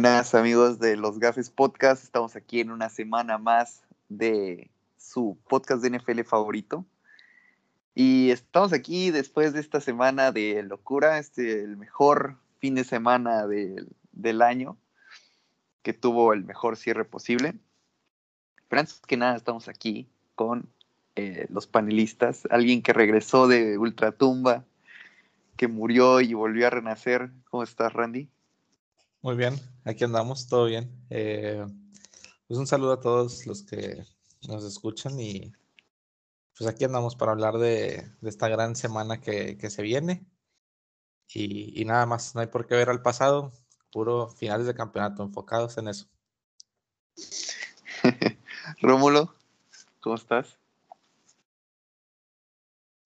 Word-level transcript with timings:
Buenas 0.00 0.32
amigos 0.36 0.78
de 0.78 0.96
los 0.96 1.18
Gafes 1.18 1.50
Podcast, 1.50 2.04
estamos 2.04 2.36
aquí 2.36 2.60
en 2.60 2.70
una 2.70 2.88
semana 2.88 3.36
más 3.36 3.82
de 4.08 4.70
su 4.96 5.36
podcast 5.48 5.82
de 5.82 5.98
NFL 5.98 6.20
favorito. 6.20 6.84
Y 7.96 8.30
estamos 8.30 8.72
aquí 8.72 9.10
después 9.10 9.52
de 9.54 9.58
esta 9.58 9.80
semana 9.80 10.30
de 10.30 10.62
locura, 10.62 11.18
este 11.18 11.64
el 11.64 11.76
mejor 11.76 12.36
fin 12.60 12.76
de 12.76 12.84
semana 12.84 13.48
del, 13.48 13.88
del 14.12 14.40
año, 14.40 14.76
que 15.82 15.94
tuvo 15.94 16.32
el 16.32 16.44
mejor 16.44 16.76
cierre 16.76 17.04
posible. 17.04 17.56
Pero 18.68 18.78
antes 18.78 19.00
que 19.04 19.16
nada 19.16 19.34
estamos 19.34 19.66
aquí 19.66 20.06
con 20.36 20.68
eh, 21.16 21.48
los 21.50 21.66
panelistas, 21.66 22.46
alguien 22.50 22.82
que 22.82 22.92
regresó 22.92 23.48
de 23.48 23.76
Ultratumba, 23.78 24.64
que 25.56 25.66
murió 25.66 26.20
y 26.20 26.34
volvió 26.34 26.68
a 26.68 26.70
renacer. 26.70 27.32
¿Cómo 27.50 27.64
estás, 27.64 27.92
Randy? 27.92 28.28
Muy 29.20 29.34
bien, 29.34 29.58
aquí 29.84 30.04
andamos, 30.04 30.46
todo 30.46 30.66
bien. 30.66 31.04
Eh, 31.10 31.66
pues 32.46 32.58
un 32.58 32.68
saludo 32.68 32.92
a 32.92 33.00
todos 33.00 33.46
los 33.46 33.64
que 33.64 34.04
nos 34.46 34.64
escuchan 34.64 35.18
y 35.18 35.52
pues 36.56 36.70
aquí 36.70 36.84
andamos 36.84 37.16
para 37.16 37.32
hablar 37.32 37.58
de, 37.58 38.12
esta 38.22 38.48
gran 38.48 38.76
semana 38.76 39.20
que, 39.20 39.58
se 39.70 39.82
viene. 39.82 40.24
Y, 41.34 41.84
nada 41.84 42.06
más, 42.06 42.34
no 42.36 42.42
hay 42.42 42.46
por 42.46 42.66
qué 42.66 42.76
ver 42.76 42.90
al 42.90 43.02
pasado, 43.02 43.52
puro 43.90 44.28
finales 44.28 44.66
de 44.68 44.74
campeonato, 44.74 45.24
enfocados 45.24 45.76
en 45.78 45.88
eso. 45.88 46.06
Rómulo, 48.80 49.34
¿cómo 49.98 50.14
estás? 50.14 50.58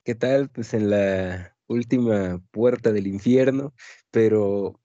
¿Qué 0.04 0.14
tal? 0.14 0.50
Pues 0.50 0.74
en 0.74 0.90
la 0.90 1.56
última 1.68 2.38
puerta 2.50 2.92
del 2.92 3.06
infierno, 3.06 3.72
pero 4.10 4.81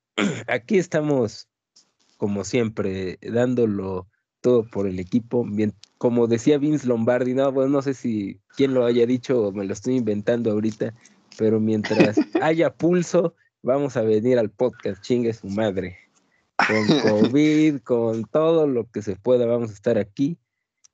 aquí 0.47 0.77
estamos, 0.77 1.47
como 2.17 2.43
siempre, 2.43 3.19
dándolo 3.21 4.07
todo 4.41 4.67
por 4.69 4.87
el 4.87 4.99
equipo. 4.99 5.45
Bien, 5.45 5.73
como 5.97 6.27
decía 6.27 6.57
Vince 6.57 6.87
Lombardi, 6.87 7.33
no, 7.33 7.51
bueno, 7.51 7.69
no 7.69 7.81
sé 7.81 7.93
si 7.93 8.39
quién 8.55 8.73
lo 8.73 8.85
haya 8.85 9.05
dicho 9.05 9.47
o 9.47 9.51
me 9.51 9.65
lo 9.65 9.73
estoy 9.73 9.95
inventando 9.95 10.51
ahorita, 10.51 10.93
pero 11.37 11.59
mientras 11.59 12.17
haya 12.41 12.73
pulso, 12.73 13.35
vamos 13.61 13.97
a 13.97 14.01
venir 14.01 14.39
al 14.39 14.49
podcast, 14.49 15.01
chingue 15.01 15.33
su 15.33 15.47
madre. 15.47 15.97
Con 16.55 16.87
COVID, 17.31 17.81
con 17.81 18.25
todo 18.25 18.67
lo 18.67 18.89
que 18.89 19.01
se 19.01 19.15
pueda, 19.15 19.45
vamos 19.45 19.71
a 19.71 19.73
estar 19.73 19.97
aquí. 19.97 20.37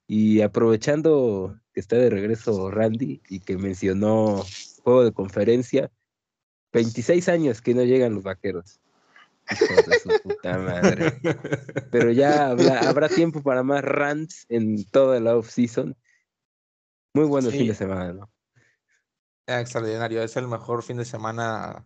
Y 0.07 0.41
aprovechando 0.41 1.57
que 1.73 1.79
está 1.79 1.95
de 1.95 2.09
regreso 2.09 2.69
Randy 2.69 3.21
y 3.29 3.39
que 3.39 3.57
mencionó 3.57 4.43
juego 4.83 5.05
de 5.05 5.13
conferencia, 5.13 5.91
26 6.73 7.29
años 7.29 7.61
que 7.61 7.73
no 7.73 7.83
llegan 7.83 8.15
los 8.15 8.23
vaqueros. 8.23 8.79
De 9.49 9.99
su 9.99 10.09
puta 10.23 10.57
madre. 10.57 11.19
Pero 11.91 12.11
ya 12.11 12.47
habrá, 12.47 13.09
tiempo 13.09 13.41
para 13.41 13.63
más 13.63 13.83
rants 13.83 14.45
en 14.49 14.85
toda 14.85 15.19
la 15.19 15.35
off-season. 15.35 15.95
Muy 17.13 17.25
bueno 17.25 17.49
el 17.49 17.53
fin 17.53 17.67
de 17.67 17.75
semana, 17.75 18.13
¿no? 18.13 18.31
Extraordinario, 19.45 20.23
es 20.23 20.35
el 20.37 20.47
mejor 20.47 20.83
fin 20.83 20.97
de 20.97 21.05
semana, 21.05 21.85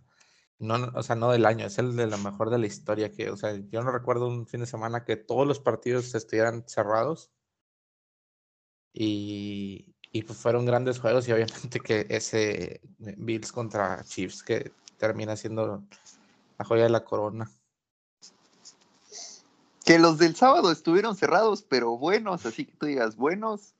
no, 0.59 0.75
o 0.93 1.03
sea, 1.03 1.15
no 1.15 1.31
del 1.31 1.45
año, 1.45 1.65
es 1.65 1.79
el 1.79 1.95
de 1.95 2.07
la 2.07 2.17
mejor 2.17 2.49
de 2.49 2.59
la 2.59 2.67
historia. 2.67 3.11
Que, 3.11 3.29
o 3.29 3.37
sea, 3.37 3.55
yo 3.55 3.81
no 3.81 3.91
recuerdo 3.91 4.27
un 4.27 4.47
fin 4.47 4.61
de 4.61 4.67
semana 4.67 5.03
que 5.03 5.17
todos 5.17 5.47
los 5.47 5.59
partidos 5.59 6.13
estuvieran 6.13 6.63
cerrados 6.67 7.31
y, 8.93 9.95
y 10.11 10.23
pues 10.23 10.37
fueron 10.37 10.65
grandes 10.65 10.99
juegos 10.99 11.27
y 11.27 11.31
obviamente 11.31 11.79
que 11.79 12.05
ese 12.09 12.81
Bills 12.97 13.51
contra 13.51 14.03
Chiefs 14.03 14.43
que 14.43 14.71
termina 14.97 15.35
siendo 15.35 15.83
la 16.57 16.65
joya 16.65 16.83
de 16.83 16.89
la 16.89 17.03
corona. 17.03 17.49
Que 19.85 19.99
los 19.99 20.17
del 20.17 20.35
sábado 20.35 20.71
estuvieron 20.71 21.15
cerrados, 21.15 21.63
pero 21.63 21.97
buenos, 21.97 22.45
así 22.45 22.65
que 22.65 22.73
tú 22.73 22.87
digas 22.87 23.15
buenos, 23.15 23.73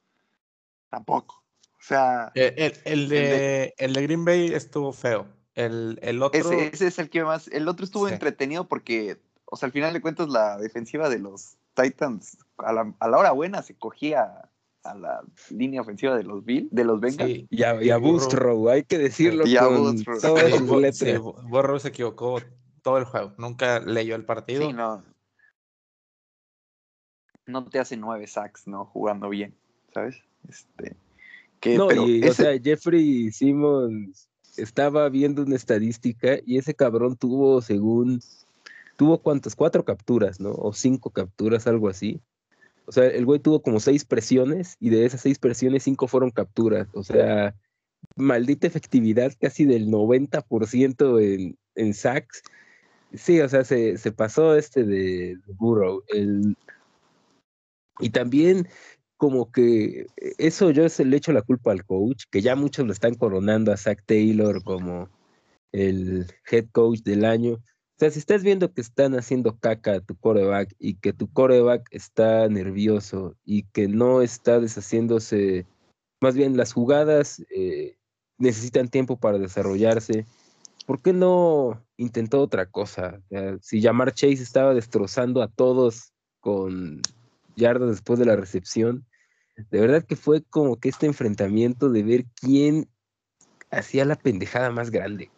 tampoco. 0.90 1.44
O 1.78 1.84
sea. 1.84 2.32
Eh, 2.34 2.74
el, 2.86 3.10
de, 3.10 3.74
el, 3.78 3.94
de, 3.94 4.02
Green 4.04 4.24
Bay 4.24 4.54
estuvo 4.54 4.94
feo. 4.94 5.28
El, 5.54 6.00
el 6.02 6.24
otro. 6.24 6.40
Ese, 6.40 6.68
ese, 6.68 6.88
es 6.88 7.00
el 7.00 7.10
que 7.10 7.24
más. 7.24 7.48
El 7.50 7.68
otro 7.68 7.84
estuvo 7.84 8.08
entretenido 8.08 8.68
porque, 8.68 9.20
o 9.46 9.58
sea, 9.58 9.68
al 9.68 9.74
final 9.74 9.92
de 9.92 10.02
cuentas, 10.02 10.30
la 10.30 10.58
defensiva 10.58 11.10
de 11.10 11.20
los 11.20 11.58
Titans 11.74 12.38
a 12.58 12.74
la, 12.74 12.94
a 13.00 13.08
la 13.08 13.18
hora 13.18 13.32
buena 13.32 13.62
se 13.62 13.76
cogía 13.76 14.50
a 14.84 14.96
la 14.96 15.22
línea 15.50 15.82
ofensiva 15.82 16.16
de 16.16 16.24
los 16.24 16.46
Bill, 16.46 16.70
de 16.72 16.84
los 16.84 17.00
Bengals. 17.00 17.46
y 17.50 17.64
a, 17.64 17.82
y 17.84 17.90
hay 17.92 18.84
que 18.84 18.98
decirlo. 18.98 19.46
Y 19.46 19.58
a 19.58 19.68
con 19.68 20.04
Burrow 21.50 21.80
se 21.80 21.90
equivocó 21.90 22.40
todo 22.88 23.00
el 23.00 23.04
juego, 23.04 23.34
nunca 23.38 23.82
leyó 23.82 24.16
el 24.16 24.24
partido. 24.24 24.66
Sí, 24.66 24.72
no. 24.72 25.04
No 27.46 27.66
te 27.66 27.80
hace 27.80 27.98
nueve 27.98 28.28
sacks, 28.28 28.66
¿no? 28.66 28.86
Jugando 28.86 29.28
bien, 29.28 29.54
¿sabes? 29.94 30.24
Este, 30.48 30.96
que, 31.60 31.78
no, 31.78 31.92
y, 31.92 32.24
o 32.24 32.34
sea, 32.34 32.58
Jeffrey 32.58 33.30
Simmons 33.34 34.30
estaba 34.56 35.10
viendo 35.10 35.42
una 35.42 35.58
estadística 35.58 36.38
y 36.46 36.60
ese 36.60 36.76
cabrón 36.76 37.18
tuvo, 37.18 37.62
según, 37.62 38.22
tuvo 38.96 39.18
cuántas, 39.22 39.54
cuatro 39.54 39.84
capturas, 39.84 40.40
¿no? 40.40 40.52
O 40.54 40.72
cinco 40.72 41.10
capturas, 41.10 41.68
algo 41.68 41.90
así. 41.90 42.22
O 42.86 42.94
sea, 42.94 43.04
el 43.08 43.26
güey 43.26 43.42
tuvo 43.42 43.62
como 43.62 43.82
seis 43.82 44.06
presiones 44.06 44.78
y 44.80 44.92
de 44.92 45.06
esas 45.06 45.20
seis 45.20 45.40
presiones, 45.40 45.84
cinco 45.84 46.08
fueron 46.08 46.32
capturas. 46.32 46.88
O 46.94 47.04
sea, 47.04 47.54
maldita 48.16 48.66
efectividad 48.66 49.34
casi 49.42 49.66
del 49.66 49.90
90% 49.90 51.22
en, 51.22 51.58
en 51.76 51.94
sacks. 51.94 52.44
Sí, 53.14 53.40
o 53.40 53.48
sea, 53.48 53.64
se, 53.64 53.98
se 53.98 54.12
pasó 54.12 54.56
este 54.56 54.84
de, 54.84 55.38
Burrow. 55.58 56.04
El, 56.10 56.56
y 58.00 58.10
también 58.10 58.68
como 59.18 59.52
que 59.52 60.08
eso 60.38 60.70
yo 60.72 60.88
se 60.90 61.06
le 61.06 61.18
echo 61.18 61.32
la 61.32 61.42
culpa 61.42 61.72
al 61.72 61.86
coach, 61.86 62.26
que 62.30 62.42
ya 62.42 62.56
muchos 62.56 62.86
lo 62.86 62.94
están 62.94 63.16
coronando 63.16 63.72
a 63.72 63.78
Zach 63.78 64.00
Taylor 64.06 64.64
como 64.64 65.10
el 65.72 66.28
head 66.52 66.68
coach 66.72 67.00
del 67.02 67.26
año. 67.26 67.54
O 67.54 68.00
sea, 68.00 68.12
si 68.12 68.20
estás 68.20 68.44
viendo 68.44 68.72
que 68.74 68.82
están 68.82 69.16
haciendo 69.16 69.58
caca 69.58 69.96
a 69.96 70.00
tu 70.02 70.16
coreback 70.16 70.76
y 70.78 70.96
que 70.96 71.14
tu 71.14 71.32
coreback 71.32 71.88
está 71.92 72.48
nervioso 72.48 73.36
y 73.44 73.64
que 73.64 73.88
no 73.88 74.22
está 74.22 74.60
deshaciéndose, 74.60 75.66
más 76.22 76.36
bien 76.36 76.58
las 76.58 76.74
jugadas 76.74 77.44
eh, 77.50 77.98
necesitan 78.38 78.88
tiempo 78.90 79.18
para 79.18 79.40
desarrollarse, 79.40 80.28
¿por 80.88 81.02
qué 81.02 81.12
no 81.12 81.86
intentó 81.98 82.42
otra 82.42 82.66
cosa? 82.66 83.22
si 83.62 83.82
Jamar 83.82 84.14
Chase 84.14 84.42
estaba 84.42 84.74
destrozando 84.74 85.44
a 85.44 85.50
todos 85.50 86.14
con 86.40 87.02
yardas 87.58 87.90
después 87.90 88.18
de 88.18 88.26
la 88.26 88.38
recepción, 88.38 89.06
de 89.70 89.82
verdad 89.82 90.06
que 90.06 90.16
fue 90.16 90.44
como 90.44 90.80
que 90.80 90.88
este 90.88 91.06
enfrentamiento 91.06 91.90
de 91.90 92.04
ver 92.04 92.26
quién 92.40 92.88
hacía 93.70 94.06
la 94.06 94.16
pendejada 94.16 94.72
más 94.72 94.90
grande. 94.90 95.30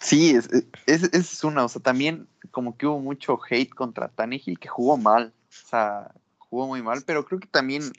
Sí, 0.00 0.32
es, 0.32 0.50
es, 0.84 1.04
es, 1.14 1.44
una, 1.44 1.64
o 1.64 1.68
sea, 1.70 1.80
también 1.80 2.28
como 2.50 2.76
que 2.76 2.86
hubo 2.86 3.00
mucho 3.00 3.40
hate 3.48 3.70
contra 3.70 4.08
Tannehill 4.08 4.58
que 4.58 4.68
jugó 4.68 4.98
mal, 4.98 5.32
o 5.48 5.68
sea, 5.70 6.14
jugó 6.36 6.66
muy 6.66 6.82
mal, 6.82 7.04
pero 7.06 7.24
creo 7.24 7.40
que 7.40 7.48
también 7.48 7.90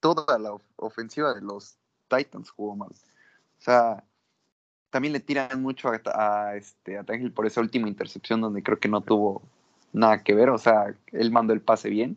toda 0.00 0.38
la 0.38 0.56
ofensiva 0.76 1.34
de 1.34 1.42
los 1.42 1.76
Titans 2.14 2.50
jugó 2.50 2.76
mal. 2.76 2.90
O 2.90 3.64
sea, 3.64 4.04
también 4.90 5.12
le 5.12 5.20
tiran 5.20 5.62
mucho 5.62 5.90
a, 5.90 6.56
este, 6.56 6.98
a 6.98 7.04
por 7.34 7.46
esa 7.46 7.60
última 7.60 7.88
intercepción 7.88 8.40
donde 8.40 8.62
creo 8.62 8.78
que 8.78 8.88
no 8.88 9.00
tuvo 9.00 9.42
nada 9.92 10.22
que 10.22 10.34
ver, 10.34 10.50
o 10.50 10.58
sea, 10.58 10.94
él 11.12 11.30
mandó 11.30 11.52
el 11.52 11.60
pase 11.60 11.88
bien, 11.88 12.16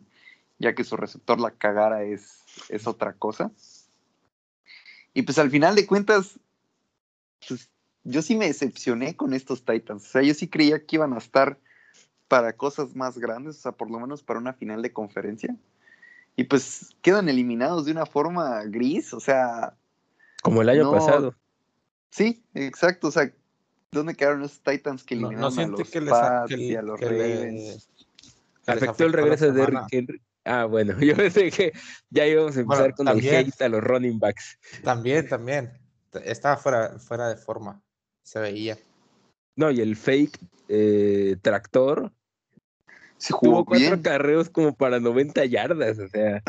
ya 0.58 0.74
que 0.74 0.84
su 0.84 0.96
receptor 0.96 1.40
la 1.40 1.50
cagara 1.50 2.02
es, 2.02 2.44
es 2.68 2.86
otra 2.86 3.12
cosa. 3.12 3.50
Y 5.14 5.22
pues 5.22 5.38
al 5.38 5.50
final 5.50 5.74
de 5.74 5.86
cuentas, 5.86 6.38
pues 7.46 7.70
yo 8.04 8.22
sí 8.22 8.36
me 8.36 8.46
decepcioné 8.46 9.16
con 9.16 9.32
estos 9.32 9.64
Titans. 9.64 10.04
O 10.04 10.10
sea, 10.10 10.22
yo 10.22 10.34
sí 10.34 10.48
creía 10.48 10.84
que 10.84 10.96
iban 10.96 11.12
a 11.12 11.18
estar 11.18 11.58
para 12.28 12.54
cosas 12.54 12.94
más 12.94 13.18
grandes, 13.18 13.58
o 13.58 13.60
sea, 13.60 13.72
por 13.72 13.90
lo 13.90 13.98
menos 13.98 14.22
para 14.22 14.40
una 14.40 14.52
final 14.52 14.82
de 14.82 14.92
conferencia. 14.92 15.56
Y 16.36 16.44
pues 16.44 16.94
quedan 17.02 17.28
eliminados 17.28 17.86
de 17.86 17.92
una 17.92 18.06
forma 18.06 18.62
gris, 18.64 19.14
o 19.14 19.20
sea. 19.20 19.74
Como 20.46 20.62
el 20.62 20.68
año 20.68 20.92
pasado. 20.92 21.34
Sí, 22.10 22.44
exacto. 22.54 23.08
O 23.08 23.10
sea, 23.10 23.32
¿dónde 23.90 24.14
quedaron 24.14 24.44
esos 24.44 24.62
Titans 24.62 25.02
que 25.02 25.14
eliminaron 25.14 25.58
a 25.58 25.66
los 25.66 25.90
que 25.90 26.02
Pats 26.02 26.52
y 26.52 26.76
a 26.76 26.82
los 26.82 27.00
Ravens? 27.00 27.88
Afectó 28.64 29.06
el 29.06 29.12
regreso 29.12 29.46
de 29.46 29.52
Derrick 29.52 29.86
Henry. 29.90 30.22
Ah, 30.44 30.64
bueno, 30.66 30.96
yo 31.00 31.16
pensé 31.16 31.50
que 31.50 31.72
ya 32.10 32.26
íbamos 32.26 32.56
a 32.56 32.60
empezar 32.60 32.94
con 32.94 33.08
el 33.08 33.18
hate 33.18 33.60
a 33.60 33.68
los 33.68 33.82
running 33.82 34.20
backs. 34.20 34.56
También, 34.84 35.28
también. 35.28 35.72
Estaba 36.24 36.56
fuera, 36.56 36.96
fuera 37.00 37.28
de 37.28 37.36
forma 37.36 37.82
se 38.22 38.38
veía. 38.38 38.78
No, 39.56 39.72
y 39.72 39.80
el 39.80 39.96
fake 39.96 40.38
eh, 40.68 41.36
tractor 41.42 42.12
se 43.16 43.32
jugó 43.32 43.64
cuatro 43.64 44.00
carreos 44.00 44.48
como 44.48 44.74
para 44.76 45.00
90 45.00 45.44
yardas, 45.46 45.98
o 45.98 46.08
sea. 46.08 46.42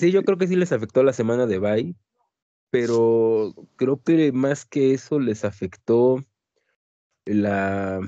Sí, 0.00 0.10
yo 0.12 0.24
creo 0.24 0.38
que 0.38 0.48
sí 0.48 0.56
les 0.56 0.72
afectó 0.72 1.02
la 1.02 1.12
semana 1.12 1.46
de 1.46 1.58
bye. 1.58 1.94
pero 2.70 3.54
creo 3.76 4.02
que 4.02 4.32
más 4.32 4.64
que 4.64 4.94
eso 4.94 5.20
les 5.20 5.44
afectó 5.44 6.24
la... 7.26 8.00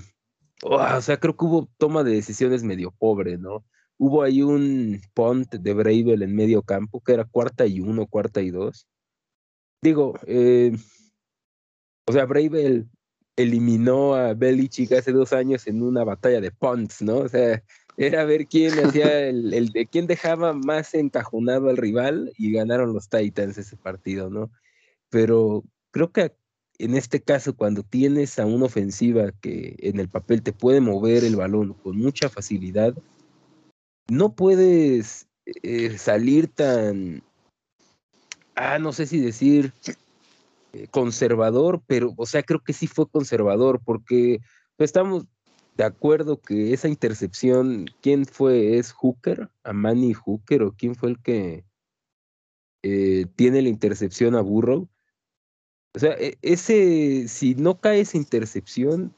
o 0.63 1.01
sea, 1.01 1.19
creo 1.19 1.37
que 1.37 1.45
hubo 1.45 1.69
toma 1.79 2.05
de 2.05 2.13
decisiones 2.13 2.63
medio 2.65 2.93
pobre, 2.93 3.39
¿no? 3.39 3.65
Hubo 3.99 4.23
ahí 4.23 4.43
un 4.43 5.01
punt 5.15 5.55
de 5.55 5.75
Bravel 5.75 6.23
en 6.23 6.35
medio 6.35 6.63
campo, 6.63 7.03
que 7.03 7.13
era 7.15 7.25
cuarta 7.25 7.67
y 7.67 7.81
uno, 7.81 8.07
cuarta 8.07 8.41
y 8.43 8.51
dos. 8.51 8.89
Digo, 9.83 10.15
eh, 10.27 10.73
o 12.07 12.13
sea, 12.13 12.25
Bravel 12.25 12.89
eliminó 13.37 14.15
a 14.15 14.35
Belichick 14.35 14.93
hace 14.93 15.13
dos 15.13 15.33
años 15.33 15.67
en 15.67 15.83
una 15.83 16.05
batalla 16.05 16.41
de 16.41 16.51
punts, 16.51 17.03
¿no? 17.03 17.19
O 17.19 17.29
sea, 17.29 17.63
era 17.97 18.25
ver 18.25 18.47
quién 18.47 18.73
hacía 18.79 19.29
el, 19.29 19.53
el, 19.53 19.71
de 19.71 19.87
quién 19.87 20.07
dejaba 20.07 20.53
más 20.53 20.95
encajonado 20.95 21.69
al 21.69 21.77
rival 21.77 22.33
y 22.39 22.53
ganaron 22.53 22.93
los 22.93 23.09
Titans 23.09 23.59
ese 23.59 23.77
partido, 23.77 24.31
¿no? 24.31 24.51
Pero 25.11 25.65
creo 25.91 26.11
que 26.11 26.33
en 26.79 26.97
este 26.97 27.21
caso, 27.21 27.55
cuando 27.55 27.85
tienes 27.85 28.39
a 28.41 28.47
una 28.47 28.65
ofensiva 28.65 29.31
que 29.41 29.77
en 29.79 30.01
el 30.01 30.09
papel 30.09 30.43
te 30.43 30.53
puede 30.53 30.81
mover 30.81 31.23
el 31.23 31.37
balón 31.37 31.75
con 31.75 31.97
mucha 31.97 32.29
facilidad, 32.29 32.95
no 34.09 34.35
puedes 34.35 35.29
eh, 35.45 35.97
salir 35.99 36.49
tan, 36.49 37.23
ah, 38.57 38.81
no 38.81 38.93
sé 38.93 39.07
si 39.07 39.21
decir 39.21 39.73
eh, 40.73 40.89
conservador, 40.91 41.83
pero, 41.87 42.15
o 42.17 42.27
sea, 42.27 42.43
creo 42.43 42.61
que 42.61 42.73
sí 42.73 42.89
fue 42.89 43.09
conservador, 43.09 43.81
porque 43.85 44.41
estamos 44.79 45.27
de 45.77 45.85
acuerdo 45.85 46.41
que 46.41 46.73
esa 46.73 46.89
intercepción, 46.89 47.87
¿quién 48.01 48.27
fue? 48.27 48.79
¿Es 48.79 48.93
Hooker? 48.93 49.51
¿Amani 49.65 50.13
Hooker? 50.13 50.63
¿O 50.63 50.73
quién 50.73 50.95
fue 50.95 51.11
el 51.11 51.23
que 51.23 51.65
eh, 52.83 53.27
tiene 53.37 53.63
la 53.63 53.69
intercepción 53.69 54.35
a 54.35 54.41
Burrow? 54.43 54.89
O 55.95 55.99
sea, 55.99 56.13
e, 56.13 56.39
ese, 56.43 57.29
si 57.29 57.55
no 57.55 57.81
cae 57.81 58.01
esa 58.01 58.17
intercepción, 58.17 59.15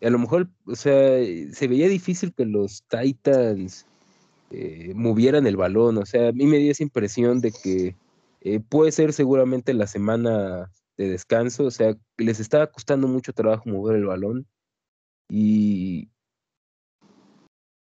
a 0.00 0.10
lo 0.10 0.18
mejor, 0.18 0.48
o 0.66 0.74
sea, 0.74 1.18
se 1.52 1.68
veía 1.68 1.88
difícil 1.88 2.32
que 2.34 2.44
los 2.44 2.82
Titans 2.88 3.86
eh, 4.50 4.92
movieran 4.94 5.46
el 5.46 5.56
balón. 5.56 5.98
O 5.98 6.06
sea, 6.06 6.28
a 6.28 6.32
mí 6.32 6.46
me 6.46 6.58
dio 6.58 6.72
esa 6.72 6.82
impresión 6.82 7.40
de 7.40 7.52
que 7.52 7.96
eh, 8.40 8.60
puede 8.60 8.92
ser 8.92 9.12
seguramente 9.12 9.74
la 9.74 9.86
semana 9.86 10.70
de 10.96 11.08
descanso, 11.08 11.64
o 11.64 11.70
sea, 11.70 11.96
les 12.18 12.38
estaba 12.40 12.66
costando 12.66 13.08
mucho 13.08 13.32
trabajo 13.32 13.70
mover 13.70 13.96
el 13.96 14.06
balón. 14.06 14.46
Y 15.28 16.08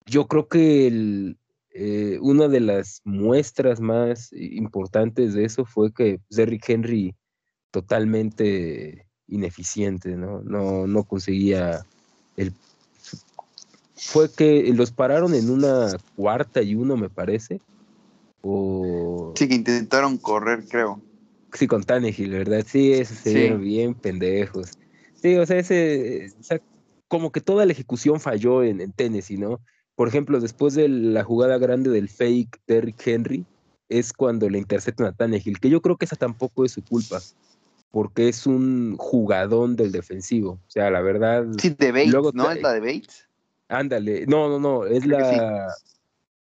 yo 0.06 0.28
creo 0.28 0.48
que 0.48 0.88
el, 0.88 1.38
eh, 1.72 2.20
una 2.22 2.48
de 2.48 2.62
las 2.62 3.02
muestras 3.04 3.80
más 3.82 4.32
importantes 4.32 5.34
de 5.34 5.46
eso 5.46 5.66
fue 5.66 5.94
que 5.94 6.22
Derrick 6.30 6.70
Henry 6.70 7.16
totalmente 7.72 9.08
ineficiente, 9.28 10.16
¿no? 10.16 10.42
No, 10.42 10.88
no 10.88 11.04
conseguía 11.04 11.86
el... 12.38 12.54
Fue 13.96 14.32
que 14.32 14.72
los 14.74 14.92
pararon 14.92 15.34
en 15.34 15.50
una 15.50 15.98
cuarta 16.16 16.62
y 16.62 16.76
uno, 16.76 16.96
me 16.96 17.10
parece. 17.10 17.60
O... 18.42 19.34
Sí, 19.36 19.48
que 19.48 19.56
intentaron 19.56 20.18
correr, 20.18 20.64
creo. 20.70 21.02
Sí, 21.54 21.68
con 21.68 21.84
Tannehill, 21.84 22.32
¿verdad? 22.32 22.66
Sí, 22.66 22.94
eso 22.94 23.16
se 23.16 23.56
bien 23.56 23.96
pendejos. 23.96 24.78
Sí, 25.22 25.36
o 25.36 25.46
sea, 25.46 25.58
ese, 25.58 26.32
como 27.08 27.32
que 27.32 27.42
toda 27.42 27.66
la 27.66 27.72
ejecución 27.72 28.20
falló 28.20 28.64
en, 28.64 28.82
en, 28.82 28.92
Tennessee, 28.92 29.38
¿no? 29.38 29.60
Por 29.96 30.08
ejemplo, 30.08 30.40
después 30.40 30.74
de 30.74 30.90
la 30.90 31.24
jugada 31.24 31.58
grande 31.58 31.90
del 31.90 32.10
fake 32.10 32.62
Derrick 32.68 33.08
Henry, 33.08 33.46
es 33.90 34.14
cuando 34.14 34.50
le 34.50 34.58
interceptan 34.58 35.08
a 35.08 35.14
Tannehill, 35.14 35.60
que 35.60 35.70
yo 35.70 35.82
creo 35.82 35.98
que 35.98 36.06
esa 36.06 36.16
tampoco 36.16 36.66
es 36.66 36.72
su 36.72 36.84
culpa 36.84 37.20
porque 37.96 38.28
es 38.28 38.46
un 38.46 38.98
jugadón 38.98 39.78
del 39.78 39.94
defensivo. 39.94 40.60
O 40.68 40.70
sea, 40.70 40.92
la 40.92 41.00
verdad. 41.00 41.46
Sí, 41.58 41.70
de 41.70 41.94
Bates, 41.94 42.34
¿no? 42.34 42.52
¿Es 42.52 42.62
la 42.62 42.74
de 42.74 42.80
Bates? 42.82 43.30
Ándale, 43.70 44.26
no, 44.28 44.50
no, 44.50 44.60
no, 44.60 44.86
es 44.86 45.06
la. 45.06 45.74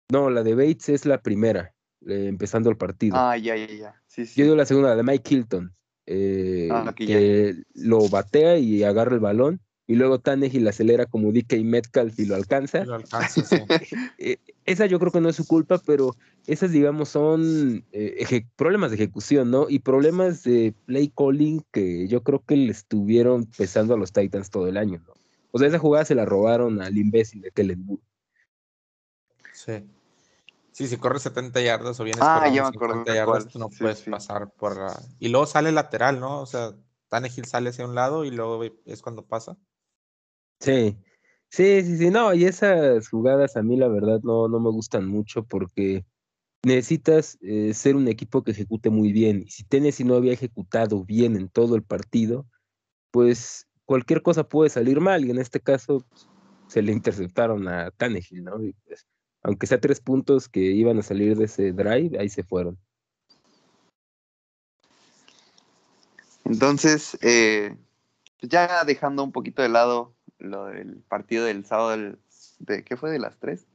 No, 0.09 0.29
la 0.29 0.41
de 0.41 0.55
Bates 0.55 0.87
es 0.87 1.05
la 1.05 1.21
primera, 1.21 1.73
eh, 2.07 2.27
empezando 2.29 2.69
el 2.69 2.77
partido. 2.77 3.17
Ah, 3.17 3.35
ya, 3.37 3.57
ya, 3.57 3.67
ya. 3.67 4.01
Sí, 4.07 4.25
sí. 4.25 4.39
Yo 4.39 4.45
digo 4.45 4.55
la 4.55 4.65
segunda, 4.65 4.91
la 4.91 4.95
de 4.95 5.03
Mike 5.03 5.35
Hilton, 5.35 5.75
eh, 6.05 6.69
ah, 6.71 6.93
que 6.95 7.55
lo 7.73 8.07
batea 8.07 8.57
y 8.57 8.85
agarra 8.85 9.13
el 9.13 9.19
balón 9.19 9.59
y 9.85 9.95
luego 9.95 10.19
Tannehill 10.19 10.67
acelera 10.67 11.05
como 11.05 11.31
DK 11.31 11.61
Metcalf 11.63 12.17
y 12.19 12.25
lo 12.25 12.35
alcanza. 12.35 12.85
Lo 12.85 12.95
alcanza 12.95 13.43
sí. 13.43 13.57
Eh, 14.17 14.37
esa 14.65 14.85
yo 14.85 14.99
creo 14.99 15.11
que 15.11 15.19
no 15.19 15.29
es 15.29 15.35
su 15.35 15.45
culpa, 15.45 15.77
pero 15.85 16.15
esas, 16.47 16.71
digamos, 16.71 17.09
son 17.09 17.83
eh, 17.91 18.45
problemas 18.55 18.91
de 18.91 18.95
ejecución, 18.95 19.51
¿no? 19.51 19.69
Y 19.69 19.79
problemas 19.79 20.43
de 20.43 20.73
play 20.85 21.11
calling 21.15 21.63
que 21.71 22.07
yo 22.07 22.23
creo 22.23 22.43
que 22.45 22.55
le 22.55 22.71
estuvieron 22.71 23.45
pesando 23.45 23.93
a 23.93 23.97
los 23.97 24.13
Titans 24.13 24.49
todo 24.49 24.67
el 24.67 24.77
año, 24.77 25.03
¿no? 25.05 25.13
O 25.51 25.59
sea, 25.59 25.67
esa 25.67 25.79
jugada 25.79 26.05
se 26.05 26.15
la 26.15 26.25
robaron 26.25 26.81
al 26.81 26.97
imbécil 26.97 27.41
de 27.41 27.51
Kellen 27.51 27.85
Moore. 27.85 28.01
Sí. 29.53 29.83
Sí, 30.71 30.87
si 30.87 30.97
corres 30.97 31.21
70 31.21 31.61
yardas 31.61 31.99
o 31.99 32.03
vienes 32.03 32.23
ah, 32.23 32.49
ya 32.49 32.63
me 32.63 32.69
acuerdo 32.69 33.05
yardas, 33.05 33.47
tú 33.47 33.59
no 33.59 33.69
puedes 33.69 34.01
pasar 34.01 34.49
por... 34.57 34.75
Y 35.19 35.27
luego 35.27 35.45
sale 35.45 35.71
lateral, 35.71 36.19
¿no? 36.19 36.41
O 36.41 36.47
sea, 36.47 36.73
Tannehill 37.09 37.45
sale 37.45 37.69
hacia 37.69 37.85
un 37.85 37.93
lado 37.93 38.25
y 38.25 38.31
luego 38.31 38.63
es 38.63 39.01
cuando 39.03 39.23
pasa. 39.23 39.55
Sí, 40.63 40.97
sí, 41.49 41.83
sí, 41.83 41.97
sí, 41.97 42.09
no, 42.09 42.33
y 42.33 42.45
esas 42.45 43.09
jugadas 43.09 43.57
a 43.57 43.63
mí 43.63 43.75
la 43.75 43.89
verdad 43.89 44.21
no, 44.23 44.47
no 44.47 44.61
me 44.61 44.69
gustan 44.69 45.05
mucho 45.05 45.43
porque 45.43 46.05
necesitas 46.63 47.37
eh, 47.41 47.73
ser 47.73 47.97
un 47.97 48.07
equipo 48.07 48.43
que 48.43 48.51
ejecute 48.51 48.89
muy 48.89 49.11
bien. 49.11 49.43
Y 49.45 49.51
si 49.51 49.65
Tennessee 49.65 50.05
no 50.05 50.15
había 50.15 50.31
ejecutado 50.31 51.03
bien 51.03 51.35
en 51.35 51.49
todo 51.49 51.75
el 51.75 51.83
partido, 51.83 52.47
pues 53.11 53.67
cualquier 53.83 54.21
cosa 54.21 54.45
puede 54.47 54.69
salir 54.69 55.01
mal. 55.01 55.25
Y 55.25 55.31
en 55.31 55.39
este 55.39 55.59
caso 55.59 56.05
pues, 56.09 56.29
se 56.67 56.81
le 56.81 56.93
interceptaron 56.93 57.67
a 57.67 57.91
Tannehill, 57.91 58.45
¿no? 58.45 58.63
Y 58.63 58.73
pues, 58.85 59.05
aunque 59.41 59.67
sea 59.67 59.81
tres 59.81 59.99
puntos 59.99 60.47
que 60.47 60.61
iban 60.61 60.97
a 60.97 61.03
salir 61.03 61.35
de 61.35 61.45
ese 61.45 61.73
drive, 61.73 62.17
ahí 62.17 62.29
se 62.29 62.43
fueron. 62.43 62.77
Entonces, 66.45 67.17
eh, 67.21 67.75
ya 68.41 68.83
dejando 68.85 69.23
un 69.23 69.31
poquito 69.33 69.61
de 69.61 69.69
lado 69.69 70.13
lo 70.43 70.65
del 70.65 70.97
partido 71.07 71.45
del 71.45 71.65
sábado, 71.65 71.91
del, 71.91 72.19
de, 72.59 72.83
¿qué 72.83 72.97
fue? 72.97 73.11
¿De 73.11 73.19
las 73.19 73.37
tres? 73.39 73.65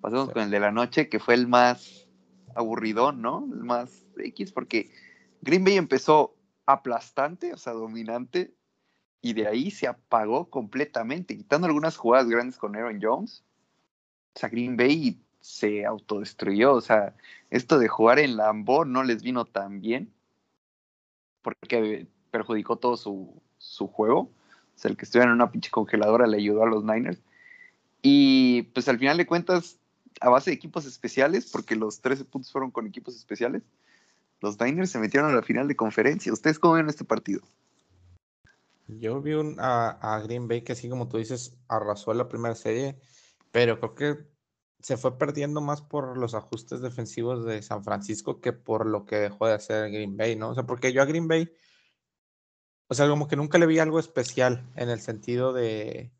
Pasamos 0.00 0.30
con 0.30 0.42
el 0.42 0.50
de 0.50 0.60
la 0.60 0.70
noche, 0.70 1.08
que 1.08 1.18
fue 1.18 1.34
el 1.34 1.46
más 1.46 2.08
aburridón, 2.54 3.22
¿no? 3.22 3.48
El 3.52 3.64
más 3.64 4.06
X, 4.16 4.52
porque 4.52 4.90
Green 5.42 5.64
Bay 5.64 5.76
empezó 5.76 6.34
aplastante, 6.66 7.52
o 7.52 7.56
sea, 7.56 7.72
dominante, 7.72 8.54
y 9.20 9.32
de 9.32 9.46
ahí 9.46 9.70
se 9.70 9.86
apagó 9.86 10.48
completamente, 10.50 11.36
quitando 11.36 11.66
algunas 11.66 11.96
jugadas 11.96 12.28
grandes 12.28 12.58
con 12.58 12.76
Aaron 12.76 13.00
Jones. 13.02 13.44
O 14.34 14.38
sea, 14.38 14.48
Green 14.48 14.76
Bay 14.76 15.20
se 15.40 15.84
autodestruyó, 15.84 16.74
o 16.74 16.80
sea, 16.80 17.16
esto 17.50 17.78
de 17.78 17.88
jugar 17.88 18.18
en 18.18 18.36
Lambeau 18.36 18.84
no 18.84 19.02
les 19.02 19.22
vino 19.22 19.44
tan 19.44 19.80
bien, 19.80 20.12
porque 21.42 22.06
perjudicó 22.30 22.76
todo 22.76 22.96
su, 22.96 23.42
su 23.58 23.88
juego. 23.88 24.30
El 24.84 24.96
que 24.96 25.04
estuviera 25.04 25.30
en 25.30 25.34
una 25.34 25.50
pinche 25.50 25.70
congeladora 25.70 26.26
le 26.26 26.38
ayudó 26.38 26.62
a 26.62 26.68
los 26.68 26.84
Niners. 26.84 27.20
Y 28.02 28.62
pues 28.74 28.88
al 28.88 28.98
final 28.98 29.16
de 29.16 29.26
cuentas, 29.26 29.78
a 30.20 30.28
base 30.28 30.50
de 30.50 30.56
equipos 30.56 30.86
especiales, 30.86 31.50
porque 31.50 31.76
los 31.76 32.00
13 32.00 32.24
puntos 32.24 32.52
fueron 32.52 32.70
con 32.70 32.86
equipos 32.86 33.16
especiales, 33.16 33.62
los 34.40 34.60
Niners 34.60 34.90
se 34.90 34.98
metieron 34.98 35.30
a 35.30 35.34
la 35.34 35.42
final 35.42 35.66
de 35.66 35.76
conferencia. 35.76 36.32
¿Ustedes 36.32 36.58
cómo 36.58 36.74
ven 36.74 36.88
este 36.88 37.04
partido? 37.04 37.40
Yo 38.86 39.20
vi 39.20 39.32
a, 39.58 40.22
Green 40.24 40.48
Bay 40.48 40.62
que 40.62 40.72
así 40.72 40.88
como 40.88 41.08
tú 41.08 41.18
dices, 41.18 41.56
arrasó 41.68 42.14
la 42.14 42.28
primera 42.28 42.54
serie, 42.54 42.98
pero 43.50 43.78
creo 43.80 43.94
que 43.94 44.26
se 44.80 44.96
fue 44.96 45.18
perdiendo 45.18 45.60
más 45.60 45.82
por 45.82 46.16
los 46.16 46.34
ajustes 46.34 46.80
defensivos 46.80 47.44
de 47.44 47.60
San 47.62 47.84
Francisco 47.84 48.40
que 48.40 48.52
por 48.52 48.86
lo 48.86 49.04
que 49.04 49.16
dejó 49.16 49.46
de 49.46 49.54
hacer 49.54 49.90
Green 49.90 50.16
Bay, 50.16 50.36
¿no? 50.36 50.50
O 50.50 50.54
sea, 50.54 50.64
porque 50.64 50.92
yo 50.92 51.02
a 51.02 51.06
Green 51.06 51.28
Bay 51.28 51.52
o 52.88 52.94
sea, 52.94 53.08
como 53.08 53.28
que 53.28 53.36
nunca 53.36 53.58
le 53.58 53.66
vi 53.66 53.78
algo 53.78 53.98
especial 53.98 54.66
en 54.76 54.88
el 54.88 55.00
sentido 55.00 55.52
de, 55.52 56.10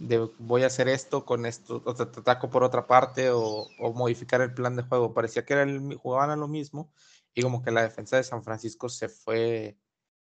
de 0.00 0.30
voy 0.38 0.62
a 0.62 0.68
hacer 0.68 0.88
esto 0.88 1.24
con 1.24 1.46
esto, 1.46 1.82
o 1.84 1.94
te, 1.94 2.04
ataco 2.04 2.50
por 2.50 2.64
otra 2.64 2.86
parte 2.86 3.30
o, 3.30 3.68
modificar 3.94 4.40
el 4.40 4.54
plan 4.54 4.76
de 4.76 4.82
juego. 4.82 5.14
Parecía 5.14 5.44
que 5.44 5.52
era 5.52 5.62
el, 5.62 5.96
jugaban 5.96 6.30
a 6.30 6.36
lo 6.36 6.48
mismo 6.48 6.90
y 7.34 7.42
como 7.42 7.62
que 7.62 7.70
la 7.70 7.82
defensa 7.82 8.16
de 8.16 8.24
San 8.24 8.42
Francisco 8.42 8.88
se 8.88 9.08
fue 9.08 9.76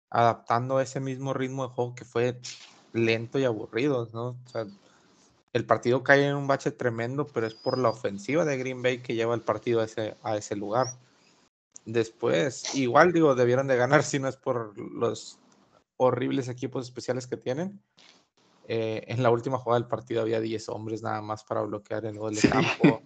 adaptando 0.09 0.77
a 0.77 0.83
ese 0.83 0.99
mismo 0.99 1.33
ritmo 1.33 1.67
de 1.67 1.73
juego 1.73 1.95
que 1.95 2.05
fue 2.05 2.39
lento 2.93 3.37
y 3.37 3.43
aburrido, 3.43 4.09
¿no? 4.13 4.27
O 4.45 4.49
sea, 4.49 4.65
el 5.51 5.65
partido 5.65 6.03
cae 6.03 6.27
en 6.27 6.35
un 6.35 6.47
bache 6.47 6.71
tremendo, 6.71 7.27
pero 7.27 7.47
es 7.47 7.53
por 7.53 7.77
la 7.77 7.89
ofensiva 7.89 8.45
de 8.45 8.57
Green 8.57 8.81
Bay 8.81 9.01
que 9.01 9.15
lleva 9.15 9.35
el 9.35 9.41
partido 9.41 9.81
a 9.81 9.85
ese, 9.85 10.15
a 10.23 10.37
ese 10.37 10.55
lugar. 10.55 10.87
Después, 11.85 12.75
igual 12.75 13.13
digo, 13.13 13.35
debieron 13.35 13.67
de 13.67 13.77
ganar 13.77 14.03
si 14.03 14.19
no 14.19 14.27
es 14.27 14.37
por 14.37 14.77
los 14.77 15.39
horribles 15.97 16.49
equipos 16.49 16.85
especiales 16.85 17.27
que 17.27 17.37
tienen. 17.37 17.81
Eh, 18.67 19.03
en 19.07 19.21
la 19.21 19.29
última 19.29 19.57
jugada 19.59 19.79
del 19.79 19.87
partido 19.87 20.21
había 20.21 20.39
10 20.39 20.69
hombres 20.69 21.03
nada 21.03 21.21
más 21.21 21.43
para 21.43 21.61
bloquear 21.61 22.05
el 22.05 22.17
gol 22.17 22.35
de 22.35 22.49
campo. 22.49 23.01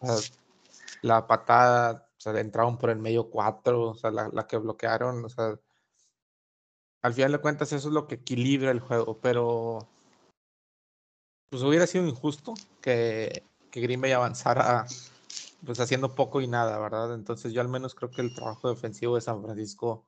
la 1.02 1.26
patada 1.26 2.08
sea, 2.32 2.40
entraron 2.40 2.78
por 2.78 2.90
el 2.90 2.98
medio 2.98 3.30
cuatro, 3.30 3.90
o 3.90 3.94
sea, 3.94 4.10
la, 4.10 4.28
la, 4.32 4.46
que 4.46 4.56
bloquearon, 4.56 5.24
o 5.24 5.28
sea, 5.28 5.58
al 7.02 7.12
final 7.12 7.32
de 7.32 7.38
cuentas 7.38 7.72
eso 7.72 7.88
es 7.88 7.94
lo 7.94 8.06
que 8.06 8.16
equilibra 8.16 8.70
el 8.70 8.80
juego, 8.80 9.18
pero 9.20 9.86
pues 11.50 11.62
hubiera 11.62 11.86
sido 11.86 12.06
injusto 12.06 12.54
que, 12.80 13.44
que 13.70 13.80
Green 13.80 14.00
Bay 14.00 14.12
avanzara 14.12 14.86
pues 15.64 15.80
haciendo 15.80 16.14
poco 16.14 16.40
y 16.40 16.46
nada, 16.46 16.78
¿verdad? 16.78 17.14
Entonces 17.14 17.52
yo 17.52 17.60
al 17.60 17.68
menos 17.68 17.94
creo 17.94 18.10
que 18.10 18.22
el 18.22 18.34
trabajo 18.34 18.68
defensivo 18.68 19.14
de 19.14 19.20
San 19.20 19.42
Francisco 19.42 20.06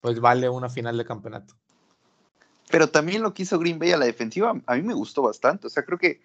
pues 0.00 0.20
vale 0.20 0.48
una 0.48 0.68
final 0.68 0.96
de 0.96 1.04
campeonato. 1.04 1.54
Pero 2.70 2.88
también 2.88 3.22
lo 3.22 3.32
que 3.32 3.44
hizo 3.44 3.58
Green 3.58 3.78
Bay 3.78 3.92
a 3.92 3.96
la 3.96 4.06
defensiva, 4.06 4.60
a 4.66 4.74
mí 4.74 4.82
me 4.82 4.94
gustó 4.94 5.22
bastante. 5.22 5.66
O 5.66 5.70
sea, 5.70 5.84
creo 5.84 5.98
que 5.98 6.20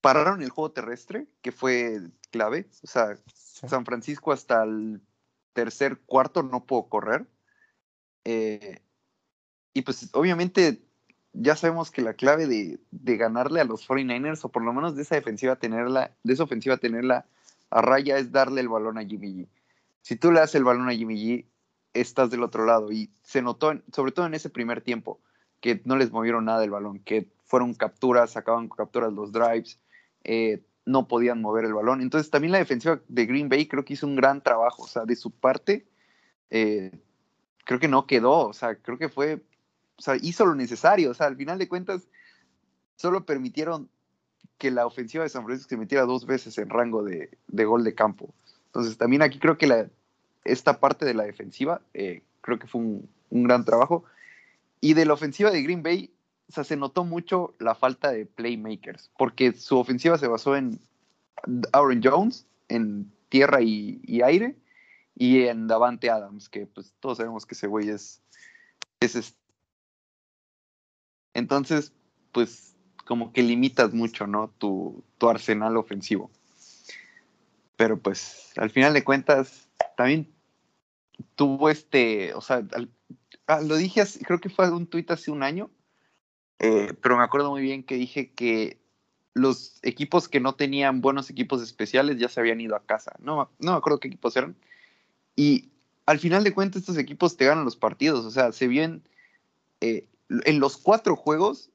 pararon 0.00 0.42
el 0.42 0.50
juego 0.50 0.72
terrestre, 0.72 1.26
que 1.42 1.52
fue 1.52 2.00
clave. 2.30 2.68
O 2.82 2.86
sea, 2.86 3.18
San 3.34 3.84
Francisco 3.84 4.32
hasta 4.32 4.62
el 4.64 5.00
tercer 5.52 5.98
cuarto 6.06 6.42
no 6.42 6.64
pudo 6.64 6.88
correr. 6.88 7.26
Eh, 8.24 8.80
y 9.74 9.82
pues 9.82 10.08
obviamente 10.12 10.82
ya 11.32 11.56
sabemos 11.56 11.90
que 11.90 12.02
la 12.02 12.14
clave 12.14 12.46
de, 12.46 12.80
de, 12.90 13.16
ganarle 13.16 13.60
a 13.60 13.64
los 13.64 13.86
49ers, 13.88 14.44
o 14.44 14.48
por 14.48 14.64
lo 14.64 14.72
menos 14.72 14.96
de 14.96 15.02
esa 15.02 15.14
defensiva 15.14 15.56
tenerla, 15.56 16.16
de 16.22 16.32
esa 16.32 16.44
ofensiva 16.44 16.76
tenerla 16.78 17.26
a 17.70 17.82
raya, 17.82 18.18
es 18.18 18.32
darle 18.32 18.62
el 18.62 18.68
balón 18.68 18.98
a 18.98 19.04
Jimmy 19.04 19.34
G. 19.34 19.48
Si 20.02 20.16
tú 20.16 20.32
le 20.32 20.40
das 20.40 20.54
el 20.54 20.64
balón 20.64 20.88
a 20.88 20.94
Jimmy 20.94 21.16
G, 21.16 21.46
estás 21.94 22.30
del 22.30 22.42
otro 22.42 22.64
lado. 22.64 22.92
Y 22.92 23.10
se 23.22 23.42
notó, 23.42 23.72
sobre 23.92 24.12
todo 24.12 24.26
en 24.26 24.34
ese 24.34 24.50
primer 24.50 24.80
tiempo, 24.80 25.20
que 25.60 25.80
no 25.84 25.96
les 25.96 26.10
movieron 26.10 26.44
nada 26.44 26.60
del 26.60 26.70
balón, 26.70 27.00
que 27.00 27.30
fueron 27.44 27.74
capturas, 27.74 28.30
sacaban 28.32 28.68
capturas 28.68 29.12
los 29.12 29.32
drives, 29.32 29.78
eh, 30.24 30.62
no 30.86 31.08
podían 31.08 31.40
mover 31.40 31.64
el 31.64 31.74
balón. 31.74 32.00
Entonces 32.00 32.30
también 32.30 32.52
la 32.52 32.58
defensiva 32.58 33.00
de 33.08 33.26
Green 33.26 33.48
Bay 33.48 33.66
creo 33.66 33.84
que 33.84 33.94
hizo 33.94 34.06
un 34.06 34.16
gran 34.16 34.42
trabajo, 34.42 34.84
o 34.84 34.88
sea, 34.88 35.04
de 35.04 35.16
su 35.16 35.30
parte, 35.30 35.86
eh, 36.50 36.90
creo 37.64 37.78
que 37.78 37.88
no 37.88 38.06
quedó, 38.06 38.48
o 38.48 38.52
sea, 38.52 38.76
creo 38.76 38.98
que 38.98 39.08
fue, 39.08 39.42
o 39.96 40.02
sea, 40.02 40.16
hizo 40.16 40.46
lo 40.46 40.54
necesario, 40.54 41.10
o 41.10 41.14
sea, 41.14 41.26
al 41.26 41.36
final 41.36 41.58
de 41.58 41.68
cuentas, 41.68 42.08
solo 42.96 43.26
permitieron 43.26 43.88
que 44.58 44.70
la 44.70 44.86
ofensiva 44.86 45.24
de 45.24 45.30
San 45.30 45.44
Francisco 45.44 45.70
se 45.70 45.76
metiera 45.76 46.04
dos 46.04 46.26
veces 46.26 46.56
en 46.58 46.68
rango 46.68 47.02
de, 47.02 47.38
de 47.48 47.64
gol 47.64 47.84
de 47.84 47.94
campo. 47.94 48.34
Entonces 48.66 48.98
también 48.98 49.22
aquí 49.22 49.38
creo 49.38 49.58
que 49.58 49.66
la, 49.66 49.88
esta 50.44 50.80
parte 50.80 51.04
de 51.04 51.14
la 51.14 51.24
defensiva 51.24 51.80
eh, 51.94 52.22
creo 52.40 52.58
que 52.58 52.66
fue 52.66 52.80
un, 52.80 53.08
un 53.30 53.44
gran 53.44 53.64
trabajo. 53.64 54.04
Y 54.80 54.94
de 54.94 55.04
la 55.04 55.14
ofensiva 55.14 55.50
de 55.50 55.62
Green 55.62 55.82
Bay, 55.82 56.10
se 56.50 56.76
notó 56.76 57.04
mucho 57.04 57.54
la 57.58 57.74
falta 57.74 58.10
de 58.10 58.26
playmakers, 58.26 59.10
porque 59.16 59.52
su 59.52 59.78
ofensiva 59.78 60.18
se 60.18 60.26
basó 60.26 60.56
en 60.56 60.80
Aaron 61.72 62.00
Jones, 62.02 62.46
en 62.68 63.10
tierra 63.28 63.62
y, 63.62 64.20
aire, 64.22 64.56
y 65.14 65.42
en 65.42 65.68
Davante 65.68 66.10
Adams, 66.10 66.48
que 66.48 66.66
pues 66.66 66.92
todos 67.00 67.18
sabemos 67.18 67.46
que 67.46 67.54
ese 67.54 67.66
güey 67.66 67.88
es, 67.88 68.20
es, 69.00 69.34
Entonces, 71.34 71.92
pues 72.32 72.74
como 73.04 73.32
que 73.32 73.42
limitas 73.42 73.92
mucho, 73.92 74.26
¿no? 74.26 74.48
Tu, 74.58 75.02
tu 75.18 75.28
arsenal 75.28 75.76
ofensivo. 75.76 76.30
Pero 77.76 77.98
pues 77.98 78.52
al 78.56 78.70
final 78.70 78.92
de 78.92 79.04
cuentas, 79.04 79.68
también 80.00 80.32
tuvo 81.36 81.68
este, 81.68 82.32
o 82.34 82.40
sea, 82.40 82.64
Ah, 83.50 83.60
lo 83.60 83.76
dije, 83.76 84.04
creo 84.24 84.40
que 84.40 84.48
fue 84.48 84.70
un 84.70 84.86
tuit 84.86 85.10
hace 85.10 85.32
un 85.32 85.42
año, 85.42 85.72
eh, 86.60 86.94
pero 87.02 87.16
me 87.16 87.24
acuerdo 87.24 87.50
muy 87.50 87.62
bien 87.62 87.82
que 87.82 87.96
dije 87.96 88.30
que 88.30 88.80
los 89.34 89.80
equipos 89.82 90.28
que 90.28 90.38
no 90.38 90.54
tenían 90.54 91.00
buenos 91.00 91.30
equipos 91.30 91.60
especiales 91.60 92.16
ya 92.18 92.28
se 92.28 92.38
habían 92.38 92.60
ido 92.60 92.76
a 92.76 92.86
casa. 92.86 93.16
No, 93.18 93.50
no 93.58 93.72
me 93.72 93.76
acuerdo 93.76 93.98
qué 93.98 94.06
equipos 94.06 94.36
eran. 94.36 94.54
Y 95.34 95.70
al 96.06 96.20
final 96.20 96.44
de 96.44 96.54
cuentas 96.54 96.82
estos 96.82 96.96
equipos 96.96 97.36
te 97.36 97.44
ganan 97.44 97.64
los 97.64 97.74
partidos. 97.74 98.24
O 98.24 98.30
sea, 98.30 98.52
se 98.52 98.68
bien 98.68 99.02
eh, 99.80 100.06
en 100.28 100.60
los 100.60 100.76
cuatro 100.76 101.16
juegos 101.16 101.72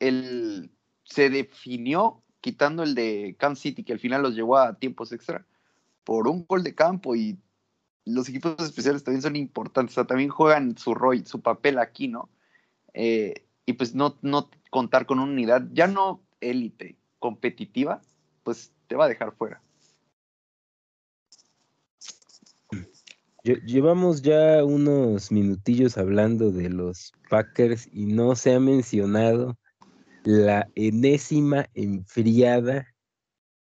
el, 0.00 0.72
se 1.04 1.30
definió 1.30 2.24
quitando 2.40 2.82
el 2.82 2.96
de 2.96 3.36
Kansas 3.38 3.62
City, 3.62 3.84
que 3.84 3.92
al 3.92 4.00
final 4.00 4.22
los 4.22 4.34
llevó 4.34 4.58
a 4.58 4.80
tiempos 4.80 5.12
extra, 5.12 5.46
por 6.02 6.26
un 6.26 6.44
gol 6.44 6.64
de 6.64 6.74
campo 6.74 7.14
y 7.14 7.38
los 8.04 8.28
equipos 8.28 8.60
especiales 8.60 9.04
también 9.04 9.22
son 9.22 9.36
importantes, 9.36 9.94
o 9.94 9.96
sea, 9.96 10.06
también 10.06 10.30
juegan 10.30 10.76
su 10.76 10.94
rol, 10.94 11.26
su 11.26 11.40
papel 11.40 11.78
aquí, 11.78 12.08
¿no? 12.08 12.28
Eh, 12.92 13.46
y 13.66 13.72
pues 13.74 13.94
no, 13.94 14.18
no 14.22 14.50
contar 14.70 15.06
con 15.06 15.18
una 15.18 15.32
unidad, 15.32 15.66
ya 15.72 15.86
no 15.86 16.20
élite, 16.40 16.96
competitiva, 17.18 18.02
pues 18.42 18.72
te 18.86 18.96
va 18.96 19.06
a 19.06 19.08
dejar 19.08 19.32
fuera. 19.32 19.62
Llevamos 23.42 24.22
ya 24.22 24.64
unos 24.64 25.30
minutillos 25.30 25.98
hablando 25.98 26.50
de 26.50 26.70
los 26.70 27.12
Packers 27.28 27.88
y 27.92 28.06
no 28.06 28.36
se 28.36 28.54
ha 28.54 28.60
mencionado 28.60 29.58
la 30.24 30.66
enésima 30.74 31.66
enfriada 31.74 32.86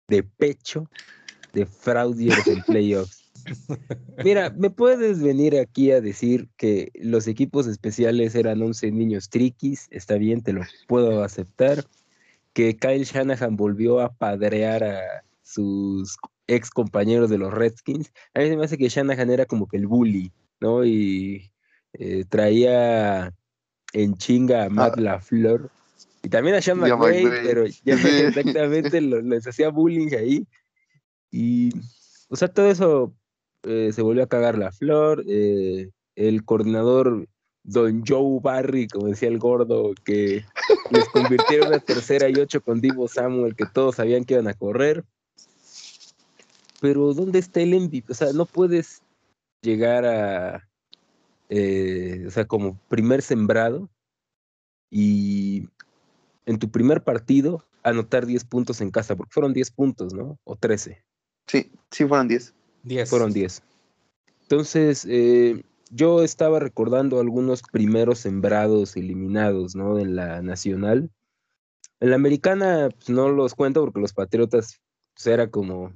de 0.08 0.22
pecho 0.22 0.90
de 1.54 1.64
Fraudiers 1.64 2.46
en 2.46 2.62
playoffs. 2.66 3.21
Mira, 4.24 4.50
me 4.50 4.70
puedes 4.70 5.22
venir 5.22 5.58
aquí 5.58 5.90
a 5.90 6.00
decir 6.00 6.48
que 6.56 6.90
los 6.94 7.26
equipos 7.26 7.66
especiales 7.66 8.34
eran 8.34 8.62
11 8.62 8.90
niños 8.92 9.28
triquis, 9.28 9.88
está 9.90 10.16
bien, 10.16 10.42
te 10.42 10.52
lo 10.52 10.62
puedo 10.86 11.22
aceptar. 11.22 11.84
Que 12.52 12.76
Kyle 12.76 13.04
Shanahan 13.04 13.56
volvió 13.56 14.00
a 14.00 14.12
padrear 14.12 14.84
a 14.84 15.24
sus 15.42 16.18
ex 16.46 16.70
compañeros 16.70 17.30
de 17.30 17.38
los 17.38 17.52
Redskins. 17.52 18.12
A 18.34 18.40
mí 18.40 18.56
me 18.56 18.64
hace 18.64 18.76
que 18.76 18.88
Shanahan 18.88 19.30
era 19.30 19.46
como 19.46 19.66
que 19.66 19.78
el 19.78 19.86
bully, 19.86 20.32
¿no? 20.60 20.84
Y 20.84 21.50
eh, 21.94 22.24
traía 22.28 23.32
en 23.92 24.16
chinga 24.16 24.64
a 24.64 24.68
Matt 24.68 24.94
ah. 24.98 25.00
LaFleur 25.00 25.70
y 26.22 26.28
también 26.28 26.56
a 26.56 26.62
Sean 26.62 26.78
McVay, 26.78 27.24
pero 27.42 27.66
ya 27.66 27.94
exactamente 28.28 29.00
les 29.00 29.46
hacía 29.46 29.70
bullying 29.70 30.14
ahí. 30.14 30.46
Y, 31.30 31.70
o 32.28 32.36
sea, 32.36 32.48
todo 32.48 32.70
eso 32.70 33.14
eh, 33.64 33.90
se 33.92 34.02
volvió 34.02 34.24
a 34.24 34.28
cagar 34.28 34.58
la 34.58 34.72
flor, 34.72 35.24
eh, 35.26 35.90
el 36.16 36.44
coordinador 36.44 37.28
Don 37.64 38.02
Joe 38.06 38.40
Barry, 38.42 38.88
como 38.88 39.08
decía 39.08 39.28
el 39.28 39.38
gordo, 39.38 39.94
que 40.04 40.44
les 40.90 41.08
convirtieron 41.10 41.72
a 41.72 41.78
tercera 41.78 42.28
y 42.28 42.34
ocho 42.34 42.60
con 42.60 42.80
Divo 42.80 43.06
Samuel, 43.08 43.54
que 43.54 43.66
todos 43.66 43.96
sabían 43.96 44.24
que 44.24 44.34
iban 44.34 44.48
a 44.48 44.54
correr. 44.54 45.04
Pero 46.80 47.14
¿dónde 47.14 47.38
está 47.38 47.60
el 47.60 47.78
MVP? 47.78 48.10
O 48.10 48.14
sea, 48.14 48.32
no 48.32 48.46
puedes 48.46 49.02
llegar 49.62 50.04
a, 50.04 50.68
eh, 51.48 52.24
o 52.26 52.30
sea, 52.30 52.44
como 52.46 52.76
primer 52.88 53.22
sembrado 53.22 53.88
y 54.90 55.68
en 56.46 56.58
tu 56.58 56.70
primer 56.70 57.04
partido 57.04 57.64
anotar 57.84 58.26
10 58.26 58.44
puntos 58.44 58.80
en 58.80 58.90
casa, 58.90 59.14
porque 59.14 59.32
fueron 59.32 59.52
10 59.52 59.70
puntos, 59.70 60.14
¿no? 60.14 60.38
O 60.44 60.56
13. 60.56 61.04
Sí, 61.46 61.70
sí 61.90 62.06
fueron 62.06 62.26
10. 62.26 62.54
Fueron 63.08 63.32
10. 63.32 63.62
Entonces, 64.42 65.06
eh, 65.08 65.62
yo 65.90 66.22
estaba 66.22 66.58
recordando 66.58 67.20
algunos 67.20 67.62
primeros 67.62 68.18
sembrados 68.18 68.96
eliminados, 68.96 69.74
¿no? 69.74 69.98
En 69.98 70.16
la 70.16 70.42
nacional. 70.42 71.10
En 72.00 72.10
la 72.10 72.16
americana, 72.16 72.88
pues, 72.90 73.10
no 73.10 73.28
los 73.28 73.54
cuento 73.54 73.80
porque 73.80 74.00
los 74.00 74.12
Patriotas, 74.12 74.80
pues, 75.14 75.26
era 75.26 75.48
como, 75.48 75.92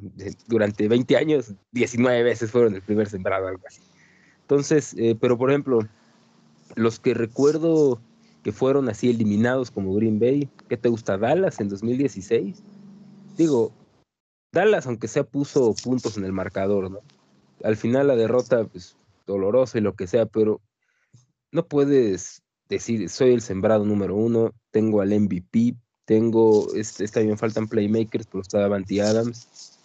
durante 0.46 0.88
20 0.88 1.16
años, 1.16 1.54
19 1.72 2.22
veces 2.22 2.50
fueron 2.50 2.74
el 2.74 2.82
primer 2.82 3.08
sembrado, 3.08 3.48
algo 3.48 3.62
así. 3.66 3.80
Entonces, 4.42 4.94
eh, 4.96 5.16
pero 5.20 5.36
por 5.36 5.50
ejemplo, 5.50 5.80
los 6.76 7.00
que 7.00 7.14
recuerdo 7.14 8.00
que 8.44 8.52
fueron 8.52 8.88
así 8.88 9.10
eliminados 9.10 9.72
como 9.72 9.92
Green 9.94 10.20
Bay, 10.20 10.48
¿qué 10.68 10.76
te 10.76 10.88
gusta? 10.88 11.18
Dallas 11.18 11.58
en 11.58 11.68
2016. 11.68 12.62
Digo, 13.36 13.72
Dallas, 14.56 14.86
aunque 14.86 15.06
sea, 15.06 15.22
puso 15.24 15.74
puntos 15.84 16.16
en 16.16 16.24
el 16.24 16.32
marcador, 16.32 16.90
¿no? 16.90 17.00
Al 17.62 17.76
final 17.76 18.06
la 18.06 18.16
derrota, 18.16 18.64
pues, 18.64 18.96
dolorosa 19.26 19.76
y 19.76 19.82
lo 19.82 19.94
que 19.94 20.06
sea, 20.06 20.24
pero 20.24 20.62
no 21.52 21.66
puedes 21.66 22.42
decir, 22.68 23.08
soy 23.10 23.34
el 23.34 23.42
sembrado 23.42 23.84
número 23.84 24.16
uno, 24.16 24.52
tengo 24.70 25.02
al 25.02 25.10
MVP, 25.18 25.76
tengo, 26.06 26.74
está 26.74 27.20
bien, 27.20 27.36
faltan 27.36 27.68
playmakers, 27.68 28.26
pero 28.26 28.40
está 28.40 28.60
Davanti 28.60 29.00
Adams, 29.00 29.78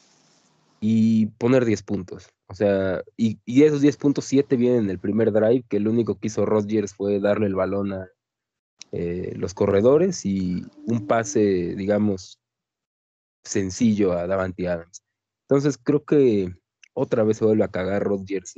y 0.80 1.28
poner 1.38 1.66
10 1.66 1.84
puntos. 1.84 2.30
O 2.48 2.56
sea, 2.56 3.04
y, 3.18 3.40
y 3.46 3.64
esos 3.64 3.82
10 3.82 3.98
puntos, 3.98 4.26
7 4.26 4.56
vienen 4.56 4.86
en 4.86 4.90
el 4.90 5.00
primer 5.00 5.34
drive, 5.34 5.64
que 5.68 5.80
lo 5.80 5.92
único 5.92 6.16
que 6.16 6.28
hizo 6.28 6.46
Rodgers 6.46 6.94
fue 6.94 7.20
darle 7.20 7.48
el 7.48 7.56
balón 7.56 7.94
a 7.94 8.08
eh, 8.94 9.34
los 9.36 9.54
corredores 9.54 10.26
y 10.26 10.66
un 10.86 11.08
pase, 11.08 11.76
digamos, 11.76 12.41
sencillo 13.44 14.14
a 14.14 14.28
Davanti 14.28 14.66
Adams. 14.66 15.04
Entonces 15.44 15.78
creo 15.78 16.04
que 16.04 16.54
otra 16.94 17.24
vez 17.24 17.38
se 17.38 17.46
vuelve 17.46 17.64
a 17.64 17.72
cagar 17.72 18.04
Rodgers 18.04 18.54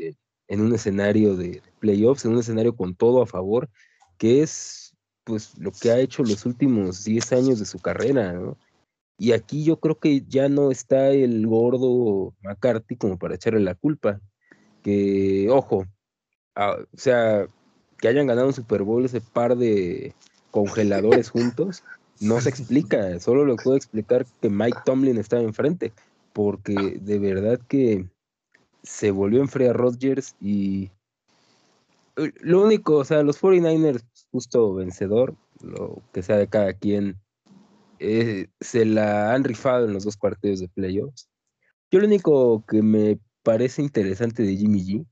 en 0.48 0.62
un 0.62 0.74
escenario 0.74 1.36
de 1.36 1.62
playoffs, 1.80 2.26
en 2.26 2.34
un 2.34 2.40
escenario 2.40 2.76
con 2.76 2.96
todo 2.96 3.22
a 3.22 3.28
favor, 3.28 3.70
que 4.18 4.42
es 4.42 4.96
pues 5.24 5.58
lo 5.58 5.72
que 5.72 5.92
ha 5.92 6.00
hecho 6.00 6.24
los 6.24 6.46
últimos 6.46 7.04
10 7.04 7.34
años 7.34 7.60
de 7.60 7.66
su 7.66 7.80
carrera, 7.80 8.34
¿no? 8.34 8.58
Y 9.18 9.32
aquí 9.32 9.64
yo 9.64 9.80
creo 9.80 10.00
que 10.00 10.22
ya 10.28 10.50
no 10.50 10.72
está 10.72 11.10
el 11.10 11.48
gordo 11.48 12.34
McCarthy 12.42 12.98
como 12.98 13.18
para 13.18 13.36
echarle 13.36 13.60
la 13.62 13.76
culpa. 13.76 14.20
Que, 14.82 15.48
ojo, 15.50 15.86
o 16.56 16.98
sea, 16.98 17.48
que 18.00 18.08
hayan 18.08 18.28
ganado 18.28 18.48
un 18.48 18.54
Super 18.54 18.84
Bowl 18.84 19.06
ese 19.06 19.22
par 19.22 19.56
de 19.56 20.14
congeladores 20.52 21.30
juntos, 21.32 21.84
no 22.24 22.42
se 22.42 22.50
explica. 22.50 23.20
Solo 23.20 23.46
lo 23.46 23.56
puedo 23.56 23.78
explicar 23.78 24.26
que 24.42 24.50
Mike 24.50 24.80
Tomlin 24.86 25.18
estaba 25.18 25.42
enfrente. 25.42 25.94
Porque 26.34 26.98
de 27.00 27.20
verdad 27.20 27.60
que 27.68 28.08
se 28.82 29.12
volvió 29.12 29.40
a 29.40 29.44
enfriar 29.44 29.76
Rodgers 29.76 30.36
y 30.42 30.90
lo 32.16 32.64
único, 32.64 32.98
o 32.98 33.06
sea, 33.06 33.24
los 33.24 33.42
49ers, 33.42 34.04
justo 34.32 34.76
vencedor, 34.76 35.36
lo 35.62 36.02
que 36.12 36.22
sea 36.22 36.38
de 36.38 36.48
cada 36.48 36.74
quien, 36.74 37.20
eh, 38.00 38.48
se 38.60 38.86
la 38.86 39.34
han 39.34 39.44
rifado 39.44 39.86
en 39.86 39.94
los 39.94 40.04
dos 40.04 40.18
partidos 40.18 40.60
de 40.60 40.68
playoffs. 40.68 41.30
Yo 41.92 42.00
lo 42.00 42.08
único 42.08 42.64
que 42.66 42.82
me 42.82 43.20
parece 43.44 43.82
interesante 43.82 44.44
de 44.44 44.56
Jimmy 44.56 44.84
G, 44.84 45.06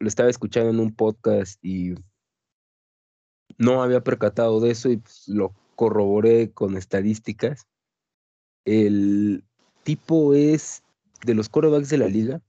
lo 0.00 0.08
estaba 0.08 0.30
escuchando 0.30 0.70
en 0.70 0.80
un 0.80 0.94
podcast 0.94 1.58
y 1.62 1.94
no 3.56 3.82
había 3.82 4.02
percatado 4.02 4.60
de 4.60 4.70
eso 4.70 4.90
y 4.90 4.98
pues, 4.98 5.26
lo 5.28 5.52
corroboré 5.76 6.50
con 6.50 6.76
estadísticas. 6.76 7.66
El 8.64 9.44
tipo 9.84 10.34
es 10.34 10.82
de 11.24 11.34
los 11.34 11.48
corebacks 11.48 11.88
de 11.88 11.98
la 11.98 12.08
liga 12.08 12.42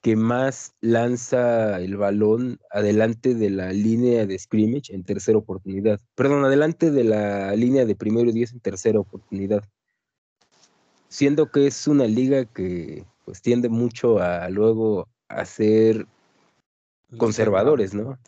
que 0.00 0.14
más 0.14 0.74
lanza 0.80 1.80
el 1.80 1.96
balón 1.96 2.60
adelante 2.70 3.34
de 3.34 3.50
la 3.50 3.72
línea 3.72 4.26
de 4.26 4.38
scrimmage 4.38 4.94
en 4.94 5.02
tercera 5.02 5.38
oportunidad. 5.38 6.00
Perdón, 6.14 6.44
adelante 6.44 6.90
de 6.90 7.04
la 7.04 7.54
línea 7.56 7.84
de 7.84 7.96
primero 7.96 8.30
y 8.30 8.32
diez 8.32 8.52
en 8.52 8.60
tercera 8.60 9.00
oportunidad. 9.00 9.64
Siendo 11.08 11.50
que 11.50 11.66
es 11.66 11.88
una 11.88 12.06
liga 12.06 12.44
que 12.44 13.04
pues 13.24 13.42
tiende 13.42 13.68
mucho 13.68 14.20
a 14.20 14.48
luego 14.50 15.08
a 15.28 15.44
ser 15.44 16.06
conservadores, 17.16 17.94
¿no? 17.94 18.18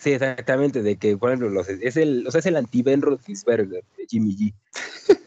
Sí, 0.00 0.12
exactamente, 0.12 0.82
de 0.82 0.96
que, 0.96 1.16
por 1.16 1.30
ejemplo, 1.30 1.60
es 1.60 1.96
el, 1.96 2.26
o 2.26 2.30
sea, 2.30 2.38
es 2.38 2.46
el 2.46 2.56
anti-Ben 2.56 3.02
Roethlisberger, 3.02 3.84
Jimmy 4.08 4.34
G. 4.34 4.54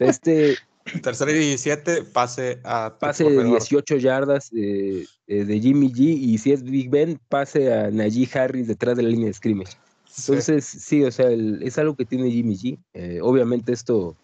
Este, 0.00 0.56
Tercera 1.02 1.30
y 1.32 1.38
17, 1.38 2.02
pase 2.04 2.58
a. 2.64 2.94
Pase 2.98 3.24
de 3.24 3.44
18 3.44 3.96
yardas 3.96 4.50
eh, 4.54 5.06
de 5.26 5.60
Jimmy 5.60 5.90
G. 5.90 6.00
Y 6.00 6.38
si 6.38 6.52
es 6.52 6.62
Big 6.62 6.90
Ben, 6.90 7.18
pase 7.28 7.72
a 7.72 7.90
Najee 7.90 8.28
Harris 8.34 8.68
detrás 8.68 8.96
de 8.96 9.02
la 9.02 9.08
línea 9.08 9.28
de 9.28 9.32
scrimmage. 9.32 9.76
Entonces, 10.18 10.64
sí, 10.64 11.02
o 11.02 11.10
sea, 11.10 11.28
es 11.30 11.78
algo 11.78 11.96
que 11.96 12.04
tiene 12.04 12.30
Jimmy 12.30 12.56
G. 12.56 12.78
Eh, 12.92 13.20
obviamente, 13.22 13.72
esto 13.72 14.14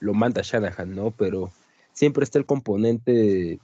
lo 0.00 0.14
manda 0.14 0.42
Shanahan, 0.42 0.94
¿no? 0.94 1.10
Pero 1.10 1.50
siempre 1.92 2.24
está 2.24 2.38
el 2.38 2.46
componente 2.46 3.58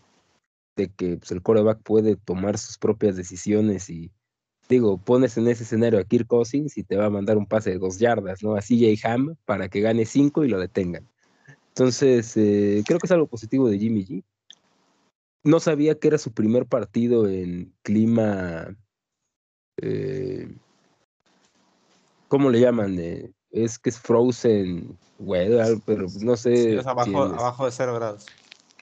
de, 0.76 0.88
que 0.96 1.16
pues, 1.16 1.30
el 1.30 1.42
coreback 1.42 1.82
puede 1.82 2.16
tomar 2.16 2.58
sus 2.58 2.78
propias 2.78 3.16
decisiones 3.16 3.88
y. 3.90 4.10
Digo, 4.68 4.96
pones 4.96 5.36
en 5.36 5.46
ese 5.48 5.64
escenario 5.64 5.98
a 5.98 6.04
Kirk 6.04 6.26
Cousins 6.26 6.78
y 6.78 6.84
te 6.84 6.96
va 6.96 7.06
a 7.06 7.10
mandar 7.10 7.36
un 7.36 7.46
pase 7.46 7.70
de 7.70 7.78
dos 7.78 7.98
yardas, 7.98 8.42
¿no? 8.42 8.56
A 8.56 8.62
CJ 8.62 9.04
Ham 9.04 9.36
para 9.44 9.68
que 9.68 9.80
gane 9.80 10.06
cinco 10.06 10.44
y 10.44 10.48
lo 10.48 10.58
detengan. 10.58 11.06
Entonces, 11.68 12.36
eh, 12.36 12.82
creo 12.86 12.98
que 12.98 13.06
es 13.06 13.12
algo 13.12 13.26
positivo 13.26 13.68
de 13.68 13.78
Jimmy 13.78 14.06
G. 14.06 14.24
No 15.42 15.60
sabía 15.60 15.98
que 15.98 16.08
era 16.08 16.18
su 16.18 16.32
primer 16.32 16.66
partido 16.66 17.28
en 17.28 17.74
clima. 17.82 18.74
Eh, 19.76 20.48
¿Cómo 22.28 22.48
le 22.48 22.60
llaman? 22.60 22.98
Eh, 22.98 23.32
es 23.50 23.78
que 23.78 23.90
es 23.90 23.98
frozen 23.98 24.96
weather, 25.18 25.78
pero 25.84 26.06
no 26.22 26.36
sé. 26.36 26.78
es 26.78 26.86
abajo, 26.86 27.24
abajo 27.24 27.66
de 27.66 27.72
cero 27.72 27.94
grados. 27.96 28.26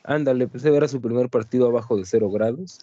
Ándale, 0.05 0.47
pues 0.47 0.65
era 0.65 0.87
su 0.87 1.01
primer 1.01 1.29
partido 1.29 1.67
abajo 1.67 1.97
de 1.97 2.05
cero 2.05 2.31
grados. 2.31 2.79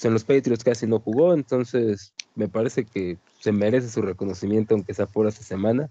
Pues 0.00 0.06
en 0.06 0.14
los 0.14 0.24
Patriots 0.24 0.64
casi 0.64 0.86
no 0.86 0.98
jugó, 0.98 1.34
entonces 1.34 2.14
me 2.34 2.48
parece 2.48 2.86
que 2.86 3.18
se 3.38 3.52
merece 3.52 3.90
su 3.90 4.00
reconocimiento, 4.00 4.74
aunque 4.74 4.94
sea 4.94 5.04
por 5.04 5.26
esta 5.26 5.42
semana 5.42 5.90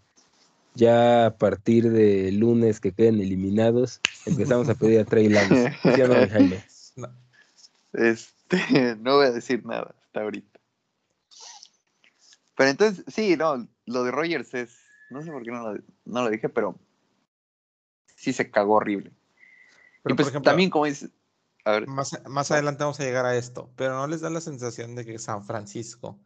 ya 0.74 1.28
a 1.28 1.38
partir 1.38 1.92
de 1.92 2.32
lunes 2.32 2.80
que 2.80 2.92
queden 2.92 3.22
eliminados, 3.22 4.02
empezamos 4.26 4.68
a 4.68 4.74
pedir 4.74 5.00
a 5.00 5.06
Trey 5.06 5.30
Lance. 5.30 5.74
¿Sí 5.84 6.02
no, 6.02 6.28
Jaime? 6.28 6.64
No. 6.96 7.08
Este, 7.94 8.96
no 9.00 9.18
voy 9.18 9.28
a 9.28 9.32
decir 9.32 9.64
nada 9.64 9.96
hasta 10.04 10.22
ahorita. 10.22 10.60
Pero 12.58 12.70
entonces, 12.72 13.06
sí, 13.08 13.38
no, 13.38 13.68
lo 13.86 14.04
de 14.04 14.12
Rogers 14.12 14.54
es, 14.56 14.76
no 15.12 15.22
sé 15.22 15.32
por 15.32 15.44
qué 15.44 15.52
no 15.52 16.24
lo, 16.24 16.30
dije, 16.32 16.50
pero 16.50 16.78
sí 18.16 18.34
se 18.34 18.50
cagó 18.50 18.76
horrible. 18.76 19.12
y 20.04 20.14
pues 20.16 20.34
también 20.42 20.72
como 20.72 20.88
es... 20.88 21.08
A 21.70 21.74
ver. 21.74 21.88
Más, 21.88 22.20
más 22.28 22.52
adelante 22.52 22.84
vamos 22.84 23.00
a 23.00 23.04
llegar 23.04 23.26
a 23.26 23.36
esto, 23.36 23.72
pero 23.76 23.96
¿no 23.96 24.08
les 24.08 24.22
da 24.22 24.30
la 24.30 24.42
sensación 24.42 24.96
de 24.96 25.06
que 25.06 25.20
San 25.20 25.46
Francisco 25.46 26.20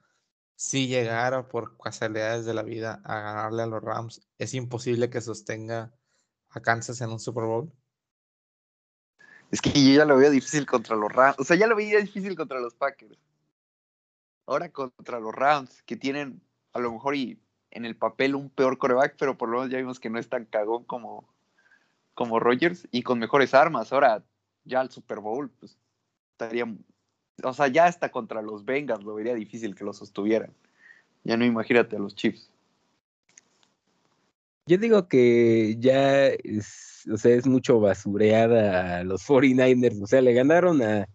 si 0.56 0.88
llegara 0.88 1.48
por 1.48 1.78
casualidades 1.78 2.46
de 2.46 2.54
la 2.54 2.64
vida 2.64 3.02
a 3.04 3.20
ganarle 3.20 3.64
a 3.64 3.68
los 3.68 3.84
Rams, 3.84 4.28
es 4.38 4.54
imposible 4.54 5.10
que 5.10 5.22
sostenga 5.22 5.94
a 6.50 6.62
Kansas 6.62 7.02
en 7.02 7.10
un 7.10 7.20
Super 7.20 7.44
Bowl. 7.44 7.72
Es 9.52 9.62
que 9.62 9.72
yo 9.72 9.98
ya 9.98 10.06
lo 10.06 10.18
veía 10.18 10.30
difícil 10.30 10.66
contra 10.66 10.96
los 10.96 11.12
Rams. 11.12 11.38
O 11.40 11.44
sea, 11.44 11.56
ya 11.56 11.68
lo 11.68 11.76
veía 11.76 12.00
difícil 12.00 12.36
contra 12.36 12.60
los 12.60 12.74
Packers. 12.76 13.18
Ahora 14.46 14.72
contra 14.72 15.20
los 15.20 15.34
Rams, 15.34 15.84
que 15.84 15.96
tienen 15.96 16.42
a 16.74 16.80
lo 16.80 16.92
mejor 16.92 17.16
y 17.16 17.40
en 17.72 17.86
el 17.86 17.96
papel 17.96 18.36
un 18.36 18.50
peor 18.50 18.78
coreback, 18.78 19.16
pero 19.18 19.38
por 19.38 19.50
lo 19.50 19.58
menos 19.58 19.72
ya 19.72 19.78
vimos 19.78 20.00
que 20.00 20.10
no 20.10 20.20
es 20.20 20.30
tan 20.30 20.46
cagón 20.46 20.86
como, 20.86 21.28
como 22.14 22.40
Rogers 22.40 22.88
y 22.92 23.04
con 23.04 23.20
mejores 23.20 23.54
armas. 23.54 23.94
Ahora, 23.94 24.24
ya 24.66 24.82
el 24.82 24.90
Super 24.90 25.20
Bowl, 25.20 25.50
pues 25.60 25.78
estaría 26.32 26.66
o 27.42 27.54
sea, 27.54 27.68
ya 27.68 27.86
hasta 27.86 28.12
contra 28.12 28.42
los 28.42 28.64
Bengals 28.66 29.04
lo 29.04 29.16
vería 29.16 29.34
difícil 29.34 29.76
que 29.76 29.84
lo 29.84 29.94
sostuvieran. 29.94 30.54
Ya 31.24 31.38
no 31.38 31.46
imagínate 31.46 31.96
a 31.96 32.00
los 32.00 32.16
Chiefs. 32.16 32.50
Yo 34.66 34.78
digo 34.78 35.08
que 35.08 35.76
ya 35.80 36.28
es, 36.28 37.06
o 37.12 37.18
sea, 37.18 37.36
es 37.36 37.48
mucho 37.48 37.80
basureada 37.80 39.00
a 39.00 39.04
los 39.04 39.26
49ers. 39.28 40.02
O 40.04 40.08
sea, 40.08 40.22
le 40.22 40.34
ganaron 40.34 40.82
a 40.82 41.08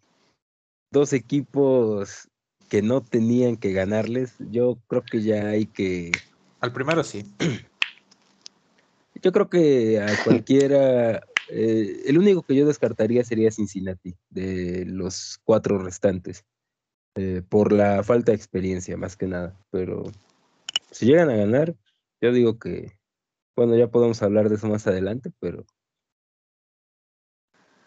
dos 0.90 1.12
equipos 1.12 2.28
que 2.68 2.82
no 2.82 3.00
tenían 3.02 3.56
que 3.56 3.72
ganarles. 3.72 4.34
Yo 4.50 4.78
creo 4.86 5.02
que 5.02 5.22
ya 5.22 5.48
hay 5.48 5.66
que. 5.66 6.12
Al 6.60 6.72
primero 6.72 7.02
sí. 7.04 7.24
Yo 9.22 9.32
creo 9.32 9.48
que 9.48 10.00
a 10.00 10.24
cualquiera, 10.24 11.22
eh, 11.48 12.02
el 12.06 12.18
único 12.18 12.42
que 12.42 12.54
yo 12.54 12.66
descartaría 12.66 13.24
sería 13.24 13.50
Cincinnati, 13.50 14.16
de 14.30 14.84
los 14.86 15.40
cuatro 15.44 15.78
restantes, 15.78 16.44
eh, 17.14 17.42
por 17.48 17.72
la 17.72 18.02
falta 18.02 18.32
de 18.32 18.36
experiencia, 18.36 18.96
más 18.96 19.16
que 19.16 19.26
nada. 19.26 19.58
Pero 19.70 20.04
si 20.90 21.06
llegan 21.06 21.30
a 21.30 21.36
ganar, 21.36 21.74
yo 22.20 22.32
digo 22.32 22.58
que, 22.58 22.98
bueno, 23.56 23.76
ya 23.76 23.90
podemos 23.90 24.22
hablar 24.22 24.48
de 24.48 24.56
eso 24.56 24.68
más 24.68 24.86
adelante, 24.86 25.30
pero 25.40 25.64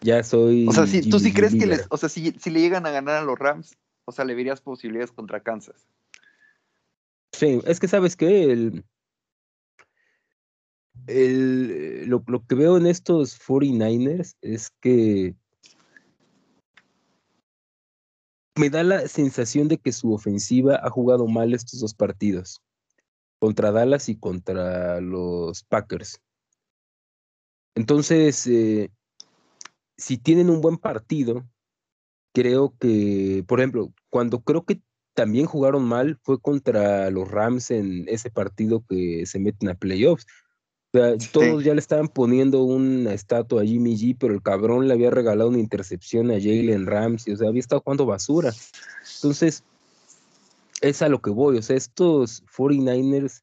ya 0.00 0.22
soy. 0.22 0.66
O 0.68 0.72
sea, 0.72 0.86
si, 0.86 1.08
tú 1.08 1.18
sí 1.18 1.32
crees 1.32 1.54
que 1.54 1.66
les, 1.66 1.86
o 1.88 1.96
sea, 1.96 2.08
si, 2.08 2.32
si 2.32 2.50
le 2.50 2.60
llegan 2.60 2.86
a 2.86 2.90
ganar 2.90 3.16
a 3.16 3.24
los 3.24 3.38
Rams, 3.38 3.76
o 4.04 4.12
sea, 4.12 4.24
le 4.24 4.34
verías 4.34 4.60
posibilidades 4.60 5.12
contra 5.12 5.42
Kansas. 5.42 5.86
Sí, 7.32 7.60
es 7.64 7.80
que 7.80 7.88
sabes 7.88 8.16
que 8.16 8.52
el, 8.52 8.84
el, 11.06 12.06
lo, 12.08 12.22
que 12.46 12.54
veo 12.54 12.76
en 12.76 12.86
estos 12.86 13.38
49ers 13.40 14.36
es 14.40 14.70
que 14.80 15.34
me 18.56 18.70
da 18.70 18.82
la 18.82 19.08
sensación 19.08 19.68
de 19.68 19.78
que 19.78 19.92
su 19.92 20.12
ofensiva 20.12 20.80
ha 20.82 20.90
jugado 20.90 21.26
mal 21.26 21.54
estos 21.54 21.80
dos 21.80 21.94
partidos, 21.94 22.62
contra 23.38 23.72
Dallas 23.72 24.08
y 24.08 24.16
contra 24.16 25.00
los 25.00 25.64
Packers. 25.64 26.20
Entonces, 27.74 28.46
eh, 28.46 28.90
si 29.96 30.18
tienen 30.18 30.50
un 30.50 30.60
buen 30.60 30.76
partido, 30.76 31.48
creo 32.34 32.74
que, 32.78 33.44
por 33.48 33.60
ejemplo, 33.60 33.92
cuando 34.10 34.40
creo 34.40 34.64
que 34.64 34.82
también 35.14 35.46
jugaron 35.46 35.84
mal 35.84 36.18
fue 36.22 36.40
contra 36.40 37.10
los 37.10 37.30
Rams 37.30 37.70
en 37.70 38.08
ese 38.08 38.30
partido 38.30 38.84
que 38.88 39.26
se 39.26 39.38
meten 39.38 39.68
a 39.68 39.74
playoffs 39.74 40.26
todos 41.32 41.64
ya 41.64 41.72
le 41.72 41.80
estaban 41.80 42.08
poniendo 42.08 42.64
una 42.64 43.14
estatua 43.14 43.62
a 43.62 43.64
Jimmy 43.64 43.96
G, 43.96 44.16
pero 44.18 44.34
el 44.34 44.42
cabrón 44.42 44.88
le 44.88 44.94
había 44.94 45.10
regalado 45.10 45.48
una 45.48 45.58
intercepción 45.58 46.30
a 46.30 46.34
Jalen 46.34 46.86
Ramsey, 46.86 47.32
o 47.32 47.36
sea, 47.36 47.48
había 47.48 47.60
estado 47.60 47.80
jugando 47.80 48.04
basura. 48.04 48.52
Entonces, 49.16 49.64
es 50.82 51.00
a 51.00 51.08
lo 51.08 51.22
que 51.22 51.30
voy, 51.30 51.56
o 51.56 51.62
sea, 51.62 51.76
estos 51.76 52.44
49ers, 52.46 53.42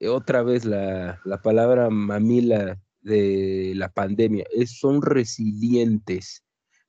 eh, 0.00 0.08
otra 0.08 0.42
vez 0.42 0.64
la, 0.64 1.20
la 1.24 1.42
palabra 1.42 1.90
mamila 1.90 2.80
de 3.02 3.72
la 3.76 3.90
pandemia, 3.90 4.46
es, 4.50 4.78
son 4.78 5.02
resilientes. 5.02 6.42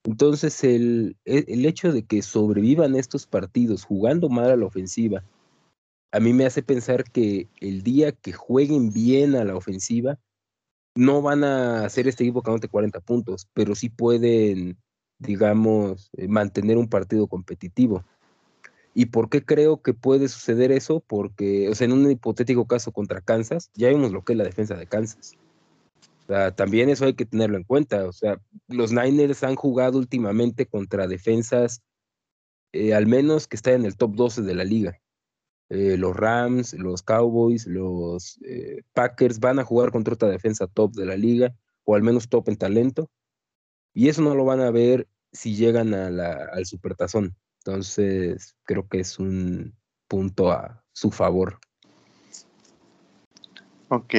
Entonces, 0.06 0.64
el, 0.64 1.18
el 1.26 1.66
hecho 1.66 1.92
de 1.92 2.04
que 2.04 2.22
sobrevivan 2.22 2.96
estos 2.96 3.28
partidos 3.28 3.84
jugando 3.84 4.30
mal 4.30 4.50
a 4.50 4.56
la 4.56 4.66
ofensiva, 4.66 5.24
a 6.12 6.20
mí 6.20 6.34
me 6.34 6.46
hace 6.46 6.64
pensar 6.64 7.04
que 7.04 7.48
el 7.60 7.84
día 7.84 8.12
que 8.12 8.34
jueguen 8.34 8.92
bien 8.92 9.36
a 9.36 9.44
la 9.44 9.56
ofensiva, 9.56 10.20
no 10.96 11.22
van 11.22 11.44
a 11.44 11.86
hacer 11.86 12.08
este 12.08 12.24
equipo 12.24 12.44
anote 12.46 12.68
40 12.68 13.00
puntos, 13.02 13.48
pero 13.54 13.76
sí 13.76 13.90
pueden, 13.90 14.78
digamos, 15.20 16.10
eh, 16.18 16.28
mantener 16.28 16.78
un 16.78 16.90
partido 16.90 17.28
competitivo. 17.28 18.04
¿Y 18.94 19.06
por 19.06 19.30
qué 19.30 19.46
creo 19.46 19.82
que 19.82 19.94
puede 19.94 20.28
suceder 20.28 20.72
eso? 20.72 21.00
Porque, 21.00 21.70
o 21.70 21.76
sea, 21.76 21.86
en 21.86 21.94
un 21.94 22.10
hipotético 22.10 22.66
caso 22.66 22.92
contra 22.92 23.22
Kansas, 23.22 23.70
ya 23.76 23.90
vimos 23.90 24.12
lo 24.12 24.24
que 24.24 24.34
es 24.34 24.38
la 24.38 24.44
defensa 24.44 24.76
de 24.76 24.88
Kansas. 24.88 25.38
O 26.24 26.28
sea, 26.28 26.52
también 26.52 26.90
eso 26.90 27.06
hay 27.06 27.14
que 27.14 27.26
tenerlo 27.26 27.58
en 27.58 27.64
cuenta. 27.64 28.06
O 28.08 28.12
sea, 28.12 28.42
los 28.68 28.92
Niners 28.92 29.44
han 29.44 29.56
jugado 29.56 30.00
últimamente 30.00 30.66
contra 30.66 31.08
defensas, 31.08 31.82
eh, 32.74 32.94
al 32.94 33.08
menos 33.08 33.48
que 33.48 33.56
están 33.56 33.76
en 33.76 33.86
el 33.86 33.96
top 33.96 34.16
12 34.16 34.42
de 34.42 34.56
la 34.56 34.64
liga. 34.64 35.00
Eh, 35.70 35.98
los 35.98 36.16
Rams, 36.16 36.74
los 36.74 37.04
Cowboys, 37.04 37.68
los 37.68 38.40
eh, 38.44 38.82
Packers 38.94 39.40
van 39.40 39.60
a 39.60 39.64
jugar 39.64 39.92
contra 39.92 40.16
otra 40.16 40.28
defensa 40.28 40.66
top 40.68 40.94
de 40.94 41.06
la 41.06 41.16
liga, 41.16 41.54
o 41.84 41.96
al 41.96 42.02
menos 42.02 42.28
top 42.28 42.50
en 42.50 42.58
talento. 42.58 43.10
Y 43.94 44.10
eso 44.10 44.22
no 44.22 44.34
lo 44.34 44.46
van 44.46 44.62
a 44.62 44.72
ver 44.72 45.08
si 45.32 45.56
llegan 45.56 45.94
a 45.94 46.10
la, 46.10 46.50
al 46.54 46.66
Supertazón. 46.66 47.36
Entonces, 47.60 48.56
creo 48.64 48.88
que 48.88 49.00
es 49.00 49.20
un 49.20 49.76
punto 50.08 50.52
a 50.52 50.84
su 50.92 51.12
favor. 51.12 51.60
Ok. 53.90 54.16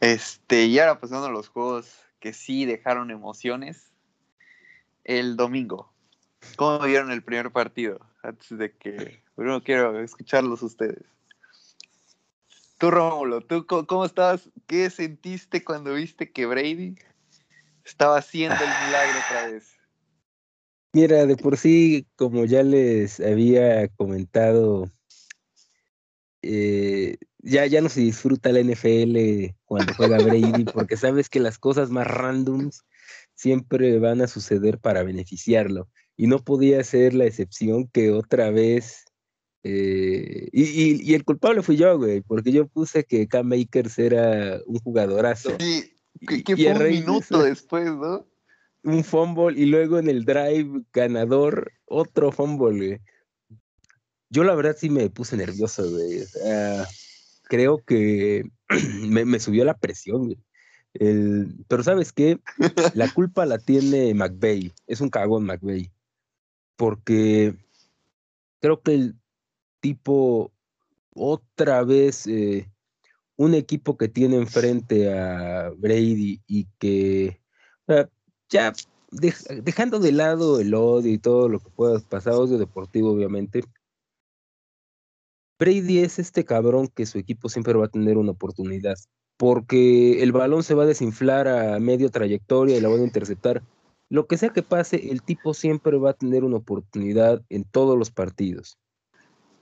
Este, 0.00 0.66
y 0.66 0.78
ahora 0.78 1.00
pasando 1.00 1.26
a 1.26 1.30
los 1.30 1.48
juegos 1.48 2.00
que 2.20 2.32
sí 2.32 2.64
dejaron 2.64 3.10
emociones. 3.10 3.92
El 5.04 5.36
domingo. 5.36 5.92
¿Cómo 6.56 6.78
vieron 6.84 7.10
el 7.10 7.24
primer 7.24 7.50
partido? 7.50 8.00
Antes 8.22 8.56
de 8.56 8.72
que. 8.72 9.21
Primero 9.34 9.62
quiero 9.62 9.98
escucharlos 10.00 10.62
ustedes. 10.62 11.04
Tú, 12.78 12.90
Rómulo, 12.90 13.40
¿tú 13.40 13.66
cómo 13.66 14.04
estabas? 14.04 14.50
¿Qué 14.66 14.90
sentiste 14.90 15.62
cuando 15.64 15.94
viste 15.94 16.32
que 16.32 16.46
Brady 16.46 16.96
estaba 17.84 18.18
haciendo 18.18 18.56
el 18.56 18.86
milagro 18.86 19.18
otra 19.26 19.46
vez? 19.48 19.78
Mira, 20.92 21.24
de 21.24 21.36
por 21.36 21.56
sí, 21.56 22.06
como 22.16 22.44
ya 22.44 22.62
les 22.62 23.18
había 23.20 23.88
comentado, 23.88 24.90
eh, 26.42 27.16
ya, 27.38 27.64
ya 27.66 27.80
no 27.80 27.88
se 27.88 28.00
disfruta 28.00 28.52
la 28.52 28.60
NFL 28.60 29.54
cuando 29.64 29.94
juega 29.94 30.18
Brady, 30.18 30.64
porque 30.74 30.96
sabes 30.96 31.30
que 31.30 31.40
las 31.40 31.58
cosas 31.58 31.90
más 31.90 32.06
randoms 32.06 32.84
siempre 33.34 33.98
van 33.98 34.20
a 34.20 34.28
suceder 34.28 34.78
para 34.78 35.02
beneficiarlo. 35.02 35.88
Y 36.16 36.26
no 36.26 36.40
podía 36.40 36.84
ser 36.84 37.14
la 37.14 37.24
excepción 37.24 37.88
que 37.88 38.10
otra 38.10 38.50
vez. 38.50 39.04
Eh, 39.64 40.48
y, 40.52 41.10
y, 41.10 41.14
el 41.14 41.24
culpable 41.24 41.62
fui 41.62 41.76
yo, 41.76 41.96
güey, 41.96 42.20
porque 42.20 42.50
yo 42.50 42.66
puse 42.66 43.04
que 43.04 43.28
Cam 43.28 43.46
Makers 43.46 43.98
era 43.98 44.60
un 44.66 44.78
jugadorazo. 44.80 45.56
Sí, 45.60 45.92
que, 46.44 46.56
fue 46.56 46.72
un 46.72 46.88
minuto 46.88 47.42
después, 47.42 47.86
¿no? 47.86 48.26
un 48.84 49.04
fumble 49.04 49.58
y 49.58 49.66
luego 49.66 49.98
en 49.98 50.08
el 50.08 50.24
drive 50.24 50.84
ganador 50.92 51.72
otro 51.84 52.32
fumble, 52.32 53.00
Yo 54.30 54.44
la 54.44 54.54
verdad 54.54 54.76
sí 54.78 54.90
me 54.90 55.08
puse 55.10 55.36
nervioso, 55.36 55.88
güey. 55.90 56.24
creo 57.44 57.82
que 57.84 58.44
me, 59.06 59.38
subió 59.40 59.64
la 59.64 59.76
presión, 59.76 60.24
güey. 60.24 60.38
pero 61.68 61.82
sabes 61.82 62.12
qué, 62.12 62.40
la 62.94 63.12
culpa 63.12 63.46
la 63.46 63.58
tiene 63.58 64.14
McVeigh, 64.14 64.72
es 64.86 65.00
un 65.00 65.10
cagón 65.10 65.44
McVeigh, 65.44 65.90
porque 66.76 67.54
creo 68.60 68.80
que 68.80 68.94
el 68.94 69.16
tipo 69.82 70.52
otra 71.14 71.82
vez 71.82 72.26
eh, 72.26 72.70
un 73.36 73.54
equipo 73.54 73.98
que 73.98 74.08
tiene 74.08 74.36
enfrente 74.36 75.12
a 75.12 75.70
Brady 75.76 76.40
y 76.46 76.68
que 76.78 77.42
ya 78.48 78.72
dejando 79.10 79.98
de 79.98 80.12
lado 80.12 80.60
el 80.60 80.72
odio 80.72 81.12
y 81.12 81.18
todo 81.18 81.48
lo 81.48 81.58
que 81.58 81.68
pueda 81.68 81.98
pasar, 81.98 82.34
odio 82.34 82.56
deportivo 82.56 83.10
obviamente, 83.10 83.62
Brady 85.58 85.98
es 85.98 86.18
este 86.18 86.44
cabrón 86.44 86.88
que 86.88 87.04
su 87.04 87.18
equipo 87.18 87.48
siempre 87.48 87.74
va 87.74 87.86
a 87.86 87.90
tener 87.90 88.16
una 88.16 88.32
oportunidad, 88.32 88.96
porque 89.36 90.22
el 90.22 90.32
balón 90.32 90.62
se 90.62 90.74
va 90.74 90.84
a 90.84 90.86
desinflar 90.86 91.48
a 91.48 91.78
medio 91.78 92.10
trayectoria 92.10 92.76
y 92.76 92.80
la 92.80 92.88
van 92.88 93.00
a 93.00 93.04
interceptar. 93.04 93.62
Lo 94.08 94.26
que 94.26 94.38
sea 94.38 94.50
que 94.50 94.62
pase, 94.62 95.10
el 95.10 95.22
tipo 95.22 95.54
siempre 95.54 95.98
va 95.98 96.10
a 96.10 96.14
tener 96.14 96.44
una 96.44 96.56
oportunidad 96.56 97.42
en 97.48 97.64
todos 97.64 97.98
los 97.98 98.10
partidos. 98.10 98.78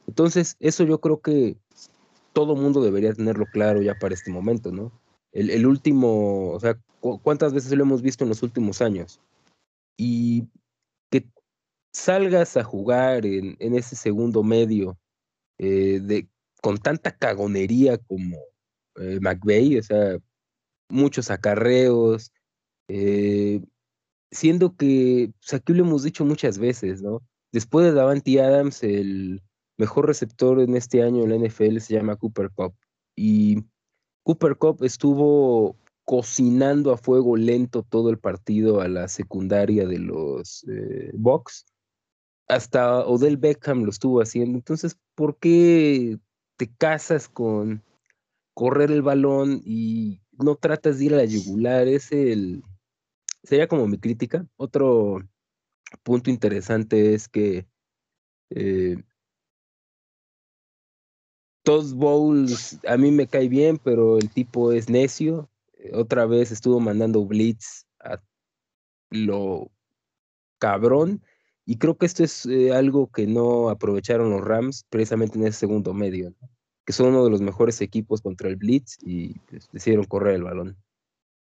Entonces, 0.06 0.56
eso 0.60 0.84
yo 0.84 1.00
creo 1.00 1.20
que 1.20 1.56
todo 2.32 2.56
mundo 2.56 2.82
debería 2.82 3.12
tenerlo 3.12 3.46
claro 3.46 3.82
ya 3.82 3.94
para 3.94 4.14
este 4.14 4.30
momento, 4.30 4.72
¿no? 4.72 4.92
El, 5.32 5.50
el 5.50 5.66
último, 5.66 6.50
o 6.50 6.60
sea, 6.60 6.78
cuántas 7.00 7.52
veces 7.52 7.72
lo 7.72 7.84
hemos 7.84 8.02
visto 8.02 8.24
en 8.24 8.30
los 8.30 8.42
últimos 8.42 8.80
años. 8.80 9.20
Y 9.96 10.44
que 11.10 11.28
salgas 11.92 12.56
a 12.56 12.64
jugar 12.64 13.26
en, 13.26 13.56
ese 13.74 13.96
segundo 13.96 14.42
medio 14.42 14.98
eh, 15.58 16.00
de, 16.02 16.28
con 16.62 16.78
tanta 16.78 17.16
cagonería 17.16 17.98
como 17.98 18.38
eh, 18.96 19.18
McVeigh, 19.20 19.78
o 19.78 19.82
sea, 19.82 20.18
muchos 20.88 21.30
acarreos, 21.30 22.32
eh, 22.88 23.60
siendo 24.30 24.76
que, 24.76 25.30
o 25.32 25.42
sea, 25.42 25.58
aquí 25.58 25.72
lo 25.72 25.84
hemos 25.84 26.02
dicho 26.02 26.24
muchas 26.24 26.58
veces, 26.58 27.02
¿no? 27.02 27.22
Después 27.52 27.86
de 27.86 27.92
Davanti 27.92 28.38
Adams, 28.38 28.82
el 28.82 29.42
mejor 29.80 30.06
receptor 30.06 30.60
en 30.60 30.76
este 30.76 31.02
año 31.02 31.24
en 31.24 31.30
la 31.30 31.48
NFL 31.48 31.78
se 31.78 31.94
llama 31.94 32.16
Cooper 32.16 32.50
Cup. 32.50 32.74
Y 33.16 33.64
Cooper 34.22 34.56
Cup 34.56 34.84
estuvo 34.84 35.74
cocinando 36.04 36.92
a 36.92 36.98
fuego 36.98 37.36
lento 37.36 37.82
todo 37.82 38.10
el 38.10 38.18
partido 38.18 38.82
a 38.82 38.88
la 38.88 39.08
secundaria 39.08 39.86
de 39.86 39.98
los 39.98 40.64
eh, 40.68 41.10
Bucks. 41.14 41.64
Hasta 42.46 43.06
Odell 43.06 43.38
Beckham 43.38 43.84
lo 43.84 43.90
estuvo 43.90 44.20
haciendo. 44.20 44.58
Entonces, 44.58 44.98
¿por 45.14 45.38
qué 45.38 46.18
te 46.56 46.68
casas 46.68 47.28
con 47.28 47.82
correr 48.52 48.90
el 48.90 49.02
balón 49.02 49.62
y 49.64 50.20
no 50.32 50.56
tratas 50.56 50.98
de 50.98 51.06
ir 51.06 51.14
a 51.14 51.18
la 51.18 51.24
yugular? 51.24 51.88
Es 51.88 52.12
el. 52.12 52.62
Sería 53.44 53.66
como 53.66 53.86
mi 53.86 53.98
crítica. 53.98 54.46
Otro 54.56 55.22
punto 56.02 56.28
interesante 56.28 57.14
es 57.14 57.28
que 57.28 57.66
eh, 58.50 58.96
Todd 61.62 61.92
Bowles 61.94 62.78
a 62.86 62.96
mí 62.96 63.10
me 63.10 63.26
cae 63.26 63.48
bien, 63.48 63.78
pero 63.78 64.18
el 64.18 64.30
tipo 64.30 64.72
es 64.72 64.88
necio 64.88 65.50
otra 65.92 66.26
vez 66.26 66.52
estuvo 66.52 66.80
mandando 66.80 67.24
blitz 67.24 67.86
a 68.00 68.20
lo 69.10 69.70
cabrón. 70.58 71.22
Y 71.66 71.76
creo 71.76 71.96
que 71.96 72.06
esto 72.06 72.24
es 72.24 72.46
eh, 72.46 72.72
algo 72.72 73.10
que 73.10 73.26
no 73.26 73.70
aprovecharon 73.70 74.30
los 74.30 74.42
Rams 74.42 74.84
precisamente 74.90 75.38
en 75.38 75.46
ese 75.46 75.60
segundo 75.60 75.94
medio, 75.94 76.34
que 76.84 76.92
son 76.92 77.08
uno 77.08 77.24
de 77.24 77.30
los 77.30 77.40
mejores 77.40 77.80
equipos 77.80 78.22
contra 78.22 78.48
el 78.48 78.56
blitz 78.56 78.98
y 79.02 79.38
pues, 79.40 79.68
decidieron 79.72 80.06
correr 80.06 80.36
el 80.36 80.44
balón. 80.44 80.76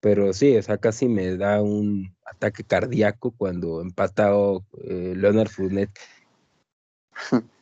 Pero 0.00 0.32
sí, 0.32 0.56
o 0.56 0.62
sea, 0.62 0.78
casi 0.78 1.08
me 1.08 1.36
da 1.36 1.62
un 1.62 2.16
ataque 2.24 2.64
cardíaco 2.64 3.32
cuando 3.32 3.80
empatado 3.80 4.64
eh, 4.84 5.14
Leonard 5.16 5.48
Fournette. 5.48 5.98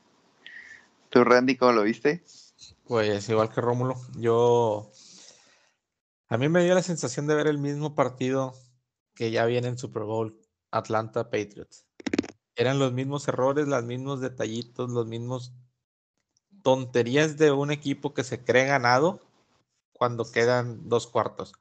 ¿Tú, 1.17 1.25
Randy, 1.25 1.57
cómo 1.57 1.73
lo 1.73 1.83
viste? 1.83 2.23
Pues 2.85 3.27
igual 3.31 3.49
que 3.49 3.63
Rómulo, 3.63 3.95
yo 4.19 4.93
a 6.29 6.37
mí 6.37 6.51
me 6.51 6.63
dio 6.63 6.75
la 6.75 6.83
sensación 6.83 7.27
de 7.27 7.35
ver 7.35 7.47
el 7.47 7.57
mismo 7.57 7.95
partido 7.95 8.53
que 9.15 9.31
ya 9.31 9.47
viene 9.47 9.69
en 9.69 9.79
Super 9.79 10.03
Bowl, 10.03 10.39
Atlanta 10.71 11.31
Patriots. 11.31 11.87
Eran 12.55 12.79
los 12.79 12.93
mismos 12.93 13.27
errores, 13.29 13.67
los 13.67 13.83
mismos 13.83 14.21
detallitos, 14.21 14.91
los 14.91 15.07
mismos 15.07 15.55
tonterías 16.63 17.39
de 17.39 17.51
un 17.51 17.71
equipo 17.71 18.13
que 18.13 18.23
se 18.23 18.45
cree 18.45 18.67
ganado 18.67 19.23
cuando 19.95 20.31
quedan 20.31 20.87
dos 20.87 21.07
cuartos. 21.07 21.55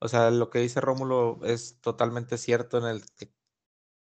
O 0.00 0.08
sea, 0.08 0.30
lo 0.30 0.48
que 0.48 0.60
dice 0.60 0.80
Rómulo 0.80 1.40
es 1.44 1.78
totalmente 1.82 2.38
cierto 2.38 2.78
en 2.78 2.84
el 2.84 3.04
que 3.16 3.33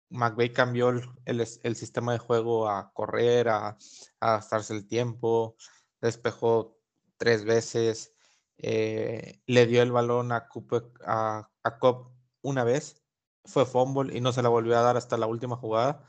McVay 0.09 0.53
cambió 0.53 0.93
el, 1.25 1.75
sistema 1.75 2.13
de 2.13 2.19
juego 2.19 2.69
a 2.69 2.91
correr, 2.93 3.49
a, 3.49 3.77
a 4.19 4.31
gastarse 4.31 4.73
el 4.73 4.87
tiempo, 4.87 5.55
despejó 6.01 6.77
tres 7.17 7.45
veces, 7.45 8.15
eh, 8.57 9.41
le 9.47 9.65
dio 9.65 9.81
el 9.81 9.91
balón 9.91 10.31
a, 10.31 10.47
Cooper, 10.47 10.83
a, 11.05 11.49
Cobb 11.79 12.11
una 12.41 12.63
vez, 12.63 13.03
fue 13.43 13.65
fumble 13.65 14.15
y 14.15 14.21
no 14.21 14.31
se 14.31 14.41
la 14.41 14.49
volvió 14.49 14.77
a 14.77 14.81
dar 14.81 14.97
hasta 14.97 15.17
la 15.17 15.27
última 15.27 15.55
jugada. 15.55 16.03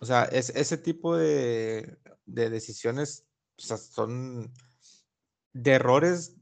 O 0.00 0.06
sea, 0.06 0.24
es, 0.24 0.50
ese 0.50 0.78
tipo 0.78 1.16
de, 1.16 1.98
decisiones 2.26 3.26
son 3.56 4.52
de 5.52 5.72
errores 5.72 6.36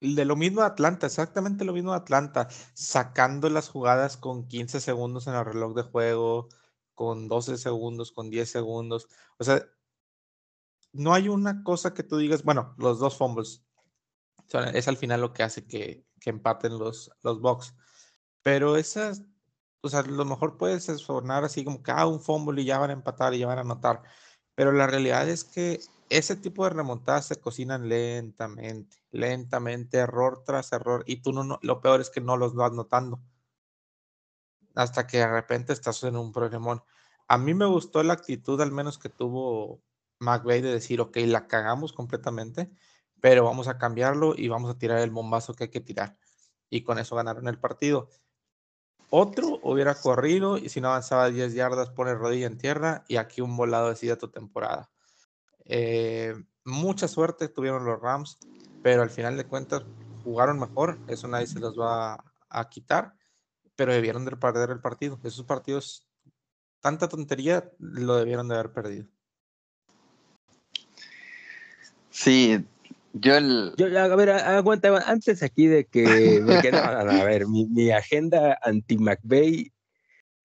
de 0.00 0.24
lo 0.24 0.36
mismo 0.36 0.60
de 0.60 0.68
Atlanta, 0.68 1.06
exactamente 1.06 1.64
lo 1.64 1.72
mismo 1.72 1.92
de 1.92 1.98
Atlanta, 1.98 2.48
sacando 2.74 3.50
las 3.50 3.68
jugadas 3.68 4.16
con 4.16 4.46
15 4.46 4.80
segundos 4.80 5.26
en 5.26 5.34
el 5.34 5.44
reloj 5.44 5.74
de 5.74 5.82
juego, 5.82 6.48
con 6.94 7.28
12 7.28 7.58
segundos, 7.58 8.12
con 8.12 8.30
10 8.30 8.50
segundos. 8.50 9.08
O 9.38 9.44
sea, 9.44 9.64
no 10.92 11.14
hay 11.14 11.28
una 11.28 11.62
cosa 11.62 11.94
que 11.94 12.02
tú 12.02 12.16
digas, 12.16 12.42
bueno, 12.44 12.74
los 12.78 12.98
dos 12.98 13.16
fumbles, 13.16 13.64
es 14.74 14.88
al 14.88 14.96
final 14.96 15.20
lo 15.20 15.32
que 15.32 15.42
hace 15.42 15.66
que, 15.66 16.04
que 16.20 16.30
empaten 16.30 16.78
los, 16.78 17.10
los 17.22 17.40
Bucks. 17.40 17.74
Pero 18.42 18.76
esas, 18.76 19.22
o 19.80 19.88
sea, 19.88 20.02
lo 20.02 20.24
mejor 20.24 20.56
puedes 20.58 20.84
sonar 20.84 21.44
así 21.44 21.64
como 21.64 21.82
que, 21.82 21.90
ah, 21.92 22.06
un 22.06 22.20
fumble 22.20 22.62
y 22.62 22.64
ya 22.64 22.78
van 22.78 22.90
a 22.90 22.94
empatar 22.94 23.34
y 23.34 23.38
ya 23.40 23.46
van 23.46 23.58
a 23.58 23.62
anotar. 23.62 24.02
Pero 24.54 24.72
la 24.72 24.86
realidad 24.86 25.28
es 25.28 25.44
que 25.44 25.80
ese 26.10 26.36
tipo 26.36 26.64
de 26.64 26.70
remontadas 26.70 27.26
se 27.26 27.36
cocinan 27.40 27.88
lentamente, 27.88 28.96
lentamente, 29.10 29.98
error 29.98 30.42
tras 30.44 30.72
error. 30.72 31.04
Y 31.06 31.22
tú 31.22 31.32
no, 31.32 31.58
lo 31.62 31.80
peor 31.80 32.00
es 32.00 32.10
que 32.10 32.20
no 32.20 32.36
los 32.36 32.54
vas 32.54 32.72
notando. 32.72 33.20
Hasta 34.74 35.06
que 35.06 35.18
de 35.18 35.28
repente 35.28 35.72
estás 35.72 36.02
en 36.04 36.16
un 36.16 36.32
problemón. 36.32 36.82
A 37.26 37.38
mí 37.38 37.54
me 37.54 37.66
gustó 37.66 38.02
la 38.02 38.14
actitud, 38.14 38.60
al 38.60 38.72
menos 38.72 38.98
que 38.98 39.08
tuvo 39.08 39.82
McVeigh, 40.20 40.62
de 40.62 40.72
decir, 40.72 41.00
ok, 41.00 41.16
la 41.26 41.46
cagamos 41.46 41.92
completamente, 41.92 42.70
pero 43.20 43.44
vamos 43.44 43.68
a 43.68 43.78
cambiarlo 43.78 44.34
y 44.36 44.48
vamos 44.48 44.70
a 44.70 44.78
tirar 44.78 45.00
el 45.00 45.10
bombazo 45.10 45.54
que 45.54 45.64
hay 45.64 45.70
que 45.70 45.80
tirar. 45.80 46.16
Y 46.70 46.82
con 46.82 46.98
eso 46.98 47.16
ganaron 47.16 47.48
el 47.48 47.58
partido. 47.58 48.08
Otro 49.10 49.58
hubiera 49.62 49.94
corrido 49.94 50.58
y 50.58 50.68
si 50.68 50.80
no 50.80 50.88
avanzaba 50.88 51.30
10 51.30 51.54
yardas 51.54 51.90
pone 51.90 52.14
rodilla 52.14 52.46
en 52.46 52.58
tierra 52.58 53.04
y 53.08 53.16
aquí 53.16 53.40
un 53.40 53.56
volado 53.56 53.88
decide 53.88 54.16
tu 54.16 54.28
temporada. 54.28 54.90
Eh, 55.68 56.34
mucha 56.64 57.06
suerte 57.08 57.48
tuvieron 57.48 57.84
los 57.84 58.00
Rams, 58.00 58.38
pero 58.82 59.02
al 59.02 59.10
final 59.10 59.36
de 59.36 59.44
cuentas 59.44 59.82
jugaron 60.24 60.58
mejor, 60.58 60.98
eso 61.06 61.28
nadie 61.28 61.46
se 61.46 61.60
los 61.60 61.78
va 61.78 62.24
a, 62.48 62.68
quitar, 62.68 63.14
pero 63.76 63.92
debieron 63.92 64.24
de 64.24 64.36
perder 64.36 64.70
el 64.70 64.80
partido. 64.80 65.20
Esos 65.22 65.44
partidos, 65.44 66.08
tanta 66.80 67.08
tontería, 67.08 67.70
lo 67.78 68.16
debieron 68.16 68.48
de 68.48 68.54
haber 68.54 68.72
perdido. 68.72 69.06
Sí, 72.10 72.66
yo, 73.12 73.36
el... 73.36 73.74
a 73.96 74.16
ver, 74.16 74.30
aguanta, 74.30 74.96
antes 75.06 75.42
aquí 75.42 75.66
de 75.66 75.84
que, 75.84 76.42
a 76.72 77.24
ver, 77.24 77.46
mi, 77.46 77.90
agenda 77.90 78.58
anti-McVeigh, 78.62 79.72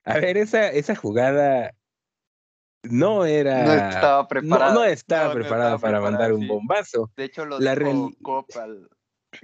a 0.06 0.20
ver, 0.20 0.38
esa, 0.38 0.70
esa 0.70 0.96
jugada 0.96 1.74
no 2.84 3.26
era... 3.26 3.64
No 3.64 3.74
estaba 3.74 4.28
preparada. 4.28 4.74
No, 4.74 4.84
estaba 4.84 5.34
preparada 5.34 5.78
para 5.78 6.02
mandar 6.02 6.34
un 6.34 6.48
bombazo. 6.48 7.12
De 7.16 7.26
hecho, 7.26 7.46
lo 7.46 7.60
la 7.60 7.76
dijo 7.76 8.16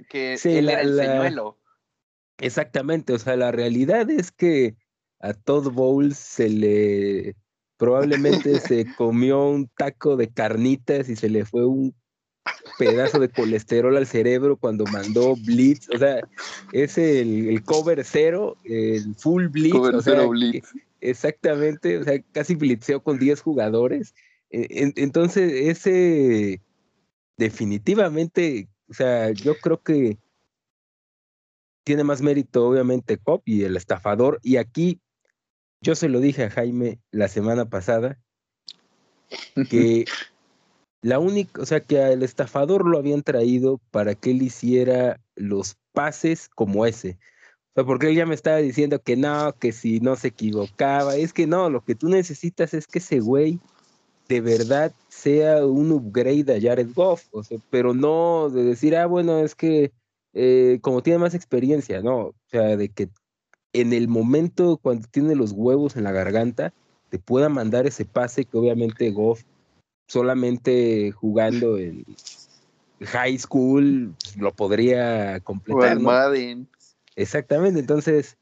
que 0.08 0.34
él 0.34 0.68
era 0.68 0.82
el 0.82 0.96
señuelo. 0.96 1.58
Exactamente, 2.38 3.12
o 3.12 3.18
sea, 3.18 3.36
la 3.36 3.52
realidad 3.52 4.08
es 4.10 4.32
que 4.32 4.74
a 5.20 5.34
Todd 5.34 5.70
Bowles 5.72 6.16
se 6.16 6.48
le 6.48 7.36
probablemente 7.76 8.60
se 8.60 8.86
comió 8.94 9.46
un 9.48 9.68
taco 9.68 10.16
de 10.16 10.28
carnitas 10.28 11.08
y 11.08 11.16
se 11.16 11.28
le 11.28 11.44
fue 11.44 11.66
un 11.66 11.94
pedazo 12.78 13.18
de 13.18 13.28
colesterol 13.28 13.96
al 13.96 14.06
cerebro 14.06 14.56
cuando 14.56 14.84
mandó 14.86 15.34
Blitz. 15.36 15.88
O 15.94 15.98
sea, 15.98 16.20
es 16.72 16.96
el, 16.98 17.62
cover 17.64 18.04
cero, 18.04 18.56
el 18.64 19.14
full 19.14 19.48
Blitz. 19.48 19.76
o 19.76 20.02
sea, 20.02 20.26
Exactamente, 21.00 21.98
o 21.98 22.04
sea, 22.04 22.20
casi 22.32 22.54
blitzeó 22.54 23.02
con 23.02 23.18
10 23.18 23.40
jugadores. 23.40 24.14
E, 24.50 24.92
entonces, 24.96 25.52
ese 25.52 26.60
definitivamente, 27.36 28.68
o 28.88 28.94
sea, 28.94 29.30
yo 29.30 29.56
creo 29.58 29.82
que 29.82 30.18
tiene 31.84 32.04
más 32.04 32.20
mérito, 32.20 32.68
obviamente, 32.68 33.18
Cop 33.18 33.42
y 33.46 33.64
el 33.64 33.76
estafador. 33.76 34.38
Y 34.42 34.56
aquí, 34.58 35.00
yo 35.80 35.94
se 35.94 36.08
lo 36.08 36.20
dije 36.20 36.44
a 36.44 36.50
Jaime 36.50 37.00
la 37.10 37.28
semana 37.28 37.68
pasada, 37.68 38.18
que 39.70 40.04
la 41.02 41.18
única, 41.18 41.62
o 41.62 41.66
sea, 41.66 41.80
que 41.80 42.02
al 42.02 42.22
estafador 42.22 42.86
lo 42.86 42.98
habían 42.98 43.22
traído 43.22 43.80
para 43.90 44.14
que 44.14 44.32
él 44.32 44.42
hiciera 44.42 45.20
los 45.34 45.78
pases 45.92 46.48
como 46.48 46.84
ese. 46.84 47.18
O 47.70 47.74
sea, 47.74 47.84
porque 47.84 48.08
él 48.08 48.16
ya 48.16 48.26
me 48.26 48.34
estaba 48.34 48.56
diciendo 48.56 49.00
que 49.00 49.16
no, 49.16 49.54
que 49.58 49.72
si 49.72 50.00
no 50.00 50.16
se 50.16 50.28
equivocaba. 50.28 51.16
Es 51.16 51.32
que 51.32 51.46
no, 51.46 51.70
lo 51.70 51.84
que 51.84 51.94
tú 51.94 52.08
necesitas 52.08 52.74
es 52.74 52.86
que 52.86 52.98
ese 52.98 53.20
güey 53.20 53.60
de 54.28 54.40
verdad 54.40 54.92
sea 55.08 55.64
un 55.64 55.92
upgrade 55.92 56.52
a 56.54 56.60
Jared 56.60 56.90
Goff. 56.94 57.26
O 57.32 57.44
sea, 57.44 57.58
pero 57.70 57.94
no 57.94 58.50
de 58.50 58.64
decir, 58.64 58.96
ah, 58.96 59.06
bueno, 59.06 59.38
es 59.38 59.54
que 59.54 59.92
eh, 60.32 60.78
como 60.82 61.02
tiene 61.02 61.18
más 61.18 61.34
experiencia, 61.34 62.02
no. 62.02 62.18
O 62.18 62.34
sea, 62.46 62.76
de 62.76 62.88
que 62.88 63.08
en 63.72 63.92
el 63.92 64.08
momento 64.08 64.78
cuando 64.82 65.06
tiene 65.08 65.34
los 65.34 65.52
huevos 65.52 65.96
en 65.96 66.04
la 66.04 66.12
garganta, 66.12 66.72
te 67.08 67.18
pueda 67.18 67.48
mandar 67.48 67.86
ese 67.86 68.04
pase 68.04 68.44
que 68.44 68.56
obviamente 68.56 69.10
Goff 69.10 69.42
solamente 70.08 71.12
jugando 71.12 71.78
en 71.78 72.04
high 73.00 73.38
school 73.38 74.14
lo 74.36 74.52
podría 74.54 75.40
completar. 75.40 76.00
¿no? 76.00 76.02
Exactamente, 77.16 77.80
entonces 77.80 78.38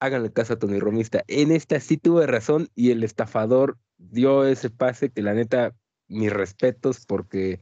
háganle 0.00 0.32
caso 0.32 0.54
a 0.54 0.58
Tony 0.58 0.78
Romista. 0.78 1.24
En 1.28 1.52
esta 1.52 1.80
sí 1.80 1.96
tuve 1.96 2.26
razón 2.26 2.68
y 2.74 2.90
el 2.90 3.02
estafador 3.04 3.78
dio 3.98 4.44
ese 4.44 4.70
pase 4.70 5.10
que 5.10 5.22
la 5.22 5.34
neta, 5.34 5.74
mis 6.08 6.32
respetos 6.32 7.04
porque 7.06 7.60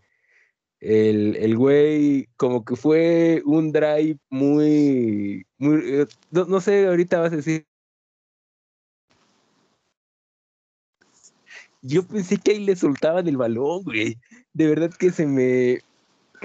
el, 0.81 1.37
el 1.37 1.57
güey 1.57 2.29
como 2.37 2.64
que 2.64 2.76
fue 2.76 3.42
un 3.44 3.72
drive 3.72 4.18
muy, 4.31 5.46
muy, 5.59 5.81
eh, 5.85 6.07
no 6.31 6.61
sé, 6.61 6.87
ahorita 6.87 7.20
vas 7.20 7.33
a 7.33 7.37
decir 7.37 7.66
yo 11.87 12.07
pensé 12.07 12.37
que 12.38 12.52
ahí 12.52 12.64
le 12.64 12.76
soltaban 12.76 13.29
el 13.29 13.37
balón, 13.37 13.85
güey. 13.85 14.18
De 14.52 14.66
verdad 14.66 14.90
que 14.90 15.11
se 15.11 15.26
me. 15.26 15.81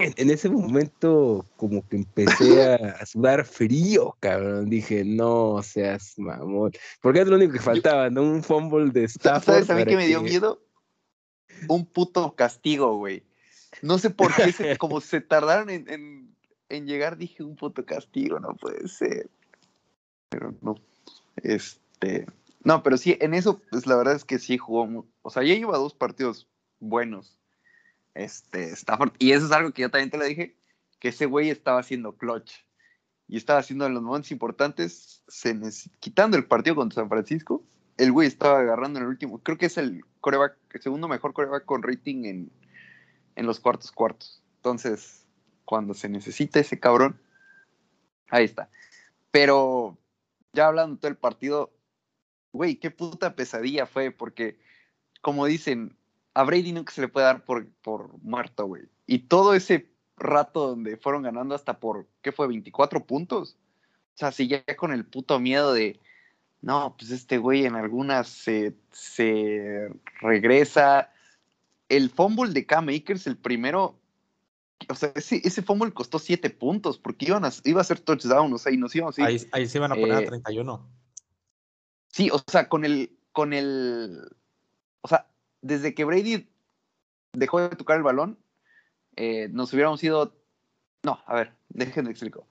En, 0.02 0.30
ese 0.30 0.48
momento, 0.48 1.46
como 1.56 1.86
que 1.88 1.96
empecé 1.96 2.74
a, 2.74 3.06
sudar 3.06 3.44
frío, 3.44 4.16
cabrón. 4.20 4.68
Dije, 4.68 5.04
no 5.04 5.62
seas 5.62 6.18
mamón. 6.18 6.72
Porque 7.00 7.20
es 7.20 7.28
lo 7.28 7.36
único 7.36 7.52
que 7.52 7.60
faltaba, 7.60 8.10
¿no? 8.10 8.22
Un 8.22 8.42
fumble 8.42 8.90
de 8.90 9.04
Stafford. 9.04 9.44
¿Sabes 9.44 9.70
a 9.70 9.74
mí 9.74 9.84
que 9.84 9.96
me 9.96 10.06
dio 10.06 10.22
miedo? 10.22 10.62
Un 11.68 11.86
puto 11.86 12.34
castigo, 12.34 12.96
güey. 12.96 13.22
No 13.80 13.98
sé 13.98 14.10
por 14.10 14.34
qué, 14.34 14.76
como 14.76 15.00
se 15.00 15.20
tardaron 15.20 15.70
en, 15.70 16.34
en 16.68 16.86
llegar, 16.86 17.16
dije 17.16 17.42
un 17.42 17.56
puto 17.56 17.84
castigo, 17.84 18.40
no 18.40 18.56
puede 18.56 18.88
ser. 18.88 19.30
Pero 20.28 20.54
no. 20.60 20.76
Este. 21.36 22.26
No, 22.64 22.82
pero 22.82 22.96
sí, 22.96 23.16
en 23.20 23.34
eso, 23.34 23.60
pues 23.70 23.86
la 23.86 23.96
verdad 23.96 24.14
es 24.14 24.24
que 24.24 24.38
sí 24.38 24.56
jugó. 24.58 25.06
O 25.22 25.30
sea, 25.30 25.42
ya 25.42 25.54
lleva 25.54 25.78
dos 25.78 25.94
partidos 25.94 26.48
buenos. 26.80 27.38
Este, 28.14 28.70
Stafford. 28.72 29.12
Y 29.18 29.32
eso 29.32 29.46
es 29.46 29.52
algo 29.52 29.72
que 29.72 29.82
yo 29.82 29.90
también 29.90 30.10
te 30.10 30.18
lo 30.18 30.24
dije, 30.24 30.56
que 30.98 31.08
ese 31.08 31.26
güey 31.26 31.50
estaba 31.50 31.80
haciendo 31.80 32.16
clutch. 32.16 32.52
Y 33.28 33.36
estaba 33.36 33.60
haciendo 33.60 33.86
en 33.86 33.94
los 33.94 34.02
momentos 34.02 34.30
importantes, 34.30 35.22
se 35.26 35.58
quitando 36.00 36.36
el 36.36 36.44
partido 36.44 36.76
contra 36.76 37.02
San 37.02 37.08
Francisco, 37.08 37.64
el 37.96 38.12
güey 38.12 38.28
estaba 38.28 38.60
agarrando 38.60 38.98
en 38.98 39.04
el 39.04 39.10
último. 39.10 39.38
Creo 39.42 39.56
que 39.56 39.66
es 39.66 39.78
el 39.78 40.04
coreback, 40.20 40.56
el 40.70 40.82
segundo 40.82 41.08
mejor 41.08 41.32
coreback 41.32 41.64
con 41.64 41.82
rating 41.82 42.24
en, 42.24 42.52
en 43.36 43.46
los 43.46 43.60
cuartos 43.60 43.90
cuartos. 43.92 44.42
Entonces, 44.56 45.26
cuando 45.64 45.94
se 45.94 46.08
necesita 46.08 46.60
ese 46.60 46.78
cabrón, 46.78 47.20
ahí 48.28 48.44
está. 48.44 48.70
Pero 49.30 49.98
ya 50.52 50.66
hablando 50.66 50.98
todo 50.98 51.10
el 51.10 51.16
partido, 51.16 51.72
güey, 52.52 52.76
qué 52.76 52.90
puta 52.90 53.34
pesadilla 53.34 53.86
fue, 53.86 54.10
porque, 54.10 54.58
como 55.20 55.46
dicen, 55.46 55.96
a 56.34 56.44
Brady 56.44 56.72
nunca 56.72 56.92
se 56.92 57.00
le 57.00 57.08
puede 57.08 57.26
dar 57.26 57.44
por, 57.44 57.68
por 57.82 58.18
muerto, 58.22 58.66
güey. 58.66 58.84
Y 59.06 59.20
todo 59.20 59.54
ese 59.54 59.90
rato 60.16 60.68
donde 60.68 60.96
fueron 60.96 61.22
ganando 61.22 61.54
hasta 61.54 61.78
por, 61.78 62.06
¿qué 62.22 62.32
fue? 62.32 62.46
24 62.48 63.04
puntos. 63.06 63.56
O 64.14 64.18
sea, 64.18 64.32
si 64.32 64.48
ya 64.48 64.64
con 64.76 64.92
el 64.92 65.04
puto 65.04 65.38
miedo 65.40 65.72
de, 65.72 66.00
no, 66.60 66.94
pues 66.98 67.10
este 67.10 67.38
güey 67.38 67.66
en 67.66 67.74
algunas 67.74 68.28
se, 68.28 68.74
se 68.90 69.90
regresa. 70.20 71.10
El 71.88 72.10
fumble 72.10 72.52
de 72.52 72.64
Cam 72.66 72.88
Akers, 72.88 73.26
el 73.26 73.36
primero, 73.36 73.98
o 74.88 74.94
sea, 74.94 75.12
ese, 75.14 75.40
ese 75.44 75.62
fumble 75.62 75.92
costó 75.92 76.18
7 76.18 76.48
puntos 76.50 76.98
porque 76.98 77.26
iban 77.26 77.44
a, 77.44 77.50
iba 77.64 77.80
a 77.80 77.84
ser 77.84 78.00
touchdown, 78.00 78.52
o 78.52 78.58
sea, 78.58 78.72
y 78.72 78.78
nos 78.78 78.94
íbamos 78.94 79.18
a 79.18 79.30
ir, 79.30 79.48
ahí, 79.52 79.66
se 79.66 79.78
iban 79.78 79.92
a 79.92 79.94
poner 79.94 80.12
a 80.12 80.24
31. 80.24 80.74
Eh, 80.74 81.02
Sí, 82.12 82.28
o 82.30 82.38
sea, 82.46 82.68
con 82.68 82.84
el, 82.84 83.18
con 83.32 83.54
el, 83.54 84.20
o 85.00 85.08
sea, 85.08 85.26
desde 85.62 85.94
que 85.94 86.04
Brady 86.04 86.48
dejó 87.32 87.60
de 87.60 87.76
tocar 87.76 87.96
el 87.96 88.02
balón, 88.02 88.38
eh, 89.16 89.48
nos 89.50 89.72
hubiéramos 89.72 90.02
ido, 90.04 90.36
no, 91.02 91.22
a 91.26 91.34
ver, 91.34 91.54
déjenme 91.70 92.10
explico. 92.10 92.46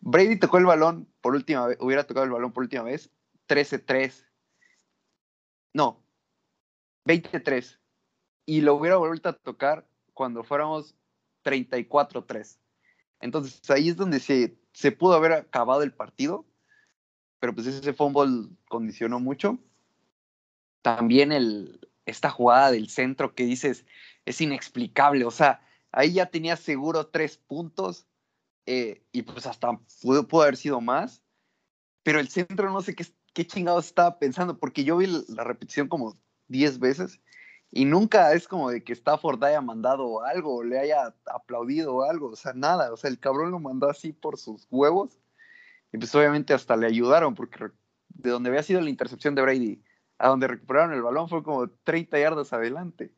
Brady 0.00 0.38
tocó 0.38 0.58
el 0.58 0.66
balón 0.66 1.08
por 1.20 1.34
última 1.34 1.66
vez, 1.66 1.78
hubiera 1.80 2.04
tocado 2.04 2.24
el 2.24 2.32
balón 2.32 2.52
por 2.52 2.64
última 2.64 2.82
vez, 2.82 3.10
13-3. 3.48 4.26
No, 5.72 6.04
23. 7.06 7.80
Y 8.44 8.60
lo 8.60 8.74
hubiera 8.74 8.96
vuelto 8.96 9.30
a 9.30 9.32
tocar 9.32 9.86
cuando 10.12 10.44
fuéramos 10.44 10.94
34-3. 11.44 12.58
Entonces 13.20 13.70
ahí 13.70 13.88
es 13.88 13.96
donde 13.96 14.20
se, 14.20 14.58
se 14.72 14.92
pudo 14.92 15.14
haber 15.14 15.32
acabado 15.32 15.82
el 15.82 15.92
partido 15.92 16.46
pero 17.40 17.54
pues 17.54 17.66
ese 17.66 17.92
fumble 17.92 18.48
condicionó 18.68 19.20
mucho. 19.20 19.58
También 20.82 21.32
el, 21.32 21.85
esta 22.06 22.30
jugada 22.30 22.70
del 22.70 22.88
centro 22.88 23.34
que 23.34 23.44
dices 23.44 23.84
es 24.24 24.40
inexplicable, 24.40 25.24
o 25.24 25.30
sea, 25.30 25.60
ahí 25.92 26.14
ya 26.14 26.26
tenía 26.26 26.56
seguro 26.56 27.08
tres 27.08 27.36
puntos 27.36 28.06
eh, 28.66 29.04
y 29.12 29.22
pues 29.22 29.46
hasta 29.46 29.78
pudo, 30.02 30.42
haber 30.42 30.56
sido 30.56 30.80
más, 30.80 31.22
pero 32.02 32.20
el 32.20 32.28
centro 32.28 32.70
no 32.70 32.80
sé 32.80 32.94
qué, 32.94 33.06
qué 33.34 33.46
chingados 33.46 33.86
estaba 33.86 34.18
pensando, 34.18 34.58
porque 34.58 34.84
yo 34.84 34.96
vi 34.96 35.06
la 35.28 35.44
repetición 35.44 35.88
como 35.88 36.16
diez 36.48 36.78
veces 36.78 37.20
y 37.70 37.84
nunca 37.84 38.32
es 38.32 38.48
como 38.48 38.70
de 38.70 38.82
que 38.84 38.92
Stafford 38.92 39.42
haya 39.44 39.60
mandado 39.60 40.24
algo, 40.24 40.62
le 40.62 40.78
haya 40.78 41.14
aplaudido 41.26 42.04
algo, 42.04 42.28
o 42.28 42.36
sea, 42.36 42.52
nada, 42.54 42.92
o 42.92 42.96
sea, 42.96 43.10
el 43.10 43.18
cabrón 43.18 43.50
lo 43.50 43.58
mandó 43.58 43.88
así 43.90 44.12
por 44.12 44.38
sus 44.38 44.66
huevos 44.70 45.20
y 45.92 45.98
pues 45.98 46.14
obviamente 46.14 46.54
hasta 46.54 46.76
le 46.76 46.86
ayudaron, 46.86 47.34
porque 47.34 47.70
de 48.08 48.30
donde 48.30 48.50
había 48.50 48.62
sido 48.62 48.80
la 48.80 48.90
intercepción 48.90 49.34
de 49.34 49.42
Brady 49.42 49.82
a 50.18 50.28
donde 50.28 50.48
recuperaron 50.48 50.92
el 50.92 51.02
balón 51.02 51.28
fue 51.28 51.42
como 51.42 51.68
30 51.68 52.18
yardas 52.18 52.52
adelante. 52.52 53.12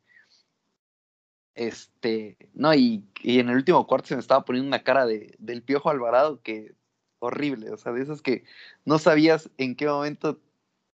Este, 1.55 2.37
no, 2.55 2.73
y, 2.75 3.05
en 3.25 3.49
el 3.49 3.57
último 3.57 3.87
cuarto 3.87 4.09
se 4.09 4.15
me 4.15 4.21
estaba 4.21 4.45
poniendo 4.45 4.69
una 4.69 4.85
cara 4.85 5.07
de, 5.07 5.35
del 5.39 5.63
piojo 5.63 5.91
Alvarado 5.91 6.41
que 6.43 6.75
horrible, 7.19 7.73
o 7.73 7.77
sea, 7.77 7.93
de 7.93 8.03
esas 8.03 8.23
que 8.23 8.45
no 8.85 8.99
sabías 8.99 9.51
en 9.59 9.75
qué 9.75 9.87
momento 9.89 10.41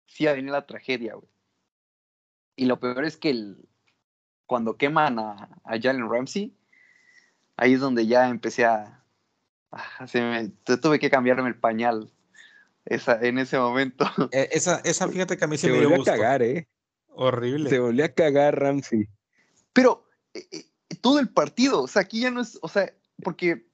sí 0.07 0.25
iba 0.25 0.33
a 0.33 0.37
venir 0.37 0.53
la 0.53 0.67
tragedia, 0.67 1.15
güey. 1.15 1.29
Y 2.55 2.67
lo 2.67 2.79
peor 2.79 3.05
es 3.05 3.17
que 3.17 3.31
el, 3.31 3.69
cuando 4.47 4.77
queman 4.77 5.19
a, 5.19 5.49
a 5.65 5.81
Jalen 5.81 6.09
Ramsey, 6.09 6.55
ahí 7.57 7.75
es 7.75 7.81
donde 7.81 8.07
ya 8.07 8.29
empecé 8.29 8.65
a, 8.65 9.03
se 10.07 10.21
me, 10.21 10.49
tuve 10.77 10.99
que 10.99 11.11
cambiarme 11.11 11.49
el 11.49 11.59
pañal 11.59 12.13
esa, 12.85 13.19
en 13.21 13.39
ese 13.39 13.59
momento. 13.59 14.05
E, 14.33 14.49
esa, 14.53 14.81
esa, 14.85 15.09
fíjate 15.09 15.37
que 15.37 15.45
a 15.45 15.49
mí 15.49 15.59
se, 15.59 15.71
me 15.71 15.85
volvió 15.85 16.03
a 16.03 16.05
cagar, 16.05 16.43
¿eh? 16.43 16.69
Horrible. 17.09 17.71
Se 17.71 17.79
volvió 17.79 18.05
a 18.05 18.09
cagar 18.09 18.59
Ramsey. 18.59 19.09
Pero 19.73 20.09
eh, 20.35 20.47
eh, 20.51 20.65
todo 21.01 21.19
el 21.19 21.29
partido, 21.29 21.83
o 21.83 21.89
sea, 21.89 22.03
aquí 22.03 22.21
ya 22.21 22.31
no 22.31 22.41
es, 22.41 22.59
o 22.63 22.69
sea, 22.69 22.93
porque 23.23 23.67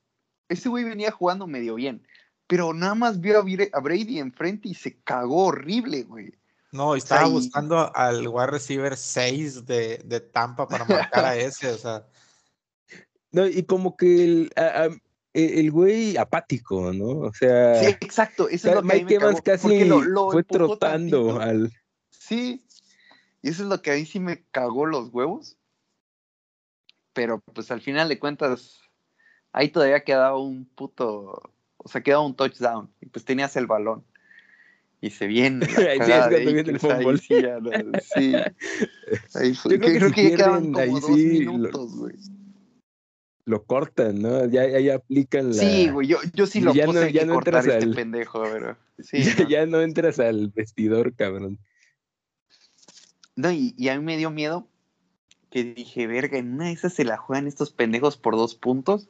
ese 0.48 0.68
güey 0.68 0.84
venía 0.84 1.10
jugando 1.10 1.46
medio 1.46 1.74
bien, 1.76 2.06
pero 2.46 2.72
nada 2.72 2.94
más 2.94 3.20
vio 3.20 3.38
a 3.38 3.80
Brady 3.80 4.18
enfrente 4.18 4.68
y 4.68 4.74
se 4.74 5.00
cagó 5.02 5.46
horrible, 5.46 6.02
güey. 6.02 6.32
No, 6.72 6.94
estaba 6.94 7.26
buscando 7.28 7.94
al 7.94 8.28
wide 8.28 8.46
receiver 8.48 8.96
6 8.96 9.64
de, 9.64 9.98
de 10.04 10.20
Tampa 10.20 10.68
para 10.68 10.84
marcar 11.12 11.24
a 11.24 11.36
ese, 11.36 11.70
o 11.70 11.78
sea. 11.78 12.06
No, 13.30 13.46
y 13.46 13.62
como 13.64 13.96
que 13.96 14.24
el, 14.24 14.52
el 15.38 15.70
güey 15.70 16.16
apático, 16.16 16.92
¿no? 16.92 17.06
O 17.20 17.32
sea. 17.32 17.76
Sí, 17.76 17.86
exacto. 18.00 18.48
Eso 18.48 18.68
es 18.68 18.74
lo 18.74 18.82
que 18.82 18.88
Mike 18.88 19.14
Evans 19.14 19.40
casi 19.40 19.88
fue 19.88 20.44
trotando 20.44 21.40
al. 21.40 21.72
Sí. 22.10 22.64
Y 23.42 23.50
eso 23.50 23.62
es 23.62 23.68
lo 23.68 23.80
que 23.80 23.92
a 23.92 23.94
mí 23.94 24.04
sí 24.04 24.20
me 24.20 24.44
cagó 24.50 24.86
los 24.86 25.10
huevos. 25.12 25.56
Pero 27.12 27.40
pues 27.40 27.70
al 27.70 27.80
final 27.80 28.08
de 28.08 28.18
cuentas, 28.18 28.80
ahí 29.52 29.68
todavía 29.68 30.04
quedaba 30.04 30.38
un 30.38 30.64
puto. 30.66 31.52
O 31.76 31.88
sea, 31.88 32.02
quedaba 32.02 32.24
un 32.24 32.34
touchdown. 32.34 32.90
Y 33.00 33.06
pues 33.06 33.24
tenías 33.24 33.56
el 33.56 33.66
balón. 33.66 34.04
Y 35.00 35.10
se 35.10 35.26
viene. 35.26 35.66
ahí 35.78 36.00
sí, 36.04 36.12
es 36.12 36.52
viene 36.52 36.60
el 36.60 36.80
fútbol. 36.80 37.20
Sí, 37.20 37.34
sí. 38.14 38.34
Ahí 39.34 39.54
fue. 39.54 39.78
creo, 39.78 40.12
que, 40.12 40.30
ya 40.30 40.36
quedaban 40.36 40.72
como 40.72 41.00
dos 41.00 41.10
minutos, 41.10 41.96
güey 41.96 42.16
lo 42.16 42.37
cortan, 43.64 44.20
¿no? 44.20 44.46
Ya, 44.46 44.78
ya, 44.78 44.96
aplican 44.96 45.48
la. 45.48 45.54
Sí, 45.54 45.88
güey, 45.88 46.06
yo, 46.06 46.18
yo 46.34 46.46
sí 46.46 46.60
lo 46.60 46.74
ya 46.74 46.86
puse 46.86 47.00
no, 47.00 47.08
ya 47.08 47.24
no 47.24 47.34
entras 47.34 47.66
este 47.66 47.84
al... 47.84 47.94
pendejo, 47.94 48.42
pero. 48.42 48.76
Sí, 49.00 49.22
ya, 49.48 49.64
¿no? 49.64 49.80
entras 49.80 50.18
al 50.18 50.48
vestidor, 50.48 51.14
cabrón. 51.14 51.58
No, 53.36 53.52
y, 53.52 53.72
y, 53.78 53.90
a 53.90 53.96
mí 53.96 54.04
me 54.04 54.16
dio 54.16 54.32
miedo 54.32 54.66
que 55.50 55.62
dije, 55.62 56.08
verga, 56.08 56.36
en 56.36 56.54
una 56.54 56.66
de 56.66 56.72
esas 56.72 56.94
se 56.94 57.04
la 57.04 57.16
juegan 57.16 57.46
estos 57.46 57.70
pendejos 57.70 58.16
por 58.16 58.34
dos 58.34 58.56
puntos. 58.56 59.08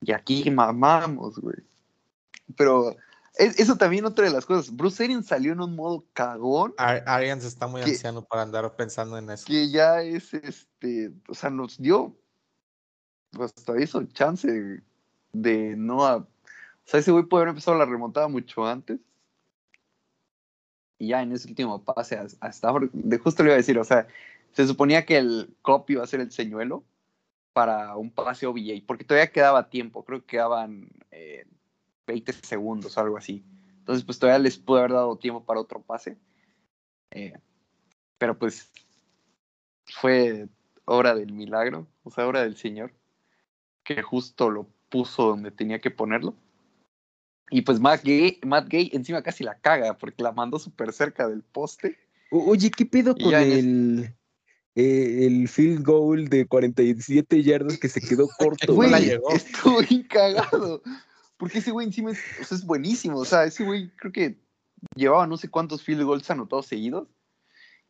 Y 0.00 0.12
aquí 0.12 0.50
mamamos, 0.50 1.38
güey. 1.38 1.58
Pero 2.56 2.96
eso 3.36 3.76
también 3.76 4.04
otra 4.06 4.24
de 4.24 4.30
las 4.30 4.46
cosas. 4.46 4.74
Bruce 4.74 5.04
Arians 5.04 5.26
salió 5.26 5.52
en 5.52 5.60
un 5.60 5.76
modo 5.76 6.04
cagón. 6.12 6.74
Arians 6.78 7.44
está 7.44 7.66
muy 7.66 7.82
anciano 7.82 8.24
para 8.24 8.42
andar 8.42 8.74
pensando 8.76 9.18
en 9.18 9.30
eso. 9.30 9.44
Que 9.46 9.70
ya 9.70 10.02
es 10.02 10.32
este, 10.34 11.12
o 11.28 11.34
sea, 11.34 11.50
nos 11.50 11.78
dio 11.78 12.16
hasta 13.44 13.80
hizo 13.80 14.02
chance 14.04 14.82
de 15.32 15.76
no. 15.76 15.98
o 15.98 16.26
sea, 16.84 17.00
ese 17.00 17.12
güey 17.12 17.24
puede 17.24 17.42
haber 17.42 17.50
empezado 17.50 17.78
la 17.78 17.84
remontada 17.84 18.28
mucho 18.28 18.66
antes. 18.66 19.00
Y 20.98 21.08
ya 21.08 21.22
en 21.22 21.32
ese 21.32 21.48
último 21.48 21.84
pase 21.84 22.18
hasta 22.40 22.72
de 22.92 23.18
justo 23.18 23.42
le 23.42 23.50
iba 23.50 23.54
a 23.54 23.58
decir, 23.58 23.78
o 23.78 23.84
sea, 23.84 24.06
se 24.52 24.66
suponía 24.66 25.04
que 25.04 25.18
el 25.18 25.54
copy 25.60 25.94
iba 25.94 26.02
a 26.02 26.06
ser 26.06 26.20
el 26.20 26.32
señuelo 26.32 26.84
para 27.52 27.96
un 27.96 28.10
pase 28.10 28.46
OBJ, 28.46 28.84
porque 28.86 29.04
todavía 29.04 29.30
quedaba 29.30 29.68
tiempo, 29.68 30.04
creo 30.04 30.20
que 30.20 30.26
quedaban 30.26 30.88
20 32.06 32.30
eh, 32.30 32.34
segundos 32.42 32.96
o 32.96 33.00
algo 33.00 33.18
así. 33.18 33.44
Entonces, 33.78 34.04
pues 34.04 34.18
todavía 34.18 34.42
les 34.42 34.58
pudo 34.58 34.78
haber 34.78 34.92
dado 34.92 35.16
tiempo 35.16 35.44
para 35.44 35.60
otro 35.60 35.82
pase. 35.82 36.16
Eh, 37.10 37.34
pero 38.18 38.38
pues 38.38 38.70
fue 39.86 40.48
obra 40.86 41.14
del 41.14 41.32
milagro, 41.32 41.86
o 42.02 42.10
sea, 42.10 42.26
obra 42.26 42.42
del 42.42 42.56
Señor 42.56 42.92
que 43.86 44.02
justo 44.02 44.50
lo 44.50 44.68
puso 44.90 45.28
donde 45.28 45.50
tenía 45.50 45.80
que 45.80 45.90
ponerlo. 45.90 46.34
Y 47.50 47.62
pues 47.62 47.78
Matt 47.78 48.02
Gay, 48.02 48.40
Matt 48.44 48.68
Gay 48.68 48.90
encima 48.92 49.22
casi 49.22 49.44
la 49.44 49.58
caga 49.58 49.96
porque 49.96 50.22
la 50.22 50.32
mandó 50.32 50.58
súper 50.58 50.92
cerca 50.92 51.28
del 51.28 51.42
poste. 51.42 51.96
Oye, 52.30 52.70
¿qué 52.70 52.84
pedo 52.84 53.14
con 53.14 53.32
el, 53.34 54.12
eh, 54.74 55.26
el 55.26 55.48
field 55.48 55.84
goal 55.84 56.28
de 56.28 56.46
47 56.46 57.42
yardas 57.44 57.78
que 57.78 57.88
se 57.88 58.00
quedó 58.00 58.28
corto? 58.38 58.74
Güey, 58.74 59.12
estuvo 59.32 59.78
cagado. 60.08 60.82
Porque 61.36 61.58
ese 61.58 61.70
güey 61.70 61.86
encima 61.86 62.10
es, 62.10 62.18
es 62.50 62.64
buenísimo. 62.64 63.18
O 63.18 63.24
sea, 63.24 63.44
ese 63.44 63.62
güey 63.62 63.90
creo 63.90 64.10
que 64.10 64.40
llevaba 64.96 65.26
no 65.28 65.36
sé 65.36 65.48
cuántos 65.48 65.84
field 65.84 66.02
goals 66.02 66.28
anotados 66.30 66.66
seguidos 66.66 67.06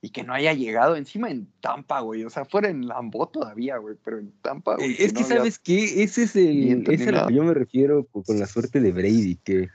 y 0.06 0.10
que 0.10 0.22
no 0.22 0.34
haya 0.34 0.52
llegado 0.52 0.94
encima 0.94 1.30
en 1.30 1.48
Tampa, 1.60 1.98
güey. 1.98 2.22
O 2.22 2.30
sea, 2.30 2.44
fuera 2.44 2.68
en 2.68 2.86
Lambo 2.86 3.26
todavía, 3.26 3.76
güey, 3.78 3.96
pero 4.04 4.20
en 4.20 4.30
Tampa, 4.40 4.76
güey. 4.76 4.94
Es 5.00 5.12
que, 5.12 5.24
¿sabes 5.24 5.58
qué? 5.58 6.04
Ese 6.04 6.22
es 6.22 6.36
el. 6.36 6.84
Ese 6.88 7.06
es 7.06 7.12
lo 7.12 7.26
que 7.26 7.34
yo 7.34 7.42
me 7.42 7.54
refiero 7.54 8.04
con 8.04 8.38
la 8.38 8.46
suerte 8.46 8.78
de 8.78 8.92
Brady, 8.92 9.36
que 9.42 9.68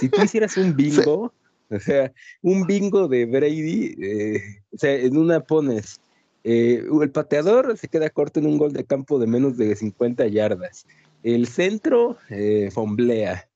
si 0.00 0.08
tú 0.08 0.22
hicieras 0.22 0.56
un 0.56 0.74
bingo, 0.76 1.30
o 1.68 1.78
sea, 1.78 2.10
un 2.40 2.66
bingo 2.66 3.06
de 3.06 3.26
Brady, 3.26 3.96
eh, 4.00 4.42
o 4.72 4.78
sea, 4.78 4.94
en 4.94 5.18
una 5.18 5.40
pones. 5.40 6.00
Eh, 6.42 6.82
el 7.02 7.10
pateador 7.10 7.76
se 7.76 7.88
queda 7.88 8.08
corto 8.08 8.40
en 8.40 8.46
un 8.46 8.56
gol 8.56 8.72
de 8.72 8.84
campo 8.84 9.18
de 9.18 9.26
menos 9.26 9.58
de 9.58 9.76
50 9.76 10.26
yardas. 10.28 10.86
El 11.22 11.48
centro 11.48 12.16
eh, 12.30 12.70
fomblea. 12.72 13.46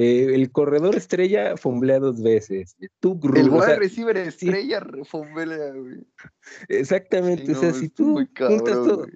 Eh, 0.00 0.32
el 0.32 0.52
corredor 0.52 0.94
estrella 0.94 1.56
fomblea 1.56 1.98
dos 1.98 2.22
veces. 2.22 2.76
Tú, 3.00 3.18
el 3.34 3.50
wide 3.50 3.80
receiver 3.80 4.16
estrella 4.16 4.80
fomblea, 5.02 5.72
güey. 5.72 6.06
Exactamente, 6.68 7.50
o 7.50 7.56
sea, 7.56 7.72
si 7.72 7.88
tú 7.88 8.24
juntas 8.38 8.76
todo, 8.76 9.08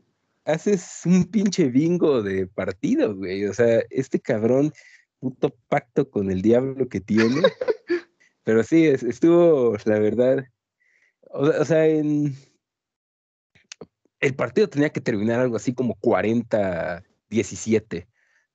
haces 0.44 1.02
un 1.04 1.26
pinche 1.26 1.68
bingo 1.68 2.20
de 2.20 2.48
partidos, 2.48 3.16
güey. 3.16 3.44
O 3.44 3.54
sea, 3.54 3.84
este 3.90 4.18
cabrón, 4.18 4.72
puto 5.20 5.54
pacto 5.68 6.10
con 6.10 6.32
el 6.32 6.42
diablo 6.42 6.88
que 6.88 7.00
tiene. 7.00 7.42
Pero 8.42 8.64
sí, 8.64 8.86
estuvo, 8.86 9.76
la 9.84 10.00
verdad. 10.00 10.44
O, 11.30 11.64
sea, 11.64 11.86
en. 11.86 12.34
El 14.18 14.34
partido 14.34 14.68
tenía 14.68 14.90
que 14.90 15.00
terminar 15.00 15.38
algo 15.38 15.54
así 15.54 15.74
como 15.74 15.94
40-17 16.00 18.08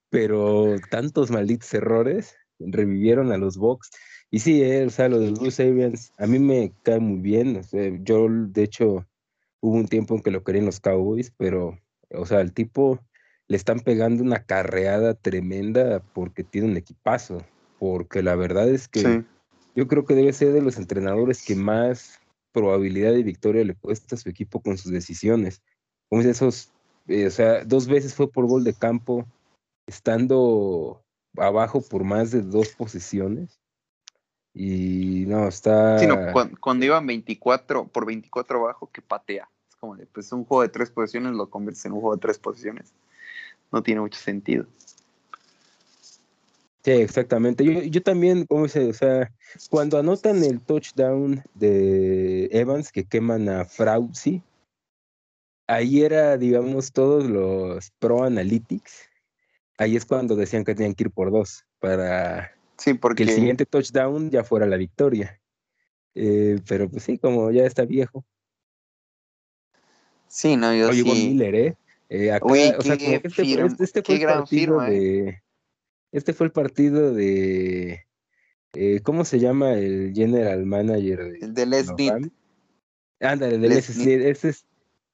pero 0.10 0.76
tantos 0.90 1.32
malditos 1.32 1.74
errores 1.74 2.36
revivieron 2.60 3.32
a 3.32 3.38
los 3.38 3.58
Bucks. 3.58 3.90
Y 4.30 4.40
sí, 4.40 4.62
eh, 4.62 4.86
o 4.86 4.90
sea, 4.90 5.10
lo 5.10 5.20
de 5.20 5.32
Bruce 5.32 5.64
Arians, 5.64 6.12
a 6.18 6.28
mí 6.28 6.40
me 6.40 6.74
cae 6.84 7.00
muy 7.00 7.20
bien. 7.20 7.62
yo, 8.04 8.28
de 8.30 8.64
hecho, 8.64 9.06
hubo 9.62 9.76
un 9.76 9.88
tiempo 9.88 10.16
en 10.16 10.22
que 10.22 10.32
lo 10.32 10.44
querían 10.44 10.66
los 10.66 10.80
Cowboys, 10.80 11.32
pero, 11.38 11.80
o 12.12 12.26
sea, 12.26 12.42
el 12.42 12.54
tipo 12.54 13.00
le 13.48 13.56
están 13.56 13.80
pegando 13.80 14.24
una 14.24 14.44
carreada 14.44 15.14
tremenda 15.14 16.02
porque 16.14 16.44
tiene 16.44 16.68
un 16.68 16.78
equipazo. 16.78 17.46
Porque 17.80 18.24
la 18.24 18.36
verdad 18.36 18.68
es 18.70 18.88
que 18.88 19.24
yo 19.76 19.88
creo 19.88 20.04
que 20.04 20.16
debe 20.16 20.34
ser 20.34 20.52
de 20.52 20.62
los 20.62 20.78
entrenadores 20.78 21.46
que 21.46 21.56
más 21.56 22.20
probabilidad 22.52 23.12
de 23.12 23.22
victoria 23.22 23.64
le 23.64 23.76
cuesta 23.76 24.16
a 24.16 24.18
su 24.18 24.30
equipo 24.30 24.62
con 24.62 24.78
sus 24.78 24.92
decisiones. 24.92 25.62
Como 26.10 26.24
esos, 26.24 26.72
eh, 27.08 27.28
o 27.28 27.30
sea, 27.30 27.64
dos 27.64 27.88
veces 27.88 28.16
fue 28.16 28.32
por 28.32 28.48
gol 28.48 28.64
de 28.64 28.74
campo, 28.74 29.28
estando 29.88 31.04
abajo 31.38 31.82
por 31.82 32.04
más 32.04 32.32
de 32.32 32.42
dos 32.42 32.70
posiciones. 32.70 33.60
Y 34.54 35.26
no, 35.28 35.48
está. 35.48 36.00
Sí, 36.00 36.08
cuando, 36.62 36.86
iban 36.86 37.06
24 37.06 37.88
por 37.88 38.06
24 38.06 38.60
abajo, 38.60 38.90
que 38.92 39.02
patea. 39.02 39.50
Es 39.70 39.76
como 39.76 39.96
de, 39.96 40.06
pues 40.08 40.32
un 40.32 40.46
juego 40.46 40.64
de 40.64 40.70
tres 40.70 40.90
posiciones 40.90 41.34
lo 41.34 41.50
conviertes 41.50 41.86
en 41.86 41.94
un 41.94 42.02
juego 42.02 42.16
de 42.16 42.22
tres 42.22 42.40
posiciones. 42.40 42.94
No 43.72 43.84
tiene 43.84 44.02
mucho 44.02 44.20
sentido. 44.20 44.66
Sí, 46.84 46.92
exactamente. 46.92 47.64
Yo, 47.64 47.84
yo 47.84 48.02
también, 48.02 48.46
como 48.46 48.68
se, 48.68 48.90
o 48.90 48.94
sea, 48.94 49.32
cuando 49.70 50.00
anotan 50.00 50.44
el 50.44 50.62
touchdown 50.62 51.44
de 51.54 52.46
Evans 52.52 52.92
que 52.92 53.04
queman 53.04 53.50
a 53.50 53.66
Frauzi, 53.66 54.42
ahí 55.68 56.02
era, 56.02 56.38
digamos, 56.38 56.92
todos 56.94 57.26
los 57.26 57.92
Pro 58.00 58.24
Analytics. 58.24 59.10
Ahí 59.78 59.96
es 59.96 60.06
cuando 60.06 60.36
decían 60.36 60.64
que 60.66 60.76
tenían 60.76 60.96
que 60.96 61.06
ir 61.06 61.12
por 61.12 61.32
dos 61.32 61.66
para 61.80 62.52
sí, 62.78 62.94
porque... 62.96 63.24
que 63.24 63.30
el 63.30 63.36
siguiente 63.36 63.66
touchdown 63.66 64.32
ya 64.32 64.44
fuera 64.44 64.66
la 64.66 64.78
victoria. 64.78 65.40
Eh, 66.16 66.60
pero 66.68 66.90
pues 66.90 67.04
sí, 67.04 67.20
como 67.20 67.52
ya 67.52 67.66
está 67.66 67.86
viejo. 67.86 68.26
Sí, 70.28 70.58
no, 70.58 70.74
yo 70.76 70.90
Oye, 70.90 71.04
sí. 71.04 71.08
Von 71.08 71.18
Miller, 71.18 71.56
¿eh? 71.56 71.78
eh 72.10 72.32
acá, 72.32 72.46
Uy, 72.46 72.74
o 72.78 72.82
sea, 72.82 72.98
qué 72.98 73.06
como 73.06 73.22
que 73.22 73.28
este, 73.28 73.42
este- 73.44 73.84
este 73.84 74.02
qué 74.02 74.06
fue 74.06 74.16
el 74.16 74.22
gran 74.22 74.38
partido 74.40 74.80
firma, 74.80 74.90
¿eh? 74.90 74.92
de. 74.92 75.44
Este 76.12 76.34
fue 76.34 76.48
el 76.48 76.52
partido 76.52 77.14
de. 77.14 78.06
eh, 78.74 79.00
¿Cómo 79.04 79.26
se 79.26 79.40
llama 79.40 79.74
el 79.74 80.14
general 80.16 80.66
manager 80.66 81.20
de 81.24 81.40
El 81.40 81.54
de 81.54 81.66
Les? 81.66 81.88
Ándale, 83.20 83.58
del 83.58 83.70
Les 83.70 83.90
ese, 83.90 83.94
sí, 83.94 84.12
ese 84.12 84.50
es, 84.50 84.66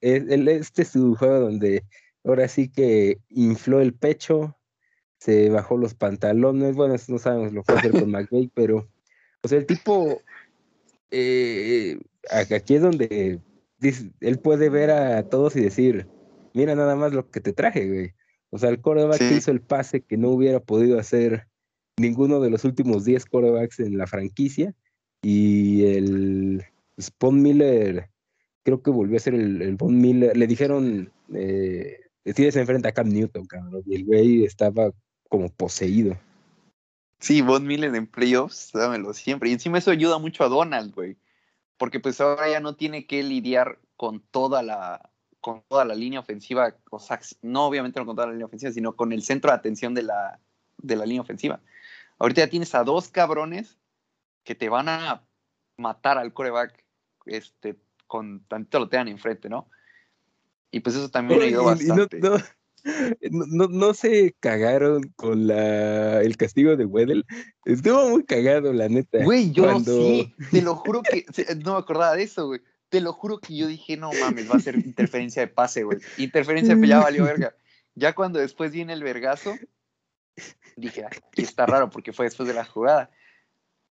es- 0.02 0.30
el- 0.30 0.48
este 0.48 0.84
es 0.84 0.90
su 0.90 1.16
juego 1.16 1.40
donde 1.40 1.84
ahora 2.24 2.48
sí 2.48 2.70
que 2.70 3.20
infló 3.30 3.82
el 3.82 3.94
pecho, 3.94 4.58
se 5.20 5.50
bajó 5.50 5.78
los 5.78 5.94
pantalones, 5.94 6.76
bueno, 6.76 6.96
eso 6.96 7.12
no 7.12 7.18
sabemos 7.20 7.54
lo 7.54 7.64
fue 7.64 7.76
a 7.76 7.80
hacer 7.80 7.92
con 7.92 8.12
McVeigh, 8.12 8.52
pero, 8.54 8.90
o 9.42 9.48
sea, 9.48 9.58
el 9.58 9.66
tipo, 9.66 10.22
eh, 11.12 11.98
aquí 12.32 12.76
es 12.76 12.82
donde 12.82 13.40
dice- 13.78 14.12
él 14.20 14.40
puede 14.40 14.70
ver 14.70 14.92
a 14.92 15.24
todos 15.30 15.56
y 15.56 15.62
decir, 15.62 16.08
mira 16.54 16.76
nada 16.76 16.96
más 16.96 17.14
lo 17.14 17.30
que 17.30 17.42
te 17.42 17.54
traje, 17.54 17.88
güey. 17.88 18.12
O 18.50 18.58
sea, 18.60 18.70
el 18.70 18.82
que 18.82 19.18
Sí. 19.18 19.36
hizo 19.36 19.52
el 19.52 19.62
pase 19.62 20.02
que 20.02 20.18
no 20.18 20.30
hubiera 20.30 20.60
podido 20.60 21.00
hacer 21.00 21.48
ninguno 21.98 22.40
de 22.40 22.50
los 22.50 22.66
últimos 22.66 23.04
10 23.06 23.26
quarterbacks 23.26 23.80
en 23.80 23.98
la 23.98 24.08
franquicia 24.08 24.74
y 25.24 25.86
el 25.86 26.64
Spawn 27.02 27.42
Miller 27.42 28.10
creo 28.64 28.82
que 28.82 28.92
volvió 28.92 29.18
a 29.18 29.20
ser 29.20 29.34
el, 29.34 29.62
el 29.62 29.76
Von 29.76 30.00
Miller. 30.00 30.38
Le 30.38 30.48
dijeron, 30.48 31.12
eh, 31.34 32.00
tienes 32.24 32.56
enfrente 32.56 32.88
a 32.88 32.94
Cam 32.94 33.10
Newton, 33.10 33.46
cabrón. 33.46 33.84
Y 33.86 33.96
el 33.96 34.06
güey 34.06 34.44
estaba 34.46 34.92
como 35.30 35.50
poseído. 35.50 36.18
Sí, 37.20 37.42
Von 37.42 37.66
Miller 37.66 37.94
en 37.96 38.08
playoffs, 38.08 38.72
dámelo 38.74 39.14
siempre. 39.14 39.50
Y 39.50 39.54
encima 39.54 39.78
eso 39.78 39.92
ayuda 39.92 40.18
mucho 40.20 40.44
a 40.44 40.50
Donald, 40.50 40.94
güey. 40.94 41.18
Porque 41.78 42.00
pues 42.00 42.22
ahora 42.22 42.50
ya 42.50 42.60
no 42.60 42.76
tiene 42.76 43.08
que 43.08 43.24
lidiar 43.24 43.80
con 43.96 44.20
toda 44.20 44.62
la 44.64 45.10
con 45.44 45.62
toda 45.68 45.84
la 45.84 45.94
línea 45.94 46.22
ofensiva, 46.22 46.74
o 46.90 47.00
sea, 47.00 47.20
no 47.42 47.66
obviamente 47.66 48.00
no 48.00 48.06
con 48.06 48.16
toda 48.16 48.28
la 48.28 48.32
línea 48.32 48.46
ofensiva, 48.46 48.72
sino 48.72 48.96
con 48.96 49.12
el 49.12 49.24
centro 49.24 49.52
de 49.52 49.58
atención 49.58 49.94
de 49.94 50.04
la, 50.04 50.40
de 50.78 50.96
la 50.96 51.06
línea 51.06 51.22
ofensiva. 51.22 51.60
Ahorita 52.18 52.42
ya 52.42 52.50
tienes 52.50 52.74
a 52.76 52.86
dos 52.86 53.10
cabrones 53.10 53.78
que 54.46 54.56
te 54.56 54.70
van 54.70 54.88
a 54.88 55.26
matar 55.76 56.18
al 56.18 56.32
coreback 56.32 56.86
este, 57.26 57.76
con 58.08 58.46
tantito 58.46 58.80
lo 58.80 58.88
tengan 58.88 59.10
enfrente, 59.10 59.50
¿no? 59.50 59.68
Y 60.74 60.80
pues 60.82 60.96
eso 60.96 61.10
también 61.10 61.40
me 61.40 61.46
ayudó 61.46 61.64
bastante. 61.66 62.20
no, 62.20 62.38
no, 63.32 63.46
no- 63.48 63.68
no 63.70 63.94
se 63.94 64.36
cagaron 64.40 65.14
con 65.16 65.48
la, 65.48 66.22
el 66.22 66.36
castigo 66.36 66.76
de 66.76 66.84
Weddle. 66.86 67.24
Estuvo 67.64 68.10
muy 68.10 68.26
cagado, 68.26 68.74
la 68.74 68.90
neta. 68.90 69.24
Güey, 69.24 69.52
yo 69.52 69.64
cuando- 69.64 69.96
sí, 69.96 70.34
te 70.52 70.62
lo 70.64 70.76
juro 70.76 71.02
que 71.04 71.26
no 71.64 71.74
me 71.74 71.80
acordaba 71.80 72.16
de 72.16 72.24
eso, 72.24 72.48
güey. 72.48 72.60
Te 72.90 73.00
lo 73.02 73.14
juro 73.14 73.40
que 73.40 73.56
yo 73.56 73.68
dije, 73.68 73.96
no 73.98 74.12
mames, 74.20 74.50
va 74.52 74.56
a 74.56 74.60
ser 74.60 74.76
interferencia 74.76 75.42
de 75.44 75.48
pase, 75.48 75.84
güey. 75.84 76.00
Interferencia 76.18 76.76
de 76.76 76.88
ya 76.88 77.00
valió 77.00 77.24
verga. 77.24 77.56
Ya 77.96 78.14
cuando 78.14 78.40
después 78.40 78.72
viene 78.72 78.94
el 78.94 79.04
vergazo, 79.04 79.56
dije, 80.76 81.06
aquí 81.06 81.42
está 81.44 81.66
raro 81.66 81.90
porque 81.90 82.14
fue 82.14 82.26
después 82.26 82.48
de 82.48 82.54
la 82.56 82.66
jugada. 82.66 83.12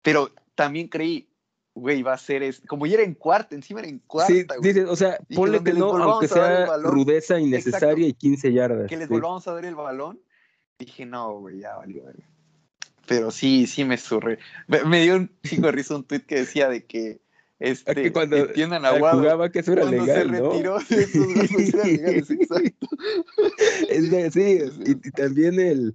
Pero 0.03 0.33
también 0.55 0.89
creí, 0.89 1.29
güey, 1.75 2.03
va 2.03 2.13
a 2.15 2.19
ser 2.19 2.43
es 2.43 2.61
como 2.69 2.87
ya 2.87 2.95
era 2.95 3.03
en 3.03 3.15
cuarta, 3.15 3.55
encima 3.55 3.81
era 3.81 3.89
en 3.89 3.99
cuarta, 4.01 4.33
Sí, 4.33 4.45
güey. 4.45 4.61
dices, 4.61 4.89
o 4.89 4.97
sea, 4.97 5.17
Y 5.29 5.35
que 5.35 5.35
ponle 5.37 5.59
que 5.63 5.73
les 5.73 5.79
no, 5.79 5.97
aunque 5.97 6.29
sea 6.29 6.77
rudeza 6.79 7.41
innecesaria 7.41 8.07
y 8.07 8.13
15 8.13 8.53
yardas. 8.53 8.89
que 8.89 8.97
les 8.97 9.09
sí. 9.09 9.13
volvamos 9.15 9.47
a 9.49 9.55
dar 9.55 9.65
el 9.65 9.75
balón. 9.75 10.21
Dije, 10.79 11.07
no, 11.07 11.39
güey, 11.39 11.61
ya 11.61 11.77
valió 11.77 12.05
verga. 12.05 12.25
Pero 13.07 13.31
sí, 13.31 13.67
sí 13.67 13.85
me 13.85 13.97
surré. 13.99 14.39
Me, 14.69 14.85
me 14.85 15.03
dio 15.03 15.17
un 15.17 15.31
chico 15.43 15.67
de 15.67 15.73
risa 15.73 15.97
un 15.97 16.05
tweet 16.05 16.21
que 16.23 16.37
decía 16.37 16.69
de 16.69 16.85
que 16.85 17.21
este, 17.59 17.95
que 17.95 18.13
cuando 18.13 18.37
entiendan 18.37 18.85
a 18.85 18.91
jugaba 18.99 19.51
que 19.51 19.61
eso 19.61 19.73
era 19.73 19.83
cuando 19.83 20.05
legal, 20.05 20.31
se 20.35 20.41
¿no? 20.41 20.51
retiró 20.51 20.79
de 20.79 21.03
esos 21.03 21.27
golpes 21.35 21.75
eran 21.75 21.87
legales, 21.87 22.31
exacto. 22.31 22.89
Es 23.89 24.11
de- 24.11 24.31
sí, 24.31 24.59
y, 24.85 24.91
y 24.91 25.11
también 25.13 25.61
el, 25.61 25.95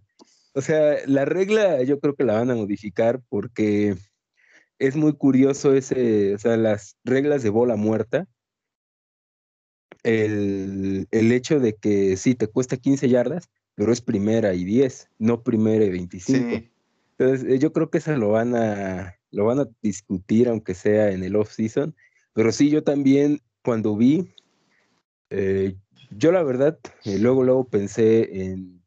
o 0.53 0.61
sea, 0.61 0.95
la 1.05 1.25
regla 1.25 1.83
yo 1.83 1.99
creo 1.99 2.15
que 2.15 2.23
la 2.23 2.33
van 2.35 2.51
a 2.51 2.55
modificar 2.55 3.21
porque 3.29 3.95
es 4.79 4.95
muy 4.95 5.13
curioso 5.13 5.73
ese, 5.73 6.35
o 6.35 6.37
sea, 6.37 6.57
las 6.57 6.97
reglas 7.03 7.43
de 7.43 7.49
bola 7.49 7.75
muerta, 7.75 8.27
el, 10.03 11.07
el 11.11 11.31
hecho 11.31 11.59
de 11.59 11.75
que 11.75 12.17
sí, 12.17 12.35
te 12.35 12.47
cuesta 12.47 12.77
15 12.77 13.09
yardas, 13.09 13.49
pero 13.75 13.91
es 13.91 14.01
primera 14.01 14.53
y 14.53 14.63
10, 14.63 15.09
no 15.19 15.43
primera 15.43 15.85
y 15.85 15.89
25. 15.89 16.49
Sí. 16.49 16.71
Entonces, 17.17 17.49
eh, 17.49 17.59
yo 17.59 17.73
creo 17.73 17.89
que 17.89 17.97
eso 17.97 18.15
lo 18.15 18.29
van 18.29 18.55
a, 18.55 19.15
lo 19.31 19.45
van 19.45 19.59
a 19.59 19.67
discutir, 19.81 20.49
aunque 20.49 20.73
sea 20.73 21.11
en 21.11 21.23
el 21.23 21.35
off-season. 21.35 21.95
Pero 22.33 22.51
sí, 22.51 22.69
yo 22.69 22.83
también, 22.83 23.41
cuando 23.63 23.95
vi, 23.95 24.33
eh, 25.29 25.75
yo 26.11 26.31
la 26.31 26.43
verdad, 26.43 26.79
eh, 27.05 27.17
luego, 27.19 27.43
luego 27.43 27.67
pensé 27.67 28.43
en, 28.43 28.81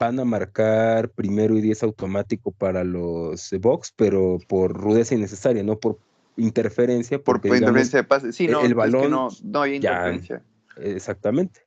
van 0.00 0.18
a 0.18 0.24
marcar 0.24 1.10
primero 1.10 1.54
y 1.56 1.60
10 1.60 1.82
automático 1.82 2.50
para 2.52 2.82
los 2.84 3.50
Bucks, 3.60 3.92
pero 3.94 4.38
por 4.48 4.72
rudeza 4.72 5.14
innecesaria, 5.14 5.62
no 5.62 5.78
por 5.78 5.98
interferencia. 6.38 7.18
Por 7.18 7.36
Porque, 7.36 7.48
digamos, 7.48 7.60
interferencia 7.82 7.98
de 7.98 8.04
pase. 8.04 8.32
Sí, 8.32 8.46
el- 8.46 8.52
no, 8.52 8.58
el 8.60 8.64
es 8.64 8.70
que 8.70 8.74
balón 8.74 9.10
no, 9.10 9.28
no 9.44 9.62
había 9.62 9.78
ya- 9.78 9.90
interferencia. 10.12 10.42
Exactamente. 10.78 11.60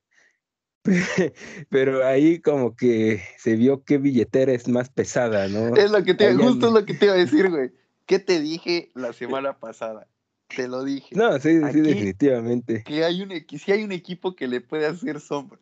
Pero 1.70 2.06
ahí 2.06 2.40
como 2.40 2.76
que 2.76 3.22
se 3.38 3.56
vio 3.56 3.84
qué 3.84 4.00
billetera 4.00 4.52
es 4.52 4.68
más 4.68 4.90
pesada, 4.90 5.48
¿no? 5.48 5.76
Es 5.76 5.92
lo 5.92 6.04
que 6.04 6.14
te, 6.14 6.34
justo 6.36 6.68
es 6.68 6.74
lo 6.74 6.86
que 6.86 6.94
te 6.96 7.06
iba 7.06 7.14
a 7.14 7.18
decir, 7.18 7.50
güey. 7.50 7.72
¿Qué 8.06 8.20
te 8.20 8.42
dije 8.42 8.92
la 8.96 9.14
semana 9.14 9.58
pasada? 9.60 10.08
Te 10.54 10.68
lo 10.68 10.84
dije. 10.84 11.16
No, 11.16 11.40
sí, 11.40 11.58
sí, 11.60 11.64
Aquí- 11.64 11.82
definitivamente. 11.82 12.84
Que 12.84 13.06
hay 13.06 13.22
un, 13.22 13.30
si 13.60 13.72
hay 13.72 13.84
un 13.84 13.92
equipo 13.94 14.36
que 14.36 14.48
le 14.48 14.60
puede 14.60 14.88
hacer 14.88 15.20
sombra 15.22 15.60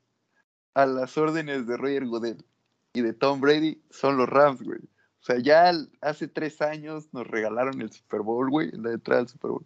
a 0.73 0.85
las 0.85 1.17
órdenes 1.17 1.67
de 1.67 1.77
Roger 1.77 2.05
Goodell 2.07 2.43
y 2.93 3.01
de 3.01 3.13
Tom 3.13 3.41
Brady, 3.41 3.81
son 3.89 4.17
los 4.17 4.27
Rams, 4.27 4.61
güey. 4.61 4.79
O 4.79 5.23
sea, 5.23 5.37
ya 5.37 5.71
hace 6.01 6.27
tres 6.27 6.61
años 6.61 7.07
nos 7.13 7.27
regalaron 7.27 7.81
el 7.81 7.91
Super 7.91 8.21
Bowl, 8.21 8.49
güey, 8.49 8.69
en 8.73 8.83
la 8.83 8.93
entrada 8.93 9.21
del 9.21 9.29
Super 9.29 9.51
Bowl. 9.51 9.65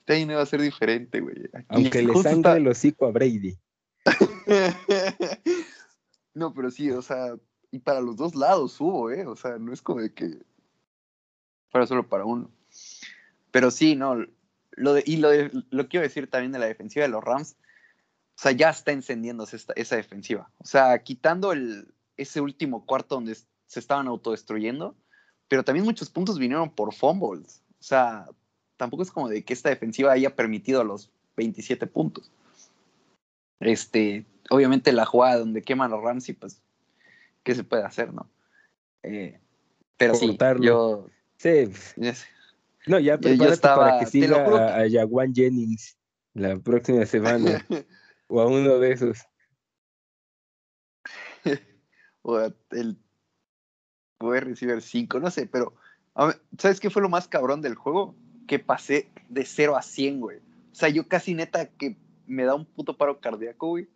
Este 0.00 0.14
año 0.14 0.26
no 0.26 0.36
va 0.36 0.42
a 0.42 0.46
ser 0.46 0.60
diferente, 0.60 1.20
güey. 1.20 1.36
Aquí 1.52 1.66
Aunque 1.68 2.02
le 2.02 2.12
sangre 2.14 2.30
está- 2.32 2.56
el 2.56 2.68
hocico 2.68 3.06
a 3.06 3.10
Brady. 3.10 3.56
no, 6.34 6.52
pero 6.54 6.70
sí, 6.70 6.90
o 6.90 7.02
sea, 7.02 7.36
y 7.70 7.78
para 7.78 8.00
los 8.00 8.16
dos 8.16 8.34
lados 8.34 8.80
hubo, 8.80 9.10
¿eh? 9.10 9.26
O 9.26 9.36
sea, 9.36 9.58
no 9.58 9.72
es 9.72 9.82
como 9.82 10.00
de 10.00 10.12
que 10.12 10.38
fuera 11.70 11.86
solo 11.86 12.08
para 12.08 12.24
uno. 12.24 12.50
Pero 13.50 13.70
sí, 13.70 13.96
no, 13.96 14.16
lo 14.72 14.94
de, 14.94 15.02
y 15.06 15.18
lo, 15.18 15.30
de, 15.30 15.50
lo 15.70 15.88
quiero 15.88 16.04
decir 16.04 16.28
también 16.28 16.52
de 16.52 16.58
la 16.58 16.66
defensiva 16.66 17.04
de 17.04 17.10
los 17.10 17.22
Rams, 17.22 17.56
o 18.36 18.42
sea, 18.42 18.52
ya 18.52 18.70
está 18.70 18.92
encendiéndose 18.92 19.56
esta, 19.56 19.72
esa 19.76 19.96
defensiva. 19.96 20.50
O 20.58 20.66
sea, 20.66 21.02
quitando 21.02 21.52
el, 21.52 21.94
ese 22.16 22.40
último 22.40 22.84
cuarto 22.86 23.16
donde 23.16 23.34
se 23.66 23.80
estaban 23.80 24.06
autodestruyendo, 24.08 24.94
pero 25.48 25.64
también 25.64 25.84
muchos 25.84 26.10
puntos 26.10 26.38
vinieron 26.38 26.70
por 26.70 26.94
fumbles. 26.94 27.62
O 27.80 27.82
sea, 27.82 28.26
tampoco 28.76 29.02
es 29.02 29.10
como 29.10 29.28
de 29.28 29.44
que 29.44 29.52
esta 29.52 29.68
defensiva 29.68 30.12
haya 30.12 30.34
permitido 30.34 30.84
los 30.84 31.10
27 31.36 31.86
puntos. 31.86 32.30
Este, 33.60 34.24
obviamente 34.50 34.92
la 34.92 35.06
jugada 35.06 35.38
donde 35.38 35.62
queman 35.62 35.92
a 35.92 35.96
Ramsey, 35.96 36.34
pues, 36.34 36.60
¿qué 37.42 37.54
se 37.54 37.64
puede 37.64 37.84
hacer, 37.84 38.12
no? 38.12 38.28
Eh, 39.02 39.38
pero 39.96 40.14
Cortarlo. 40.18 40.60
sí, 40.62 40.66
yo... 40.66 41.06
Sí. 41.36 42.00
yes. 42.00 42.26
No, 42.86 42.98
ya 42.98 43.14
Yo- 43.18 43.20
yo 43.30 43.36
prepárate 43.36 43.54
estaba- 43.54 43.76
para 43.88 43.98
que 44.00 44.06
siga 44.06 44.44
a, 44.44 44.80
a 44.82 44.90
Jaguan 44.90 45.34
Jennings 45.34 45.96
la 46.34 46.56
próxima 46.58 47.06
semana. 47.06 47.64
o 48.28 48.40
a 48.40 48.46
uno 48.46 48.78
de 48.78 48.92
esos. 48.92 49.18
O 52.26 52.40
el 52.70 52.96
wide 54.20 54.40
receiver 54.40 54.80
5, 54.80 55.20
no 55.20 55.30
sé, 55.30 55.46
pero 55.46 55.74
¿sabes 56.58 56.80
qué 56.80 56.88
fue 56.90 57.02
lo 57.02 57.08
más 57.08 57.28
cabrón 57.28 57.60
del 57.60 57.74
juego? 57.74 58.14
Que 58.48 58.58
pasé 58.58 59.10
de 59.28 59.44
0 59.44 59.76
a 59.76 59.82
100, 59.82 60.20
güey. 60.20 60.38
O 60.38 60.74
sea, 60.74 60.88
yo 60.88 61.06
casi 61.06 61.34
neta 61.34 61.68
que 61.68 61.96
me 62.26 62.44
da 62.44 62.54
un 62.54 62.64
puto 62.64 62.96
paro 62.96 63.20
cardíaco, 63.20 63.68
güey. 63.68 63.88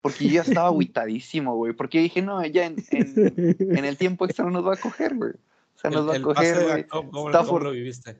Porque 0.00 0.24
yo 0.26 0.34
ya 0.34 0.42
estaba 0.42 0.68
aguitadísimo, 0.68 1.54
güey. 1.56 1.72
Porque 1.74 1.98
dije, 2.00 2.22
no, 2.22 2.44
ya 2.46 2.66
en, 2.66 2.76
en, 2.90 3.56
en 3.78 3.84
el 3.84 3.96
tiempo 3.98 4.24
extra 4.24 4.44
no 4.46 4.50
nos 4.50 4.66
va 4.66 4.74
a 4.74 4.80
coger, 4.80 5.14
güey. 5.14 5.32
O 5.32 5.78
sea, 5.78 5.90
nos 5.90 6.02
El- 6.02 6.08
va 6.08 6.16
a 6.16 6.34
coger, 6.34 6.62
güey. 6.64 6.86
¿cómo, 6.86 7.10
cómo- 7.10 7.30
Stafford- 7.30 7.46
cómo 7.46 7.58
lo 7.60 7.70
viviste? 7.72 8.16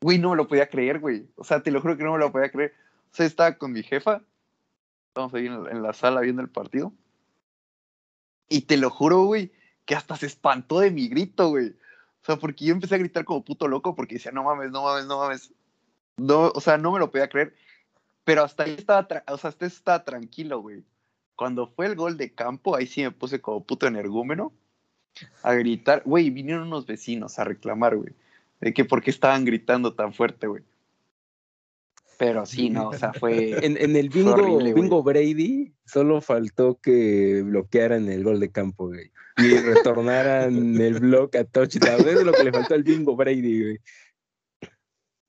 Güey, 0.00 0.18
no 0.18 0.30
me 0.30 0.36
lo 0.36 0.48
podía 0.48 0.68
creer, 0.68 0.98
güey. 1.00 1.28
O 1.36 1.44
sea, 1.44 1.62
te 1.62 1.70
lo 1.70 1.80
juro 1.80 1.96
que 1.96 2.04
no 2.04 2.12
me 2.12 2.18
lo 2.18 2.32
podía 2.32 2.50
creer. 2.50 2.72
O 3.12 3.14
sea, 3.14 3.26
estaba 3.26 3.56
con 3.56 3.72
mi 3.72 3.82
jefa. 3.82 4.22
Estábamos 5.08 5.34
ahí 5.34 5.46
en 5.46 5.82
la 5.82 5.92
sala 5.92 6.20
viendo 6.22 6.42
el 6.42 6.48
partido. 6.48 6.92
Y 8.52 8.62
te 8.62 8.76
lo 8.76 8.90
juro, 8.90 9.24
güey, 9.24 9.50
que 9.86 9.94
hasta 9.94 10.16
se 10.16 10.26
espantó 10.26 10.80
de 10.80 10.90
mi 10.90 11.08
grito, 11.08 11.48
güey. 11.48 11.68
O 11.70 12.24
sea, 12.24 12.36
porque 12.36 12.66
yo 12.66 12.74
empecé 12.74 12.94
a 12.94 12.98
gritar 12.98 13.24
como 13.24 13.44
puto 13.44 13.66
loco 13.66 13.94
porque 13.94 14.16
decía, 14.16 14.30
no 14.30 14.44
mames, 14.44 14.70
no 14.70 14.82
mames, 14.82 15.06
no 15.06 15.18
mames. 15.18 15.52
No, 16.18 16.52
o 16.54 16.60
sea, 16.60 16.76
no 16.76 16.92
me 16.92 16.98
lo 16.98 17.10
podía 17.10 17.28
creer. 17.28 17.54
Pero 18.24 18.44
hasta 18.44 18.64
ahí 18.64 18.74
estaba, 18.78 19.08
o 19.28 19.38
sea, 19.38 19.48
hasta 19.48 19.66
estaba 19.66 20.04
tranquilo, 20.04 20.60
güey. 20.60 20.84
Cuando 21.34 21.66
fue 21.66 21.86
el 21.86 21.96
gol 21.96 22.18
de 22.18 22.32
campo, 22.34 22.76
ahí 22.76 22.86
sí 22.86 23.02
me 23.02 23.10
puse 23.10 23.40
como 23.40 23.64
puto 23.64 23.86
energúmeno 23.86 24.52
a 25.42 25.54
gritar. 25.54 26.02
Güey, 26.04 26.28
vinieron 26.28 26.68
unos 26.68 26.86
vecinos 26.86 27.38
a 27.38 27.44
reclamar, 27.44 27.96
güey. 27.96 28.12
De 28.60 28.74
que 28.74 28.84
por 28.84 29.02
qué 29.02 29.10
estaban 29.10 29.46
gritando 29.46 29.94
tan 29.94 30.12
fuerte, 30.12 30.46
güey. 30.46 30.62
Pero 32.22 32.46
sí, 32.46 32.70
no, 32.70 32.90
o 32.90 32.92
sea, 32.92 33.12
fue. 33.12 33.66
En, 33.66 33.96
el 33.96 34.08
bingo, 34.08 34.58
bingo 34.58 35.02
Brady 35.02 35.74
solo 35.84 36.20
faltó 36.20 36.78
que 36.80 37.42
bloquearan 37.42 38.08
el 38.08 38.22
gol 38.22 38.38
de 38.38 38.52
campo, 38.52 38.86
güey. 38.86 39.10
Y 39.38 39.58
retornaran 39.58 40.80
el 40.80 41.00
block 41.00 41.34
a 41.34 41.42
touchdown. 41.42 42.00
Eso 42.00 42.20
es 42.20 42.24
lo 42.24 42.32
que 42.32 42.44
le 42.44 42.52
faltó 42.52 42.74
al 42.74 42.84
bingo 42.84 43.16
Brady, 43.16 43.62
güey. 43.62 43.80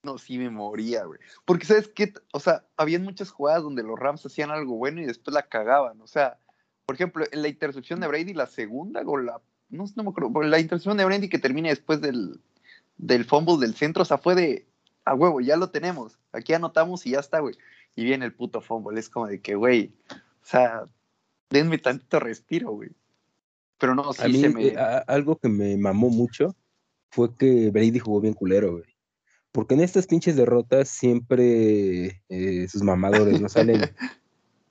No, 0.03 0.19
sí 0.19 0.37
me 0.37 0.51
moría, 0.51 1.05
güey. 1.05 1.19
Porque, 1.45 1.65
¿sabes 1.65 1.87
qué? 1.87 2.13
O 2.31 2.39
sea, 2.39 2.63
había 2.77 2.99
muchas 2.99 3.31
jugadas 3.31 3.63
donde 3.63 3.81
los 3.81 3.97
Rams 3.97 4.23
hacían 4.27 4.51
algo 4.51 4.75
bueno 4.75 5.01
y 5.01 5.05
después 5.05 5.33
la 5.33 5.47
cagaban. 5.47 5.99
O 5.99 6.07
sea, 6.07 6.37
por 6.85 6.93
ejemplo, 6.93 7.25
en 7.31 7.41
la 7.41 7.47
intercepción 7.47 8.01
de 8.01 8.07
Brady, 8.07 8.35
la 8.35 8.45
segunda, 8.45 9.01
o 9.03 9.17
la. 9.17 9.41
No, 9.69 9.85
no 9.95 10.03
me 10.03 10.09
acuerdo. 10.11 10.43
La 10.43 10.59
intercepción 10.59 10.97
de 10.97 11.05
Brady 11.05 11.27
que 11.27 11.39
termina 11.39 11.69
después 11.69 12.01
del, 12.01 12.39
del 12.97 13.25
fumble 13.25 13.57
del 13.65 13.73
centro, 13.73 14.03
o 14.03 14.05
sea, 14.05 14.19
fue 14.19 14.35
de 14.35 14.67
a 15.05 15.13
huevo, 15.15 15.41
ya 15.41 15.57
lo 15.57 15.69
tenemos. 15.69 16.19
Aquí 16.31 16.53
anotamos 16.53 17.05
y 17.05 17.11
ya 17.11 17.19
está, 17.19 17.39
güey. 17.39 17.55
Y 17.95 18.03
viene 18.03 18.25
el 18.25 18.33
puto 18.33 18.61
fumble. 18.61 18.99
Es 18.99 19.09
como 19.09 19.27
de 19.27 19.41
que, 19.41 19.55
güey, 19.55 19.93
o 20.11 20.45
sea, 20.45 20.85
denme 21.49 21.77
tanto 21.77 22.19
respiro, 22.19 22.71
güey. 22.71 22.89
Pero 23.77 23.95
no, 23.95 24.13
sí 24.13 24.41
se 24.41 24.49
me... 24.49 24.67
Eh, 24.67 24.77
algo 25.07 25.37
que 25.37 25.49
me 25.49 25.77
mamó 25.77 26.09
mucho 26.09 26.55
fue 27.09 27.35
que 27.35 27.69
Brady 27.69 27.99
jugó 27.99 28.21
bien 28.21 28.33
culero, 28.33 28.73
güey. 28.73 28.85
Porque 29.51 29.75
en 29.75 29.81
estas 29.81 30.07
pinches 30.07 30.35
derrotas 30.35 30.89
siempre 30.89 32.23
eh, 32.29 32.67
sus 32.67 32.81
mamadores 32.81 33.39
no 33.39 33.49
salen. 33.49 33.81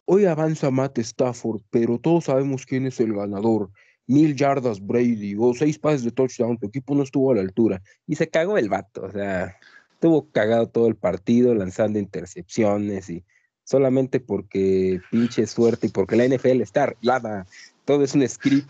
Hoy 0.04 0.24
avanza 0.24 0.70
Matt 0.72 0.98
Stafford, 0.98 1.62
pero 1.70 1.98
todos 1.98 2.24
sabemos 2.24 2.66
quién 2.66 2.86
es 2.86 2.98
el 2.98 3.14
ganador. 3.14 3.70
Mil 4.08 4.34
yardas 4.34 4.84
Brady 4.84 5.36
o 5.38 5.54
seis 5.54 5.78
pases 5.78 6.02
de 6.02 6.10
touchdown, 6.10 6.58
tu 6.58 6.66
equipo 6.66 6.94
no 6.96 7.04
estuvo 7.04 7.30
a 7.30 7.36
la 7.36 7.42
altura. 7.42 7.80
Y 8.08 8.16
se 8.16 8.28
cagó 8.28 8.58
el 8.58 8.68
vato, 8.68 9.02
o 9.02 9.12
sea, 9.12 9.56
estuvo 10.02 10.28
cagado 10.32 10.68
todo 10.68 10.88
el 10.88 10.96
partido, 10.96 11.54
lanzando 11.54 12.00
intercepciones 12.00 13.08
y 13.08 13.24
solamente 13.62 14.18
porque 14.18 15.00
pinche 15.12 15.46
suerte 15.46 15.86
y 15.86 15.90
porque 15.90 16.16
la 16.16 16.26
NFL 16.26 16.60
está 16.60 16.82
arreglada. 16.82 17.46
Todo 17.84 18.02
es 18.02 18.12
un 18.12 18.28
script. 18.28 18.68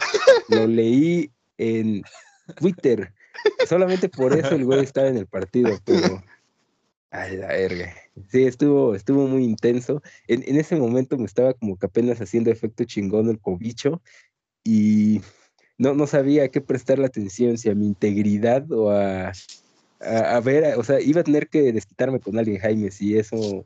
Lo 0.50 0.66
leí 0.66 1.30
en 1.56 2.02
Twitter. 2.56 3.14
Solamente 3.66 4.10
por 4.10 4.38
eso 4.38 4.54
el 4.54 4.66
güey 4.66 4.80
estaba 4.80 5.08
en 5.08 5.16
el 5.16 5.26
partido, 5.26 5.70
pero. 5.86 6.22
Ay, 7.10 7.38
la 7.38 7.46
verga. 7.46 7.94
Sí, 8.30 8.44
estuvo, 8.44 8.94
estuvo 8.94 9.26
muy 9.26 9.44
intenso. 9.44 10.02
En, 10.28 10.42
en, 10.46 10.56
ese 10.56 10.76
momento 10.76 11.16
me 11.16 11.24
estaba 11.24 11.54
como 11.54 11.78
que 11.78 11.86
apenas 11.86 12.20
haciendo 12.20 12.50
efecto 12.50 12.84
chingón 12.84 13.30
el 13.30 13.40
cobicho 13.40 14.02
y 14.64 15.22
no, 15.78 15.94
no 15.94 16.06
sabía 16.06 16.44
a 16.44 16.48
qué 16.48 16.60
prestarle 16.60 17.06
atención, 17.06 17.56
si 17.56 17.70
a 17.70 17.74
mi 17.74 17.86
integridad 17.86 18.70
o 18.70 18.90
a, 18.90 19.32
a, 20.02 20.40
ver, 20.40 20.78
o 20.78 20.84
sea, 20.84 21.00
iba 21.00 21.20
a 21.20 21.24
tener 21.24 21.48
que 21.48 21.72
desquitarme 21.72 22.20
con 22.20 22.38
alguien, 22.38 22.60
Jaime, 22.60 22.90
si 22.90 23.16
eso 23.16 23.64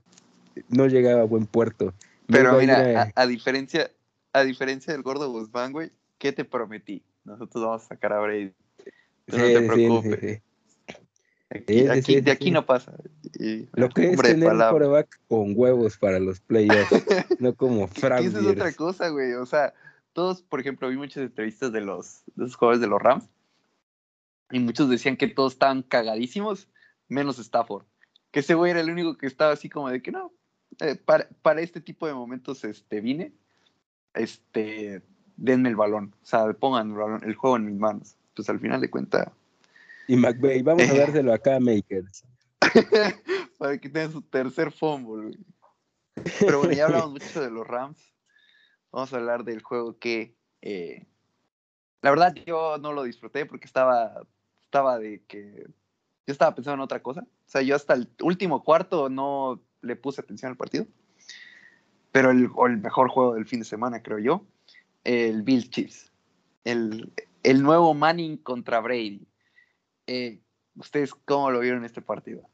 no 0.68 0.86
llegaba 0.86 1.22
a 1.22 1.26
buen 1.26 1.46
puerto. 1.46 1.94
Pero 2.26 2.58
mira, 2.58 3.12
a, 3.14 3.26
diferencia, 3.26 3.90
a 4.32 4.42
diferencia 4.42 4.92
del 4.92 5.02
gordo 5.02 5.30
Guzmán, 5.30 5.72
güey, 5.72 5.90
¿qué 6.18 6.32
te 6.32 6.44
prometí? 6.44 7.02
Nosotros 7.24 7.64
vamos 7.64 7.82
a 7.84 7.88
sacar 7.88 8.12
a 8.12 8.20
Brady. 8.20 8.52
no 9.26 9.36
te 9.36 9.60
preocupes. 9.62 10.42
aquí, 11.90 12.20
de 12.20 12.30
aquí 12.30 12.50
no 12.50 12.66
pasa. 12.66 12.94
Lo 13.74 13.88
que 13.88 14.10
es 14.10 14.20
tener 14.20 14.52
un 14.52 14.58
coreback 14.58 15.20
con 15.28 15.52
huevos 15.56 15.96
para 15.98 16.18
los 16.18 16.40
playoffs, 16.40 16.90
no 17.38 17.54
como 17.54 17.88
Frank. 17.88 18.24
Esa 18.24 18.40
es 18.40 18.46
otra 18.46 18.72
cosa, 18.72 19.08
güey. 19.08 19.34
O 19.34 19.46
sea, 19.46 19.74
todos, 20.12 20.42
por 20.42 20.60
ejemplo, 20.60 20.88
vi 20.88 20.96
muchas 20.96 21.22
entrevistas 21.22 21.72
de 21.72 21.80
los, 21.80 22.22
de 22.34 22.44
los 22.44 22.56
jugadores 22.56 22.80
de 22.80 22.88
los 22.88 23.00
Rams 23.00 23.28
y 24.50 24.60
muchos 24.60 24.88
decían 24.88 25.16
que 25.16 25.28
todos 25.28 25.54
estaban 25.54 25.82
cagadísimos, 25.82 26.68
menos 27.08 27.38
Stafford. 27.38 27.84
Que 28.30 28.40
ese 28.40 28.54
güey 28.54 28.70
era 28.70 28.80
el 28.80 28.90
único 28.90 29.16
que 29.16 29.26
estaba 29.26 29.52
así 29.52 29.68
como 29.68 29.88
de 29.90 30.02
que 30.02 30.12
no, 30.12 30.32
eh, 30.80 30.96
para, 30.96 31.28
para, 31.42 31.60
este 31.60 31.80
tipo 31.80 32.06
de 32.06 32.14
momentos 32.14 32.64
este, 32.64 33.00
vine, 33.00 33.32
este, 34.14 35.02
denme 35.36 35.68
el 35.68 35.76
balón, 35.76 36.14
o 36.22 36.26
sea, 36.26 36.52
pongan 36.52 36.90
el, 36.90 36.96
balón, 36.96 37.24
el 37.24 37.34
juego 37.34 37.56
en 37.56 37.66
mis 37.66 37.76
manos. 37.76 38.16
Pues 38.34 38.50
al 38.50 38.60
final 38.60 38.80
de 38.82 38.90
cuentas. 38.90 39.32
Y 40.08 40.16
McVeigh, 40.16 40.62
vamos 40.62 40.88
a 40.90 40.94
dárselo 40.94 41.32
acá 41.32 41.56
a 41.56 41.60
Makers. 41.60 42.24
para 43.58 43.78
que 43.78 43.88
tenga 43.88 44.10
su 44.10 44.22
tercer 44.22 44.72
fumble. 44.72 45.38
Pero 46.40 46.58
bueno, 46.58 46.74
ya 46.74 46.86
hablamos 46.86 47.12
mucho 47.12 47.40
de 47.40 47.50
los 47.50 47.66
Rams. 47.66 48.12
Vamos 48.92 49.12
a 49.12 49.16
hablar 49.16 49.44
del 49.44 49.62
juego 49.62 49.98
que, 49.98 50.36
eh, 50.62 51.06
la 52.02 52.10
verdad, 52.10 52.34
yo 52.46 52.78
no 52.78 52.92
lo 52.92 53.02
disfruté 53.02 53.46
porque 53.46 53.66
estaba 53.66 54.22
estaba 54.76 54.98
de 54.98 55.22
que 55.26 55.64
yo 56.26 56.32
estaba 56.32 56.54
pensando 56.54 56.74
en 56.74 56.80
otra 56.84 57.02
cosa. 57.02 57.22
O 57.22 57.48
sea, 57.48 57.62
yo 57.62 57.74
hasta 57.74 57.94
el 57.94 58.08
último 58.20 58.62
cuarto 58.62 59.08
no 59.08 59.62
le 59.80 59.96
puse 59.96 60.20
atención 60.20 60.50
al 60.50 60.56
partido. 60.56 60.86
Pero 62.12 62.30
el, 62.30 62.50
el 62.66 62.76
mejor 62.78 63.08
juego 63.08 63.34
del 63.34 63.46
fin 63.46 63.60
de 63.60 63.64
semana, 63.64 64.02
creo 64.02 64.18
yo, 64.18 64.44
el 65.04 65.42
Bill 65.42 65.70
Chiefs. 65.70 66.12
El, 66.64 67.12
el 67.42 67.62
nuevo 67.62 67.94
Manning 67.94 68.36
contra 68.38 68.80
Brady. 68.80 69.26
Eh, 70.06 70.40
¿Ustedes 70.74 71.14
cómo 71.14 71.50
lo 71.50 71.60
vieron 71.60 71.84
este 71.84 72.02
partido? 72.02 72.48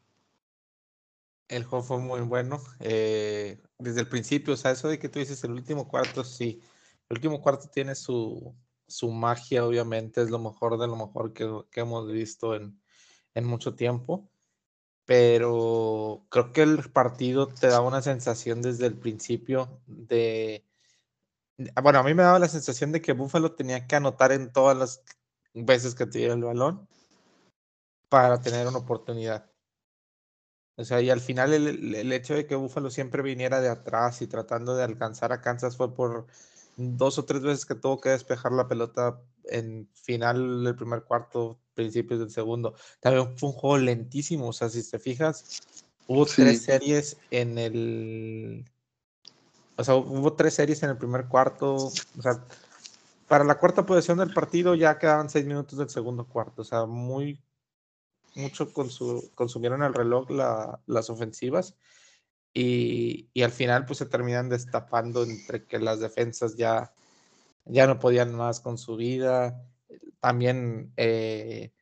El 1.49 1.64
juego 1.64 1.85
fue 1.85 1.99
muy 1.99 2.20
bueno. 2.20 2.61
Eh, 2.79 3.59
desde 3.79 4.01
el 4.01 4.09
principio, 4.09 4.55
o 4.55 4.57
sea, 4.57 4.70
eso 4.70 4.89
de 4.89 4.99
que 4.99 5.09
tú 5.09 5.18
dices 5.18 5.43
el 5.43 5.53
último 5.53 5.89
cuarto, 5.89 6.23
sí. 6.23 6.61
El 7.09 7.16
último 7.16 7.43
cuarto 7.43 7.68
tiene 7.68 7.95
su, 7.95 8.55
su 8.87 9.11
magia 9.11 9.64
obviamente 9.64 10.22
es 10.22 10.30
lo 10.30 10.39
mejor 10.39 10.78
de 10.78 10.87
lo 10.87 10.97
mejor 10.97 11.33
que, 11.33 11.64
hemos 11.74 12.11
visto 12.11 12.55
en, 12.55 12.80
mucho 13.45 13.74
tiempo, 13.74 14.30
pero 15.05 16.26
creo 16.28 16.53
que 16.53 16.62
el 16.62 16.91
partido 16.93 17.49
te 17.49 17.68
da 17.68 17.80
una 17.80 18.03
sensación 18.03 18.62
desde 18.62 18.87
el 18.87 18.99
principio 18.99 19.80
de... 19.87 20.66
Bueno, 21.83 22.01
a 22.01 22.03
mí 22.03 22.14
me 22.14 22.22
daba 22.22 22.39
la 22.39 22.49
sensación 22.49 22.93
de 22.93 23.01
que 23.01 23.12
Buffalo 23.12 23.53
tenía 23.53 23.87
que 23.87 23.97
anotar 23.97 24.33
en 24.33 24.53
todas 24.53 24.76
las 24.76 25.05
veces 25.55 25.95
que 25.95 26.07
tuviera 26.07 26.35
el 26.35 26.43
balón 26.43 26.89
para 28.09 28.41
tener 28.41 28.66
una 28.66 28.78
oportunidad. 28.78 29.51
O 30.76 30.85
sea, 30.85 31.01
y 31.01 31.11
al 31.11 31.20
final 31.20 31.53
el, 31.53 31.95
el, 31.95 32.12
hecho 32.12 32.35
de 32.35 32.47
que 32.47 32.57
Buffalo 32.57 32.91
siempre 32.91 33.22
viniera 33.22 33.61
de 33.61 33.68
atrás 33.68 34.22
y 34.22 34.26
tratando 34.26 34.74
de 34.74 34.83
alcanzar 34.83 35.33
a 35.33 35.41
Kansas 35.41 35.76
fue 35.76 35.95
por 35.95 36.26
dos 36.97 37.18
o 37.18 37.24
tres 37.24 37.43
veces 37.43 37.66
que 37.66 37.74
tuvo 37.74 38.01
que 38.01 38.11
despejar 38.11 38.53
la 38.53 38.68
pelota 38.68 39.20
en 39.45 39.89
final 39.95 40.64
del 40.64 40.76
primer 40.76 41.03
cuarto, 41.05 41.59
principios 41.74 42.20
del 42.20 42.30
segundo. 42.30 42.74
También 43.01 43.37
fue 43.37 43.51
un 43.51 43.55
juego 43.55 43.78
lentísimo, 43.78 44.49
o 44.49 44.53
sea, 44.53 44.68
si 44.68 44.89
te 44.89 44.99
fijas, 44.99 45.62
hubo 46.07 46.26
tres 46.26 46.62
series 46.62 47.16
en 47.30 47.59
el... 47.59 48.64
O 49.76 49.85
sea, 49.85 49.95
hubo 49.95 50.35
tres 50.35 50.55
series 50.55 50.83
en 50.83 50.91
el 50.91 50.99
primer 50.99 51.26
cuarto, 51.26 51.74
o 51.74 52.22
sea, 52.22 52.45
para 53.26 53.45
la 53.45 53.59
cuarta 53.59 53.87
posición 53.87 54.18
del 54.18 54.35
partido 54.35 54.74
ya 54.74 54.99
quedaban 54.99 55.30
seis 55.30 55.47
minutos 55.47 55.78
del 55.78 55.89
segundo 55.89 56.26
cuarto, 56.26 56.62
o 56.62 56.64
sea, 56.64 56.85
muy, 56.85 57.43
mucho 58.35 58.70
consumieron 59.35 59.83
el 59.83 59.95
reloj 59.95 60.28
las 60.87 61.11
ofensivas 61.11 61.74
y, 62.55 63.42
al 63.42 63.50
final 63.50 63.86
pues 63.86 63.98
se 63.98 64.07
terminan 64.07 64.48
destapando 64.48 65.22
entre 65.24 65.66
que 65.66 65.78
las 65.78 66.00
defensas 66.00 66.57
ya, 66.57 66.92
ya 67.64 67.86
no 67.86 67.98
podían 67.98 68.34
más 68.34 68.61
con 68.61 68.78
su 68.78 68.96
vida. 68.96 69.64
También, 70.20 70.92
eh, 70.96 71.72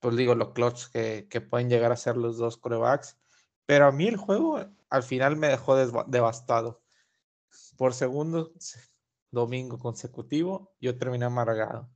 pues 0.00 0.16
digo, 0.16 0.34
lo 0.34 0.52
clutch 0.54 0.86
que, 0.92 1.26
que, 1.28 1.40
pueden 1.40 1.68
llegar 1.68 1.92
a 1.92 1.96
ser 1.96 2.16
los 2.16 2.38
dos 2.38 2.56
corebacks. 2.56 3.18
Pero 3.66 3.86
a 3.86 3.92
mí 3.92 4.06
el 4.06 4.16
juego 4.16 4.64
al 4.88 5.02
final 5.02 5.36
me 5.36 5.48
dejó 5.48 5.76
devastado. 6.06 6.82
Por 7.76 7.94
segundo 7.94 8.52
domingo 9.30 9.78
consecutivo, 9.78 10.74
yo 10.80 10.96
terminé 10.96 11.26
amargado. 11.26 11.90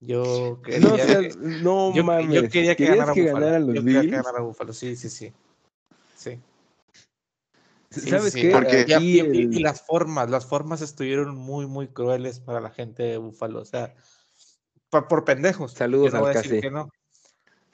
Yo 0.00 0.62
quería, 0.64 1.20
no, 1.36 1.94
yo, 1.94 2.02
yo, 2.22 2.48
quería 2.48 2.76
que 2.76 2.86
ganara 2.86 3.12
Buffalo. 3.12 3.74
Yo 3.74 3.84
quería 3.84 4.00
que 4.02 4.10
ganara 4.10 4.40
Buffalo, 4.40 4.72
sí, 4.72 4.96
sí, 4.96 5.08
sí. 5.08 5.32
Sí. 6.16 6.40
¿Sabes 7.90 8.34
qué? 8.34 8.50
Porque 8.50 8.84
y, 9.00 9.60
las 9.60 9.82
formas, 9.82 10.28
las 10.30 10.46
formas 10.46 10.82
estuvieron 10.82 11.34
muy, 11.34 11.66
muy 11.66 11.88
crueles 11.88 12.40
para 12.40 12.60
la 12.60 12.70
gente 12.70 13.02
de 13.02 13.16
Búfalo. 13.16 13.60
O 13.60 13.64
sea, 13.64 13.94
por, 14.90 15.24
pendejos. 15.24 15.72
Saludos 15.72 16.14
al 16.14 16.32
casi. 16.32 16.60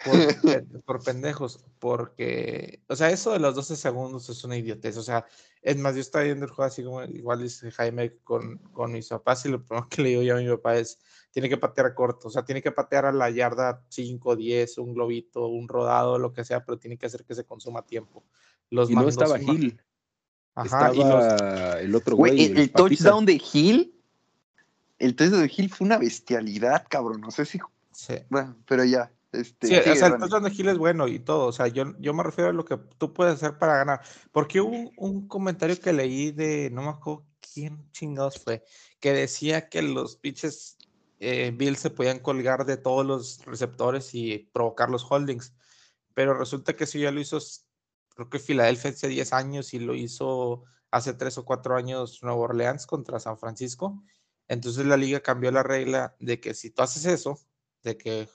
Por, 0.85 1.03
pendejos, 1.03 1.65
porque, 1.79 2.83
o 2.89 2.97
sea, 2.97 3.09
eso 3.09 3.33
de 3.33 3.39
los 3.39 3.55
12 3.55 3.75
segundos 3.75 4.29
es 4.29 4.45
una 4.45 4.57
idiotez. 4.57 4.99
O 4.99 5.03
sea, 5.03 5.25
es 5.63 5.79
más, 5.79 5.95
yo 5.95 6.03
estaba 6.03 6.25
viendo 6.25 6.45
el 6.45 6.51
juego 6.51 6.65
así 6.65 6.85
como 6.85 7.03
igual 7.05 7.43
dice 7.43 7.71
Jaime 7.71 8.19
con, 8.23 8.59
con 8.73 8.93
mis 8.93 9.09
papás 9.09 9.47
y 9.47 9.49
lo 9.49 9.65
primero 9.65 9.89
que 9.89 10.03
le 10.03 10.09
digo 10.11 10.23
yo 10.23 10.37
a 10.37 10.41
mi 10.41 10.49
papá 10.49 10.77
es, 10.77 10.99
tiene 11.31 11.49
que 11.49 11.57
patear 11.57 11.95
corto, 11.95 12.29
o 12.29 12.31
sea, 12.31 12.45
tiene 12.45 12.61
que 12.61 12.71
patear 12.71 13.07
a 13.07 13.13
la 13.13 13.31
yarda 13.31 13.83
5, 13.89 14.37
10, 14.37 14.77
un 14.79 14.93
globito, 14.93 15.47
un 15.47 15.69
rodado, 15.69 16.19
lo 16.19 16.35
que 16.35 16.45
sea, 16.45 16.63
pero 16.67 16.79
tiene 16.79 16.99
que 16.99 17.07
hacer 17.07 17.25
que 17.25 17.35
se 17.35 17.47
consuma 17.47 17.87
tiempo. 17.87 18.27
Los 18.69 18.91
y 18.91 18.95
no 18.95 19.09
estaba 19.09 19.39
Gil. 19.39 19.81
Ajá, 20.55 20.91
estaba 20.93 21.81
el 21.81 21.95
otro 21.95 22.17
güey. 22.17 22.45
el, 22.45 22.71
touchdown 22.71 23.27
de 23.27 23.43
Hill, 23.53 23.95
el 24.99 25.17
touchdown 25.17 25.43
de 25.43 25.53
Hill 25.57 25.71
fue 25.71 25.85
una 25.87 25.99
bestialidad, 25.99 26.87
cabrón. 26.89 27.21
No 27.21 27.31
sé 27.31 27.45
si. 27.45 27.59
Sí. 27.93 28.15
Bueno, 28.31 28.57
pero 28.67 28.85
ya. 28.85 29.11
Este, 29.33 29.67
sí, 29.67 29.91
o 29.91 29.97
sea, 29.97 30.09
el 30.09 30.19
touchdown 30.19 30.45
de 30.45 30.53
Hill 30.57 30.69
es 30.69 30.79
bueno 30.79 31.09
y 31.09 31.19
todo. 31.19 31.47
O 31.47 31.53
sea, 31.53 31.67
yo, 31.67 31.99
yo 31.99 32.15
me 32.15 32.23
refiero 32.23 32.51
a 32.51 32.53
lo 32.53 32.65
que 32.65 32.77
tú 32.99 33.13
puedes 33.13 33.35
hacer 33.35 33.59
para 33.59 33.77
ganar. 33.77 34.01
Porque 34.31 34.61
hubo 34.61 34.93
un, 34.97 35.27
comentario 35.27 35.79
que 35.81 35.93
leí 35.93 36.31
de, 36.31 36.71
no 36.71 36.83
me 36.83 36.91
acuerdo 36.91 37.27
quién 37.53 37.91
chingados 37.91 38.39
fue, 38.39 38.63
que 39.01 39.13
decía 39.13 39.69
que 39.69 39.83
los 39.83 40.17
pitches 40.17 40.79
eh, 41.19 41.53
Bill 41.55 41.77
se 41.77 41.91
podían 41.91 42.21
colgar 42.21 42.65
de 42.65 42.77
todos 42.77 43.05
los 43.05 43.45
receptores 43.45 44.15
y 44.15 44.49
provocar 44.53 44.89
los 44.89 45.05
holdings. 45.11 45.53
Pero 46.15 46.35
resulta 46.35 46.77
que 46.77 46.85
eso 46.85 46.99
ya 46.99 47.11
lo 47.11 47.21
hizo 47.21 47.39
creo 48.15 48.31
que 48.31 48.39
Filadelfia 48.39 48.91
hace 48.91 49.09
10 49.09 49.33
años 49.33 49.75
y 49.75 49.81
lo 49.81 49.95
hizo 49.95 50.65
hace 50.91 51.15
3 51.15 51.39
o 51.39 51.45
4 51.45 51.77
años 51.77 52.21
Nueva 52.23 52.41
Orleans 52.41 52.87
contra 52.87 53.21
San 53.21 53.39
Francisco. 53.39 54.03
Entonces 54.49 54.87
la 54.87 54.97
liga 54.97 55.21
cambió 55.21 55.51
la 55.51 55.63
regla 55.63 56.17
de 56.21 56.41
que 56.41 56.55
si 56.55 56.71
tú 56.71 56.83
haces 56.83 57.05
eso, 57.07 57.39
de 57.83 57.97
que 57.97 58.29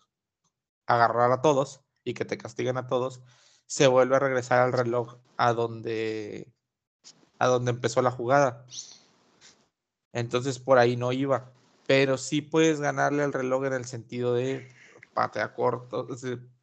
agarrar 0.85 1.31
a 1.31 1.41
todos 1.41 1.81
y 2.03 2.13
que 2.13 2.25
te 2.25 2.37
castiguen 2.37 2.77
a 2.77 2.87
todos, 2.87 3.21
se 3.65 3.87
vuelve 3.87 4.15
a 4.15 4.19
regresar 4.19 4.59
al 4.59 4.73
reloj 4.73 5.17
a 5.37 5.53
donde 5.53 6.51
a 7.37 7.47
donde 7.47 7.71
empezó 7.71 8.01
la 8.01 8.11
jugada. 8.11 8.65
Entonces 10.11 10.59
por 10.59 10.77
ahí 10.77 10.97
no 10.97 11.11
iba, 11.13 11.53
pero 11.87 12.17
sí 12.17 12.41
puedes 12.41 12.81
ganarle 12.81 13.23
al 13.23 13.33
reloj 13.33 13.65
en 13.65 13.73
el 13.73 13.85
sentido 13.85 14.33
de 14.33 14.67
patea 15.13 15.53
corto, 15.53 16.07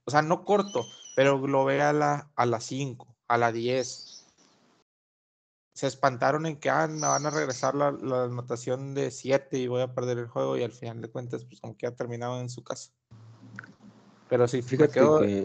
o 0.04 0.10
sea, 0.10 0.22
no 0.22 0.44
corto, 0.44 0.84
pero 1.16 1.38
lo 1.46 1.64
ve 1.64 1.80
a 1.80 1.94
la, 1.94 2.30
a 2.36 2.44
las 2.44 2.64
5, 2.64 3.06
a 3.26 3.38
la 3.38 3.50
10. 3.50 4.26
Se 5.74 5.86
espantaron 5.86 6.44
en 6.44 6.56
que 6.56 6.68
ah, 6.68 6.86
van 6.86 7.24
a 7.24 7.30
regresar 7.30 7.74
la, 7.74 7.90
la 7.90 8.24
anotación 8.24 8.94
de 8.94 9.10
7 9.10 9.56
y 9.56 9.66
voy 9.66 9.80
a 9.80 9.94
perder 9.94 10.18
el 10.18 10.26
juego 10.26 10.58
y 10.58 10.62
al 10.62 10.72
final 10.72 11.00
de 11.00 11.08
cuentas, 11.08 11.46
pues 11.46 11.58
como 11.58 11.74
que 11.74 11.86
ha 11.86 11.96
terminado 11.96 12.38
en 12.38 12.50
su 12.50 12.62
casa. 12.62 12.90
Pero 14.28 14.46
sí, 14.46 14.60
Fíjate 14.60 15.00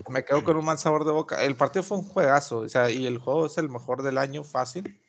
me 0.09 0.25
quedo, 0.25 0.43
con 0.43 0.57
un 0.57 0.65
mal 0.65 0.77
sabor 0.77 1.05
de 1.05 1.13
boca. 1.13 1.41
El 1.41 1.55
partido 1.55 1.83
fue 1.83 1.99
un 1.99 2.05
juegazo, 2.05 2.59
o 2.59 2.69
sea, 2.69 2.91
y 2.91 3.07
el 3.07 3.19
juego 3.19 3.45
es 3.45 3.57
el 3.57 3.69
mejor 3.69 4.03
del 4.03 4.17
año 4.17 4.43
fácil. 4.43 4.99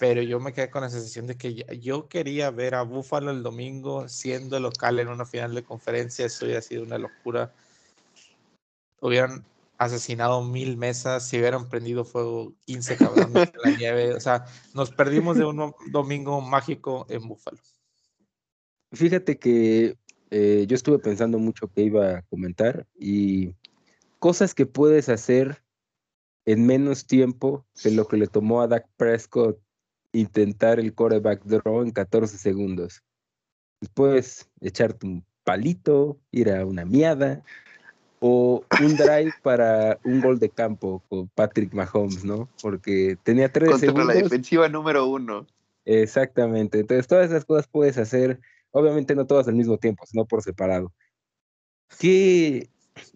Pero 0.00 0.22
yo 0.22 0.40
me 0.40 0.52
quedé 0.52 0.70
con 0.70 0.82
la 0.82 0.90
sensación 0.90 1.28
de 1.28 1.36
que 1.36 1.54
yo 1.80 2.08
quería 2.08 2.50
ver 2.50 2.74
a 2.74 2.82
Buffalo 2.82 3.30
el 3.30 3.44
domingo 3.44 4.08
siendo 4.08 4.58
local 4.58 4.98
en 4.98 5.06
una 5.06 5.24
final 5.24 5.54
de 5.54 5.62
conferencia. 5.62 6.26
Eso 6.26 6.46
hubiera 6.46 6.62
sido 6.62 6.82
una 6.82 6.98
locura. 6.98 7.52
Hubieran 9.00 9.44
asesinado 9.78 10.42
mil 10.42 10.76
mesas, 10.76 11.28
si 11.28 11.38
hubieran 11.38 11.68
prendido 11.68 12.04
fuego 12.04 12.54
15 12.66 12.96
cabrones 12.96 13.52
en 13.54 13.72
la 13.72 13.76
nieve. 13.76 14.14
O 14.14 14.20
sea, 14.20 14.44
nos 14.74 14.90
perdimos 14.90 15.36
de 15.36 15.44
un 15.44 15.74
domingo 15.90 16.40
mágico 16.40 17.06
en 17.08 17.26
Búfalo. 17.26 17.58
Fíjate 18.92 19.38
que 19.38 19.96
eh, 20.30 20.66
yo 20.68 20.74
estuve 20.74 20.98
pensando 20.98 21.38
mucho 21.38 21.68
que 21.68 21.82
iba 21.82 22.18
a 22.18 22.22
comentar 22.22 22.86
y 22.98 23.54
cosas 24.18 24.54
que 24.54 24.66
puedes 24.66 25.08
hacer 25.08 25.62
en 26.46 26.66
menos 26.66 27.06
tiempo 27.06 27.66
que 27.82 27.90
lo 27.90 28.06
que 28.06 28.16
le 28.16 28.26
tomó 28.26 28.60
a 28.60 28.68
Dak 28.68 28.86
Prescott 28.96 29.58
intentar 30.12 30.78
el 30.78 30.94
coreback 30.94 31.44
draw 31.44 31.82
en 31.82 31.90
14 31.90 32.38
segundos. 32.38 33.02
Puedes 33.94 34.48
echarte 34.60 35.06
un 35.06 35.26
palito, 35.42 36.20
ir 36.30 36.50
a 36.50 36.64
una 36.64 36.84
miada, 36.84 37.42
o 38.26 38.64
un 38.80 38.96
drive 38.96 39.34
para 39.42 39.98
un 40.02 40.22
gol 40.22 40.38
de 40.38 40.48
campo 40.48 41.02
con 41.10 41.28
Patrick 41.28 41.74
Mahomes, 41.74 42.24
¿no? 42.24 42.48
Porque 42.62 43.18
tenía 43.22 43.52
tres 43.52 43.68
Contra 43.68 44.02
la 44.02 44.14
defensiva 44.14 44.66
número 44.66 45.06
uno. 45.06 45.46
Exactamente. 45.84 46.80
Entonces, 46.80 47.06
todas 47.06 47.26
esas 47.28 47.44
cosas 47.44 47.68
puedes 47.70 47.98
hacer, 47.98 48.40
obviamente 48.70 49.14
no 49.14 49.26
todas 49.26 49.46
al 49.46 49.56
mismo 49.56 49.76
tiempo, 49.76 50.06
sino 50.06 50.24
por 50.24 50.42
separado. 50.42 50.90
Que 51.98 52.70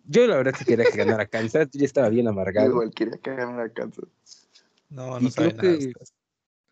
yo 0.04 0.26
la 0.26 0.36
verdad 0.36 0.52
que 0.52 0.66
quería 0.66 0.84
que 0.84 0.98
ganara 0.98 1.24
Kansas, 1.24 1.70
yo 1.72 1.80
ya 1.80 1.86
estaba 1.86 2.11
bien 2.11 2.28
amargado. 2.28 2.68
Igual 2.68 2.92
quería 2.92 3.16
que 3.16 3.34
ganara 3.34 3.72
Kansas. 3.72 4.04
No, 4.90 5.18
no 5.18 5.30
creo 5.30 5.56
que 5.56 5.92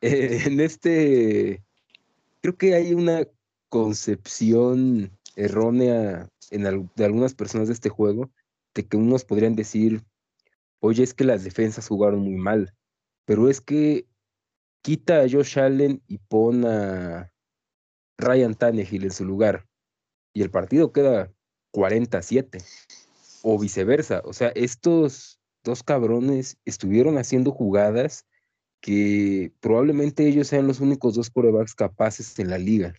eh, 0.02 0.42
en 0.44 0.60
este, 0.60 1.62
creo 2.42 2.54
que 2.54 2.74
hay 2.74 2.92
una 2.92 3.26
concepción 3.70 5.10
errónea 5.36 6.28
de 6.50 7.04
algunas 7.04 7.34
personas 7.34 7.68
de 7.68 7.74
este 7.74 7.88
juego, 7.88 8.30
de 8.74 8.86
que 8.86 8.96
unos 8.96 9.24
podrían 9.24 9.56
decir, 9.56 10.04
oye, 10.80 11.02
es 11.02 11.14
que 11.14 11.24
las 11.24 11.44
defensas 11.44 11.88
jugaron 11.88 12.20
muy 12.20 12.36
mal, 12.36 12.74
pero 13.24 13.48
es 13.48 13.60
que 13.60 14.06
quita 14.82 15.20
a 15.20 15.28
Josh 15.28 15.58
Allen 15.58 16.02
y 16.06 16.18
pon 16.18 16.64
a 16.64 17.32
Ryan 18.18 18.54
Tannehill 18.54 19.04
en 19.04 19.10
su 19.10 19.24
lugar, 19.24 19.66
y 20.32 20.42
el 20.42 20.50
partido 20.50 20.92
queda 20.92 21.32
47, 21.72 22.58
o 23.42 23.58
viceversa. 23.58 24.22
O 24.24 24.32
sea, 24.32 24.48
estos 24.48 25.38
dos 25.64 25.82
cabrones 25.82 26.58
estuvieron 26.64 27.18
haciendo 27.18 27.52
jugadas 27.52 28.26
que 28.80 29.52
probablemente 29.60 30.26
ellos 30.26 30.48
sean 30.48 30.66
los 30.66 30.80
únicos 30.80 31.14
dos 31.14 31.30
corebacks 31.30 31.74
capaces 31.74 32.38
en 32.38 32.50
la 32.50 32.58
liga 32.58 32.94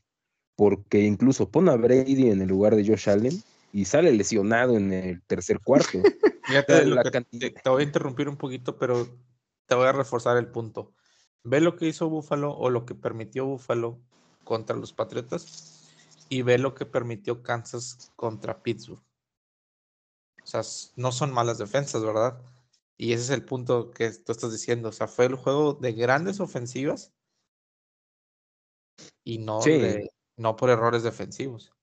porque 0.58 1.04
incluso 1.04 1.50
pone 1.50 1.72
a 1.72 1.76
Brady 1.76 2.32
en 2.32 2.42
el 2.42 2.50
lugar 2.50 2.76
de 2.76 2.86
Josh 2.86 3.10
Allen 3.10 3.44
y 3.72 3.86
sale 3.86 4.12
lesionado 4.12 4.76
en 4.76 4.92
el 4.92 5.22
tercer 5.22 5.62
cuarto. 5.62 6.00
te, 6.68 7.70
voy 7.70 7.82
a 7.82 7.86
interrumpir 7.86 8.28
un 8.28 8.38
poquito, 8.38 8.76
pero 8.76 9.08
te 9.68 9.76
voy 9.76 9.86
a 9.86 9.92
reforzar 9.92 10.36
el 10.36 10.48
punto. 10.48 10.94
Ve 11.44 11.62
lo 11.62 11.76
que 11.76 11.88
hizo 11.88 12.10
Buffalo 12.10 12.54
o 12.54 12.72
lo 12.72 12.88
que 12.88 12.96
permitió 12.96 13.46
Buffalo 13.46 14.00
contra 14.44 14.76
los 14.76 14.94
Patriotas 14.94 15.94
y 16.28 16.42
ve 16.42 16.58
lo 16.58 16.74
que 16.74 16.88
permitió 16.88 17.44
Kansas 17.44 18.12
contra 18.16 18.64
Pittsburgh. 18.64 19.04
O 20.44 20.48
sea, 20.48 20.62
no 20.96 21.12
son 21.12 21.32
malas 21.32 21.60
defensas, 21.60 22.04
¿verdad? 22.04 22.42
Y 22.98 23.14
ese 23.14 23.26
es 23.26 23.30
el 23.30 23.46
punto 23.46 23.92
que 23.92 24.10
tú 24.10 24.32
estás 24.32 24.52
diciendo. 24.52 24.90
O 24.90 24.92
sea, 24.92 25.08
fue 25.08 25.26
el 25.26 25.36
juego 25.36 25.74
de 25.74 25.94
grandes 25.94 26.40
ofensivas 26.40 27.14
y 29.24 29.38
no 29.38 29.62
de 29.62 30.10
no 30.38 30.56
por 30.56 30.70
errores 30.70 31.04
defensivos. 31.04 31.74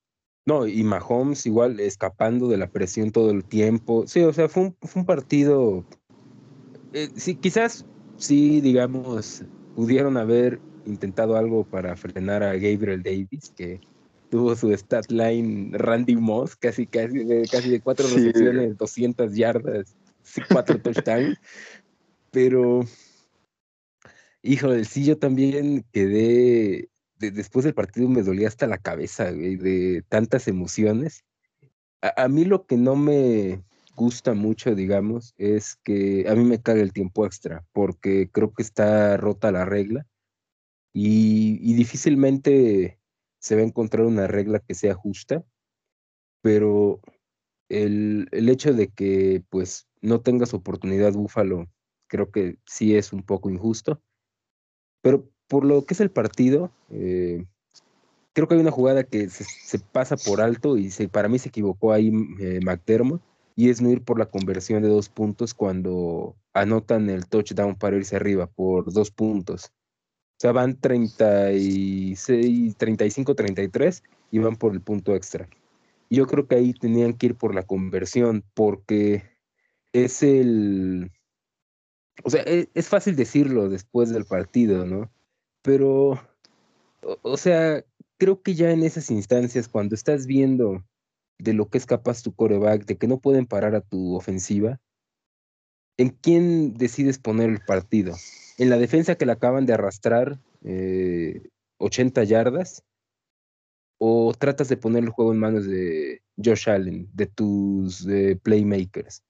No, 0.46 0.66
y 0.66 0.82
Mahomes 0.84 1.46
igual 1.46 1.80
escapando 1.80 2.48
de 2.48 2.58
la 2.58 2.68
presión 2.68 3.10
todo 3.10 3.30
el 3.30 3.44
tiempo. 3.44 4.06
Sí, 4.06 4.22
o 4.22 4.32
sea, 4.32 4.48
fue 4.48 4.64
un, 4.64 4.76
fue 4.82 5.00
un 5.00 5.06
partido. 5.06 5.84
Eh, 6.92 7.10
sí, 7.16 7.34
quizás 7.34 7.86
sí, 8.18 8.60
digamos, 8.60 9.44
pudieron 9.74 10.16
haber 10.16 10.60
intentado 10.84 11.36
algo 11.36 11.64
para 11.64 11.96
frenar 11.96 12.42
a 12.42 12.52
Gabriel 12.54 13.02
Davis, 13.02 13.52
que 13.56 13.80
tuvo 14.30 14.54
su 14.54 14.70
stat 14.72 15.10
line 15.10 15.76
Randy 15.78 16.16
Moss, 16.16 16.56
casi, 16.56 16.86
casi, 16.86 17.24
de, 17.24 17.48
casi 17.50 17.70
de 17.70 17.80
cuatro 17.80 18.06
recepciones, 18.06 18.76
200 18.76 19.34
yardas, 19.34 19.96
cuatro 20.50 20.78
touchdowns. 20.82 21.38
Pero, 22.30 22.80
híjole, 24.42 24.84
sí, 24.84 25.04
yo 25.04 25.16
también 25.16 25.86
quedé 25.90 26.90
después 27.30 27.64
del 27.64 27.74
partido 27.74 28.08
me 28.08 28.22
dolía 28.22 28.48
hasta 28.48 28.66
la 28.66 28.78
cabeza, 28.78 29.32
de 29.32 30.04
tantas 30.08 30.48
emociones. 30.48 31.24
A, 32.02 32.28
mí 32.28 32.44
lo 32.44 32.66
que 32.66 32.76
no 32.76 32.96
me 32.96 33.62
gusta 33.96 34.34
mucho, 34.34 34.74
digamos, 34.74 35.34
es 35.38 35.76
que 35.84 36.26
a 36.28 36.34
mí 36.34 36.44
me 36.44 36.60
cae 36.60 36.80
el 36.80 36.92
tiempo 36.92 37.26
extra, 37.26 37.64
porque 37.72 38.30
creo 38.30 38.52
que 38.52 38.62
está 38.62 39.16
rota 39.16 39.52
la 39.52 39.64
regla 39.64 40.06
y, 40.92 41.74
difícilmente 41.74 43.00
se 43.38 43.56
va 43.56 43.62
a 43.62 43.64
encontrar 43.64 44.06
una 44.06 44.26
regla 44.26 44.60
que 44.60 44.74
sea 44.74 44.94
justa, 44.94 45.44
pero 46.42 47.00
el, 47.68 48.28
el 48.32 48.48
hecho 48.48 48.72
de 48.72 48.88
que 48.88 49.42
pues 49.50 49.86
no 50.00 50.20
tengas 50.20 50.54
oportunidad 50.54 51.12
Búfalo, 51.12 51.68
creo 52.06 52.30
que 52.30 52.58
sí 52.66 52.96
es 52.96 53.12
un 53.12 53.22
poco 53.22 53.50
injusto. 53.50 54.00
Pero 55.02 55.33
por 55.48 55.64
lo 55.64 55.84
que 55.84 55.94
es 55.94 56.00
el 56.00 56.10
partido, 56.10 56.70
eh, 56.90 57.44
creo 58.34 58.48
que 58.48 58.54
hay 58.54 58.60
una 58.60 58.70
jugada 58.70 59.04
que 59.04 59.28
se, 59.30 59.78
pasa 59.78 60.16
por 60.16 60.40
alto 60.40 60.76
y 60.76 60.90
para 61.10 61.28
mí 61.28 61.38
se 61.38 61.48
equivocó 61.48 61.92
ahí 61.92 62.12
eh, 62.40 62.60
McDermott 62.62 63.22
y 63.56 63.70
es 63.70 63.80
no 63.80 63.90
ir 63.90 64.02
por 64.02 64.18
la 64.18 64.26
conversión 64.26 64.82
de 64.82 64.88
dos 64.88 65.08
puntos 65.08 65.54
cuando 65.54 66.34
anotan 66.52 67.08
el 67.08 67.26
touchdown 67.26 67.76
para 67.76 67.96
irse 67.96 68.16
arriba 68.16 68.46
por 68.46 68.92
dos 68.92 69.10
puntos. 69.10 69.66
O 69.66 70.40
sea, 70.40 70.52
van 70.52 70.78
36, 70.80 72.76
35, 72.76 73.34
33 73.34 74.02
y 74.32 74.38
van 74.40 74.56
por 74.56 74.72
el 74.72 74.80
punto 74.80 75.14
extra. 75.14 75.48
Yo 76.10 76.26
creo 76.26 76.46
que 76.48 76.56
ahí 76.56 76.74
tenían 76.74 77.14
que 77.14 77.26
ir 77.26 77.36
por 77.36 77.54
la 77.54 77.62
conversión 77.62 78.44
porque 78.54 79.22
es 79.92 80.22
el... 80.22 81.12
O 82.24 82.30
sea, 82.30 82.42
es, 82.42 82.68
es 82.74 82.88
fácil 82.88 83.14
decirlo 83.16 83.68
después 83.68 84.10
del 84.10 84.24
partido, 84.24 84.84
¿no? 84.84 85.10
Pero, 85.64 86.20
o, 87.22 87.36
sea, 87.38 87.82
creo 88.18 88.42
que 88.42 88.54
ya 88.54 88.70
en 88.70 88.82
esas 88.82 89.10
instancias, 89.10 89.66
cuando 89.66 89.94
estás 89.94 90.26
viendo 90.26 90.84
de 91.38 91.54
lo 91.54 91.70
que 91.70 91.78
es 91.78 91.86
capaz 91.86 92.22
tu 92.22 92.34
coreback, 92.34 92.84
de 92.84 92.98
que 92.98 93.08
no 93.08 93.18
pueden 93.18 93.46
parar 93.46 93.74
a 93.74 93.80
tu 93.80 94.14
ofensiva, 94.14 94.78
¿en 95.96 96.10
quién 96.10 96.74
decides 96.74 97.18
poner 97.18 97.48
el 97.48 97.60
partido? 97.60 98.14
¿En 98.58 98.68
la 98.68 98.76
defensa 98.76 99.14
que 99.14 99.24
le 99.24 99.32
acaban 99.32 99.64
de 99.64 99.72
arrastrar 99.72 100.38
80 101.78 102.22
eh, 102.22 102.26
yardas? 102.26 102.84
¿O 103.96 104.34
tratas 104.38 104.68
de 104.68 104.76
poner 104.76 105.04
el 105.04 105.10
juego 105.10 105.32
en 105.32 105.38
manos 105.38 105.66
de 105.66 106.20
Josh 106.36 106.68
Allen, 106.68 107.08
de 107.14 107.24
tus 107.24 108.06
playmakers? 108.42 109.22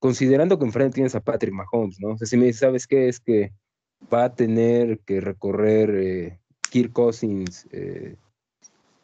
Considerando 0.00 0.58
que 0.58 0.64
enfrente 0.64 0.94
tienes 0.96 1.14
a 1.14 1.20
Patrick 1.20 1.54
Mahomes, 1.54 2.00
¿no? 2.00 2.14
O 2.14 2.18
sea, 2.18 2.26
si 2.26 2.36
me 2.36 2.52
sabes 2.52 2.88
qué 2.88 3.08
es 3.08 3.20
que 3.20 3.52
va 4.12 4.24
a 4.24 4.34
tener 4.34 5.00
que 5.00 5.20
recorrer 5.20 5.90
eh, 5.90 6.40
Kirk 6.70 6.92
Cousins 6.92 7.68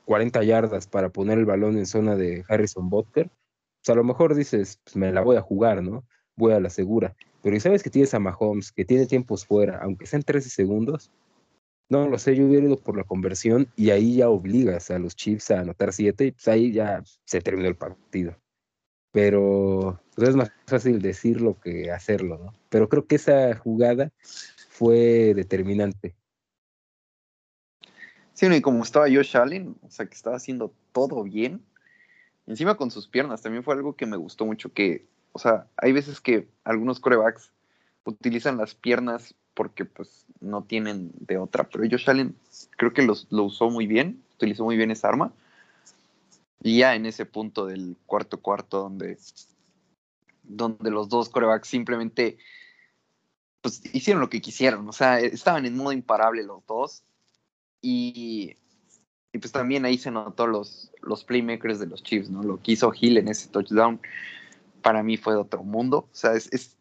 40 0.05 0.40
eh, 0.40 0.46
yardas 0.46 0.86
para 0.86 1.11
poner 1.11 1.38
el 1.38 1.44
balón 1.44 1.76
en 1.76 1.86
zona 1.86 2.16
de 2.16 2.44
Harrison 2.49 2.88
Butker, 2.88 3.28
pues 3.28 3.90
a 3.90 3.94
lo 3.94 4.05
mejor 4.05 4.34
dices, 4.34 4.80
pues 4.84 4.96
me 4.96 5.12
la 5.12 5.20
voy 5.20 5.36
a 5.36 5.42
jugar, 5.42 5.82
¿no? 5.82 6.05
Voy 6.36 6.53
a 6.53 6.61
la 6.61 6.70
segura. 6.70 7.14
Pero 7.42 7.57
si 7.57 7.61
sabes 7.61 7.82
que 7.82 7.90
tienes 7.90 8.14
a 8.14 8.18
Mahomes, 8.18 8.72
que 8.72 8.84
tiene 8.84 9.07
tiempos 9.07 9.46
fuera, 9.46 9.78
aunque 9.82 10.07
sean 10.07 10.22
13 10.22 10.51
segundos, 10.51 11.11
no 11.90 12.09
lo 12.09 12.18
sé, 12.18 12.36
yo 12.36 12.46
hubiera 12.46 12.66
ido 12.66 12.78
por 12.78 12.96
la 12.96 13.05
conversión 13.05 13.68
y 13.76 13.90
ahí 13.90 14.16
ya 14.16 14.28
obligas 14.28 14.90
a 14.90 14.99
los 14.99 15.16
Chiefs 15.16 15.51
a 15.51 15.61
anotar 15.61 15.92
7 15.92 16.26
y 16.26 16.32
pues 16.32 16.49
ahí 16.49 16.72
ya 16.72 17.03
se 17.24 17.40
terminó 17.40 17.68
el 17.68 17.76
partido. 17.76 18.36
Pero 19.11 20.01
pues 20.14 20.28
es 20.28 20.36
más 20.36 20.53
fácil 20.66 21.01
decirlo 21.01 21.59
que 21.61 21.90
hacerlo, 21.90 22.38
¿no? 22.38 22.53
Pero 22.68 22.88
creo 22.88 23.07
que 23.07 23.16
esa 23.16 23.57
jugada 23.57 24.12
fue 24.79 25.35
determinante. 25.35 26.14
Sí, 28.33 28.47
y 28.47 28.61
como 28.61 28.85
estaba 28.85 29.07
Josh 29.07 29.37
Allen, 29.37 29.74
o 29.83 29.91
sea, 29.91 30.07
que 30.07 30.14
estaba 30.14 30.37
haciendo 30.37 30.72
todo 30.93 31.24
bien, 31.24 31.64
encima 32.47 32.76
con 32.76 32.93
sus 32.93 33.09
piernas, 33.09 33.43
también 33.43 33.64
fue 33.64 33.74
algo 33.74 33.97
que 33.97 34.07
me 34.07 34.16
gustó 34.16 34.47
mucho, 34.47 34.72
que, 34.72 35.05
o 35.33 35.41
sea, 35.41 35.66
hay 35.76 35.91
veces 35.91 36.20
que 36.20 36.47
algunos 36.62 37.01
corebacks 37.01 37.51
utilizan 38.05 38.57
las 38.57 38.76
piernas 38.76 39.35
porque 39.55 39.85
pues 39.85 40.24
no 40.39 40.62
tienen 40.62 41.11
de 41.18 41.39
otra, 41.39 41.68
pero 41.68 41.83
Josh 41.91 42.09
Allen 42.09 42.37
creo 42.76 42.93
que 42.93 43.03
los, 43.03 43.26
lo 43.31 43.43
usó 43.43 43.70
muy 43.70 43.89
bien, 43.89 44.22
utilizó 44.37 44.62
muy 44.62 44.76
bien 44.76 44.93
esa 44.93 45.09
arma, 45.09 45.33
y 46.62 46.79
ya 46.79 46.95
en 46.95 47.05
ese 47.07 47.26
punto 47.26 47.66
del 47.66 47.97
cuarto 48.07 48.41
cuarto 48.41 48.79
donde, 48.79 49.18
donde 50.45 50.93
los 50.93 51.09
dos 51.09 51.29
corebacks 51.29 51.66
simplemente 51.66 52.39
pues 53.61 53.82
hicieron 53.92 54.20
lo 54.20 54.30
que 54.30 54.40
quisieron, 54.40 54.88
o 54.88 54.92
sea, 54.92 55.20
estaban 55.20 55.66
en 55.66 55.76
modo 55.76 55.92
imparable 55.92 56.42
los 56.42 56.64
dos, 56.66 57.04
y, 57.80 58.56
pues 59.32 59.52
también 59.52 59.84
ahí 59.84 59.98
se 59.98 60.11
notó 60.11 60.46
los, 60.46 60.90
los 61.00 61.24
playmakers 61.24 61.78
de 61.78 61.86
los 61.86 62.02
Chiefs, 62.02 62.30
¿no? 62.30 62.42
Lo 62.42 62.61
que 62.61 62.72
hizo 62.72 62.92
Hill 62.98 63.18
en 63.18 63.28
ese 63.28 63.48
touchdown 63.48 64.00
para 64.82 65.02
mí 65.02 65.16
fue 65.16 65.34
de 65.34 65.40
otro 65.40 65.62
mundo. 65.62 66.09
O 66.11 66.14
sea, 66.14 66.34
es, 66.34 66.76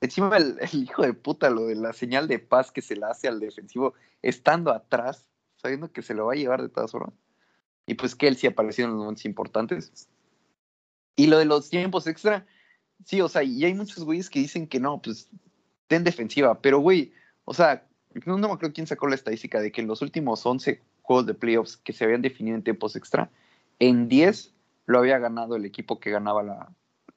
encima 0.00 0.36
el, 0.36 0.58
hijo 0.72 1.02
de 1.02 1.14
puta, 1.14 1.50
lo 1.50 1.66
de 1.66 1.76
la 1.76 1.92
señal 1.92 2.26
de 2.26 2.38
paz 2.38 2.72
que 2.72 2.82
se 2.82 2.96
le 2.96 3.06
hace 3.06 3.28
al 3.28 3.38
defensivo 3.38 3.94
estando 4.22 4.72
atrás, 4.72 5.26
sabiendo 5.56 5.92
que 5.92 6.02
se 6.02 6.14
lo 6.14 6.26
va 6.26 6.32
a 6.32 6.36
llevar 6.36 6.62
de 6.62 6.68
todas 6.68 6.90
formas. 6.90 7.14
Y 7.86 7.94
pues 7.94 8.14
que 8.14 8.28
él 8.28 8.36
sí 8.36 8.46
apareció 8.46 8.84
en 8.84 8.92
los 8.92 9.00
momentos 9.00 9.24
importantes. 9.24 10.08
Y 11.16 11.26
lo 11.26 11.38
de 11.38 11.44
los 11.44 11.70
tiempos 11.70 12.06
extra, 12.06 12.46
sí, 13.04 13.20
o 13.20 13.28
sea, 13.28 13.42
y 13.42 13.64
hay 13.64 13.74
muchos 13.74 14.04
güeyes 14.04 14.30
que 14.30 14.40
dicen 14.40 14.66
que 14.66 14.80
no, 14.80 15.00
pues 15.00 15.28
ten 15.90 16.04
defensiva, 16.04 16.60
pero 16.60 16.78
güey, 16.78 17.12
o 17.44 17.52
sea, 17.52 17.84
no, 18.24 18.38
me 18.38 18.46
acuerdo 18.46 18.72
quién 18.72 18.86
sacó 18.86 19.08
la 19.08 19.16
estadística 19.16 19.60
de 19.60 19.72
que 19.72 19.80
en 19.80 19.88
los 19.88 20.02
últimos 20.02 20.46
11 20.46 20.80
juegos 21.02 21.26
de 21.26 21.34
playoffs 21.34 21.78
que 21.78 21.92
se 21.92 22.04
habían 22.04 22.22
definido 22.22 22.56
en 22.56 22.62
tiempos 22.62 22.94
extra, 22.94 23.28
en 23.80 24.08
10 24.08 24.54
lo 24.86 25.00
había 25.00 25.18
ganado 25.18 25.56
el 25.56 25.64
equipo 25.64 25.98
que 25.98 26.12
ganaba 26.12 26.44
la 26.44 26.68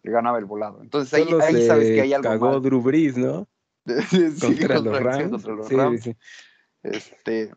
ganaba 0.01 0.39
el 0.39 0.45
volado. 0.45 0.81
Entonces 0.81 1.13
ahí, 1.13 1.67
sabes 1.67 1.87
que 1.87 2.01
hay 2.01 2.13
algo 2.13 2.27
cagó 2.27 2.59
Drew 2.59 2.81
Brees, 2.81 3.15
¿no? 3.15 3.47
contra, 4.41 4.79
los 4.79 5.69
Rams. 5.69 6.09
Este, 6.81 7.51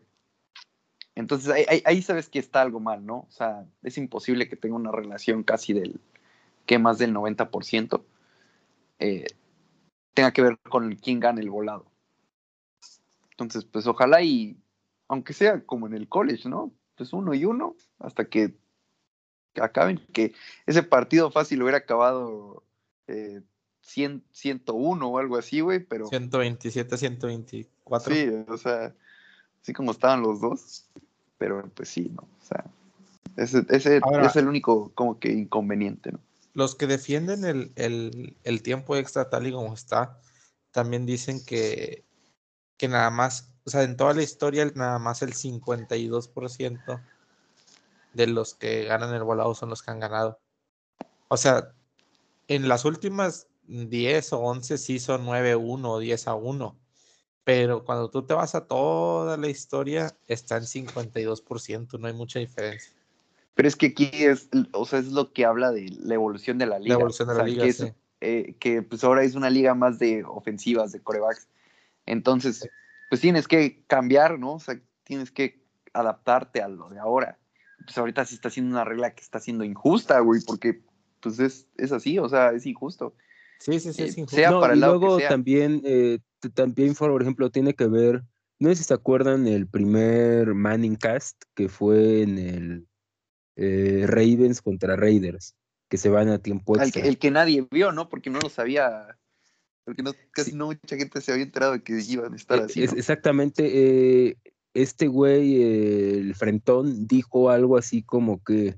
entonces 1.15 1.49
ahí, 1.49 1.81
ahí, 1.83 2.01
sabes 2.03 2.29
que 2.29 2.37
está 2.37 2.61
algo 2.61 2.79
mal, 2.79 3.03
¿no? 3.03 3.25
O 3.27 3.31
sea, 3.31 3.65
es 3.81 3.97
imposible 3.97 4.47
que 4.47 4.55
tenga 4.55 4.75
una 4.75 4.91
relación 4.91 5.41
casi 5.41 5.73
del, 5.73 5.99
que 6.67 6.77
más 6.77 6.99
del 6.99 7.11
90%, 7.11 8.03
eh, 8.99 9.25
tenga 10.17 10.31
que 10.31 10.41
ver 10.41 10.57
con 10.67 10.95
quién 10.95 11.19
gana 11.19 11.41
el 11.41 11.51
volado. 11.51 11.85
Entonces, 13.29 13.65
pues 13.65 13.85
ojalá 13.85 14.23
y, 14.23 14.57
aunque 15.07 15.33
sea 15.33 15.61
como 15.63 15.85
en 15.85 15.93
el 15.93 16.09
college, 16.09 16.49
¿no? 16.49 16.71
Pues 16.95 17.13
uno 17.13 17.35
y 17.35 17.45
uno, 17.45 17.75
hasta 17.99 18.25
que 18.25 18.55
acaben, 19.61 20.01
que 20.13 20.33
ese 20.65 20.81
partido 20.81 21.29
fácil 21.29 21.61
hubiera 21.61 21.77
acabado 21.77 22.63
eh, 23.05 23.43
101 23.81 25.07
o 25.07 25.19
algo 25.19 25.37
así, 25.37 25.59
güey, 25.59 25.81
pero... 25.81 26.07
127, 26.07 26.97
124. 26.97 28.11
Sí, 28.11 28.27
o 28.47 28.57
sea, 28.57 28.95
así 29.61 29.71
como 29.71 29.91
estaban 29.91 30.23
los 30.23 30.41
dos, 30.41 30.87
pero 31.37 31.69
pues 31.75 31.89
sí, 31.89 32.11
¿no? 32.15 32.23
O 32.23 32.43
sea, 32.43 32.65
ese, 33.35 33.67
ese 33.69 34.01
es 34.23 34.35
el 34.35 34.47
único 34.47 34.91
como 34.95 35.19
que 35.19 35.31
inconveniente, 35.31 36.11
¿no? 36.11 36.19
Los 36.57 36.73
que 36.73 36.87
defienden 36.87 37.45
el, 37.45 37.71
el, 37.75 38.35
el 38.43 38.63
tiempo 38.63 38.95
extra 38.95 39.29
tal 39.29 39.45
y 39.45 39.51
como 39.51 39.75
está, 39.75 40.19
también 40.71 41.05
dicen 41.05 41.45
que 41.45 42.07
que 42.77 42.87
nada 42.87 43.09
más, 43.09 43.53
o 43.65 43.69
sea, 43.69 43.83
en 43.83 43.97
toda 43.97 44.13
la 44.13 44.23
historia, 44.23 44.71
nada 44.75 44.99
más 44.99 45.21
el 45.21 45.33
52% 45.33 47.01
de 48.13 48.27
los 48.27 48.55
que 48.55 48.85
ganan 48.85 49.13
el 49.13 49.23
volado 49.23 49.53
son 49.55 49.69
los 49.69 49.81
que 49.81 49.91
han 49.91 49.99
ganado. 49.99 50.39
O 51.27 51.37
sea, 51.37 51.73
en 52.47 52.67
las 52.67 52.85
últimas 52.85 53.47
10 53.67 54.33
o 54.33 54.39
11 54.39 54.77
sí 54.77 54.99
son 54.99 55.25
9-1 55.25 55.89
o 55.89 55.99
10 55.99 56.27
a 56.27 56.35
1. 56.35 56.79
Pero 57.43 57.83
cuando 57.83 58.09
tú 58.09 58.25
te 58.25 58.33
vas 58.33 58.55
a 58.55 58.67
toda 58.67 59.37
la 59.37 59.47
historia, 59.47 60.17
está 60.27 60.57
en 60.57 60.63
52%, 60.63 61.97
no 61.97 62.07
hay 62.07 62.13
mucha 62.13 62.39
diferencia. 62.39 62.96
Pero 63.57 63.67
es 63.67 63.75
que 63.75 63.87
aquí 63.87 64.11
es, 64.13 64.49
o 64.71 64.85
sea, 64.85 64.99
es 64.99 65.07
lo 65.07 65.33
que 65.33 65.43
habla 65.43 65.71
de 65.71 65.91
la 65.99 66.13
evolución 66.13 66.59
de 66.59 66.67
la 66.67 66.77
liga. 66.77 66.93
La 66.93 66.99
evolución 66.99 67.27
de 67.27 67.33
la 67.33 67.43
liga, 67.43 67.65
que, 67.65 67.95
eh, 68.21 68.55
que 68.59 68.83
pues 68.83 69.03
ahora 69.03 69.23
es 69.23 69.33
una 69.33 69.49
liga 69.49 69.73
más 69.73 69.97
de 69.97 70.23
ofensivas, 70.23 70.91
de 70.91 71.01
corebacks. 71.01 71.47
Entonces, 72.05 72.69
pues 73.09 73.19
tienes 73.19 73.47
que 73.47 73.83
cambiar, 73.87 74.37
¿no? 74.37 74.53
O 74.53 74.59
sea, 74.59 74.79
tienes 75.03 75.31
que 75.31 75.59
adaptarte 75.91 76.61
a 76.61 76.67
lo 76.67 76.89
de 76.89 76.99
ahora. 76.99 77.39
Pues 77.83 77.97
ahorita 77.97 78.25
sí 78.25 78.35
está 78.35 78.51
siendo 78.51 78.75
una 78.75 78.83
regla 78.85 79.15
que 79.15 79.23
está 79.23 79.39
siendo 79.39 79.63
injusta, 79.63 80.19
güey, 80.19 80.39
porque 80.45 80.83
pues 81.19 81.39
es, 81.39 81.67
es 81.77 81.91
así, 81.91 82.19
o 82.19 82.29
sea, 82.29 82.51
es 82.51 82.63
injusto. 82.67 83.15
Sí, 83.57 83.79
sí, 83.79 83.91
sí, 83.91 84.03
es 84.03 84.17
eh, 84.17 84.21
injusto. 84.21 84.35
Sea 84.35 84.59
para 84.59 84.73
el 84.73 84.79
y 84.79 84.81
luego 84.83 85.17
también, 85.17 85.81
eh, 85.83 86.19
también, 86.53 86.93
por 86.93 87.23
ejemplo, 87.23 87.49
tiene 87.49 87.73
que 87.73 87.87
ver, 87.87 88.23
no 88.59 88.69
sé 88.69 88.75
si 88.75 88.83
se 88.83 88.93
acuerdan 88.93 89.47
el 89.47 89.65
primer 89.65 90.53
Manning 90.53 90.95
Cast 90.95 91.41
que 91.55 91.69
fue 91.69 92.21
en 92.21 92.37
el 92.37 92.87
eh, 93.57 94.05
Ravens 94.07 94.61
contra 94.61 94.95
Raiders, 94.95 95.55
que 95.89 95.97
se 95.97 96.09
van 96.09 96.29
a 96.29 96.39
tiempo 96.39 96.77
extra. 96.77 97.01
El 97.01 97.09
el 97.09 97.17
que 97.17 97.31
nadie 97.31 97.67
vio, 97.69 97.91
¿no? 97.91 98.07
Porque 98.07 98.29
no 98.29 98.39
lo 98.39 98.49
sabía 98.49 99.17
porque 99.87 100.03
no, 100.03 100.11
casi 100.31 100.53
no 100.53 100.65
mucha 100.65 100.97
gente 100.97 101.21
se 101.21 101.31
había 101.31 101.45
enterado 101.45 101.71
de 101.71 101.81
que 101.81 102.01
iban 102.09 102.33
a 102.33 102.35
estar 102.35 102.59
e, 102.59 102.63
así. 102.63 102.83
exactamente. 102.83 103.63
Eh, 104.27 104.37
este 104.73 105.07
güey, 105.07 105.63
el 105.63 106.35
Frentón, 106.35 107.07
dijo 107.07 107.49
algo 107.49 107.77
así 107.77 108.03
como 108.03 108.43
que 108.43 108.75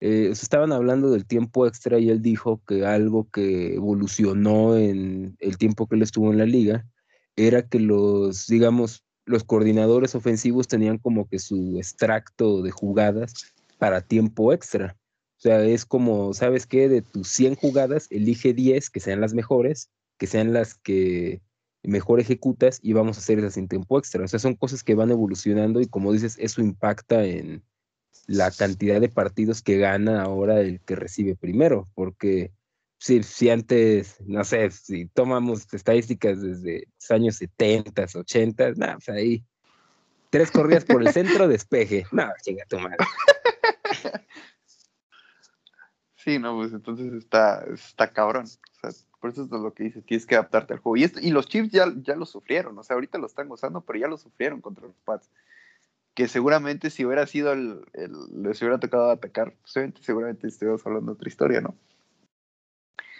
eh, 0.00 0.28
estaban 0.30 0.70
hablando 0.70 1.10
del 1.10 1.26
tiempo 1.26 1.66
extra 1.66 1.98
y 1.98 2.08
él 2.08 2.22
dijo 2.22 2.62
que 2.68 2.86
algo 2.86 3.28
que 3.30 3.74
evolucionó 3.74 4.76
en 4.76 5.36
el 5.40 5.58
tiempo 5.58 5.88
que 5.88 5.96
él 5.96 6.02
estuvo 6.02 6.30
en 6.30 6.38
la 6.38 6.46
liga 6.46 6.86
era 7.34 7.66
que 7.68 7.80
los, 7.80 8.46
digamos, 8.46 9.02
los 9.24 9.42
coordinadores 9.42 10.14
ofensivos 10.14 10.68
tenían 10.68 10.98
como 10.98 11.26
que 11.28 11.40
su 11.40 11.78
extracto 11.78 12.62
de 12.62 12.70
jugadas 12.70 13.54
para 13.84 14.00
tiempo 14.00 14.54
extra. 14.54 14.96
O 15.36 15.40
sea, 15.42 15.62
es 15.62 15.84
como, 15.84 16.32
¿sabes 16.32 16.66
qué? 16.66 16.88
De 16.88 17.02
tus 17.02 17.28
100 17.28 17.56
jugadas, 17.56 18.06
elige 18.08 18.54
10 18.54 18.88
que 18.88 18.98
sean 18.98 19.20
las 19.20 19.34
mejores 19.34 19.90
que 20.16 20.26
sean 20.26 20.54
las 20.54 20.74
que 20.76 21.42
mejor 21.82 22.18
ejecutas 22.18 22.80
y 22.82 22.94
vamos 22.94 23.18
a 23.18 23.20
hacer 23.20 23.40
esas 23.40 23.58
en 23.58 23.68
tiempo 23.68 23.98
extra. 23.98 24.24
O 24.24 24.26
sea, 24.26 24.38
son 24.38 24.54
cosas 24.54 24.82
que 24.82 24.94
van 24.94 25.10
evolucionando 25.10 25.82
y 25.82 25.86
como 25.86 26.14
dices, 26.14 26.38
eso 26.40 26.62
impacta 26.62 27.26
en 27.26 27.62
la 28.26 28.50
cantidad 28.50 29.02
de 29.02 29.10
partidos 29.10 29.60
que 29.60 29.76
gana 29.76 30.22
ahora 30.22 30.60
el 30.60 30.80
que 30.80 30.96
recibe 30.96 31.36
primero, 31.36 31.86
porque 31.94 32.52
si, 32.98 33.22
si 33.22 33.50
antes, 33.50 34.16
no 34.24 34.44
sé, 34.44 34.70
si 34.70 35.08
tomamos 35.08 35.66
estadísticas 35.74 36.40
desde 36.40 36.86
los 36.86 37.10
años 37.10 37.36
70, 37.36 38.06
80, 38.14 38.72
nada, 38.76 38.94
pues 38.94 39.10
ahí 39.10 39.44
tres 40.34 40.50
corridas 40.50 40.84
por 40.84 41.00
el 41.00 41.12
centro, 41.12 41.46
despeje. 41.48 42.06
No, 42.12 42.28
chinga 42.42 42.64
tu 42.66 42.78
madre. 42.80 42.96
Sí, 46.24 46.38
no, 46.38 46.56
pues 46.56 46.72
entonces 46.72 47.12
está, 47.12 47.64
está 47.66 48.10
cabrón. 48.10 48.46
O 48.46 48.80
sea, 48.80 48.90
por 49.20 49.30
eso 49.30 49.44
es 49.44 49.50
lo 49.50 49.74
que 49.74 49.84
dice, 49.84 50.00
tienes 50.00 50.24
que 50.24 50.36
adaptarte 50.36 50.72
al 50.72 50.78
juego. 50.78 50.96
Y, 50.96 51.26
y 51.26 51.30
los 51.30 51.46
Chiefs 51.46 51.70
ya, 51.70 51.92
ya 52.02 52.16
lo 52.16 52.24
sufrieron, 52.24 52.78
o 52.78 52.82
sea, 52.82 52.94
ahorita 52.94 53.18
lo 53.18 53.26
están 53.26 53.48
gozando, 53.48 53.82
pero 53.82 53.98
ya 53.98 54.08
lo 54.08 54.16
sufrieron 54.16 54.62
contra 54.62 54.86
los 54.86 54.96
Pats. 55.04 55.28
Que 56.14 56.26
seguramente 56.28 56.88
si 56.88 57.04
hubiera 57.04 57.26
sido 57.26 57.52
el, 57.52 57.84
les 57.92 58.62
hubiera 58.62 58.78
tocado 58.78 59.10
atacar, 59.10 59.54
seguramente 59.64 60.46
estuviéramos 60.46 60.86
hablando 60.86 61.12
de 61.12 61.16
otra 61.16 61.28
historia, 61.28 61.60
¿no? 61.60 61.76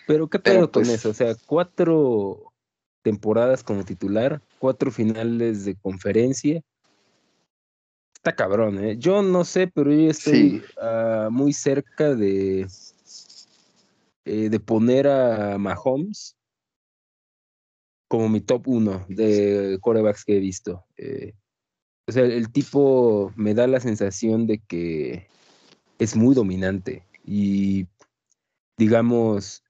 Pero 0.06 0.28
qué 0.28 0.38
pedo 0.38 0.70
con 0.70 0.84
pues 0.84 0.88
eso, 0.88 1.10
o 1.10 1.14
sea, 1.14 1.34
cuatro 1.46 2.52
temporadas 3.02 3.62
como 3.62 3.84
titular, 3.84 4.40
cuatro 4.58 4.90
finales 4.90 5.64
de 5.64 5.74
conferencia. 5.76 6.62
Está 8.24 8.36
cabrón, 8.36 8.82
¿eh? 8.82 8.96
Yo 8.96 9.20
no 9.20 9.44
sé, 9.44 9.66
pero 9.66 9.92
yo 9.92 10.08
estoy 10.10 10.62
ah, 10.80 11.28
muy 11.30 11.52
cerca 11.52 12.14
de, 12.14 12.66
eh, 14.24 14.48
de 14.48 14.60
poner 14.60 15.06
a 15.08 15.58
Mahomes 15.58 16.34
como 18.08 18.30
mi 18.30 18.40
top 18.40 18.66
uno 18.66 19.04
de 19.10 19.76
corebacks 19.82 20.24
que 20.24 20.38
he 20.38 20.40
visto. 20.40 20.86
Eh, 20.96 21.34
o 22.06 22.12
sea, 22.12 22.24
el 22.24 22.50
tipo 22.50 23.30
me 23.36 23.52
da 23.52 23.66
la 23.66 23.78
sensación 23.78 24.46
de 24.46 24.62
que 24.66 25.28
es 25.98 26.16
muy 26.16 26.34
dominante 26.34 27.06
y 27.26 27.86
digamos, 28.78 29.62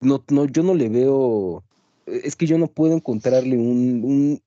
no, 0.00 0.24
no, 0.30 0.46
yo 0.46 0.64
no 0.64 0.74
le 0.74 0.88
veo, 0.88 1.62
es 2.06 2.34
que 2.34 2.46
yo 2.46 2.58
no 2.58 2.66
puedo 2.66 2.94
encontrarle 2.94 3.56
un, 3.56 4.42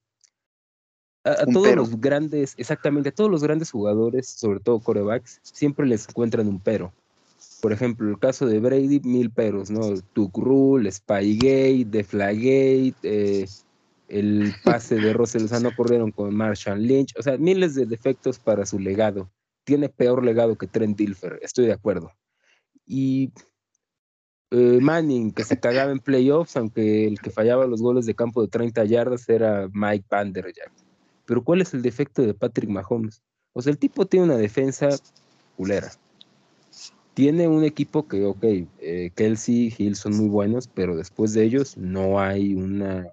a, 1.26 1.46
todos 1.46 1.74
los 1.74 2.00
grandes, 2.00 2.54
exactamente, 2.56 3.08
a 3.08 3.12
todos 3.12 3.30
los 3.30 3.42
grandes 3.42 3.70
jugadores, 3.70 4.28
sobre 4.28 4.60
todo 4.60 4.80
corebacks, 4.80 5.40
siempre 5.42 5.86
les 5.86 6.08
encuentran 6.08 6.46
un 6.46 6.60
pero. 6.60 6.92
Por 7.60 7.72
ejemplo, 7.72 8.08
el 8.08 8.18
caso 8.18 8.46
de 8.46 8.60
Brady, 8.60 9.00
mil 9.00 9.30
peros, 9.30 9.70
¿no? 9.70 9.80
Tuck 10.12 10.36
Rule, 10.38 10.90
Spygate, 10.90 11.86
Deflagate, 11.86 12.94
eh, 13.02 13.46
el 14.08 14.54
pase 14.62 14.96
de 14.96 15.12
Russell 15.12 15.46
no 15.60 15.74
corrieron 15.74 16.12
con 16.12 16.34
Marshall 16.34 16.80
Lynch, 16.80 17.14
o 17.18 17.22
sea, 17.22 17.36
miles 17.38 17.74
de 17.74 17.86
defectos 17.86 18.38
para 18.38 18.64
su 18.64 18.78
legado. 18.78 19.30
Tiene 19.64 19.88
peor 19.88 20.24
legado 20.24 20.56
que 20.56 20.68
Trent 20.68 20.96
Dilfer, 20.96 21.40
estoy 21.42 21.66
de 21.66 21.72
acuerdo. 21.72 22.12
Y 22.86 23.32
eh, 24.52 24.78
Manning, 24.80 25.32
que 25.32 25.42
se 25.42 25.58
cagaba 25.58 25.90
en 25.90 25.98
playoffs, 25.98 26.56
aunque 26.56 27.08
el 27.08 27.20
que 27.20 27.30
fallaba 27.30 27.66
los 27.66 27.82
goles 27.82 28.06
de 28.06 28.14
campo 28.14 28.42
de 28.42 28.48
30 28.48 28.84
yardas 28.84 29.28
era 29.28 29.68
Mike 29.72 30.06
Vanderjagt. 30.08 30.85
Pero 31.26 31.44
¿cuál 31.44 31.60
es 31.60 31.74
el 31.74 31.82
defecto 31.82 32.22
de 32.22 32.34
Patrick 32.34 32.70
Mahomes? 32.70 33.22
O 33.52 33.62
sea, 33.62 33.72
el 33.72 33.78
tipo 33.78 34.06
tiene 34.06 34.26
una 34.26 34.36
defensa 34.36 34.88
culera. 35.56 35.92
Tiene 37.14 37.48
un 37.48 37.64
equipo 37.64 38.06
que, 38.06 38.24
ok, 38.24 38.44
eh, 38.78 39.10
Kelsey 39.14 39.68
y 39.68 39.74
Hill 39.76 39.96
son 39.96 40.16
muy 40.16 40.28
buenos, 40.28 40.68
pero 40.68 40.96
después 40.96 41.32
de 41.32 41.44
ellos 41.44 41.76
no 41.76 42.20
hay 42.20 42.54
una 42.54 43.10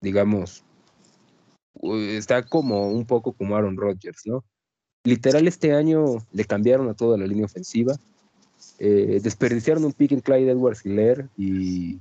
digamos, 0.00 0.64
está 1.82 2.42
como 2.42 2.88
un 2.88 3.04
poco 3.04 3.32
como 3.32 3.56
Aaron 3.56 3.76
Rodgers, 3.76 4.22
¿no? 4.26 4.44
Literal 5.04 5.46
este 5.48 5.72
año 5.72 6.04
le 6.32 6.44
cambiaron 6.44 6.88
a 6.88 6.94
toda 6.94 7.16
la 7.16 7.26
línea 7.26 7.46
ofensiva, 7.46 7.96
eh, 8.78 9.20
desperdiciaron 9.22 9.84
un 9.84 9.92
pick 9.92 10.12
en 10.12 10.20
Clyde 10.20 10.50
Edwards 10.50 10.84
Hiller 10.84 11.28
y 11.36 11.98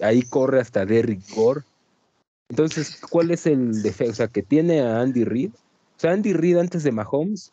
ahí 0.00 0.22
corre 0.22 0.60
hasta 0.60 0.84
Derrick 0.84 1.22
Gore. 1.34 1.62
Entonces, 2.52 3.00
¿cuál 3.08 3.30
es 3.30 3.46
el 3.46 3.82
defecto? 3.82 4.12
O 4.12 4.14
sea, 4.14 4.28
que 4.28 4.42
tiene 4.42 4.82
a 4.82 5.00
Andy 5.00 5.24
Reid. 5.24 5.52
O 5.54 6.00
sea, 6.00 6.12
Andy 6.12 6.34
Reid 6.34 6.58
antes 6.58 6.82
de 6.82 6.92
Mahomes, 6.92 7.50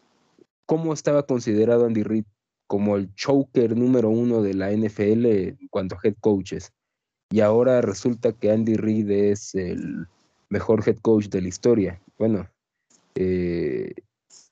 ¿cómo 0.66 0.92
estaba 0.92 1.24
considerado 1.24 1.86
Andy 1.86 2.04
Reid? 2.04 2.26
Como 2.68 2.98
el 2.98 3.14
choker 3.16 3.78
número 3.78 4.10
uno 4.10 4.42
de 4.42 4.54
la 4.54 4.72
NFL 4.74 5.26
en 5.26 5.68
cuanto 5.70 5.96
a 5.96 6.00
head 6.04 6.16
coaches 6.20 6.74
y 7.32 7.40
ahora 7.40 7.80
resulta 7.80 8.34
que 8.34 8.52
Andy 8.52 8.76
Reid 8.76 9.10
es 9.10 9.56
el 9.56 10.06
mejor 10.50 10.84
head 10.86 10.98
coach 10.98 11.28
de 11.28 11.44
la 11.44 11.48
historia. 11.48 12.02
Bueno, 12.18 12.50
eh, 13.16 13.94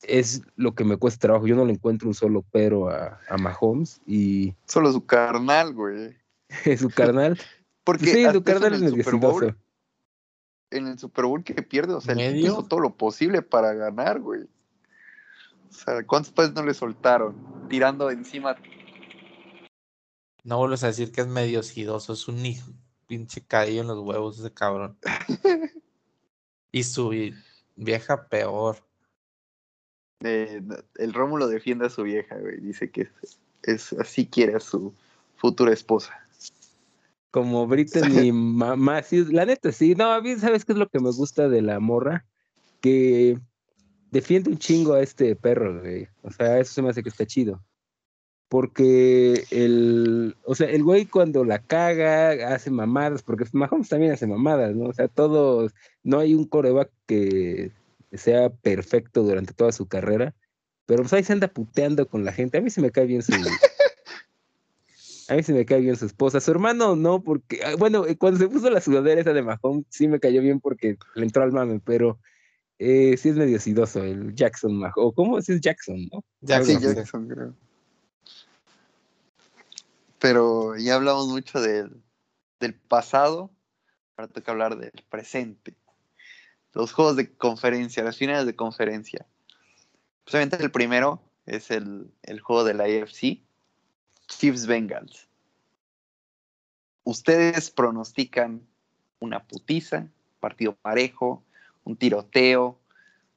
es 0.04 0.43
lo 0.56 0.76
que 0.76 0.86
me 0.86 0.95
cuesta 0.95 1.28
trabajo. 1.28 1.45
Yo 1.45 1.58
no 1.58 1.66
le 1.66 1.74
encuentro 1.74 2.08
un 2.08 2.14
solo 2.14 2.45
pero 2.54 2.89
a, 2.89 3.20
Mahomes 3.38 4.00
y... 4.08 4.54
Solo 4.66 4.93
su 4.93 5.06
carnal, 5.06 5.74
güey. 5.74 6.16
su 6.78 6.89
carnal. 6.89 7.38
Porque 7.84 8.06
sí, 8.06 8.26
su 8.32 8.43
carnal 8.43 8.76
el 8.76 8.89
Super 8.89 9.16
Bowl, 9.16 9.58
en 10.72 10.88
el 10.88 10.99
Super 10.99 11.26
Bowl 11.26 11.43
que 11.43 11.61
pierde, 11.61 11.93
o 11.93 12.01
sea, 12.01 12.13
él 12.13 12.38
hizo 12.38 12.63
todo 12.63 12.80
lo 12.80 12.95
posible 12.95 13.41
para 13.41 13.74
ganar, 13.74 14.20
güey. 14.20 14.43
O 14.43 15.74
sea, 15.74 16.05
¿cuántos 16.05 16.32
pases 16.32 16.53
no 16.53 16.63
le 16.63 16.74
soltaron? 16.74 17.68
Tirando 17.70 18.09
encima 18.09 18.55
no 20.47 20.59
vuelves 20.59 20.82
a 20.86 20.88
decir 20.88 21.11
que 21.11 21.20
es 21.20 21.28
medio 21.28 21.61
sidoso, 21.61 22.13
es 22.13 22.30
un 22.30 22.45
hijo, 22.45 22.72
pinche 23.05 23.45
caído 23.45 23.82
en 23.82 23.88
los 23.88 23.99
huevos 23.99 24.39
ese 24.39 24.53
cabrón. 24.53 24.97
y 26.72 26.84
su 26.84 27.13
vieja 27.76 28.30
peor. 28.30 28.78
Eh, 30.24 30.61
el 30.95 31.13
Rómulo 31.13 31.49
defiende 31.49 31.88
a 31.88 31.89
su 31.89 32.03
vieja, 32.03 32.38
güey. 32.38 32.61
Dice 32.61 32.89
que 32.91 33.09
es, 33.63 33.91
así 33.91 34.26
quiere 34.26 34.55
a 34.55 34.61
su 34.61 34.95
futura 35.36 35.74
esposa. 35.74 36.26
Como 37.38 37.68
Brittany 37.68 38.32
mamá, 38.32 39.04
sí, 39.04 39.26
la 39.32 39.46
neta 39.46 39.72
sí. 39.72 39.94
No, 39.94 40.12
a 40.12 40.22
mí, 40.22 40.36
¿sabes 40.38 40.66
qué 40.66 40.74
es 40.74 40.80
lo 40.80 40.90
que 40.90 41.00
me 41.00 41.12
gusta 41.12 41.48
de 41.48 41.62
la 41.62 41.80
morra? 41.80 42.26
Que 42.82 43.40
defiende 44.10 44.50
un 44.50 44.58
chingo 44.58 44.94
a 44.94 45.02
este 45.02 45.36
perro, 45.36 45.80
güey. 45.80 46.08
O 46.24 46.32
sea, 46.32 46.60
eso 46.60 46.74
se 46.74 46.82
me 46.82 46.90
hace 46.90 47.04
que 47.04 47.10
está 47.10 47.28
chido 47.28 47.62
porque 48.50 49.44
el, 49.52 50.36
o 50.46 50.56
sea, 50.56 50.70
el 50.70 50.84
güey 50.84 51.06
cuando 51.06 51.44
la 51.44 51.60
caga 51.60 52.56
hace 52.56 52.72
mamadas, 52.72 53.22
porque 53.22 53.46
Mahomes 53.52 53.90
también 53.90 54.14
hace 54.14 54.26
mamadas, 54.26 54.76
¿no? 54.76 54.86
O 54.86 54.94
sea, 54.94 55.08
todos, 55.08 55.74
no 56.04 56.20
hay 56.20 56.34
un 56.34 56.46
coreback 56.46 56.90
que 57.06 57.72
sea 58.14 58.50
perfecto 58.50 59.24
durante 59.24 59.54
toda 59.54 59.72
su 59.72 59.88
carrera, 59.88 60.34
pero 60.86 61.04
pues 61.04 61.14
ahí 61.14 61.24
se 61.24 61.34
anda 61.34 61.50
puteando 61.50 62.08
con 62.08 62.24
la 62.24 62.32
gente. 62.32 62.58
A 62.58 62.62
mí 62.62 62.70
se 62.70 62.82
me 62.82 62.92
cae 62.92 63.06
bien 63.06 63.22
su, 63.22 63.34
a 65.30 65.36
mí 65.36 65.43
se 65.43 65.53
me 65.53 65.65
cae 65.65 65.82
bien 65.82 65.95
su 65.95 66.05
esposa. 66.05 66.39
Su 66.39 66.51
hermano 66.51 66.95
no, 66.95 67.21
porque, 67.21 67.59
ah, 67.63 67.75
bueno, 67.78 68.05
eh, 68.05 68.17
cuando 68.17 68.39
se 68.39 68.47
puso 68.47 68.69
la 68.69 68.82
sudadera 68.82 69.21
esa 69.21 69.34
de 69.34 69.41
Mahomes, 69.41 69.86
sí 69.89 70.07
me 70.07 70.19
cayó 70.19 70.41
bien 70.41 70.59
porque 70.59 70.97
le 71.15 71.23
entró 71.23 71.43
al 71.43 71.51
mame, 71.51 71.82
pero 71.84 72.19
eh, 72.80 73.17
sí 73.17 73.30
es 73.30 73.36
medio 73.36 73.59
sidoso 73.59 74.03
el 74.03 74.34
Jackson 74.36 74.78
Mahomes. 74.78 74.93
O 74.97 75.11
cómo 75.11 75.38
es 75.38 75.47
Jackson, 75.47 76.07
¿no? 76.11 76.23
Jackson, 76.41 76.80
Jackson, 76.80 77.28
creo. 77.28 77.53
Pero 80.19 80.75
ya 80.78 80.95
hablamos 80.95 81.28
mucho 81.28 81.61
del, 81.61 82.01
pasado, 82.88 83.51
ahora 84.15 84.32
toca 84.32 84.51
hablar 84.51 84.78
del 84.78 85.03
presente. 85.09 85.75
Los 86.73 86.93
juegos 86.93 87.15
de 87.15 87.36
conferencia, 87.36 88.03
las 88.03 88.17
finales 88.17 88.45
de 88.45 88.55
conferencia. 88.55 89.25
Posiblemente 90.23 90.63
el 90.63 90.71
primero 90.71 91.21
es 91.45 91.71
el, 91.71 92.11
juego 92.41 92.63
de 92.63 92.73
la 92.73 92.86
AFC, 92.86 93.41
Chiefs 94.28 94.67
Bengals. 94.67 95.28
¿Ustedes 97.03 97.71
pronostican 97.71 98.67
una 99.19 99.43
putiza, 99.43 100.07
partido 100.39 100.75
parejo, 100.75 101.43
un 101.84 101.95
tiroteo? 101.95 102.80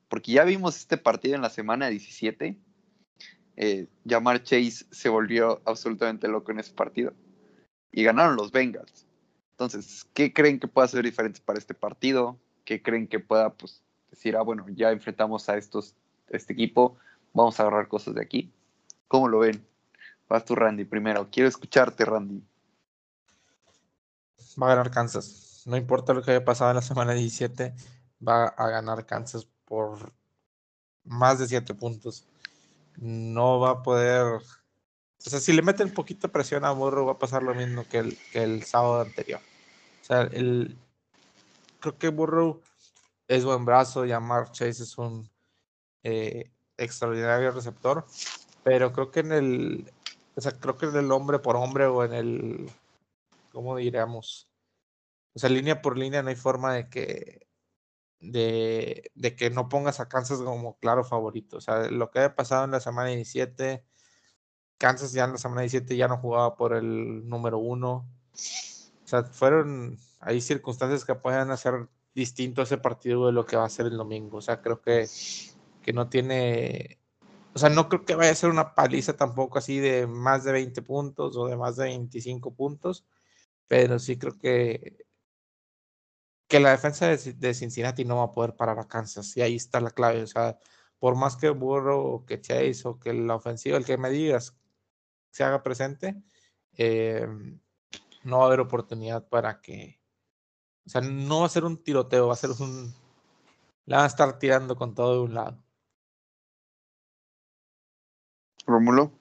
Porque 0.09 0.33
ya 0.33 0.45
vimos 0.45 0.77
este 0.77 0.97
partido 0.97 1.37
en 1.37 1.43
la 1.43 1.51
semana 1.51 1.89
17 1.89 2.59
eh, 3.63 3.89
Jamar 4.09 4.43
Chase 4.43 4.87
se 4.91 5.11
volvió 5.11 5.61
absolutamente 5.67 6.29
loco 6.29 6.51
en 6.51 6.61
ese 6.61 6.73
partido. 6.73 7.13
Y 7.93 8.05
ganaron 8.05 8.37
los 8.37 8.53
Bengals. 8.53 9.07
Entonces, 9.51 10.07
¿qué 10.15 10.33
creen 10.33 10.59
que 10.59 10.67
pueda 10.67 10.89
ser 10.89 11.05
diferente 11.05 11.43
para 11.45 11.59
este 11.59 11.75
partido? 11.75 12.39
¿Qué 12.65 12.81
creen 12.81 13.07
que 13.07 13.21
pueda 13.21 13.53
pues, 13.53 13.83
decir, 14.11 14.35
ah, 14.37 14.43
bueno, 14.43 14.65
ya 14.71 14.93
enfrentamos 14.93 15.51
a 15.51 15.59
estos, 15.59 15.95
este 16.29 16.55
equipo, 16.55 16.97
vamos 17.35 17.61
a 17.61 17.65
agarrar 17.65 17.89
cosas 17.89 18.15
de 18.15 18.23
aquí? 18.23 18.51
¿Cómo 19.09 19.29
lo 19.29 19.41
ven? 19.41 19.63
Vas 20.31 20.47
tú, 20.47 20.55
Randy, 20.55 20.87
primero. 20.87 21.29
Quiero 21.31 21.49
escucharte, 21.49 22.07
Randy. 22.07 22.43
Va 24.61 24.73
a 24.73 24.75
ganar 24.77 24.91
Kansas. 24.91 25.65
No 25.67 25.77
importa 25.77 26.15
lo 26.15 26.23
que 26.23 26.31
haya 26.31 26.45
pasado 26.45 26.71
en 26.71 26.77
la 26.77 26.83
semana 26.83 27.13
17, 27.13 27.75
va 28.27 28.47
a 28.47 28.71
ganar 28.71 29.05
Kansas 29.05 29.47
por 29.67 30.13
más 31.05 31.39
de 31.39 31.49
7 31.49 31.75
puntos 31.75 32.27
no 33.01 33.59
va 33.59 33.71
a 33.71 33.83
poder. 33.83 34.25
O 34.27 34.43
sea, 35.19 35.41
si 35.41 35.53
le 35.53 35.63
meten 35.63 35.93
poquito 35.93 36.31
presión 36.31 36.65
a 36.65 36.71
Burrow, 36.71 37.07
va 37.07 37.13
a 37.13 37.19
pasar 37.19 37.43
lo 37.43 37.55
mismo 37.55 37.87
que 37.89 37.99
el, 37.99 38.19
que 38.33 38.43
el 38.43 38.63
sábado 38.63 39.01
anterior. 39.01 39.41
O 40.03 40.05
sea, 40.05 40.23
el, 40.23 40.77
creo 41.81 41.99
que 41.99 42.09
Burrow 42.09 42.61
es 43.29 43.45
buen 43.45 43.65
brazo, 43.65 44.07
y 44.07 44.13
Amar 44.13 44.51
Chase 44.53 44.83
es 44.83 44.99
un 44.99 45.29
eh, 46.03 46.51
extraordinario 46.77 47.51
receptor, 47.53 48.07
pero 48.65 48.93
creo 48.93 49.11
que 49.11 49.21
en 49.21 49.33
el, 49.33 49.93
o 50.37 50.41
sea, 50.41 50.53
creo 50.53 50.77
que 50.77 50.87
en 50.87 50.97
el 50.97 51.13
hombre 51.13 51.39
por 51.39 51.57
hombre 51.57 51.87
o 51.87 52.05
en 52.05 52.13
el, 52.13 52.71
¿cómo 53.53 53.77
diríamos? 53.77 54.49
O 55.35 55.39
sea, 55.39 55.51
línea 55.51 55.83
por 55.83 55.97
línea 55.97 56.23
no 56.23 56.31
hay 56.31 56.37
forma 56.37 56.75
de 56.75 56.89
que 56.89 57.47
de, 58.21 59.11
de, 59.15 59.35
que 59.35 59.51
no 59.51 59.69
pongas 59.69 60.01
a 60.01 60.09
Kansas 60.09 60.41
como 60.41 60.79
claro 60.79 61.05
favorito. 61.05 61.57
O 61.57 61.61
sea, 61.61 61.91
lo 61.91 62.11
que 62.11 62.21
había 62.21 62.35
pasado 62.37 62.65
en 62.65 62.73
la 62.73 62.81
semana 62.81 63.09
17, 63.09 63.85
Kansas 64.79 65.13
ya 65.13 65.25
en 65.25 65.33
la 65.33 65.39
semana 65.39 65.63
17 65.63 65.97
ya 65.97 66.09
no 66.09 66.19
jugaba 66.19 66.55
por 66.57 66.75
el 66.75 67.29
número 67.29 67.59
uno. 67.59 68.07
O 69.05 69.09
sea, 69.09 69.25
fueron, 69.25 69.99
hay 70.21 70.41
circunstancias 70.41 71.05
que 71.05 71.15
pueden 71.15 71.51
hacer 71.51 71.89
distinto 72.15 72.63
ese 72.63 72.79
partido 72.79 73.27
de 73.27 73.33
lo 73.33 73.47
que 73.47 73.57
va 73.57 73.65
a 73.65 73.71
ser 73.71 73.87
el 73.87 73.97
domingo. 73.97 74.39
O 74.39 74.43
sea, 74.43 74.61
creo 74.61 74.81
que, 74.81 75.09
que 75.83 75.93
no 75.93 76.09
tiene 76.09 77.00
o 77.55 77.59
sea, 77.59 77.69
no 77.71 77.89
creo 77.89 78.05
que 78.05 78.15
vaya 78.15 78.31
a 78.33 78.35
ser 78.35 78.51
una 78.51 78.75
paliza 78.75 79.17
tampoco 79.17 79.59
así 79.59 79.79
de 79.79 80.07
más 80.07 80.45
de 80.45 80.53
20 80.53 80.83
puntos 80.83 81.37
o 81.37 81.47
de 81.47 81.57
más 81.57 81.77
de 81.77 81.85
25 81.85 82.55
puntos, 82.55 83.05
pero 83.69 83.99
sí 83.99 84.19
creo 84.19 84.39
que, 84.39 85.07
que 86.49 86.61
la 86.61 86.71
defensa 86.73 87.07
de, 87.09 87.55
Cincinnati 87.55 88.05
no 88.05 88.19
va 88.19 88.25
a 88.25 88.33
poder 88.33 88.57
parar 88.57 88.79
a 88.79 88.89
Kansas 88.89 89.37
y 89.37 89.43
ahí 89.43 89.57
está 89.57 89.81
la 89.81 89.91
clave. 89.91 90.23
O 90.23 90.27
sea, 90.27 90.59
por 90.99 91.17
más 91.17 91.37
que 91.37 91.51
Burrow 91.51 92.01
o 92.01 92.27
que 92.27 92.41
Chase 92.41 92.83
o 92.85 92.99
que 92.99 93.15
la 93.15 93.37
ofensiva, 93.37 93.79
el 93.79 93.85
que 93.85 93.99
me 93.99 94.11
digas, 94.11 94.57
se 95.31 95.45
haga 95.45 95.63
presente, 95.63 96.23
eh, 96.77 97.27
no 98.25 98.39
va 98.39 98.45
a 98.45 98.47
haber 98.49 98.61
oportunidad 98.61 99.29
para 99.29 99.61
que, 99.61 100.01
o 100.87 100.91
sea, 100.91 101.01
no 101.03 101.41
va 101.41 101.47
a 101.47 101.49
ser 101.51 101.65
un 101.65 101.83
tiroteo, 101.83 102.29
va 102.29 102.35
a 102.35 102.37
ser 102.37 102.51
un, 102.51 102.95
la 103.87 103.99
van 103.99 104.05
a 104.05 104.09
estar 104.09 104.39
tirando 104.39 104.77
con 104.77 104.95
todo 104.95 105.15
de 105.15 105.21
un 105.21 105.35
lado. 105.35 105.63
Rómulo. 108.67 109.13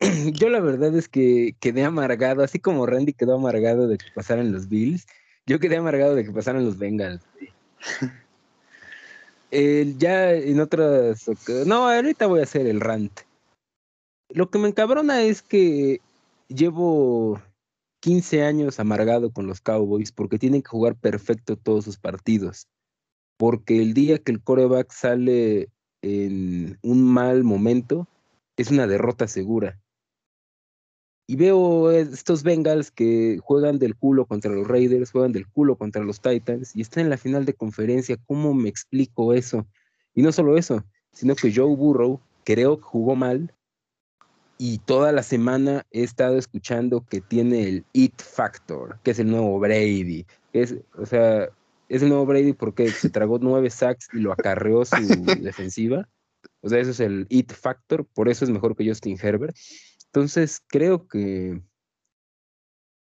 yo 0.32 0.48
la 0.48 0.60
verdad 0.60 0.94
es 0.94 1.08
que 1.08 1.56
quedé 1.60 1.84
amargado, 1.84 2.42
así 2.42 2.58
como 2.58 2.86
Randy 2.86 3.12
quedó 3.12 3.34
amargado 3.34 3.88
de 3.88 3.98
que 3.98 4.06
pasaran 4.14 4.52
los 4.52 4.68
Bills, 4.68 5.06
yo 5.46 5.58
quedé 5.58 5.76
amargado 5.76 6.14
de 6.14 6.24
que 6.24 6.30
pasaran 6.30 6.64
los 6.64 6.78
Bengals. 6.78 7.22
ya 9.50 10.32
en 10.32 10.60
otras... 10.60 11.26
No, 11.66 11.88
ahorita 11.88 12.26
voy 12.26 12.40
a 12.40 12.44
hacer 12.44 12.66
el 12.66 12.80
rant. 12.80 13.20
Lo 14.30 14.50
que 14.50 14.58
me 14.58 14.68
encabrona 14.68 15.22
es 15.22 15.40
que 15.40 16.00
llevo 16.48 17.40
15 18.00 18.44
años 18.44 18.78
amargado 18.78 19.30
con 19.30 19.46
los 19.46 19.60
Cowboys 19.62 20.12
porque 20.12 20.38
tienen 20.38 20.62
que 20.62 20.68
jugar 20.68 20.94
perfecto 20.94 21.56
todos 21.56 21.86
sus 21.86 21.96
partidos 21.96 22.68
porque 23.38 23.80
el 23.80 23.94
día 23.94 24.18
que 24.18 24.32
el 24.32 24.42
coreback 24.42 24.92
sale 24.92 25.70
en 26.02 26.78
un 26.82 27.02
mal 27.02 27.44
momento, 27.44 28.06
es 28.56 28.70
una 28.70 28.86
derrota 28.86 29.26
segura. 29.28 29.80
Y 31.26 31.36
veo 31.36 31.90
estos 31.90 32.42
Bengals 32.42 32.90
que 32.90 33.38
juegan 33.42 33.78
del 33.78 33.94
culo 33.96 34.26
contra 34.26 34.50
los 34.50 34.66
Raiders, 34.66 35.12
juegan 35.12 35.32
del 35.32 35.46
culo 35.46 35.76
contra 35.76 36.02
los 36.02 36.20
Titans 36.20 36.74
y 36.74 36.80
están 36.80 37.04
en 37.04 37.10
la 37.10 37.18
final 37.18 37.44
de 37.44 37.54
conferencia. 37.54 38.16
¿Cómo 38.26 38.54
me 38.54 38.68
explico 38.68 39.34
eso? 39.34 39.66
Y 40.14 40.22
no 40.22 40.32
solo 40.32 40.56
eso, 40.56 40.84
sino 41.12 41.34
que 41.34 41.54
Joe 41.54 41.76
Burrow 41.76 42.20
creo 42.44 42.78
que 42.78 42.82
jugó 42.82 43.14
mal 43.14 43.54
y 44.56 44.78
toda 44.78 45.12
la 45.12 45.22
semana 45.22 45.86
he 45.92 46.02
estado 46.02 46.36
escuchando 46.38 47.04
que 47.08 47.20
tiene 47.20 47.68
el 47.68 47.84
It 47.92 48.20
Factor, 48.20 48.98
que 49.04 49.12
es 49.12 49.18
el 49.20 49.30
nuevo 49.30 49.60
Brady. 49.60 50.26
es, 50.52 50.74
o 50.96 51.06
sea, 51.06 51.50
es 51.88 52.02
el 52.02 52.08
nuevo 52.10 52.26
Brady 52.26 52.52
porque 52.52 52.88
se 52.90 53.10
tragó 53.10 53.38
nueve 53.38 53.70
sacks 53.70 54.08
y 54.12 54.18
lo 54.18 54.32
acarreó 54.32 54.84
su 54.84 54.96
defensiva. 55.42 56.08
O 56.60 56.68
sea, 56.68 56.80
eso 56.80 56.90
es 56.90 57.00
el 57.00 57.26
it 57.28 57.52
factor, 57.52 58.06
por 58.06 58.28
eso 58.28 58.44
es 58.44 58.50
mejor 58.50 58.76
que 58.76 58.88
Justin 58.88 59.18
Herbert. 59.20 59.56
Entonces, 60.06 60.62
creo 60.66 61.06
que. 61.06 61.60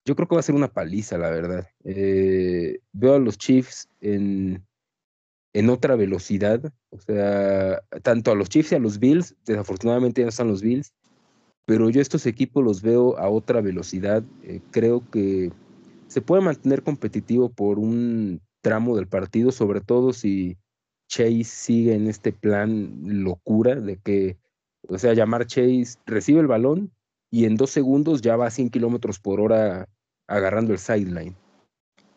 Yo 0.04 0.16
creo 0.16 0.26
que 0.26 0.36
va 0.36 0.40
a 0.40 0.44
ser 0.44 0.54
una 0.54 0.72
paliza, 0.72 1.18
la 1.18 1.30
verdad. 1.30 1.68
Eh, 1.84 2.80
veo 2.92 3.14
a 3.14 3.18
los 3.18 3.36
Chiefs 3.36 3.88
en, 4.00 4.66
en 5.52 5.68
otra 5.68 5.96
velocidad. 5.96 6.72
O 6.90 6.98
sea, 6.98 7.82
tanto 8.02 8.32
a 8.32 8.34
los 8.34 8.48
Chiefs 8.48 8.72
y 8.72 8.74
a 8.76 8.78
los 8.78 8.98
Bills, 8.98 9.36
desafortunadamente 9.44 10.22
ya 10.22 10.26
no 10.26 10.30
están 10.30 10.48
los 10.48 10.62
Bills, 10.62 10.94
pero 11.66 11.90
yo 11.90 12.00
estos 12.00 12.24
equipos 12.24 12.64
los 12.64 12.80
veo 12.80 13.18
a 13.18 13.28
otra 13.28 13.60
velocidad. 13.60 14.24
Eh, 14.44 14.62
creo 14.70 15.08
que 15.10 15.52
se 16.06 16.22
puede 16.22 16.42
mantener 16.42 16.82
competitivo 16.82 17.50
por 17.50 17.78
un 17.78 18.40
tramo 18.61 18.96
del 18.96 19.06
partido, 19.06 19.52
sobre 19.52 19.80
todo 19.80 20.12
si 20.12 20.56
Chase 21.09 21.44
sigue 21.44 21.94
en 21.94 22.06
este 22.06 22.32
plan 22.32 23.22
locura 23.24 23.74
de 23.76 23.96
que, 23.98 24.38
o 24.88 24.98
sea, 24.98 25.14
llamar 25.14 25.46
Chase, 25.46 25.98
recibe 26.06 26.40
el 26.40 26.46
balón 26.46 26.92
y 27.30 27.44
en 27.44 27.56
dos 27.56 27.70
segundos 27.70 28.20
ya 28.20 28.36
va 28.36 28.46
a 28.46 28.50
100 28.50 28.70
kilómetros 28.70 29.18
por 29.18 29.40
hora 29.40 29.88
agarrando 30.26 30.72
el 30.72 30.78
sideline. 30.78 31.36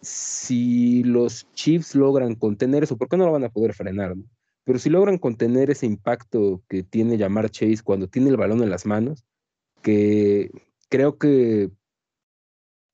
Si 0.01 1.03
los 1.03 1.51
Chiefs 1.53 1.95
logran 1.95 2.35
contener 2.35 2.83
eso, 2.83 2.97
¿por 2.97 3.07
qué 3.07 3.17
no 3.17 3.25
lo 3.25 3.31
van 3.31 3.43
a 3.43 3.49
poder 3.49 3.73
frenar? 3.73 4.15
Pero 4.63 4.79
si 4.79 4.89
logran 4.89 5.17
contener 5.17 5.69
ese 5.69 5.85
impacto 5.85 6.61
que 6.67 6.83
tiene 6.83 7.17
llamar 7.17 7.49
Chase 7.49 7.83
cuando 7.83 8.07
tiene 8.07 8.29
el 8.29 8.37
balón 8.37 8.61
en 8.61 8.69
las 8.69 8.85
manos, 8.85 9.23
que 9.81 10.51
creo 10.89 11.17
que 11.17 11.71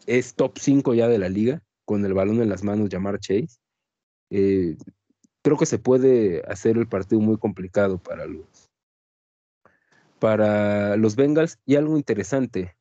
es 0.06 0.36
top 0.36 0.58
5 0.58 0.94
ya 0.94 1.08
de 1.08 1.18
la 1.18 1.30
liga, 1.30 1.64
con 1.88 2.06
el 2.06 2.14
balón 2.14 2.42
en 2.42 2.50
las 2.50 2.64
manos 2.64 2.90
llamar 2.90 3.18
Chase, 3.18 3.60
eh, 4.30 4.76
creo 5.42 5.58
que 5.58 5.66
se 5.66 5.80
puede 5.80 6.44
hacer 6.46 6.78
el 6.78 6.88
partido 6.88 7.22
muy 7.22 7.38
complicado 7.38 7.98
para 7.98 8.26
los, 8.26 8.70
para 10.20 10.98
los 10.98 11.16
Bengals. 11.16 11.58
Y 11.66 11.78
algo 11.78 11.96
interesante, 11.96 12.76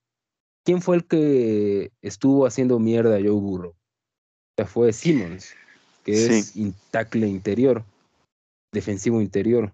¿quién 0.64 0.82
fue 0.82 0.96
el 0.96 1.04
que 1.06 1.92
estuvo 2.02 2.46
haciendo 2.46 2.80
mierda 2.80 3.16
a 3.16 3.20
Joe 3.20 3.30
Burrow? 3.30 3.74
Fue 4.66 4.92
Simmons, 4.92 5.54
que 6.02 6.38
es 6.38 6.54
tackle 6.90 7.28
interior, 7.28 7.84
defensivo 8.72 9.22
interior. 9.22 9.72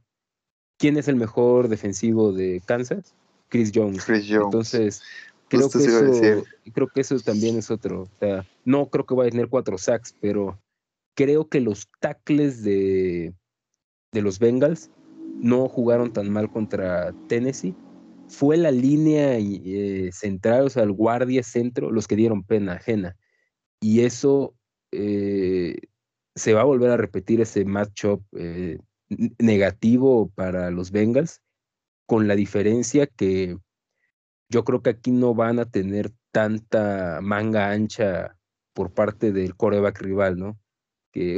¿Quién 0.78 0.98
es 0.98 1.08
el 1.08 1.16
mejor 1.16 1.68
defensivo 1.68 2.32
de 2.32 2.60
Kansas? 2.66 3.14
Chris 3.48 3.70
Jones. 3.74 4.04
Chris 4.04 4.26
Jones. 4.28 4.44
Entonces, 4.44 5.02
Creo 5.52 5.68
que, 5.68 5.78
eso, 5.84 6.44
creo 6.72 6.88
que 6.88 7.00
eso 7.02 7.18
también 7.20 7.58
es 7.58 7.70
otro. 7.70 8.02
O 8.02 8.18
sea, 8.18 8.46
no 8.64 8.88
creo 8.88 9.04
que 9.04 9.14
vaya 9.14 9.28
a 9.28 9.32
tener 9.32 9.48
cuatro 9.48 9.76
sacks, 9.76 10.16
pero 10.18 10.58
creo 11.14 11.46
que 11.48 11.60
los 11.60 11.90
tackles 12.00 12.64
de, 12.64 13.34
de 14.12 14.22
los 14.22 14.38
Bengals 14.38 14.90
no 15.34 15.68
jugaron 15.68 16.10
tan 16.10 16.30
mal 16.30 16.50
contra 16.50 17.12
Tennessee. 17.28 17.74
Fue 18.28 18.56
la 18.56 18.70
línea 18.70 19.36
eh, 19.38 20.08
central, 20.10 20.64
o 20.64 20.70
sea, 20.70 20.84
el 20.84 20.92
guardia 20.92 21.42
centro, 21.42 21.90
los 21.90 22.08
que 22.08 22.16
dieron 22.16 22.44
pena 22.44 22.72
ajena. 22.72 23.16
Y 23.78 24.00
eso 24.00 24.54
eh, 24.90 25.76
se 26.34 26.54
va 26.54 26.62
a 26.62 26.64
volver 26.64 26.90
a 26.90 26.96
repetir 26.96 27.42
ese 27.42 27.66
matchup 27.66 28.22
eh, 28.38 28.78
negativo 29.38 30.30
para 30.34 30.70
los 30.70 30.92
Bengals, 30.92 31.42
con 32.06 32.26
la 32.26 32.36
diferencia 32.36 33.06
que 33.06 33.58
yo 34.52 34.64
creo 34.64 34.82
que 34.82 34.90
aquí 34.90 35.10
no 35.10 35.34
van 35.34 35.58
a 35.58 35.64
tener 35.64 36.12
tanta 36.30 37.20
manga 37.22 37.70
ancha 37.70 38.36
por 38.74 38.92
parte 38.92 39.32
del 39.32 39.56
coreback 39.56 40.00
rival, 40.00 40.38
¿no? 40.38 40.58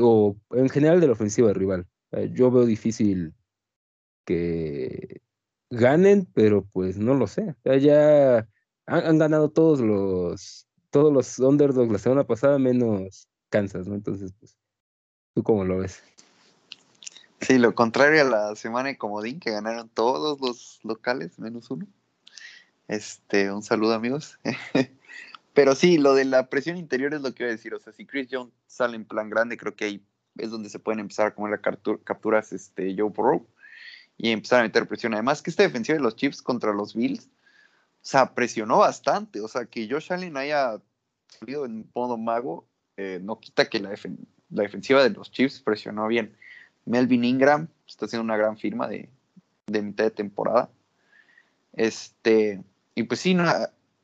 O 0.03 0.37
en 0.51 0.69
general 0.69 1.01
de 1.01 1.07
la 1.07 1.13
ofensiva 1.13 1.53
rival. 1.53 1.87
Yo 2.33 2.51
veo 2.51 2.67
difícil 2.67 3.35
que 4.25 5.21
ganen, 5.71 6.27
pero 6.35 6.65
pues 6.73 6.99
no 6.99 7.15
lo 7.15 7.29
sé. 7.29 7.55
Ya 7.65 8.49
han, 8.87 9.19
ganado 9.19 9.51
todos 9.51 9.81
los 9.81 10.67
todos 10.91 11.13
los 11.13 11.39
underdogs 11.39 11.93
la 11.93 11.99
semana 11.99 12.25
pasada 12.25 12.59
menos 12.59 13.29
Kansas, 13.49 13.87
¿no? 13.87 13.95
Entonces, 13.95 14.33
pues, 14.39 14.57
¿tú 15.35 15.43
cómo 15.45 15.65
lo 15.65 15.79
ves? 15.79 16.03
Sí, 17.41 17.59
lo 17.59 17.75
contrario 17.75 18.23
a 18.23 18.25
la 18.25 18.57
semana 18.57 18.89
de 18.89 18.99
Comodín, 18.99 19.39
que 19.39 19.51
ganaron 19.51 19.89
todos 19.89 20.41
los 20.41 20.81
locales, 20.83 21.39
menos 21.39 21.71
uno. 21.71 21.87
Este, 22.89 23.51
un 23.51 23.63
saludo, 23.63 23.95
amigos. 23.95 24.39
Pero 25.55 25.75
sí, 25.75 25.99
lo 25.99 26.15
de 26.15 26.25
la 26.25 26.49
presión 26.51 26.77
interior 26.77 27.15
es 27.15 27.23
lo 27.23 27.33
que 27.33 27.45
iba 27.45 27.49
a 27.51 27.57
decir. 27.57 27.75
O 27.75 27.79
sea, 27.79 27.93
si 27.93 28.05
Chris 28.05 28.29
Jones 28.31 28.53
sale 28.67 28.97
en 28.97 29.05
plan 29.05 29.31
grande, 29.31 29.57
creo 29.57 29.75
que 29.75 29.85
ahí 29.85 30.07
es 30.37 30.51
donde 30.51 30.69
se 30.69 30.81
pueden 30.81 30.99
empezar 31.01 31.29
a 31.29 31.35
comer 31.35 31.61
la 31.65 31.99
capturas 32.05 32.53
este, 32.53 32.95
Joe 32.99 33.11
Burrow 33.11 33.47
y 34.17 34.31
empezar 34.31 34.61
a 34.61 34.63
meter 34.65 34.87
presión. 34.87 35.15
Además, 35.15 35.43
que 35.43 35.51
esta 35.51 35.63
defensiva 35.63 35.97
de 35.97 36.03
los 36.03 36.17
Chiefs 36.17 36.43
contra 36.43 36.73
los 36.73 36.95
Bills, 36.95 37.27
o 37.27 37.29
sea, 38.03 38.35
presionó 38.35 38.79
bastante. 38.79 39.41
O 39.41 39.49
sea, 39.49 39.65
que 39.67 39.89
Josh 39.89 40.13
Allen 40.13 40.37
haya 40.37 40.81
salido 41.29 41.65
en 41.65 41.89
modo 41.95 42.19
mago, 42.19 42.67
eh, 42.97 43.21
no 43.23 43.39
quita 43.39 43.69
que 43.69 43.81
la, 43.81 43.91
la, 44.51 44.63
defensiva 44.63 45.03
de 45.03 45.11
los 45.11 45.31
Chiefs 45.31 45.61
presionó 45.61 46.09
bien. 46.09 46.37
Melvin 46.85 47.25
Ingram 47.25 47.69
está 47.87 48.07
haciendo 48.07 48.25
una 48.25 48.37
gran 48.37 48.59
firma 48.59 48.89
de, 48.89 49.09
de 49.67 49.83
mitad 49.83 50.05
de 50.05 50.11
temporada. 50.11 50.69
Este, 51.73 52.63
y 52.95 53.05
pues 53.05 53.21
sí, 53.21 53.35
no, 53.35 53.45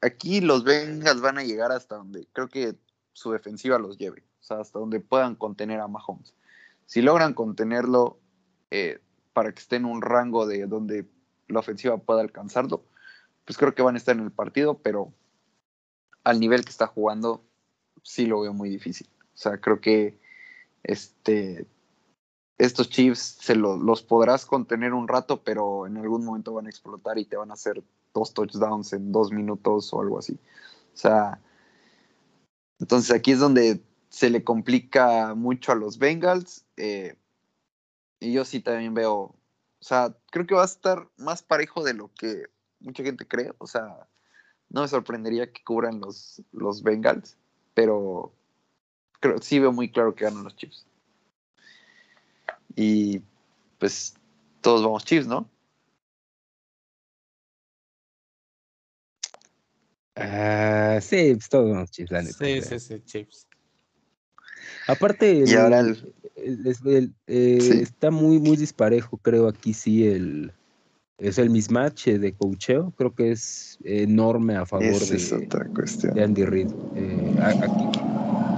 aquí 0.00 0.40
los 0.40 0.64
Bengals 0.64 1.20
van 1.20 1.38
a 1.38 1.44
llegar 1.44 1.72
hasta 1.72 1.96
donde 1.96 2.26
creo 2.32 2.48
que 2.48 2.76
su 3.12 3.32
defensiva 3.32 3.78
los 3.78 3.98
lleve, 3.98 4.22
o 4.40 4.42
sea, 4.42 4.60
hasta 4.60 4.78
donde 4.78 5.00
puedan 5.00 5.34
contener 5.34 5.80
a 5.80 5.88
Mahomes. 5.88 6.34
Si 6.86 7.02
logran 7.02 7.34
contenerlo 7.34 8.18
eh, 8.70 9.00
para 9.32 9.52
que 9.52 9.60
esté 9.60 9.76
en 9.76 9.84
un 9.84 10.02
rango 10.02 10.46
de 10.46 10.66
donde 10.66 11.06
la 11.48 11.60
ofensiva 11.60 11.98
pueda 11.98 12.20
alcanzarlo, 12.20 12.84
pues 13.44 13.58
creo 13.58 13.74
que 13.74 13.82
van 13.82 13.94
a 13.94 13.98
estar 13.98 14.16
en 14.16 14.24
el 14.24 14.32
partido, 14.32 14.78
pero 14.78 15.12
al 16.24 16.40
nivel 16.40 16.64
que 16.64 16.70
está 16.70 16.86
jugando, 16.86 17.44
sí 18.02 18.26
lo 18.26 18.40
veo 18.40 18.52
muy 18.52 18.68
difícil. 18.68 19.08
O 19.34 19.36
sea, 19.36 19.58
creo 19.60 19.80
que 19.80 20.18
este, 20.82 21.66
estos 22.58 22.90
Chiefs 22.90 23.38
se 23.40 23.54
los 23.54 24.02
podrás 24.02 24.46
contener 24.46 24.92
un 24.92 25.08
rato, 25.08 25.42
pero 25.42 25.86
en 25.86 25.96
algún 25.96 26.24
momento 26.24 26.54
van 26.54 26.66
a 26.66 26.70
explotar 26.70 27.18
y 27.18 27.24
te 27.24 27.36
van 27.36 27.50
a 27.50 27.54
hacer 27.54 27.82
dos 28.14 28.34
touchdowns 28.34 28.92
en 28.92 29.12
dos 29.12 29.32
minutos 29.32 29.92
o 29.92 30.00
algo 30.00 30.18
así. 30.18 30.38
O 30.94 30.96
sea, 30.96 31.40
entonces 32.78 33.14
aquí 33.14 33.32
es 33.32 33.38
donde 33.38 33.80
se 34.08 34.30
le 34.30 34.44
complica 34.44 35.34
mucho 35.34 35.72
a 35.72 35.76
los 35.76 35.98
Bengals. 35.98 36.64
Eh, 36.76 37.16
y 38.18 38.32
yo 38.32 38.44
sí 38.44 38.60
también 38.60 38.92
veo, 38.94 39.14
o 39.14 39.36
sea, 39.80 40.14
creo 40.30 40.46
que 40.46 40.54
va 40.54 40.62
a 40.62 40.66
estar 40.66 41.08
más 41.16 41.42
parejo 41.42 41.82
de 41.84 41.94
lo 41.94 42.10
que 42.14 42.44
mucha 42.80 43.02
gente 43.02 43.26
cree. 43.26 43.52
O 43.58 43.66
sea, 43.66 44.08
no 44.68 44.82
me 44.82 44.88
sorprendería 44.88 45.52
que 45.52 45.64
cubran 45.64 46.00
los, 46.00 46.42
los 46.52 46.82
Bengals, 46.82 47.36
pero 47.74 48.32
creo, 49.20 49.38
sí 49.38 49.58
veo 49.58 49.72
muy 49.72 49.90
claro 49.90 50.14
que 50.14 50.24
ganan 50.24 50.44
los 50.44 50.56
Chiefs. 50.56 50.86
Y 52.76 53.22
pues 53.78 54.14
todos 54.60 54.82
vamos 54.82 55.04
Chiefs, 55.04 55.26
¿no? 55.26 55.48
Ah, 60.22 60.98
sí, 61.00 61.32
pues 61.34 61.48
todos 61.48 61.70
vamos 61.70 61.90
Chiefs, 61.90 62.10
la 62.10 62.22
Sí, 62.22 62.60
sí, 62.62 62.78
sí, 62.78 63.00
Chiefs. 63.04 63.46
Aparte, 64.86 65.44
Y 65.46 65.54
ahora 65.54 65.80
el- 65.80 66.12
el- 66.36 67.14
eh, 67.26 67.58
Sí. 67.60 67.78
está 67.80 68.10
muy, 68.10 68.38
muy 68.38 68.56
disparejo, 68.56 69.16
creo 69.18 69.48
aquí 69.48 69.72
sí 69.72 70.06
el 70.06 70.52
es 71.18 71.36
el 71.38 71.50
mismatch 71.50 72.08
eh, 72.08 72.18
de 72.18 72.34
cocheo, 72.34 72.92
creo 72.96 73.14
que 73.14 73.30
es 73.32 73.78
enorme 73.84 74.56
a 74.56 74.64
favor 74.64 75.00
de, 75.06 75.16
es 75.16 75.32
otra 75.32 75.68
cuestión. 75.68 76.14
de 76.14 76.22
Andy 76.22 76.44
Reid. 76.44 76.70
Eh, 76.94 77.36
aquí 77.60 77.90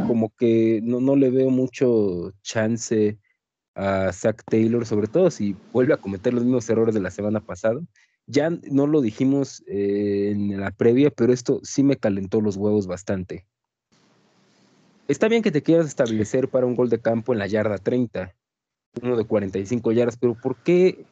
como 0.06 0.32
que 0.36 0.80
no, 0.82 1.00
no 1.00 1.16
le 1.16 1.30
veo 1.30 1.50
mucho 1.50 2.32
chance 2.42 3.18
a 3.74 4.12
Zach 4.12 4.42
Taylor, 4.48 4.86
sobre 4.86 5.08
todo 5.08 5.30
si 5.30 5.56
vuelve 5.72 5.94
a 5.94 5.96
cometer 5.96 6.32
los 6.34 6.44
mismos 6.44 6.68
errores 6.70 6.94
de 6.94 7.00
la 7.00 7.10
semana 7.10 7.40
pasada. 7.40 7.80
Ya 8.26 8.50
no 8.50 8.86
lo 8.86 9.00
dijimos 9.00 9.62
eh, 9.66 10.30
en 10.32 10.60
la 10.60 10.70
previa, 10.70 11.10
pero 11.10 11.32
esto 11.32 11.60
sí 11.62 11.82
me 11.82 11.96
calentó 11.96 12.40
los 12.40 12.56
huevos 12.56 12.86
bastante. 12.86 13.46
Está 15.08 15.28
bien 15.28 15.42
que 15.42 15.50
te 15.50 15.62
quieras 15.62 15.86
establecer 15.86 16.48
para 16.48 16.66
un 16.66 16.76
gol 16.76 16.88
de 16.88 17.00
campo 17.00 17.32
en 17.32 17.38
la 17.38 17.46
yarda 17.46 17.78
30, 17.78 18.34
uno 19.02 19.16
de 19.16 19.24
45 19.24 19.92
yardas, 19.92 20.16
pero 20.16 20.34
¿por 20.34 20.56
qué 20.56 21.04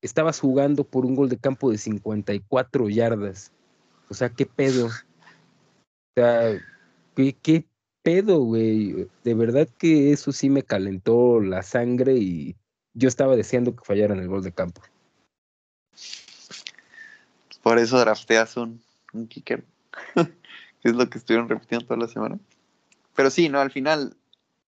estabas 0.00 0.40
jugando 0.40 0.84
por 0.84 1.04
un 1.04 1.14
gol 1.14 1.28
de 1.28 1.36
campo 1.36 1.70
de 1.70 1.78
54 1.78 2.88
yardas? 2.88 3.52
O 4.08 4.14
sea, 4.14 4.30
¿qué 4.30 4.46
pedo? 4.46 4.86
O 4.86 4.90
sea, 6.14 6.58
¿qué, 7.14 7.34
qué 7.42 7.66
pedo, 8.02 8.40
güey? 8.40 9.08
De 9.24 9.34
verdad 9.34 9.68
que 9.78 10.12
eso 10.12 10.32
sí 10.32 10.48
me 10.48 10.62
calentó 10.62 11.40
la 11.40 11.62
sangre 11.62 12.14
y 12.14 12.56
yo 12.94 13.08
estaba 13.08 13.36
deseando 13.36 13.74
que 13.74 13.84
fallaran 13.84 14.18
el 14.20 14.28
gol 14.28 14.42
de 14.42 14.52
campo. 14.52 14.80
Por 17.62 17.78
eso 17.78 17.98
drafteas 17.98 18.56
un, 18.56 18.82
un 19.12 19.26
kicker. 19.26 19.64
que 20.14 20.88
es 20.88 20.94
lo 20.94 21.08
que 21.10 21.18
estuvieron 21.18 21.48
repitiendo 21.48 21.86
toda 21.86 22.00
la 22.00 22.08
semana. 22.08 22.38
Pero 23.14 23.30
sí, 23.30 23.48
no, 23.48 23.60
al 23.60 23.70
final, 23.70 24.16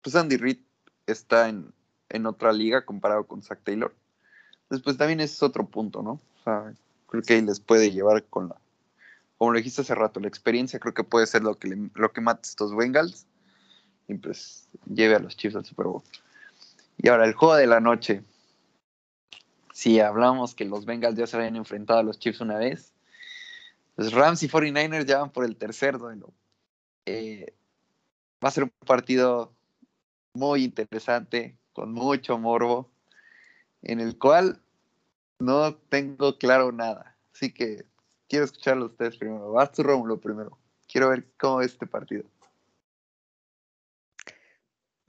pues 0.02 0.16
Andy 0.16 0.36
Reid 0.36 0.58
está 1.06 1.48
en, 1.48 1.72
en 2.08 2.26
otra 2.26 2.52
liga 2.52 2.84
comparado 2.84 3.24
con 3.24 3.42
Zach 3.42 3.60
Taylor. 3.62 3.94
Después 4.70 4.96
también 4.96 5.20
es 5.20 5.42
otro 5.42 5.66
punto, 5.66 6.02
¿no? 6.02 6.12
O 6.12 6.44
sea, 6.44 6.72
creo 7.08 7.22
que 7.22 7.34
ahí 7.34 7.42
les 7.42 7.60
puede 7.60 7.90
llevar 7.90 8.24
con 8.24 8.48
la, 8.48 8.56
como 9.36 9.52
lo 9.52 9.58
dijiste 9.58 9.82
hace 9.82 9.94
rato, 9.94 10.20
la 10.20 10.28
experiencia 10.28 10.78
creo 10.78 10.94
que 10.94 11.04
puede 11.04 11.26
ser 11.26 11.42
lo 11.42 11.56
que, 11.58 11.68
le- 11.68 11.90
lo 11.94 12.12
que 12.12 12.20
mate 12.20 12.42
estos 12.48 12.74
Bengals 12.74 13.26
y 14.08 14.14
pues 14.14 14.66
lleve 14.86 15.16
a 15.16 15.18
los 15.18 15.36
Chiefs 15.36 15.56
al 15.56 15.64
Super 15.64 15.86
Bowl. 15.86 16.02
Y 16.98 17.08
ahora 17.08 17.24
el 17.26 17.34
juego 17.34 17.56
de 17.56 17.66
la 17.66 17.80
noche. 17.80 18.22
Si 19.80 19.98
hablamos 19.98 20.54
que 20.54 20.66
los 20.66 20.84
Bengals 20.84 21.16
ya 21.16 21.26
se 21.26 21.38
habían 21.38 21.56
enfrentado 21.56 22.00
a 22.00 22.02
los 22.02 22.18
Chiefs 22.18 22.42
una 22.42 22.58
vez, 22.58 22.92
pues 23.94 24.12
Rams 24.12 24.42
y 24.42 24.48
49ers 24.50 25.06
ya 25.06 25.20
van 25.20 25.30
por 25.30 25.46
el 25.46 25.56
tercer 25.56 25.96
duelo. 25.96 26.34
Eh, 27.06 27.54
va 28.44 28.48
a 28.48 28.50
ser 28.50 28.64
un 28.64 28.72
partido 28.86 29.54
muy 30.34 30.64
interesante, 30.64 31.56
con 31.72 31.94
mucho 31.94 32.36
morbo, 32.36 32.90
en 33.80 34.00
el 34.00 34.18
cual 34.18 34.60
no 35.38 35.74
tengo 35.74 36.36
claro 36.36 36.72
nada. 36.72 37.16
Así 37.34 37.50
que 37.50 37.86
quiero 38.28 38.44
escucharlo 38.44 38.82
a 38.82 38.88
ustedes 38.88 39.16
primero. 39.16 39.50
Vas 39.52 39.72
tú, 39.72 39.82
Rómulo, 39.82 40.20
primero. 40.20 40.58
Quiero 40.88 41.08
ver 41.08 41.26
cómo 41.38 41.62
es 41.62 41.72
este 41.72 41.86
partido. 41.86 42.24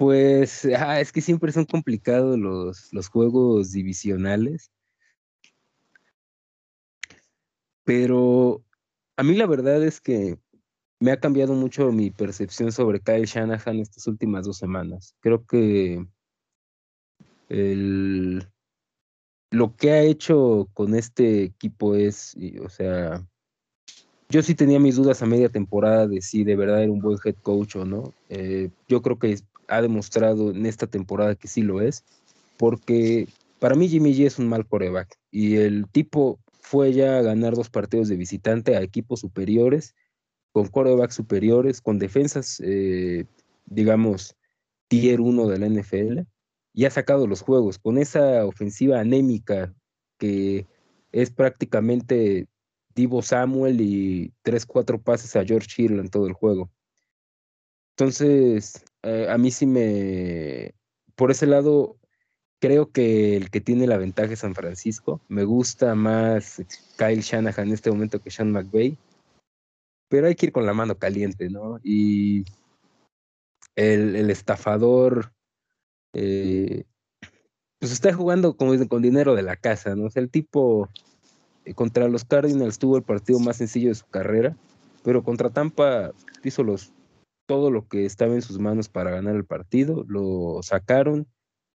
Pues 0.01 0.65
ah, 0.65 0.99
es 0.99 1.11
que 1.11 1.21
siempre 1.21 1.51
son 1.51 1.65
complicados 1.65 2.35
los, 2.35 2.91
los 2.91 3.07
juegos 3.07 3.71
divisionales. 3.71 4.71
Pero 7.83 8.63
a 9.15 9.21
mí 9.21 9.35
la 9.35 9.45
verdad 9.45 9.83
es 9.83 10.01
que 10.01 10.39
me 10.99 11.11
ha 11.11 11.19
cambiado 11.19 11.53
mucho 11.53 11.91
mi 11.91 12.09
percepción 12.09 12.71
sobre 12.71 12.99
Kyle 12.99 13.27
Shanahan 13.27 13.77
estas 13.77 14.07
últimas 14.07 14.47
dos 14.47 14.57
semanas. 14.57 15.15
Creo 15.19 15.45
que 15.45 16.03
el, 17.49 18.49
lo 19.51 19.75
que 19.75 19.91
ha 19.91 20.01
hecho 20.01 20.67
con 20.73 20.95
este 20.95 21.43
equipo 21.43 21.93
es, 21.93 22.35
o 22.65 22.69
sea, 22.69 23.23
yo 24.29 24.41
sí 24.41 24.55
tenía 24.55 24.79
mis 24.79 24.95
dudas 24.95 25.21
a 25.21 25.27
media 25.27 25.49
temporada 25.49 26.07
de 26.07 26.21
si 26.21 26.43
de 26.43 26.55
verdad 26.55 26.81
era 26.81 26.91
un 26.91 27.01
buen 27.01 27.19
head 27.23 27.35
coach 27.43 27.75
o 27.75 27.85
no. 27.85 28.15
Eh, 28.29 28.71
yo 28.87 29.03
creo 29.03 29.19
que 29.19 29.37
ha 29.71 29.81
demostrado 29.81 30.51
en 30.51 30.65
esta 30.65 30.85
temporada 30.85 31.35
que 31.35 31.47
sí 31.47 31.61
lo 31.61 31.81
es, 31.81 32.03
porque 32.57 33.27
para 33.59 33.75
mí 33.75 33.87
Jimmy 33.87 34.13
G 34.13 34.25
es 34.25 34.37
un 34.37 34.49
mal 34.49 34.67
coreback 34.67 35.17
y 35.31 35.55
el 35.55 35.87
tipo 35.89 36.39
fue 36.59 36.93
ya 36.93 37.17
a 37.17 37.21
ganar 37.21 37.55
dos 37.55 37.69
partidos 37.69 38.09
de 38.09 38.17
visitante 38.17 38.75
a 38.75 38.81
equipos 38.81 39.21
superiores, 39.21 39.95
con 40.51 40.67
corebacks 40.67 41.15
superiores, 41.15 41.79
con 41.81 41.99
defensas, 41.99 42.61
eh, 42.63 43.25
digamos, 43.65 44.35
tier 44.89 45.21
1 45.21 45.47
de 45.47 45.59
la 45.59 45.67
NFL, 45.67 46.27
y 46.73 46.85
ha 46.85 46.91
sacado 46.91 47.25
los 47.25 47.41
juegos 47.41 47.79
con 47.79 47.97
esa 47.97 48.45
ofensiva 48.45 48.99
anémica 48.99 49.73
que 50.17 50.67
es 51.13 51.31
prácticamente 51.31 52.47
Divo 52.93 53.21
Samuel 53.21 53.79
y 53.79 54.33
tres, 54.41 54.65
cuatro 54.65 55.01
pases 55.01 55.37
a 55.37 55.45
George 55.45 55.81
Hill 55.81 55.99
en 55.99 56.09
todo 56.09 56.27
el 56.27 56.33
juego. 56.33 56.69
Entonces, 57.95 58.83
eh, 59.03 59.27
a 59.29 59.37
mí 59.37 59.51
sí 59.51 59.65
me, 59.65 60.73
por 61.15 61.31
ese 61.31 61.47
lado, 61.47 61.97
creo 62.59 62.91
que 62.91 63.35
el 63.37 63.49
que 63.49 63.61
tiene 63.61 63.87
la 63.87 63.97
ventaja 63.97 64.33
es 64.33 64.39
San 64.39 64.55
Francisco. 64.55 65.21
Me 65.27 65.43
gusta 65.43 65.95
más 65.95 66.61
Kyle 66.97 67.21
Shanahan 67.21 67.67
en 67.67 67.73
este 67.73 67.91
momento 67.91 68.21
que 68.21 68.31
Sean 68.31 68.51
McVay, 68.51 68.97
pero 70.09 70.27
hay 70.27 70.35
que 70.35 70.47
ir 70.47 70.51
con 70.51 70.65
la 70.65 70.73
mano 70.73 70.97
caliente, 70.97 71.49
¿no? 71.49 71.79
Y 71.83 72.45
el, 73.75 74.15
el 74.15 74.29
estafador, 74.29 75.33
eh, 76.13 76.83
pues 77.79 77.91
está 77.91 78.13
jugando 78.13 78.55
con, 78.55 78.87
con 78.87 79.01
dinero 79.01 79.35
de 79.35 79.43
la 79.43 79.55
casa, 79.55 79.95
¿no? 79.95 80.05
O 80.05 80.09
sea, 80.09 80.21
el 80.21 80.29
tipo 80.29 80.89
eh, 81.65 81.73
contra 81.73 82.07
los 82.07 82.25
Cardinals 82.25 82.79
tuvo 82.79 82.97
el 82.97 83.03
partido 83.03 83.39
más 83.39 83.57
sencillo 83.57 83.89
de 83.89 83.95
su 83.95 84.05
carrera, 84.05 84.55
pero 85.03 85.23
contra 85.23 85.49
Tampa 85.49 86.11
hizo 86.43 86.63
los, 86.63 86.91
todo 87.51 87.69
lo 87.69 87.85
que 87.85 88.05
estaba 88.05 88.33
en 88.33 88.41
sus 88.41 88.59
manos 88.59 88.87
para 88.87 89.11
ganar 89.11 89.35
el 89.35 89.43
partido, 89.43 90.05
lo 90.07 90.63
sacaron. 90.63 91.27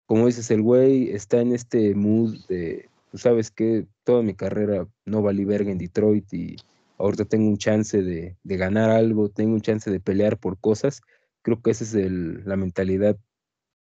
Como 0.06 0.26
dices, 0.26 0.52
el 0.52 0.62
güey 0.62 1.12
está 1.12 1.40
en 1.40 1.54
este 1.54 1.96
mood 1.96 2.36
de, 2.50 2.90
tú 3.10 3.18
sabes 3.18 3.52
que 3.52 3.88
toda 4.04 4.22
mi 4.22 4.34
carrera 4.34 4.86
no 5.06 5.22
valí 5.22 5.46
verga 5.46 5.72
en 5.72 5.78
Detroit 5.78 6.26
y 6.34 6.58
ahorita 6.98 7.24
tengo 7.24 7.48
un 7.48 7.58
chance 7.58 8.02
de, 8.02 8.36
de 8.44 8.58
ganar 8.58 8.90
algo, 8.90 9.30
tengo 9.30 9.54
un 9.54 9.62
chance 9.62 9.90
de 9.90 10.02
pelear 10.02 10.38
por 10.38 10.60
cosas. 10.60 11.04
Creo 11.42 11.62
que 11.62 11.72
esa 11.72 11.86
es 11.86 11.94
el, 11.94 12.44
la 12.44 12.58
mentalidad, 12.58 13.18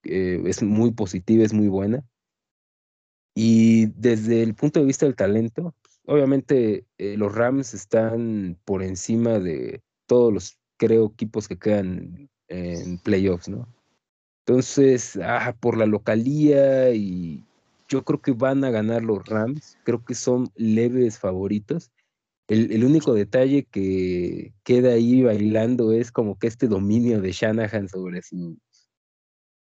eh, 0.03 0.43
es 0.47 0.61
muy 0.61 0.91
positiva, 0.91 1.45
es 1.45 1.53
muy 1.53 1.69
buena. 1.69 2.03
Y 3.33 3.85
desde 3.95 4.43
el 4.43 4.53
punto 4.53 4.81
de 4.81 4.85
vista 4.85 5.05
del 5.05 5.15
talento, 5.15 5.73
obviamente 6.05 6.85
eh, 6.97 7.15
los 7.15 7.33
Rams 7.33 7.73
están 7.73 8.59
por 8.65 8.83
encima 8.83 9.39
de 9.39 9.81
todos 10.07 10.33
los, 10.33 10.58
creo, 10.79 11.11
equipos 11.13 11.47
que 11.47 11.59
quedan 11.59 12.29
en 12.47 12.97
playoffs, 12.99 13.49
¿no? 13.49 13.67
Entonces, 14.45 15.19
ah, 15.21 15.55
por 15.59 15.77
la 15.77 15.85
localía 15.85 16.91
y 16.95 17.45
yo 17.87 18.03
creo 18.03 18.21
que 18.21 18.31
van 18.31 18.63
a 18.63 18.71
ganar 18.71 19.03
los 19.03 19.23
Rams, 19.27 19.77
creo 19.83 20.03
que 20.03 20.15
son 20.15 20.49
leves 20.55 21.19
favoritos. 21.19 21.91
El, 22.47 22.71
el 22.71 22.83
único 22.83 23.13
detalle 23.13 23.65
que 23.65 24.53
queda 24.63 24.93
ahí 24.93 25.21
bailando 25.21 25.91
es 25.91 26.11
como 26.11 26.39
que 26.39 26.47
este 26.47 26.67
dominio 26.67 27.21
de 27.21 27.31
Shanahan 27.31 27.89
sobre 27.89 28.23
sus 28.23 28.57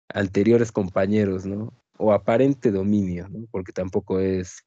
anteriores 0.09 0.73
compañeros, 0.73 1.45
¿no? 1.45 1.75
O 1.99 2.13
aparente 2.13 2.71
dominio, 2.71 3.29
¿no? 3.29 3.47
Porque 3.51 3.73
tampoco 3.73 4.21
es 4.21 4.65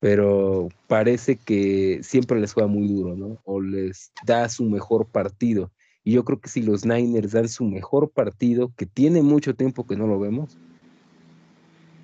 pero 0.00 0.70
parece 0.86 1.36
que 1.36 2.00
siempre 2.02 2.40
les 2.40 2.54
juega 2.54 2.68
muy 2.68 2.88
duro, 2.88 3.14
¿no? 3.14 3.38
O 3.44 3.60
les 3.60 4.12
da 4.24 4.48
su 4.48 4.64
mejor 4.64 5.06
partido. 5.06 5.70
Y 6.02 6.12
yo 6.12 6.24
creo 6.24 6.40
que 6.40 6.48
si 6.48 6.62
los 6.62 6.86
Niners 6.86 7.32
dan 7.32 7.48
su 7.48 7.64
mejor 7.64 8.10
partido, 8.10 8.72
que 8.74 8.86
tiene 8.86 9.22
mucho 9.22 9.54
tiempo 9.54 9.86
que 9.86 9.96
no 9.96 10.06
lo 10.06 10.18
vemos, 10.18 10.56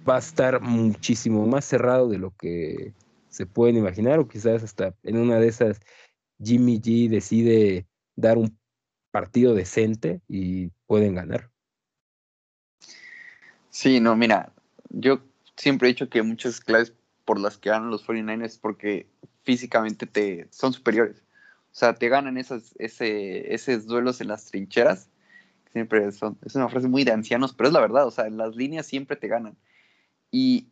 va 0.08 0.16
a 0.16 0.20
estar 0.20 0.60
muchísimo 0.60 1.46
más 1.46 1.64
cerrado 1.64 2.08
de 2.08 2.18
lo 2.18 2.32
que 2.32 2.92
se 3.30 3.46
pueden 3.46 3.76
imaginar, 3.76 4.18
o 4.18 4.28
quizás 4.28 4.62
hasta 4.62 4.94
en 5.02 5.16
una 5.16 5.40
de 5.40 5.48
esas 5.48 5.80
Jimmy 6.42 6.78
G 6.80 7.08
decide 7.08 7.86
dar 8.14 8.36
un 8.36 8.58
partido 9.10 9.54
decente 9.54 10.20
y 10.28 10.68
pueden 10.86 11.14
ganar. 11.14 11.50
Sí, 13.70 14.00
no, 14.00 14.14
mira, 14.16 14.52
yo 14.90 15.20
siempre 15.56 15.88
he 15.88 15.92
dicho 15.92 16.08
que 16.10 16.22
muchas 16.22 16.60
claves 16.60 16.92
por 17.26 17.38
las 17.38 17.58
que 17.58 17.68
ganan 17.68 17.90
los 17.90 18.06
49ers 18.06 18.44
es 18.44 18.58
porque 18.58 19.06
físicamente 19.42 20.06
te 20.06 20.48
son 20.50 20.72
superiores. 20.72 21.18
O 21.72 21.78
sea, 21.78 21.94
te 21.94 22.08
ganan 22.08 22.38
esos, 22.38 22.74
esos 22.78 23.86
duelos 23.86 24.22
en 24.22 24.28
las 24.28 24.46
trincheras. 24.46 25.10
Siempre 25.72 26.10
son, 26.12 26.38
es 26.46 26.54
una 26.54 26.70
frase 26.70 26.88
muy 26.88 27.04
de 27.04 27.12
ancianos, 27.12 27.52
pero 27.52 27.68
es 27.68 27.74
la 27.74 27.80
verdad. 27.80 28.06
O 28.06 28.10
sea, 28.10 28.26
en 28.26 28.38
las 28.38 28.56
líneas 28.56 28.86
siempre 28.86 29.16
te 29.16 29.28
ganan. 29.28 29.58
Y 30.30 30.68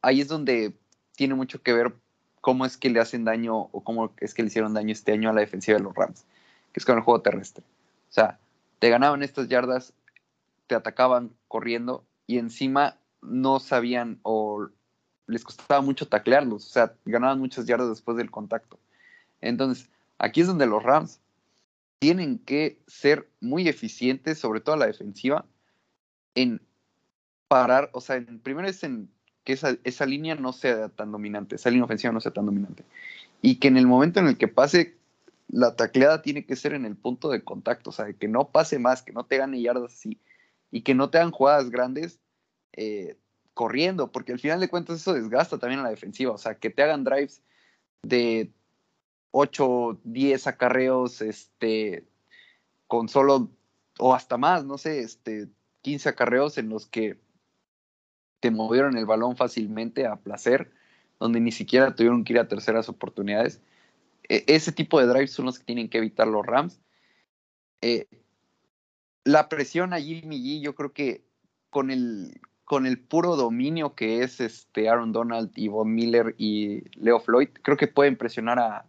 ahí 0.00 0.22
es 0.22 0.28
donde 0.28 0.74
tiene 1.16 1.34
mucho 1.34 1.62
que 1.62 1.74
ver 1.74 1.94
cómo 2.40 2.64
es 2.64 2.78
que 2.78 2.88
le 2.88 3.00
hacen 3.00 3.24
daño 3.24 3.58
o 3.58 3.84
cómo 3.84 4.14
es 4.20 4.32
que 4.32 4.42
le 4.42 4.48
hicieron 4.48 4.72
daño 4.72 4.92
este 4.92 5.12
año 5.12 5.28
a 5.28 5.32
la 5.34 5.40
defensiva 5.40 5.76
de 5.76 5.84
los 5.84 5.94
Rams, 5.94 6.24
que 6.72 6.80
es 6.80 6.86
con 6.86 6.96
el 6.96 7.02
juego 7.02 7.20
terrestre. 7.20 7.64
O 8.08 8.12
sea, 8.12 8.38
te 8.78 8.88
ganaban 8.88 9.22
estas 9.22 9.48
yardas, 9.48 9.92
te 10.66 10.74
atacaban 10.74 11.34
corriendo 11.48 12.06
y 12.26 12.38
encima 12.38 12.96
no 13.20 13.58
sabían 13.60 14.20
o 14.22 14.68
les 15.28 15.44
costaba 15.44 15.80
mucho 15.80 16.08
taclearlos, 16.08 16.66
o 16.66 16.70
sea, 16.70 16.94
ganaban 17.04 17.38
muchas 17.38 17.66
yardas 17.66 17.90
después 17.90 18.16
del 18.16 18.30
contacto. 18.30 18.78
Entonces, 19.40 19.88
aquí 20.18 20.40
es 20.40 20.46
donde 20.46 20.66
los 20.66 20.82
Rams 20.82 21.20
tienen 21.98 22.38
que 22.38 22.78
ser 22.86 23.28
muy 23.40 23.68
eficientes, 23.68 24.38
sobre 24.38 24.60
todo 24.60 24.76
la 24.76 24.86
defensiva, 24.86 25.44
en 26.34 26.60
parar, 27.46 27.90
o 27.92 28.00
sea, 28.00 28.16
en, 28.16 28.40
primero 28.40 28.68
es 28.68 28.82
en 28.82 29.10
que 29.44 29.52
esa, 29.52 29.76
esa 29.84 30.06
línea 30.06 30.34
no 30.34 30.52
sea 30.52 30.88
tan 30.88 31.12
dominante, 31.12 31.56
esa 31.56 31.70
línea 31.70 31.84
ofensiva 31.84 32.12
no 32.12 32.20
sea 32.20 32.32
tan 32.32 32.46
dominante. 32.46 32.84
Y 33.42 33.56
que 33.56 33.68
en 33.68 33.76
el 33.76 33.86
momento 33.86 34.20
en 34.20 34.28
el 34.28 34.38
que 34.38 34.48
pase, 34.48 34.96
la 35.48 35.76
tacleada 35.76 36.22
tiene 36.22 36.44
que 36.44 36.56
ser 36.56 36.72
en 36.74 36.84
el 36.84 36.96
punto 36.96 37.30
de 37.30 37.42
contacto, 37.42 37.90
o 37.90 37.92
sea, 37.92 38.12
que 38.12 38.28
no 38.28 38.48
pase 38.48 38.78
más, 38.78 39.02
que 39.02 39.12
no 39.12 39.24
te 39.24 39.36
gane 39.36 39.60
yardas 39.60 39.92
así, 39.92 40.18
y 40.70 40.82
que 40.82 40.94
no 40.94 41.10
te 41.10 41.18
hagan 41.18 41.32
jugadas 41.32 41.70
grandes 41.70 42.18
eh, 42.72 43.16
corriendo, 43.58 44.12
porque 44.12 44.30
al 44.30 44.38
final 44.38 44.60
de 44.60 44.68
cuentas 44.68 45.00
eso 45.00 45.14
desgasta 45.14 45.58
también 45.58 45.80
a 45.80 45.82
la 45.82 45.90
defensiva, 45.90 46.30
o 46.30 46.38
sea, 46.38 46.54
que 46.54 46.70
te 46.70 46.80
hagan 46.80 47.02
drives 47.02 47.42
de 48.04 48.52
8, 49.32 49.98
10 50.04 50.46
acarreos, 50.46 51.20
este, 51.22 52.06
con 52.86 53.08
solo, 53.08 53.50
o 53.98 54.14
hasta 54.14 54.36
más, 54.36 54.64
no 54.64 54.78
sé, 54.78 55.00
este, 55.00 55.48
15 55.82 56.08
acarreos 56.08 56.56
en 56.56 56.68
los 56.68 56.86
que 56.86 57.18
te 58.38 58.52
movieron 58.52 58.96
el 58.96 59.06
balón 59.06 59.36
fácilmente 59.36 60.06
a 60.06 60.14
placer, 60.14 60.70
donde 61.18 61.40
ni 61.40 61.50
siquiera 61.50 61.96
tuvieron 61.96 62.22
que 62.22 62.34
ir 62.34 62.38
a 62.38 62.46
terceras 62.46 62.88
oportunidades. 62.88 63.60
E, 64.28 64.44
ese 64.46 64.70
tipo 64.70 65.00
de 65.00 65.08
drives 65.08 65.32
son 65.32 65.46
los 65.46 65.58
que 65.58 65.64
tienen 65.64 65.88
que 65.88 65.98
evitar 65.98 66.28
los 66.28 66.46
Rams. 66.46 66.80
Eh, 67.80 68.06
la 69.24 69.48
presión 69.48 69.92
a 69.94 70.00
Jimmy 70.00 70.38
G, 70.38 70.60
yo 70.60 70.76
creo 70.76 70.92
que 70.92 71.24
con 71.70 71.90
el, 71.90 72.40
con 72.68 72.84
el 72.84 73.00
puro 73.00 73.34
dominio 73.36 73.94
que 73.94 74.22
es 74.22 74.40
este 74.40 74.90
Aaron 74.90 75.10
Donald 75.10 75.50
y 75.56 75.68
Von 75.68 75.94
Miller 75.94 76.34
y 76.36 76.82
Leo 77.00 77.18
Floyd, 77.18 77.48
creo 77.62 77.78
que 77.78 77.88
pueden 77.88 78.18
presionar 78.18 78.58
a, 78.58 78.84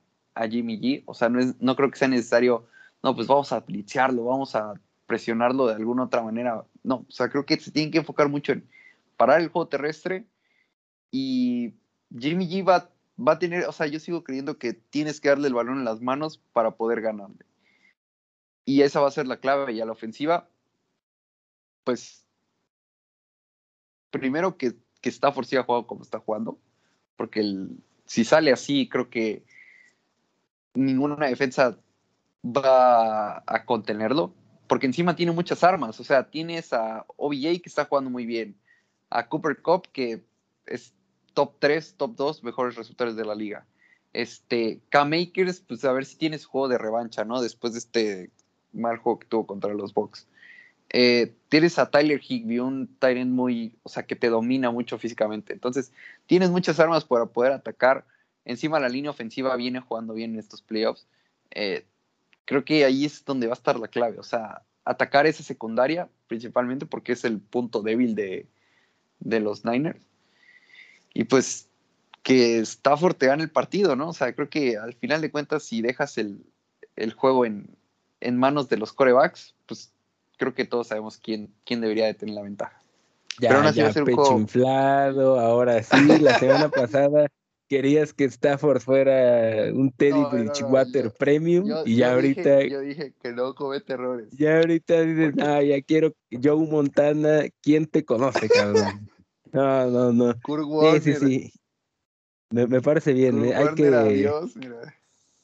Jimmy 0.50 0.80
G. 0.80 1.04
O 1.06 1.14
sea, 1.14 1.30
no, 1.30 1.40
es, 1.40 1.60
no 1.62 1.76
creo 1.76 1.90
que 1.90 1.98
sea 1.98 2.08
necesario, 2.10 2.66
no, 3.04 3.16
pues 3.16 3.28
vamos 3.28 3.52
a 3.54 3.62
blitzearlo, 3.62 4.26
vamos 4.26 4.56
a 4.56 4.74
presionarlo 5.06 5.68
de 5.68 5.76
alguna 5.76 6.04
otra 6.04 6.22
manera. 6.22 6.66
No, 6.84 7.06
o 7.08 7.12
sea, 7.12 7.30
creo 7.30 7.46
que 7.46 7.58
se 7.58 7.72
tienen 7.72 7.92
que 7.92 8.00
enfocar 8.00 8.28
mucho 8.28 8.52
en 8.52 8.70
parar 9.16 9.40
el 9.40 9.48
juego 9.48 9.70
terrestre 9.70 10.26
y 11.10 11.74
Jimmy 12.18 12.48
G 12.50 12.68
va, 12.68 12.90
va 13.18 13.34
a 13.34 13.40
tener, 13.40 13.66
o 13.66 13.72
sea, 13.72 13.88
yo 13.88 14.00
sigo 14.00 14.26
creyendo 14.26 14.58
que 14.58 14.74
tienes 14.74 15.22
que 15.22 15.30
darle 15.30 15.48
el 15.48 15.54
balón 15.54 15.78
en 15.78 15.86
las 15.86 16.02
manos 16.02 16.42
para 16.52 16.72
poder 16.72 17.02
ganarle. 17.02 17.46
Y 18.66 18.82
esa 18.82 19.00
va 19.00 19.08
a 19.08 19.12
ser 19.12 19.26
la 19.26 19.40
clave. 19.40 19.74
Y 19.74 19.82
a 19.82 19.86
la 19.86 19.94
ofensiva, 19.94 20.50
pues 21.86 22.29
primero 24.12 24.58
que, 24.58 24.74
que 25.02 25.10
Stafford 25.10 25.46
siga 25.46 25.64
jugando 25.64 25.88
como 25.88 26.04
está 26.04 26.20
jugando, 26.20 26.60
porque 27.16 27.42
el, 27.42 27.84
si 28.06 28.24
sale 28.24 28.52
así, 28.52 28.90
creo 28.90 29.10
que 29.10 29.44
ninguna 30.74 31.28
defensa 31.28 31.78
va 32.44 33.44
a 33.46 33.66
contenerlo, 33.66 34.34
porque 34.68 34.86
encima 34.86 35.16
tiene 35.16 35.32
muchas 35.32 35.64
armas, 35.64 36.00
o 36.00 36.04
sea, 36.04 36.30
tienes 36.30 36.74
a 36.74 37.06
OBJ 37.18 37.62
que 37.62 37.70
está 37.70 37.86
jugando 37.86 38.10
muy 38.10 38.26
bien, 38.26 38.56
a 39.10 39.28
Cooper 39.28 39.62
Cup 39.62 39.88
que 39.92 40.24
es 40.66 40.94
top 41.34 41.56
3, 41.60 41.96
top 41.98 42.16
2 42.16 42.44
mejores 42.44 42.76
resultados 42.76 43.16
de 43.16 43.26
la 43.26 43.36
liga. 43.36 43.66
Este, 44.14 44.82
K-Makers, 44.90 45.62
pues 45.62 45.86
a 45.86 45.94
ver 45.94 46.06
si 46.06 46.18
tienes 46.18 46.46
juego 46.46 46.68
de 46.68 46.78
revancha, 46.78 47.26
¿no? 47.26 47.42
Después 47.42 47.74
de 47.74 47.80
este 47.80 48.32
mal 48.74 48.98
juego 48.98 49.20
que 49.20 49.28
tuvo 49.28 49.48
contra 49.48 49.74
los 49.74 49.94
Bucks. 49.94 50.28
Eh, 50.92 51.36
tienes 51.50 51.78
a 51.78 51.90
Tyler 51.92 52.20
Higby, 52.20 52.60
un 52.60 52.88
Tyrant 53.00 53.32
muy, 53.32 53.78
o 53.84 53.90
sea, 53.90 54.04
que 54.04 54.16
te 54.16 54.30
domina 54.30 54.72
mucho 54.72 54.98
físicamente. 54.98 55.54
Entonces, 55.54 55.92
tienes 56.26 56.50
muchas 56.50 56.80
armas 56.80 57.06
para 57.06 57.28
poder 57.28 57.52
atacar. 57.52 58.06
Encima 58.46 58.80
la 58.80 58.90
línea 58.90 59.12
ofensiva 59.12 59.56
viene 59.56 59.80
jugando 59.80 60.14
bien 60.14 60.34
en 60.34 60.40
estos 60.40 60.62
playoffs. 60.62 61.08
Eh, 61.52 61.86
creo 62.46 62.66
que 62.66 62.86
ahí 62.86 63.06
es 63.06 63.24
donde 63.26 63.48
va 63.48 63.54
a 63.54 63.58
estar 63.58 63.80
la 63.80 63.88
clave. 63.88 64.18
O 64.20 64.24
sea, 64.24 64.64
atacar 64.84 65.28
esa 65.28 65.44
secundaria, 65.44 66.10
principalmente 66.28 66.86
porque 66.86 67.12
es 67.12 67.24
el 67.24 67.40
punto 67.40 67.82
débil 67.84 68.16
de, 68.16 68.48
los 69.20 69.66
Niners. 69.66 70.02
Y 71.14 71.26
pues 71.26 71.70
que 72.24 72.60
Stafford 72.60 73.16
te 73.16 73.28
gane 73.28 73.44
el 73.44 73.52
partido, 73.52 73.96
¿no? 73.96 74.10
O 74.10 74.14
sea, 74.14 74.34
creo 74.34 74.50
que 74.50 74.78
al 74.78 74.94
final 74.94 75.22
de 75.22 75.32
cuentas, 75.32 75.64
si 75.64 75.82
dejas 75.82 76.18
el, 76.18 76.44
juego 77.16 77.46
en, 77.46 77.78
en 78.20 78.38
manos 78.38 78.68
de 78.70 78.78
los 78.78 78.94
corebacks, 78.94 79.54
creo 80.40 80.56
que 80.56 80.66
todos 80.66 80.88
sabemos 80.88 81.18
quién, 81.18 81.54
quién 81.66 81.82
debería 81.82 82.08
de 82.08 82.16
tener 82.16 82.34
la 82.34 82.42
ventaja. 82.42 82.82
Ya, 83.40 83.50
Pero 83.50 83.72
ya, 83.72 84.04
pecho 84.04 84.38
inflado, 84.38 85.40
ahora 85.40 85.84
sí, 85.84 86.20
la 86.20 86.40
semana 86.40 86.70
pasada 86.70 87.28
querías 87.68 88.14
que 88.14 88.26
Stafford 88.26 88.82
fuera 88.82 89.72
un 89.72 89.92
Teddy 89.92 90.24
Bridgewater 90.32 91.12
Premium 91.12 91.70
y 91.86 91.98
ya 91.98 92.14
ahorita... 92.14 92.66
yo 92.66 92.80
dije 92.80 93.14
que 93.22 93.32
no 93.32 93.54
comete 93.54 93.94
errores. 93.94 94.30
Ya 94.32 94.58
ahorita 94.58 95.02
dices, 95.02 95.36
ah, 95.40 95.62
ya 95.62 95.80
quiero 95.84 96.12
Joe 96.32 96.68
Montana, 96.68 97.44
¿quién 97.62 97.86
te 97.86 98.04
conoce, 98.04 98.50
cabrón? 98.50 99.08
No, 99.52 99.90
no, 99.90 100.14
no. 100.14 100.34
sí, 100.94 101.00
sí, 101.02 101.14
sí. 101.16 101.54
Me, 102.52 102.82
parece 102.82 103.14
bien. 103.14 103.44
¿eh? 103.46 103.56
Hay 103.56 103.74
que... 103.74 103.88
Adiós, 103.88 104.56
mira 104.56 104.94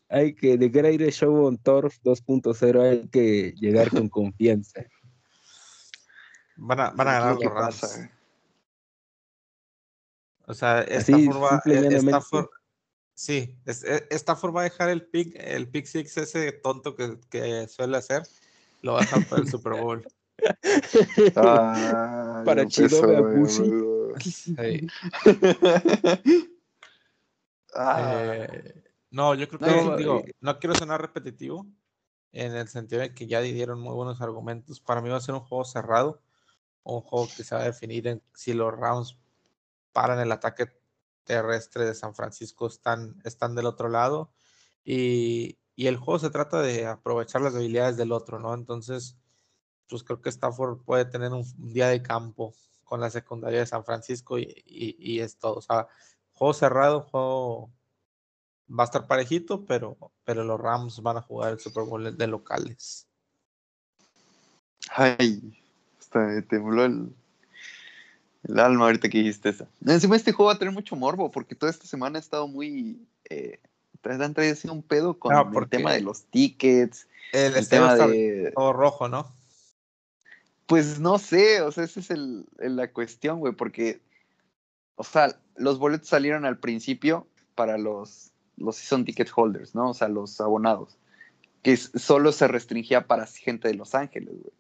hay 0.10 0.34
que, 0.36 0.58
de 0.58 0.70
Greatest 0.70 1.20
Show 1.20 1.46
on 1.46 1.58
Turf 1.58 1.98
2.0, 2.04 2.82
hay 2.82 3.08
que 3.10 3.54
llegar 3.60 3.90
con 3.90 4.10
confianza. 4.10 4.86
Van 6.58 6.80
a, 6.80 6.92
van 6.92 7.08
a 7.08 7.12
ganar 7.20 7.36
los 7.36 7.54
Rams. 7.54 8.00
O 10.48 10.54
sea, 10.54 10.82
esta 10.82 11.18
forma, 11.18 11.62
esta 11.66 12.22
for, 12.22 12.50
sí, 13.16 13.58
e, 13.66 14.08
esta 14.12 14.36
forma 14.36 14.62
de 14.62 14.70
dejar 14.70 14.90
el 14.90 15.08
pick, 15.08 15.36
el 15.40 15.68
pick 15.68 15.86
six 15.86 16.16
ese 16.18 16.52
tonto 16.52 16.96
que, 16.96 17.20
que 17.30 17.68
suele 17.68 17.98
hacer, 17.98 18.22
lo 18.82 18.94
va 18.94 19.00
a 19.00 19.02
dejar 19.02 19.26
para 19.28 19.42
el 19.42 19.50
Super 19.50 19.74
Bowl. 19.74 20.06
para 22.46 22.68
Chido 22.68 23.08
Beabusi. 23.08 23.72
eh, 27.78 28.85
no, 29.16 29.34
yo 29.34 29.48
creo 29.48 29.60
que 29.62 29.66
no, 29.68 29.96
digo, 29.96 30.22
no 30.42 30.60
quiero 30.60 30.76
sonar 30.76 31.00
repetitivo 31.00 31.66
en 32.34 32.54
el 32.54 32.68
sentido 32.68 33.00
de 33.02 33.14
que 33.14 33.28
ya 33.28 33.40
dieron 33.40 33.80
muy 33.80 33.94
buenos 33.94 34.20
argumentos. 34.20 34.82
Para 34.82 35.00
mí 35.00 35.08
va 35.08 35.16
a 35.16 35.22
ser 35.22 35.36
un 35.36 35.40
juego 35.40 35.64
cerrado, 35.64 36.22
un 36.84 37.00
juego 37.00 37.30
que 37.38 37.46
se 37.46 37.56
va 37.56 37.62
a 37.62 37.66
definir 37.66 38.08
en 38.08 38.22
si 38.34 38.54
los 38.54 38.78
Rams 38.78 39.18
paran 39.94 40.20
el 40.20 40.34
ataque 40.34 40.68
terrestre 41.24 41.86
de 41.86 41.96
San 41.96 42.14
Francisco, 42.14 42.68
están, 42.68 43.22
están 43.24 43.56
del 43.56 43.68
otro 43.68 43.88
lado. 43.88 44.34
Y, 44.84 45.60
y 45.78 45.88
el 45.88 45.96
juego 45.96 46.20
se 46.20 46.30
trata 46.30 46.62
de 46.62 46.86
aprovechar 46.86 47.42
las 47.42 47.54
debilidades 47.54 47.96
del 47.96 48.12
otro, 48.12 48.38
¿no? 48.38 48.54
Entonces, 48.54 49.16
pues 49.88 50.04
creo 50.04 50.20
que 50.20 50.28
Stafford 50.28 50.84
puede 50.84 51.06
tener 51.06 51.32
un, 51.32 51.46
día 51.72 51.88
de 51.88 52.04
campo 52.04 52.54
con 52.84 53.00
la 53.00 53.10
secundaria 53.10 53.62
de 53.62 53.66
San 53.66 53.86
Francisco 53.86 54.38
y, 54.38 54.44
y, 54.66 54.98
y 55.00 55.22
es 55.22 55.38
todo. 55.38 55.56
O 55.56 55.62
sea, 55.62 55.88
juego 56.34 56.54
cerrado, 56.54 57.04
juego 57.04 57.72
va 58.68 58.84
a 58.84 58.86
estar 58.86 59.08
parejito, 59.08 59.66
pero, 59.66 59.98
pero 60.24 60.44
los 60.44 60.60
Rams 60.60 61.02
van 61.02 61.18
a 61.18 61.22
jugar 61.22 61.54
el 61.54 61.60
Super 61.60 61.84
Bowl 61.84 62.18
de 62.18 62.28
locales. 62.28 63.08
Ay, 64.90 65.58
hasta 66.00 66.20
me 66.20 66.42
tembló 66.42 66.86
el, 66.86 67.14
el 68.48 68.60
alma 68.60 68.86
ahorita 68.86 69.10
que 69.10 69.20
dijiste 69.20 69.50
eso. 69.50 69.68
Encima 69.86 70.16
este 70.16 70.32
juego 70.32 70.48
va 70.48 70.54
a 70.56 70.60
tener 70.60 70.74
mucho 70.74 70.96
morbo, 70.96 71.32
porque 71.32 71.56
toda 71.56 71.72
esta 71.72 71.86
semana 71.86 72.18
ha 72.18 72.22
estado 72.22 72.48
muy... 72.48 73.08
Eh, 73.30 73.60
han 74.04 74.36
traído 74.36 74.72
un 74.72 74.84
pedo 74.84 75.18
con 75.18 75.34
el 75.36 75.70
tema 75.70 75.94
de 75.94 76.02
los 76.02 76.26
tickets. 76.26 77.08
El, 77.32 77.68
tema 77.68 77.96
de... 77.96 78.52
Todo 78.56 78.72
rojo, 78.72 79.10
¿no? 79.10 79.28
Pues 80.68 81.00
no 81.00 81.18
sé, 81.18 81.62
o 81.62 81.72
sea, 81.72 81.84
esa 81.84 82.00
es 82.00 82.12
el, 82.12 82.46
la 82.58 82.92
cuestión, 82.92 83.40
güey, 83.40 83.54
porque, 83.54 84.02
o 84.96 85.04
sea, 85.04 85.40
los 85.56 85.80
boletos 85.80 86.08
salieron 86.08 86.46
al 86.46 86.60
principio 86.60 87.28
para 87.56 87.78
los 87.78 88.32
los 88.58 88.78
season 88.78 89.06
ticket 89.06 89.30
holders, 89.36 89.76
¿no? 89.76 89.90
O 89.90 89.94
sea, 89.94 90.08
los 90.08 90.40
abonados. 90.42 90.98
que 91.62 91.76
solo 91.78 92.32
se 92.32 92.48
restringía 92.48 93.08
para 93.08 93.26
gente 93.26 93.68
de 93.68 93.74
Los 93.74 93.96
Ángeles, 93.96 94.36
güey. 94.40 94.54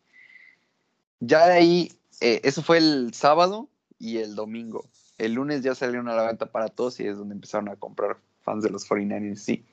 Ya 1.19 1.45
de 1.47 1.53
ahí, 1.53 1.91
eh, 2.19 2.41
eso 2.43 2.63
fue 2.63 2.77
el 2.77 3.13
sábado 3.13 3.69
y 3.99 4.17
el 4.17 4.35
domingo. 4.35 4.85
El 5.17 5.33
lunes 5.33 5.61
ya 5.61 5.75
salieron 5.75 6.09
a 6.09 6.15
la 6.15 6.25
venta 6.25 6.47
para 6.47 6.67
todos 6.67 6.99
y 6.99 7.07
es 7.07 7.17
donde 7.17 7.35
empezaron 7.35 7.69
a 7.69 7.75
comprar 7.75 8.17
fans 8.41 8.63
de 8.63 8.69
los 8.69 8.89
49ers, 8.89 9.35
sí. 9.35 9.63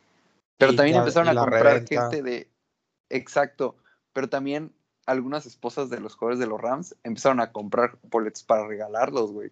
Pero 0.59 0.75
también 0.75 0.99
empezaron 0.99 1.29
a 1.37 1.41
comprar 1.41 1.87
gente 1.87 2.23
de... 2.23 2.49
Exacto, 3.09 3.77
pero 4.13 4.29
también 4.29 4.73
algunas 5.07 5.47
esposas 5.47 5.91
de 5.91 6.01
los 6.01 6.15
jugadores 6.15 6.39
de 6.39 6.47
los 6.47 6.61
Rams 6.61 6.95
empezaron 7.03 7.41
a 7.41 7.53
comprar 7.53 7.99
boletos 8.03 8.43
para 8.45 8.67
regalarlos, 8.67 9.33
güey. 9.33 9.51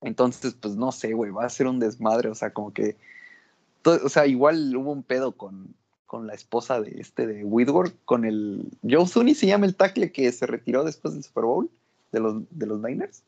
Entonces, 0.00 0.54
pues 0.54 0.76
no 0.76 0.92
sé, 0.92 1.12
güey, 1.14 1.30
va 1.30 1.44
a 1.44 1.50
ser 1.50 1.66
un 1.66 1.78
desmadre, 1.78 2.28
o 2.28 2.34
sea, 2.34 2.52
como 2.52 2.72
que, 2.72 2.96
o 3.84 4.08
sea, 4.08 4.26
igual 4.26 4.74
hubo 4.76 4.92
un 4.92 5.02
pedo 5.02 5.32
con, 5.32 5.74
con 6.06 6.26
la 6.26 6.34
esposa 6.34 6.80
de 6.80 7.00
este, 7.00 7.26
de 7.26 7.44
Whitworth, 7.44 7.94
con 8.04 8.24
el, 8.24 8.68
Joe 8.88 9.06
Zuni 9.06 9.34
se 9.34 9.46
llama 9.46 9.66
el 9.66 9.74
tackle 9.74 10.12
que 10.12 10.30
se 10.32 10.46
retiró 10.46 10.84
después 10.84 11.14
del 11.14 11.22
Super 11.22 11.44
Bowl 11.44 11.70
de 12.12 12.20
los, 12.20 12.42
de 12.50 12.66
los 12.66 12.80
Niners, 12.80 13.22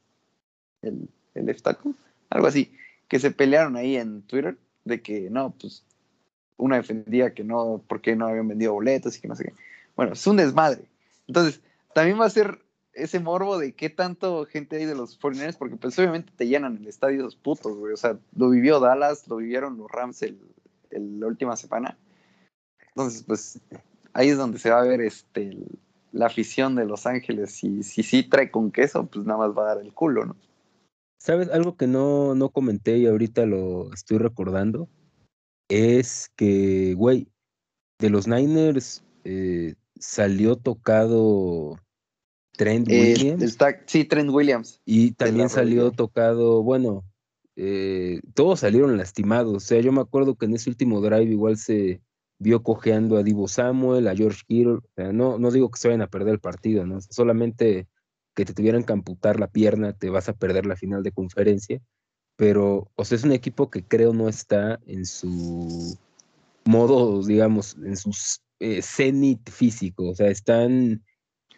el, 0.82 1.08
el 1.34 1.46
left 1.46 1.62
tackle, 1.62 1.92
algo 2.30 2.46
así, 2.46 2.72
que 3.08 3.18
se 3.18 3.30
pelearon 3.30 3.76
ahí 3.76 3.96
en 3.96 4.22
Twitter 4.22 4.56
de 4.84 5.02
que 5.02 5.28
no, 5.30 5.50
pues 5.50 5.82
una 6.56 6.76
defendía 6.76 7.34
que 7.34 7.44
no, 7.44 7.82
porque 7.86 8.16
no 8.16 8.26
habían 8.26 8.48
vendido 8.48 8.72
boletos 8.72 9.16
y 9.16 9.20
que 9.20 9.28
no 9.28 9.36
sé 9.36 9.44
qué. 9.44 9.54
Bueno, 9.96 10.12
es 10.12 10.26
un 10.26 10.36
desmadre. 10.36 10.84
Entonces, 11.26 11.60
también 11.94 12.20
va 12.20 12.26
a 12.26 12.30
ser 12.30 12.60
ese 12.96 13.20
morbo 13.20 13.58
de 13.58 13.72
qué 13.72 13.90
tanto 13.90 14.44
gente 14.46 14.76
hay 14.76 14.86
de 14.86 14.94
los 14.94 15.16
49 15.18 15.56
porque 15.58 15.76
pues 15.76 15.98
obviamente 15.98 16.32
te 16.34 16.46
llenan 16.46 16.78
el 16.78 16.86
estadio 16.86 17.20
esos 17.20 17.36
putos, 17.36 17.76
güey. 17.76 17.92
O 17.92 17.96
sea, 17.96 18.18
lo 18.34 18.50
vivió 18.50 18.80
Dallas, 18.80 19.28
lo 19.28 19.36
vivieron 19.36 19.76
los 19.76 19.90
Rams 19.90 20.22
el, 20.22 20.40
la 20.90 21.26
última 21.26 21.56
semana. 21.56 21.98
Entonces, 22.88 23.22
pues 23.22 23.60
ahí 24.14 24.30
es 24.30 24.38
donde 24.38 24.58
se 24.58 24.70
va 24.70 24.80
a 24.80 24.84
ver 24.84 25.02
este, 25.02 25.56
la 26.12 26.26
afición 26.26 26.74
de 26.74 26.86
Los 26.86 27.06
Ángeles. 27.06 27.62
Y 27.62 27.82
si 27.82 28.02
sí 28.02 28.22
trae 28.22 28.50
con 28.50 28.72
queso, 28.72 29.06
pues 29.06 29.26
nada 29.26 29.40
más 29.46 29.56
va 29.56 29.62
a 29.62 29.74
dar 29.74 29.84
el 29.84 29.92
culo, 29.92 30.24
¿no? 30.24 30.36
¿Sabes? 31.20 31.50
Algo 31.50 31.76
que 31.76 31.86
no, 31.86 32.34
no 32.34 32.50
comenté 32.50 32.98
y 32.98 33.06
ahorita 33.06 33.46
lo 33.46 33.92
estoy 33.92 34.18
recordando 34.18 34.88
es 35.68 36.30
que, 36.36 36.94
güey, 36.94 37.28
de 37.98 38.10
los 38.10 38.28
Niners 38.28 39.02
eh, 39.24 39.74
salió 39.98 40.56
tocado 40.56 41.80
Trent 42.56 42.88
Williams. 42.88 43.56
sí, 43.86 44.04
Trent 44.04 44.30
Williams. 44.30 44.80
Y 44.84 45.12
también 45.12 45.48
salió 45.48 45.90
tocado, 45.92 46.62
bueno, 46.62 47.04
eh, 47.56 48.20
todos 48.34 48.60
salieron 48.60 48.96
lastimados. 48.96 49.54
O 49.54 49.60
sea, 49.60 49.80
yo 49.80 49.92
me 49.92 50.00
acuerdo 50.00 50.36
que 50.36 50.46
en 50.46 50.54
ese 50.54 50.70
último 50.70 51.00
drive 51.00 51.30
igual 51.30 51.56
se 51.56 52.00
vio 52.38 52.62
cojeando 52.62 53.16
a 53.16 53.22
Divo 53.22 53.48
Samuel, 53.48 54.08
a 54.08 54.14
George 54.14 54.42
Kittle. 54.46 54.74
O 54.74 54.90
sea, 54.94 55.12
no, 55.12 55.38
no 55.38 55.50
digo 55.50 55.70
que 55.70 55.78
se 55.78 55.88
vayan 55.88 56.02
a 56.02 56.10
perder 56.10 56.34
el 56.34 56.40
partido, 56.40 56.86
¿no? 56.86 57.00
Solamente 57.00 57.88
que 58.34 58.44
te 58.44 58.52
tuvieran 58.52 58.84
que 58.84 58.92
amputar 58.92 59.40
la 59.40 59.48
pierna, 59.48 59.94
te 59.94 60.10
vas 60.10 60.28
a 60.28 60.34
perder 60.34 60.66
la 60.66 60.76
final 60.76 61.02
de 61.02 61.12
conferencia. 61.12 61.80
Pero, 62.36 62.90
o 62.94 63.04
sea, 63.04 63.16
es 63.16 63.24
un 63.24 63.32
equipo 63.32 63.70
que 63.70 63.82
creo 63.82 64.12
no 64.12 64.28
está 64.28 64.78
en 64.86 65.06
su 65.06 65.96
modo, 66.66 67.22
digamos, 67.24 67.76
en 67.82 67.96
su 67.96 68.10
eh, 68.60 68.82
cenit 68.82 69.48
físico. 69.48 70.10
O 70.10 70.14
sea, 70.14 70.28
están 70.28 71.02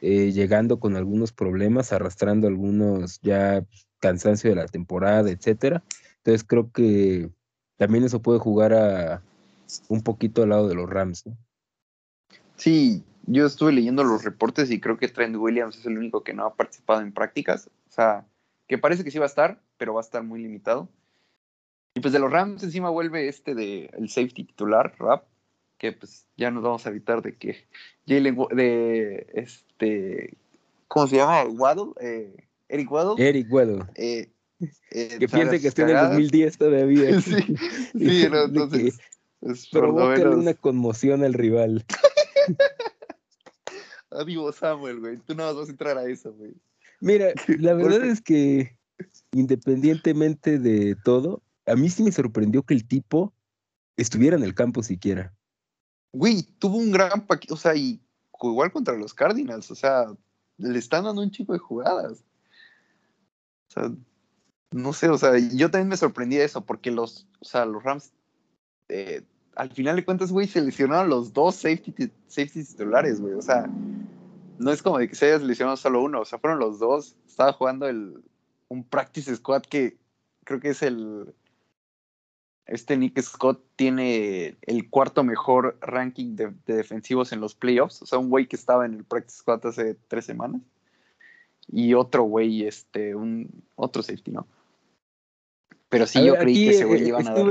eh, 0.00 0.32
llegando 0.32 0.78
con 0.78 0.96
algunos 0.96 1.32
problemas, 1.32 1.92
arrastrando 1.92 2.46
algunos 2.46 3.20
ya 3.20 3.64
cansancio 4.00 4.50
de 4.50 4.56
la 4.56 4.66
temporada, 4.66 5.30
etcétera. 5.30 5.82
Entonces 6.18 6.44
creo 6.44 6.70
que 6.72 7.30
también 7.76 8.04
eso 8.04 8.20
puede 8.22 8.38
jugar 8.38 8.74
a 8.74 9.22
un 9.88 10.02
poquito 10.02 10.42
al 10.42 10.50
lado 10.50 10.68
de 10.68 10.74
los 10.74 10.88
Rams, 10.88 11.26
¿no? 11.26 11.36
Sí, 12.56 13.04
yo 13.26 13.46
estuve 13.46 13.72
leyendo 13.72 14.02
los 14.04 14.24
reportes 14.24 14.70
y 14.70 14.80
creo 14.80 14.98
que 14.98 15.08
Trent 15.08 15.36
Williams 15.36 15.78
es 15.78 15.86
el 15.86 15.98
único 15.98 16.24
que 16.24 16.34
no 16.34 16.44
ha 16.44 16.54
participado 16.54 17.02
en 17.02 17.12
prácticas. 17.12 17.68
O 17.88 17.92
sea, 17.92 18.26
que 18.66 18.78
parece 18.78 19.04
que 19.04 19.10
sí 19.10 19.18
va 19.18 19.26
a 19.26 19.28
estar, 19.28 19.60
pero 19.76 19.94
va 19.94 20.00
a 20.00 20.02
estar 20.02 20.22
muy 20.22 20.42
limitado. 20.42 20.88
Y 21.94 22.00
pues 22.00 22.12
de 22.12 22.18
los 22.18 22.30
Rams 22.30 22.62
encima 22.62 22.90
vuelve 22.90 23.28
este 23.28 23.54
de 23.54 23.90
safety 24.06 24.44
titular, 24.44 24.94
Rap, 24.98 25.24
que 25.78 25.92
pues 25.92 26.26
ya 26.36 26.50
nos 26.50 26.62
vamos 26.62 26.84
a 26.84 26.90
evitar 26.90 27.22
de 27.22 27.36
que 27.36 27.64
Jalen, 28.06 28.36
de 28.54 29.26
este, 29.32 30.36
¿cómo 30.88 31.06
se 31.06 31.16
llama? 31.16 31.44
Waddle, 31.44 31.92
eh, 32.00 32.44
Eric 32.68 32.90
Waddle. 32.90 33.26
Eric 33.26 33.46
Waddle. 33.50 33.84
Eh, 33.94 34.28
eh, 34.90 35.16
que 35.18 35.28
piense 35.28 35.60
que 35.60 35.68
está 35.68 35.82
en 35.82 35.90
el 35.90 35.96
2010 35.96 36.58
todavía. 36.58 37.20
sí, 37.20 37.56
sí 37.96 38.22
entonces. 38.24 38.98
Pues, 39.40 39.68
provoca 39.68 40.30
una 40.30 40.54
conmoción 40.54 41.22
al 41.22 41.32
rival. 41.32 41.84
Adiós, 44.10 44.56
Samuel, 44.56 44.98
güey. 44.98 45.18
Tú 45.18 45.36
no 45.36 45.54
vas 45.54 45.68
a 45.68 45.70
entrar 45.70 45.96
a 45.96 46.10
eso, 46.10 46.32
güey. 46.32 46.54
Mira, 47.00 47.32
la 47.60 47.74
verdad 47.74 48.04
es 48.04 48.20
que 48.20 48.76
independientemente 49.30 50.58
de 50.58 50.96
todo, 51.04 51.40
a 51.66 51.76
mí 51.76 51.88
sí 51.88 52.02
me 52.02 52.10
sorprendió 52.10 52.64
que 52.64 52.74
el 52.74 52.88
tipo 52.88 53.32
estuviera 53.96 54.36
en 54.36 54.42
el 54.42 54.54
campo 54.54 54.82
siquiera 54.82 55.37
güey, 56.12 56.42
tuvo 56.58 56.76
un 56.76 56.90
gran 56.90 57.26
paquete, 57.26 57.54
o 57.54 57.56
sea, 57.56 57.74
y 57.74 58.00
igual 58.42 58.72
contra 58.72 58.96
los 58.96 59.14
Cardinals, 59.14 59.70
o 59.70 59.74
sea, 59.74 60.06
le 60.58 60.78
están 60.78 61.04
dando 61.04 61.22
un 61.22 61.30
chico 61.30 61.52
de 61.52 61.58
jugadas. 61.58 62.24
O 63.68 63.72
sea, 63.72 63.92
no 64.70 64.92
sé, 64.92 65.08
o 65.08 65.18
sea, 65.18 65.38
yo 65.38 65.70
también 65.70 65.88
me 65.88 65.96
sorprendí 65.96 66.36
de 66.36 66.44
eso, 66.44 66.64
porque 66.64 66.90
los, 66.90 67.26
o 67.40 67.44
sea, 67.44 67.64
los 67.64 67.82
Rams, 67.82 68.12
eh, 68.88 69.22
al 69.56 69.70
final 69.70 69.96
de 69.96 70.04
cuentas, 70.04 70.30
güey, 70.30 70.46
se 70.46 70.60
lesionaron 70.60 71.08
los 71.08 71.32
dos 71.32 71.56
safety, 71.56 72.10
safety 72.26 72.64
titulares, 72.64 73.20
güey, 73.20 73.34
o 73.34 73.42
sea, 73.42 73.68
no 74.58 74.72
es 74.72 74.82
como 74.82 74.98
de 74.98 75.08
que 75.08 75.14
se 75.14 75.26
haya 75.26 75.44
lesionado 75.44 75.76
solo 75.76 76.02
uno, 76.02 76.20
o 76.20 76.24
sea, 76.24 76.38
fueron 76.38 76.58
los 76.58 76.78
dos, 76.78 77.16
estaba 77.26 77.52
jugando 77.52 77.86
el, 77.88 78.22
un 78.68 78.84
practice 78.84 79.34
squad 79.36 79.62
que 79.62 79.96
creo 80.44 80.60
que 80.60 80.70
es 80.70 80.82
el, 80.82 81.34
este 82.68 82.98
Nick 82.98 83.20
Scott 83.22 83.62
tiene 83.76 84.58
el 84.62 84.90
cuarto 84.90 85.24
mejor 85.24 85.78
ranking 85.80 86.36
de, 86.36 86.52
defensivos 86.66 87.32
en 87.32 87.40
los 87.40 87.54
playoffs. 87.54 88.02
O 88.02 88.06
sea, 88.06 88.18
un 88.18 88.28
güey 88.28 88.46
que 88.46 88.56
estaba 88.56 88.84
en 88.84 88.94
el 88.94 89.04
practice 89.04 89.38
squad 89.38 89.64
hace 89.66 89.96
tres 90.06 90.26
semanas. 90.26 90.60
Y 91.72 91.94
otro 91.94 92.24
güey, 92.24 92.66
este, 92.66 93.14
un 93.14 93.64
otro 93.74 94.02
safety, 94.02 94.32
¿no? 94.32 94.46
Pero 95.88 96.06
sí, 96.06 96.24
yo 96.24 96.36
creí 96.36 96.66
que 96.66 96.70
ese 96.70 96.84
güey 96.84 97.04
eh, 97.04 97.08
iban 97.08 97.26
a 97.26 97.32
dar. 97.32 97.46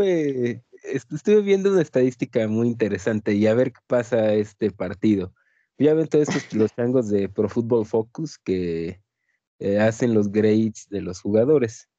Estuve 0.83 1.41
viendo 1.41 1.71
una 1.71 1.81
estadística 1.81 2.47
muy 2.47 2.67
interesante 2.67 3.33
y 3.33 3.47
a 3.47 3.55
ver 3.55 3.73
qué 3.73 3.79
pasa 3.87 4.33
este 4.33 4.69
partido. 4.69 5.33
Ya 5.79 5.95
ven 5.95 6.07
todos 6.07 6.29
estos 6.29 6.53
los 6.53 6.75
changos 6.75 7.09
de 7.09 7.27
Pro 7.27 7.49
Football 7.49 7.87
Focus 7.87 8.37
que 8.37 9.01
eh, 9.59 9.79
hacen 9.79 10.13
los 10.13 10.31
grades 10.31 10.87
de 10.89 11.01
los 11.01 11.21
jugadores. 11.21 11.89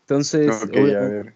Entonces, 0.00 0.50
a 0.62 0.66
ver 0.66 1.34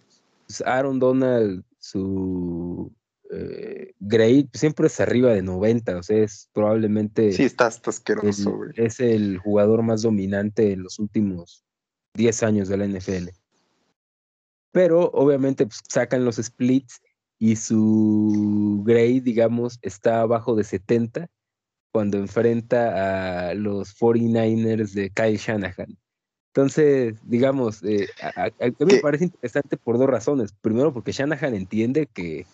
Aaron 0.67 0.99
Donald, 0.99 1.65
su 1.79 2.93
eh, 3.31 3.95
grade 4.01 4.49
siempre 4.55 4.89
es 4.89 4.99
arriba 5.01 5.33
de 5.33 5.43
90, 5.43 5.99
o 5.99 6.03
sea, 6.03 6.19
es 6.19 6.49
probablemente. 6.53 7.33
Sí, 7.33 7.45
está, 7.45 7.67
asqueroso, 7.67 8.57
güey. 8.57 8.71
Es 8.75 8.99
el 8.99 9.39
jugador 9.39 9.83
más 9.83 10.03
dominante 10.03 10.73
en 10.73 10.83
los 10.83 10.99
últimos 10.99 11.65
10 12.15 12.43
años 12.43 12.69
de 12.69 12.77
la 12.77 12.87
NFL. 12.87 13.29
Pero 14.73 15.11
obviamente 15.13 15.67
pues, 15.67 15.81
sacan 15.89 16.25
los 16.25 16.37
splits 16.37 17.01
y 17.39 17.57
su 17.57 18.83
grade, 18.85 19.21
digamos, 19.21 19.79
está 19.83 20.21
abajo 20.21 20.55
de 20.55 20.65
70 20.65 21.29
cuando 21.93 22.19
enfrenta 22.19 23.51
a 23.51 23.55
los 23.55 23.97
49ers 23.97 24.93
de 24.93 25.11
Kyle 25.11 25.37
Shanahan. 25.37 25.99
Entonces, 26.53 27.15
digamos, 27.23 27.81
eh, 27.85 28.09
a, 28.35 28.47
mí 28.67 28.75
me 28.81 28.99
parece 28.99 29.25
interesante 29.25 29.77
por 29.77 29.99
dos 29.99 30.09
razones. 30.09 30.53
Primero, 30.61 30.93
porque 30.93 31.13
Shanahan 31.13 31.55
entiende 31.55 32.09
que 32.13 32.45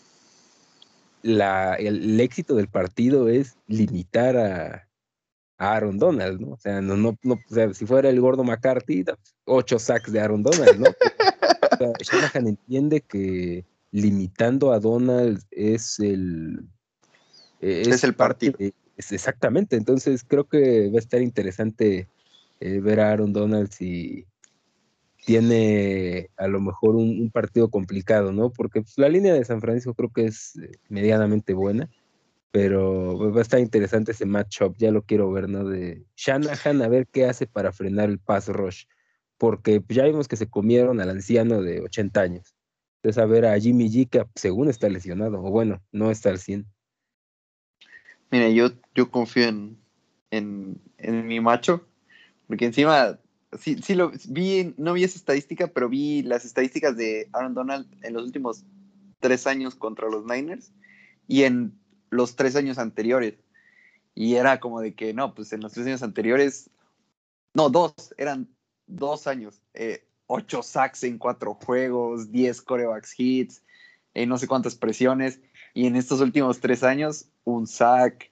la, 1.23 1.74
el, 1.77 2.20
éxito 2.20 2.56
del 2.56 2.68
partido 2.68 3.28
es 3.28 3.56
limitar 3.66 4.36
a, 4.36 4.82
Aaron 5.59 5.98
Donald, 5.98 6.39
¿no? 6.39 6.48
O 6.51 6.59
sea, 6.59 6.82
no, 6.82 6.98
no, 6.98 7.16
no 7.23 7.35
o 7.35 7.55
sea, 7.55 7.73
si 7.73 7.86
fuera 7.86 8.10
el 8.10 8.20
gordo 8.20 8.44
McCarthy, 8.44 9.06
ocho 9.47 9.78
sacks 9.78 10.12
de 10.12 10.20
Aaron 10.20 10.43
Donald, 10.43 10.78
¿no? 10.78 10.89
Shanahan 12.02 12.48
entiende 12.48 13.01
que 13.01 13.64
limitando 13.90 14.73
a 14.73 14.81
Donald 14.81 15.43
es 15.51 15.98
el... 15.98 16.68
Es, 17.60 18.05
el 18.05 18.14
partido. 18.14 18.59
exactamente, 18.98 19.77
entonces 19.77 20.23
creo 20.28 20.44
que 20.44 20.90
va 20.90 20.97
a 20.97 20.98
estar 20.98 21.23
interesante 21.23 22.06
eh, 22.61 22.81
ver 22.81 23.01
a 23.01 23.11
Aaron 23.11 23.33
Donald 23.33 23.70
si 23.70 24.27
tiene 25.27 26.31
a 26.37 26.47
lo 26.47 26.61
mejor 26.61 26.95
un, 26.95 27.31
partido 27.33 27.69
complicado, 27.69 28.33
¿no? 28.33 28.51
Porque 28.51 28.83
pues, 28.83 28.97
la 28.97 29.09
línea 29.09 29.35
de 29.35 29.45
San 29.45 29.61
Francisco 29.61 29.93
creo 29.93 30.12
que 30.12 30.27
es 30.27 30.57
eh, 30.57 30.70
medianamente 30.89 31.53
buena, 31.53 31.91
pero 32.53 33.33
va 33.33 33.41
a 33.41 33.43
estar 33.43 33.59
interesante 33.59 34.12
ese 34.12 34.24
matchup, 34.24 34.77
ya 34.78 34.93
lo 34.93 35.03
quiero 35.03 35.31
ver, 35.33 35.49
¿no? 35.49 35.65
De 35.65 36.05
Shanahan 36.16 36.81
a 36.81 36.89
ver 36.89 37.09
qué 37.09 37.27
hace 37.27 37.49
para 37.49 37.73
frenar 37.73 38.09
el 38.09 38.20
pass 38.20 38.47
rush, 38.47 38.85
porque 39.37 39.81
pues, 39.81 39.97
ya 39.97 40.05
vimos 40.05 40.28
que 40.28 40.37
se 40.37 40.49
comieron 40.49 41.01
al 41.01 41.11
anciano 41.11 41.61
de 41.61 41.81
80 41.81 42.20
años. 42.20 42.55
Entonces, 43.03 43.20
a 43.20 43.27
ver 43.27 43.47
a 43.47 43.59
Jimmy 43.59 43.89
G, 43.89 44.09
que 44.09 44.24
según 44.37 44.69
está 44.69 44.89
lesionado, 44.89 45.43
o 45.43 45.51
bueno, 45.51 45.83
no 45.91 46.12
está 46.12 46.31
al 46.31 46.39
100. 46.39 46.66
Mira, 48.31 48.49
yo, 48.49 48.70
yo 48.95 49.11
confío 49.11 49.49
en, 49.49 49.77
en, 50.31 50.81
en 50.99 51.27
mi 51.27 51.41
macho, 51.41 51.85
porque 52.47 52.66
encima 52.66 53.18
sí, 53.59 53.77
sí 53.82 53.94
lo 53.94 54.12
vi, 54.28 54.74
no 54.77 54.93
vi 54.93 55.05
esa 55.05 55.18
estadística, 55.18 55.68
pero 55.68 55.89
vi 55.89 56.23
las 56.23 56.44
estadísticas 56.44 56.97
de 56.97 57.28
Aaron 57.32 57.55
Donald 57.55 57.86
en 58.02 58.14
los 58.14 58.24
últimos 58.24 58.64
tres 59.20 59.47
años 59.47 59.74
contra 59.74 60.09
los 60.09 60.24
Niners 60.24 60.73
y 61.27 61.43
en 61.44 61.78
los 62.10 62.36
tres 62.36 62.56
años 62.56 62.78
anteriores. 62.78 63.35
Y 64.14 64.35
era 64.36 64.60
como 64.60 64.81
de 64.81 64.94
que, 64.94 65.12
no, 65.12 65.35
pues 65.35 65.52
en 65.52 65.60
los 65.60 65.73
tres 65.73 65.86
años 65.86 66.02
anteriores, 66.02 66.70
no, 67.55 67.68
dos, 67.68 67.94
eran 68.16 68.48
dos 68.86 69.27
años, 69.27 69.60
eh, 69.74 70.06
ocho 70.27 70.62
sacks 70.62 71.05
en 71.05 71.18
cuatro 71.18 71.55
juegos, 71.55 72.32
diez 72.32 72.62
corebacks 72.62 73.18
hits, 73.18 73.62
eh, 74.14 74.27
no 74.27 74.39
sé 74.39 74.47
cuántas 74.47 74.74
presiones. 74.74 75.40
Y 75.74 75.86
en 75.86 75.97
estos 75.97 76.20
últimos 76.20 76.60
tres 76.60 76.82
años, 76.82 77.27
un 77.44 77.66
sack, 77.66 78.31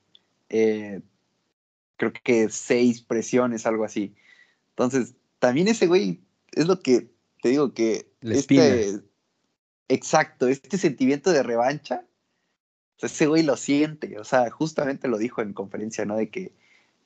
eh, 0.49 1.03
creo 1.97 2.12
que 2.12 2.49
seis 2.51 3.03
presiones, 3.03 3.66
algo 3.66 3.85
así. 3.85 4.15
Entonces, 4.71 5.15
también 5.39 5.69
ese 5.69 5.87
güey 5.87 6.21
es 6.53 6.66
lo 6.66 6.81
que 6.81 7.09
te 7.43 7.51
digo 7.51 7.75
que 7.75 8.11
este, 8.23 9.01
exacto, 9.89 10.49
este 10.49 10.79
sentimiento 10.79 11.31
de 11.31 11.43
revancha, 11.43 12.05
ese 13.01 13.27
güey 13.27 13.43
lo 13.43 13.57
siente, 13.57 14.19
o 14.19 14.25
sea, 14.25 14.51
justamente 14.51 15.09
lo 15.09 15.19
dijo 15.19 15.43
en 15.43 15.53
conferencia, 15.53 16.05
¿no? 16.05 16.16
De 16.16 16.31
que 16.31 16.53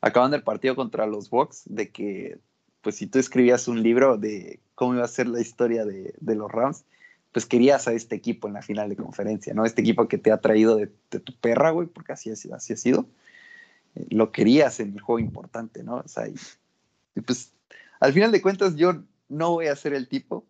acaban 0.01 0.33
el 0.35 0.43
partido 0.43 0.77
contra 0.77 1.07
los 1.07 1.31
Bucks, 1.31 1.63
de 1.67 1.91
que, 1.91 2.39
pues 2.83 2.97
si 2.97 3.07
tú 3.07 3.19
escribías 3.19 3.69
un 3.69 3.83
libro 3.83 4.17
de 4.17 4.61
cómo 4.75 4.95
iba 4.95 5.05
a 5.05 5.09
ser 5.09 5.27
la 5.27 5.41
historia 5.41 5.85
de, 5.85 6.15
los 6.21 6.51
Rams, 6.51 6.85
pues 7.33 7.47
querías 7.47 7.89
a 7.89 7.93
este 7.93 8.15
equipo 8.15 8.49
en 8.49 8.55
la 8.55 8.63
final 8.63 8.89
de 8.89 8.97
conferencia, 8.97 9.55
¿no? 9.55 9.65
Este 9.65 9.81
equipo 9.81 10.09
que 10.09 10.19
te 10.19 10.31
ha 10.31 10.41
traído 10.41 10.77
de, 10.77 10.87
tu 10.87 11.35
perra, 11.41 11.71
güey, 11.71 11.89
porque 11.89 12.13
así, 12.13 12.31
así 12.31 12.73
ha 12.73 12.77
sido. 12.77 13.07
Lo 14.11 14.33
querías 14.33 14.81
en 14.81 14.93
el 14.93 15.01
juego 15.01 15.19
importante, 15.19 15.83
¿no? 15.83 15.97
O 15.97 16.09
sea, 16.09 16.29
y 16.29 17.21
pues 17.21 17.53
al 18.01 18.13
final 18.13 18.33
de 18.33 18.43
cuentas 18.43 18.77
yo 18.77 19.03
no 19.29 19.53
voy 19.53 19.67
a 19.67 19.77
ser 19.77 19.93
el 19.93 20.09
tipo 20.09 20.47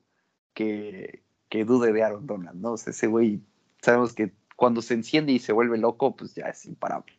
que, 0.54 1.22
que 1.48 1.64
dude 1.64 1.92
de 1.92 2.02
Aaron 2.02 2.26
Donald, 2.26 2.60
¿no? 2.60 2.72
O 2.72 2.76
sea, 2.76 2.90
ese 2.90 3.06
güey, 3.06 3.40
sabemos 3.80 4.12
que 4.12 4.32
cuando 4.56 4.82
se 4.82 4.94
enciende 4.94 5.32
y 5.32 5.38
se 5.38 5.52
vuelve 5.52 5.78
loco, 5.78 6.16
pues 6.16 6.34
ya 6.34 6.46
es 6.46 6.66
imparable. 6.66 7.14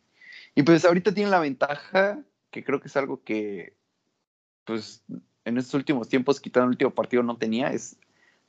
Y 0.54 0.62
pues 0.62 0.84
ahorita 0.84 1.14
tiene 1.14 1.30
la 1.30 1.40
ventaja, 1.40 2.22
que 2.50 2.64
creo 2.64 2.80
que 2.80 2.88
es 2.88 2.96
algo 2.96 3.22
que, 3.22 3.76
pues, 4.64 5.02
en 5.44 5.58
estos 5.58 5.74
últimos 5.74 6.08
tiempos, 6.08 6.40
quitando 6.40 6.64
el 6.64 6.70
último 6.70 6.90
partido, 6.90 7.22
no 7.22 7.38
tenía, 7.38 7.72
es 7.72 7.96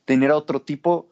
tener 0.06 0.32
a 0.32 0.38
otro 0.38 0.62
tipo 0.62 1.10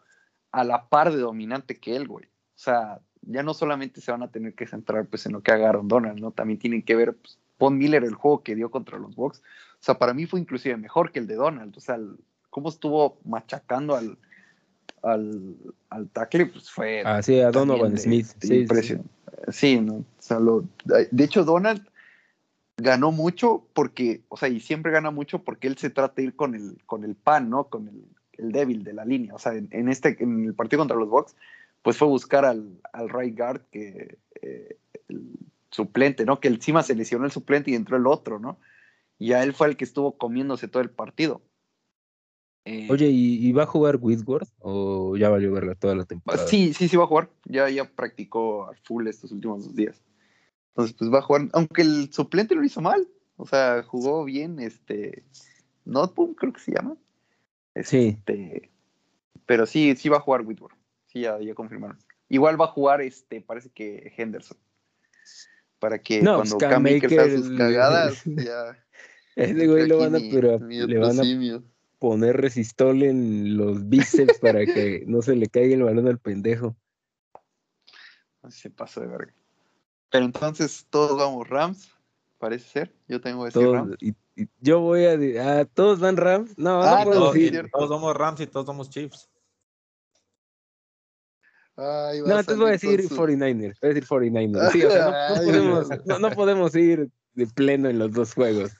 a 0.51 0.63
la 0.63 0.89
par 0.89 1.11
de 1.11 1.19
dominante 1.19 1.79
que 1.79 1.95
él, 1.95 2.07
güey. 2.07 2.25
O 2.25 2.61
sea, 2.61 2.99
ya 3.21 3.43
no 3.43 3.53
solamente 3.53 4.01
se 4.01 4.11
van 4.11 4.23
a 4.23 4.31
tener 4.31 4.53
que 4.53 4.67
centrar 4.67 5.05
pues 5.05 5.25
en 5.25 5.33
lo 5.33 5.41
que 5.41 5.51
haga 5.51 5.69
Aaron 5.69 5.87
Donald, 5.87 6.19
¿no? 6.19 6.31
También 6.31 6.59
tienen 6.59 6.81
que 6.81 6.95
ver 6.95 7.15
pues, 7.15 7.37
Von 7.57 7.77
Miller 7.77 8.03
el 8.03 8.15
juego 8.15 8.43
que 8.43 8.55
dio 8.55 8.71
contra 8.71 8.97
los 8.97 9.15
Bucks. 9.15 9.39
O 9.39 9.81
sea, 9.81 9.97
para 9.97 10.13
mí 10.13 10.25
fue 10.25 10.39
inclusive 10.39 10.75
mejor 10.77 11.11
que 11.11 11.19
el 11.19 11.27
de 11.27 11.35
Donald. 11.35 11.75
O 11.77 11.79
sea, 11.79 11.99
cómo 12.49 12.69
estuvo 12.69 13.19
machacando 13.25 13.95
al, 13.95 14.17
al, 15.03 15.55
al 15.89 16.09
tackle, 16.09 16.47
pues 16.47 16.69
fue. 16.69 17.03
Ah, 17.05 17.21
sí, 17.21 17.39
a 17.39 17.51
Donovan 17.51 17.97
Smith. 17.97 18.27
sí, 18.39 18.65
sí, 19.49 19.81
¿no? 19.81 19.93
O 19.93 20.05
sea, 20.17 20.39
lo, 20.39 20.65
de 20.85 21.23
hecho, 21.23 21.43
Donald 21.43 21.85
ganó 22.77 23.11
mucho 23.11 23.65
porque, 23.73 24.21
o 24.29 24.37
sea, 24.37 24.49
y 24.49 24.59
siempre 24.59 24.91
gana 24.91 25.11
mucho 25.11 25.43
porque 25.43 25.67
él 25.67 25.77
se 25.77 25.89
trata 25.89 26.15
de 26.15 26.23
ir 26.23 26.35
con 26.35 26.55
el, 26.55 26.77
con 26.85 27.03
el 27.03 27.15
pan, 27.15 27.49
¿no? 27.49 27.65
Con 27.65 27.87
el, 27.87 28.05
el 28.37 28.51
débil 28.51 28.83
de 28.83 28.93
la 28.93 29.05
línea. 29.05 29.35
O 29.35 29.39
sea, 29.39 29.53
en, 29.53 29.89
este, 29.89 30.21
en 30.23 30.45
el 30.45 30.53
partido 30.53 30.79
contra 30.81 30.97
los 30.97 31.09
Bucks, 31.09 31.35
pues 31.89 31.97
fue 31.97 32.07
buscar 32.07 32.45
al, 32.45 32.79
al 32.93 33.09
right 33.09 33.35
guard 33.35 33.61
que 33.71 34.19
eh, 34.43 34.77
suplente, 35.71 36.23
¿no? 36.23 36.39
Que 36.39 36.47
encima 36.47 36.83
se 36.83 36.93
lesionó 36.93 37.25
el 37.25 37.31
suplente 37.31 37.71
y 37.71 37.73
entró 37.73 37.97
el 37.97 38.05
otro, 38.05 38.37
¿no? 38.37 38.59
Y 39.17 39.33
a 39.33 39.41
él 39.41 39.53
fue 39.53 39.69
el 39.69 39.75
que 39.75 39.85
estuvo 39.85 40.15
comiéndose 40.15 40.67
todo 40.67 40.83
el 40.83 40.91
partido. 40.91 41.41
Eh, 42.63 42.87
Oye, 42.91 43.09
¿y, 43.09 43.51
va 43.53 43.63
a 43.63 43.65
jugar 43.65 43.97
Whitworth 43.99 44.49
o 44.59 45.17
ya 45.17 45.29
valió 45.29 45.51
verla 45.51 45.73
toda 45.73 45.95
la 45.95 46.05
temporada? 46.05 46.45
Sí, 46.45 46.75
sí, 46.75 46.87
sí 46.87 46.95
va 46.95 47.05
a 47.05 47.07
jugar. 47.07 47.31
Ya, 47.45 47.67
ya 47.71 47.85
practicó 47.85 48.69
al 48.69 48.77
full 48.83 49.07
estos 49.07 49.31
últimos 49.31 49.65
dos 49.65 49.75
días. 49.75 49.99
Entonces, 50.67 50.95
pues 50.95 51.11
va 51.11 51.17
a 51.17 51.23
jugar, 51.23 51.49
aunque 51.53 51.81
el 51.81 52.13
suplente 52.13 52.53
lo 52.53 52.63
hizo 52.63 52.81
mal. 52.81 53.07
O 53.35 53.47
sea, 53.47 53.81
jugó 53.81 54.25
bien, 54.25 54.59
este, 54.59 55.23
Notboom 55.85 56.35
creo 56.35 56.53
que 56.53 56.59
se 56.59 56.71
llama. 56.71 56.97
sí. 57.81 58.09
Este, 58.09 58.69
pero 59.47 59.65
sí, 59.65 59.95
sí 59.95 60.07
va 60.07 60.17
a 60.17 60.21
jugar 60.21 60.45
Whitworth. 60.45 60.78
Sí, 61.11 61.21
ya, 61.21 61.39
ya 61.39 61.53
confirmaron. 61.53 61.97
Igual 62.29 62.59
va 62.59 62.65
a 62.65 62.69
jugar, 62.69 63.01
este, 63.01 63.41
parece 63.41 63.69
que 63.69 64.13
Henderson 64.15 64.57
para 65.79 65.99
que 65.99 66.19
cuando 66.19 66.57
pues, 66.57 66.71
Cam 66.71 66.85
sus 66.87 67.57
cagadas, 67.57 68.21
ya. 68.25 68.77
Ese 69.35 69.67
güey 69.67 69.87
lo 69.87 69.99
van 69.99 70.15
a, 70.15 70.19
pero, 70.19 70.59
le 70.59 70.97
van 70.97 71.19
a 71.19 71.63
poner 71.97 72.37
resistol 72.37 73.03
en 73.03 73.57
los 73.57 73.87
bíceps 73.87 74.39
para 74.39 74.65
que 74.65 75.03
no 75.07 75.21
se 75.21 75.35
le 75.35 75.47
caiga 75.47 75.75
el 75.75 75.83
balón 75.83 76.07
al 76.07 76.19
pendejo. 76.19 76.75
Se 78.49 78.69
pasó 78.69 79.01
de 79.01 79.07
verga. 79.07 79.33
Pero 80.11 80.25
entonces 80.25 80.85
todos 80.89 81.17
vamos 81.17 81.47
Rams, 81.47 81.89
parece 82.37 82.67
ser. 82.67 82.95
Yo 83.07 83.21
tengo 83.21 83.47
ese 83.47 83.65
Rams. 83.65 83.95
Y, 84.01 84.15
yo 84.59 84.79
voy 84.79 85.05
a. 85.05 85.59
Ah, 85.59 85.65
¿Todos 85.65 85.99
van 85.99 86.17
Rams? 86.17 86.57
No, 86.57 86.81
ah, 86.81 87.05
no, 87.05 87.11
todos 87.71 87.89
vamos 87.89 88.15
Rams 88.15 88.39
y 88.41 88.47
todos 88.47 88.65
vamos 88.65 88.89
Chiefs 88.89 89.29
no, 91.79 92.39
entonces 92.39 92.57
voy 92.57 92.69
a 92.69 92.71
decir 92.71 93.09
49ers. 93.09 93.79
Voy 93.81 93.89
a 93.91 93.93
decir 93.93 94.05
49ers. 94.05 94.71
Sí, 94.71 94.83
o 94.83 94.91
sea, 94.91 95.29
no, 95.29 95.35
podemos, 95.35 95.89
no, 96.05 96.31
podemos, 96.31 96.75
ir 96.75 97.09
de 97.33 97.47
pleno 97.47 97.89
en 97.89 97.99
los 97.99 98.11
dos 98.11 98.33
juegos. 98.33 98.71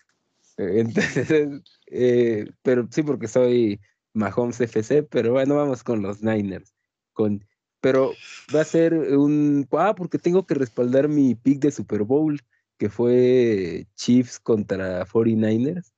Eh, 0.58 0.82
entonces, 0.82 1.30
eh, 1.88 2.50
pero 2.62 2.88
sí, 2.92 3.04
porque 3.04 3.28
soy 3.28 3.80
Mahomes 4.14 4.60
FC, 4.60 5.04
pero 5.04 5.34
bueno, 5.34 5.56
vamos 5.56 5.84
con 5.84 6.02
los 6.02 6.22
Niners. 6.22 6.74
Con, 7.14 7.46
pero 7.80 8.12
va 8.54 8.62
a 8.62 8.66
ser 8.66 8.94
un. 8.94 9.68
Ah, 9.72 9.96
porque 9.96 10.18
tengo 10.18 10.46
que 10.46 10.56
respaldar 10.56 11.08
mi 11.08 11.36
pick 11.36 11.60
de 11.60 11.72
Super 11.72 12.04
Bowl, 12.04 12.42
que 12.78 12.90
fue 12.90 13.88
Chiefs 13.96 14.40
contra 14.40 15.06
49ers. 15.06 15.92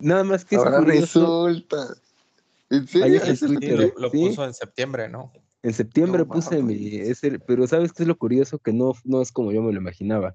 Nada 0.00 0.24
más 0.24 0.44
que 0.44 0.56
Ahora 0.56 0.80
resulta. 0.80 1.94
¿En 2.70 2.88
serio? 2.88 3.20
Lo, 3.76 4.00
lo 4.00 4.10
puso 4.10 4.44
en 4.44 4.54
septiembre, 4.54 5.08
¿no? 5.08 5.30
En 5.62 5.72
septiembre 5.72 6.24
puse 6.24 6.62
mi. 6.62 6.96
Ese, 6.96 7.38
pero 7.38 7.66
¿sabes 7.66 7.92
qué 7.92 8.02
es 8.02 8.08
lo 8.08 8.18
curioso? 8.18 8.58
Que 8.58 8.72
no, 8.72 8.92
no 9.04 9.22
es 9.22 9.30
como 9.30 9.52
yo 9.52 9.62
me 9.62 9.72
lo 9.72 9.78
imaginaba. 9.78 10.34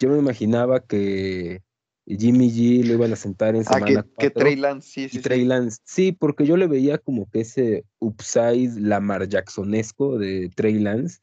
Yo 0.00 0.10
me 0.10 0.18
imaginaba 0.18 0.80
que 0.80 1.62
Jimmy 2.06 2.50
G 2.50 2.84
lo 2.84 2.94
iban 2.94 3.12
a 3.12 3.16
sentar 3.16 3.54
en 3.54 3.64
semana 3.64 4.00
ah, 4.00 4.06
que, 4.18 4.28
que 4.28 4.30
Trey 4.30 4.56
Lance, 4.56 4.90
sí, 4.90 5.08
sí. 5.08 5.18
Trey 5.20 5.44
Lance, 5.44 5.80
sí, 5.84 6.12
porque 6.12 6.46
yo 6.46 6.56
le 6.56 6.66
veía 6.66 6.98
como 6.98 7.28
que 7.30 7.40
ese 7.40 7.84
upside 7.98 8.80
Lamar 8.80 9.28
Jacksonesco 9.28 10.18
de 10.18 10.50
Trey 10.54 10.78
Lance 10.78 11.18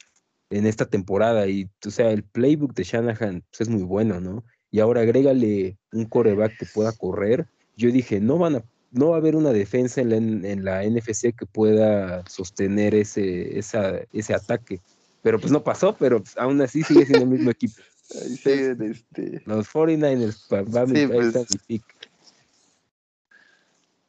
en 0.49 0.65
esta 0.65 0.85
temporada. 0.85 1.47
Y, 1.47 1.69
o 1.85 1.89
sea, 1.89 2.11
el 2.11 2.23
playbook 2.23 2.73
de 2.73 2.83
Shanahan 2.83 3.43
pues, 3.49 3.61
es 3.61 3.69
muy 3.69 3.83
bueno, 3.83 4.19
¿no? 4.19 4.43
Y 4.71 4.79
ahora 4.79 5.01
agrégale 5.01 5.77
un 5.91 6.05
coreback 6.05 6.57
que 6.57 6.65
pueda 6.65 6.91
correr. 6.91 7.47
Yo 7.75 7.91
dije, 7.91 8.19
no 8.19 8.37
van 8.37 8.55
a 8.57 8.63
no 8.91 9.09
va 9.09 9.15
a 9.15 9.19
haber 9.19 9.35
una 9.35 9.51
defensa 9.51 10.01
en 10.01 10.63
la, 10.63 10.83
NFC 10.83 11.35
que 11.35 11.45
pueda 11.45 12.25
sostener 12.27 12.95
ese, 12.95 13.57
ese 13.59 14.33
ataque. 14.33 14.81
Pero 15.21 15.39
pues 15.39 15.51
no 15.51 15.63
pasó, 15.63 15.95
pero 15.95 16.19
pues, 16.19 16.37
aún 16.37 16.61
así 16.61 16.83
sigue 16.83 17.05
siendo 17.05 17.25
el 17.25 17.31
mismo 17.31 17.51
equipo. 17.51 17.81
este... 18.09 19.41
Los 19.45 19.67
49ers, 19.69 20.47
va 20.51 20.85
pues. 20.85 21.57
pick. 21.67 21.83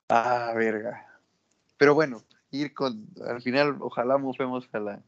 Ah, 0.08 0.52
verga. 0.56 1.06
Pero 1.76 1.94
bueno, 1.94 2.22
ir 2.50 2.72
con, 2.72 3.06
al 3.26 3.42
final, 3.42 3.76
ojalá 3.80 4.16
movemos 4.18 4.68
a 4.72 4.80
la, 4.80 5.02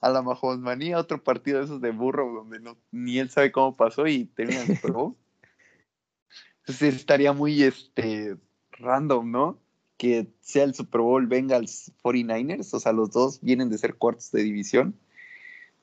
a 0.00 0.10
la 0.10 0.22
manía 0.22 0.98
otro 0.98 1.22
partido 1.22 1.58
de 1.58 1.64
esos 1.64 1.80
de 1.80 1.90
burro 1.90 2.32
donde 2.32 2.60
no, 2.60 2.76
ni 2.90 3.18
él 3.18 3.30
sabe 3.30 3.52
cómo 3.52 3.76
pasó 3.76 4.06
y 4.06 4.26
termina 4.26 4.62
el 4.62 4.78
Pro. 4.78 5.16
Entonces 6.60 6.96
estaría 6.96 7.32
muy, 7.32 7.62
este, 7.62 8.36
random, 8.78 9.30
¿no? 9.30 9.58
Que 9.96 10.28
sea 10.40 10.64
el 10.64 10.74
Super 10.74 11.00
Bowl 11.00 11.26
Bengals 11.26 11.92
49ers, 12.02 12.72
o 12.74 12.80
sea, 12.80 12.92
los 12.92 13.10
dos 13.10 13.40
vienen 13.40 13.68
de 13.68 13.78
ser 13.78 13.96
cuartos 13.96 14.30
de 14.30 14.42
división 14.42 14.94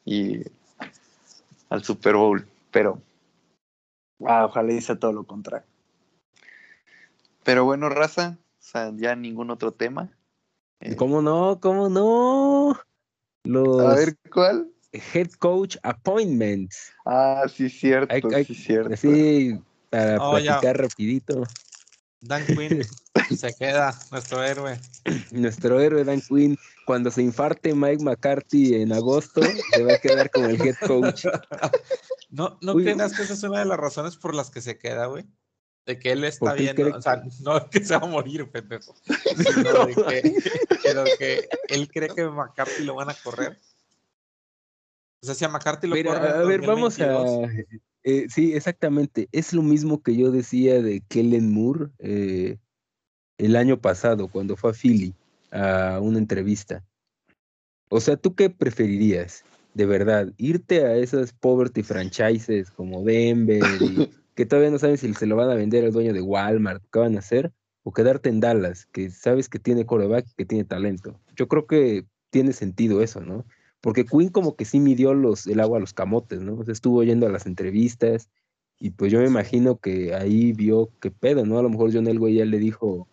y 0.05 0.43
al 1.69 1.83
Super 1.83 2.15
Bowl, 2.15 2.47
pero 2.71 3.01
wow, 4.19 4.45
ojalá 4.45 4.71
hice 4.71 4.95
todo 4.95 5.11
lo 5.11 5.23
contrario. 5.25 5.67
Pero 7.43 7.65
bueno, 7.65 7.89
raza, 7.89 8.37
o 8.39 8.63
sea, 8.63 8.91
ya 8.95 9.15
ningún 9.15 9.51
otro 9.51 9.71
tema. 9.71 10.09
Eh, 10.79 10.95
¿Cómo 10.95 11.21
no? 11.21 11.59
¿Cómo 11.59 11.89
no? 11.89 12.79
Los 13.43 13.81
A 13.81 13.95
ver, 13.95 14.15
¿cuál? 14.31 14.71
Head 14.91 15.31
Coach 15.39 15.77
Appointments. 15.83 16.93
Ah, 17.05 17.43
sí, 17.53 17.69
cierto, 17.69 18.15
sí, 18.45 18.55
cierto. 18.55 18.95
Sí, 18.95 19.59
para 19.89 20.17
oh, 20.17 20.31
platicar 20.31 20.77
rapidito. 20.81 21.43
Dan 22.21 22.45
Quinn 22.45 22.81
se 23.37 23.53
queda, 23.55 23.97
nuestro 24.11 24.43
héroe. 24.43 24.79
Nuestro 25.31 25.79
héroe 25.79 26.03
Dan 26.03 26.21
Quinn. 26.21 26.57
Cuando 26.85 27.09
se 27.09 27.21
infarte 27.21 27.73
Mike 27.73 28.03
McCarthy 28.03 28.75
en 28.75 28.93
agosto, 28.93 29.41
se 29.41 29.83
va 29.83 29.93
a 29.93 29.97
quedar 29.97 30.29
como 30.29 30.47
el 30.47 30.61
head 30.61 30.75
coach. 30.85 31.25
No, 32.29 32.57
no 32.61 32.75
creas 32.75 33.13
que 33.13 33.23
esa 33.23 33.33
es 33.33 33.43
una 33.43 33.59
de 33.59 33.65
las 33.65 33.79
razones 33.79 34.17
por 34.17 34.35
las 34.35 34.51
que 34.51 34.61
se 34.61 34.77
queda, 34.77 35.07
güey. 35.07 35.25
De 35.85 35.99
que 35.99 36.11
él 36.11 36.23
está 36.23 36.53
viendo, 36.53 36.97
o 36.97 37.01
sea, 37.01 37.23
no 37.41 37.69
que 37.69 37.83
se 37.83 37.95
va 37.95 38.05
a 38.05 38.09
morir, 38.09 38.49
pendejo. 38.49 38.95
Sino 39.53 39.85
de 39.85 39.95
que, 39.95 40.35
pero 40.83 41.03
que 41.17 41.47
él 41.69 41.87
cree 41.87 42.09
que 42.09 42.25
McCarthy 42.25 42.83
lo 42.83 42.95
van 42.95 43.09
a 43.09 43.13
correr. 43.13 43.59
O 45.21 45.25
sea, 45.25 45.35
si 45.35 45.45
a 45.45 45.49
McCarthy 45.49 45.87
lo 45.87 45.95
corren. 45.95 46.31
A 46.31 46.43
ver, 46.43 46.61
vamos 46.61 46.99
a. 46.99 47.47
Eh, 48.07 48.27
sí, 48.29 48.53
exactamente. 48.53 49.27
Es 49.31 49.51
lo 49.51 49.63
mismo 49.63 50.03
que 50.03 50.15
yo 50.15 50.29
decía 50.29 50.79
de 50.79 51.01
Kellen 51.01 51.51
Moore 51.51 51.87
eh, 51.97 52.57
el 53.39 53.55
año 53.55 53.81
pasado, 53.81 54.27
cuando 54.27 54.55
fue 54.55 54.69
a 54.69 54.73
Philly 54.73 55.15
a 55.51 55.99
una 55.99 56.19
entrevista. 56.19 56.85
O 57.89 57.99
sea, 57.99 58.15
¿tú 58.15 58.35
qué 58.35 58.51
preferirías? 58.51 59.43
De 59.73 59.87
verdad, 59.87 60.31
irte 60.37 60.85
a 60.85 60.95
esas 60.95 61.33
poverty 61.33 61.81
franchises 61.81 62.69
como 62.69 63.03
Denver 63.03 63.63
y 63.81 64.07
que 64.35 64.45
todavía 64.45 64.69
no 64.69 64.77
saben 64.77 64.99
si 64.99 65.11
se 65.15 65.25
lo 65.25 65.35
van 65.35 65.49
a 65.49 65.55
vender 65.55 65.83
al 65.83 65.91
dueño 65.91 66.13
de 66.13 66.21
Walmart, 66.21 66.83
qué 66.93 66.99
van 66.99 67.15
a 67.15 67.19
hacer, 67.19 67.51
o 67.81 67.91
quedarte 67.91 68.29
en 68.29 68.39
Dallas, 68.39 68.85
que 68.91 69.09
sabes 69.09 69.49
que 69.49 69.57
tiene 69.57 69.87
coreback, 69.87 70.27
que 70.37 70.45
tiene 70.45 70.63
talento. 70.63 71.19
Yo 71.35 71.47
creo 71.47 71.65
que 71.65 72.05
tiene 72.29 72.53
sentido 72.53 73.01
eso, 73.01 73.21
¿no? 73.21 73.45
Porque 73.85 74.03
Quinn 74.03 74.29
como 74.29 74.55
que 74.55 74.65
sí 74.65 74.79
midió 74.79 75.13
los, 75.13 75.45
el 75.45 75.59
agua 75.59 75.77
a 75.77 75.79
los 75.79 75.93
camotes, 75.93 76.41
¿no? 76.41 76.59
estuvo 76.63 76.97
oyendo 76.97 77.27
a 77.27 77.29
las 77.29 77.45
entrevistas 77.45 78.31
y 78.79 78.89
pues 78.89 79.11
yo 79.11 79.19
me 79.19 79.27
imagino 79.27 79.77
que 79.77 80.15
ahí 80.15 80.53
vio 80.53 80.89
qué 80.99 81.11
pedo, 81.11 81.45
¿no? 81.45 81.59
A 81.59 81.61
lo 81.61 81.69
mejor 81.69 81.93
John 81.93 82.07
Elway 82.07 82.33
ya 82.33 82.45
le 82.45 82.57
dijo, 82.57 83.07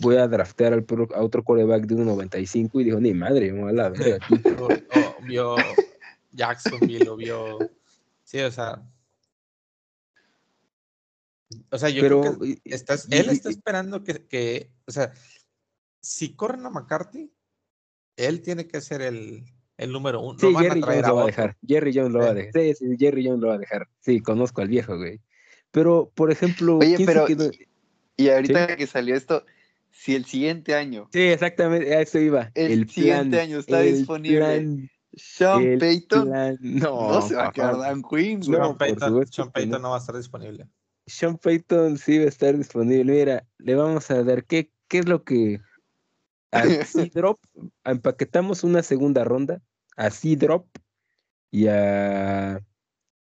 voy 0.00 0.16
a 0.16 0.28
draftear 0.28 0.72
al, 0.72 0.86
a 1.14 1.20
otro 1.20 1.44
coreback 1.44 1.84
de 1.84 1.94
1.95 1.94 2.80
y 2.80 2.84
dijo, 2.84 3.00
ni 3.00 3.12
madre, 3.12 3.52
me 3.52 3.68
a 3.68 3.72
la 3.74 3.90
verga. 3.90 4.26
o, 4.62 5.22
vio 5.26 5.56
Jacksonville, 6.32 7.04
lo 7.04 7.16
vio... 7.16 7.58
Sí, 8.24 8.40
o 8.40 8.50
sea, 8.50 8.82
o 11.70 11.76
sea, 11.76 11.90
yo 11.90 12.02
creo 12.02 12.38
que 12.38 12.62
estás, 12.64 13.08
él 13.10 13.28
está 13.28 13.50
esperando 13.50 14.02
que, 14.04 14.26
que, 14.26 14.72
o 14.86 14.90
sea, 14.90 15.12
si 16.00 16.34
corren 16.34 16.64
a 16.64 16.70
McCarthy, 16.70 17.30
él 18.16 18.40
tiene 18.40 18.66
que 18.66 18.80
ser 18.80 19.02
el, 19.02 19.44
el 19.78 19.92
número 19.92 20.20
uno. 20.20 20.38
Sí, 20.38 20.54
Jerry 20.54 20.80
Jones 20.80 21.06
lo 21.06 21.16
va 21.16 21.22
a 21.22 21.26
dejar. 21.26 21.56
Jerry 21.66 21.92
Jones 21.94 22.12
lo 22.12 22.18
va 22.20 22.30
a 22.30 22.34
dejar. 22.34 22.52
Sí, 22.52 22.74
sí, 22.74 22.96
Jerry 22.98 23.26
Jones 23.26 23.40
lo 23.40 23.48
va 23.48 23.54
a 23.54 23.58
dejar. 23.58 23.88
Sí, 24.00 24.20
conozco 24.20 24.62
al 24.62 24.68
viejo, 24.68 24.96
güey. 24.96 25.20
Pero, 25.70 26.10
por 26.14 26.30
ejemplo. 26.30 26.78
Oye, 26.78 26.96
pero. 27.04 27.26
Y, 28.16 28.28
ahorita 28.30 28.76
que 28.76 28.86
salió 28.86 29.14
esto, 29.14 29.44
si 29.90 30.14
el 30.14 30.24
siguiente 30.24 30.74
año. 30.74 31.08
Sí, 31.12 31.20
exactamente, 31.20 31.94
a 31.94 32.00
eso 32.00 32.18
iba. 32.18 32.50
El, 32.54 32.88
siguiente 32.88 33.40
año 33.40 33.58
está 33.58 33.80
disponible. 33.80 34.88
Sean 35.12 35.78
Payton. 35.78 36.30
no, 36.60 37.12
no 37.12 37.22
se 37.22 37.34
va 37.34 37.48
a 37.48 37.52
quedar 37.52 37.78
Dan 37.78 38.02
Quinn. 38.02 38.40
No, 38.48 38.76
Payton, 38.76 39.26
Sean 39.26 39.50
Payton 39.50 39.82
no 39.82 39.90
va 39.90 39.96
a 39.96 40.00
estar 40.00 40.16
disponible. 40.16 40.66
Sean 41.06 41.38
Payton 41.38 41.98
sí 41.98 42.18
va 42.18 42.24
a 42.24 42.28
estar 42.28 42.56
disponible. 42.56 43.12
Mira, 43.12 43.46
le 43.58 43.74
vamos 43.74 44.10
a 44.10 44.22
dar 44.22 44.44
qué, 44.44 44.72
qué 44.88 44.98
es 44.98 45.08
lo 45.08 45.24
que 45.24 45.60
así 46.50 47.10
drop, 47.14 47.38
empaquetamos 47.84 48.64
una 48.64 48.82
segunda 48.82 49.24
ronda, 49.24 49.60
así 49.96 50.36
drop 50.36 50.66
y 51.50 51.68
a 51.68 52.60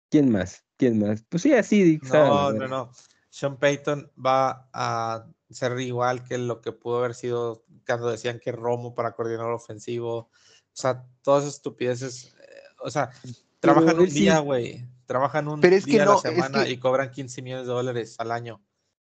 ¿quién 0.10 0.32
más? 0.32 0.64
¿Quién 0.78 1.00
más? 1.00 1.24
Pues 1.30 1.44
sí, 1.44 1.54
así. 1.54 2.00
No, 2.12 2.52
no, 2.52 2.68
no. 2.68 2.92
Sean 3.30 3.58
Payton 3.58 4.12
va 4.24 4.70
a 4.74 5.26
ser 5.50 5.80
igual 5.80 6.24
que 6.24 6.38
lo 6.38 6.62
que 6.62 6.72
pudo 6.72 7.00
haber 7.00 7.14
sido 7.14 7.66
cuando 7.86 8.10
decían 8.10 8.40
que 8.40 8.52
Romo 8.52 8.94
para 8.94 9.14
coordinar 9.14 9.48
ofensivo. 9.48 10.18
O 10.18 10.30
sea, 10.74 11.06
todas 11.22 11.44
esas 11.44 11.56
estupideces. 11.56 12.26
Eh, 12.26 12.64
o 12.84 12.90
sea, 12.90 13.12
trabajan 13.60 14.00
un 14.00 14.10
día, 14.10 14.40
güey. 14.40 14.86
Trabajan 15.06 15.48
un 15.48 15.62
día 15.62 16.04
a 16.04 16.06
la 16.06 16.18
semana 16.18 16.68
y 16.68 16.78
cobran 16.78 17.12
15 17.12 17.42
millones 17.42 17.68
de 17.68 17.74
dólares 17.74 18.16
al 18.20 18.32
año. 18.32 18.62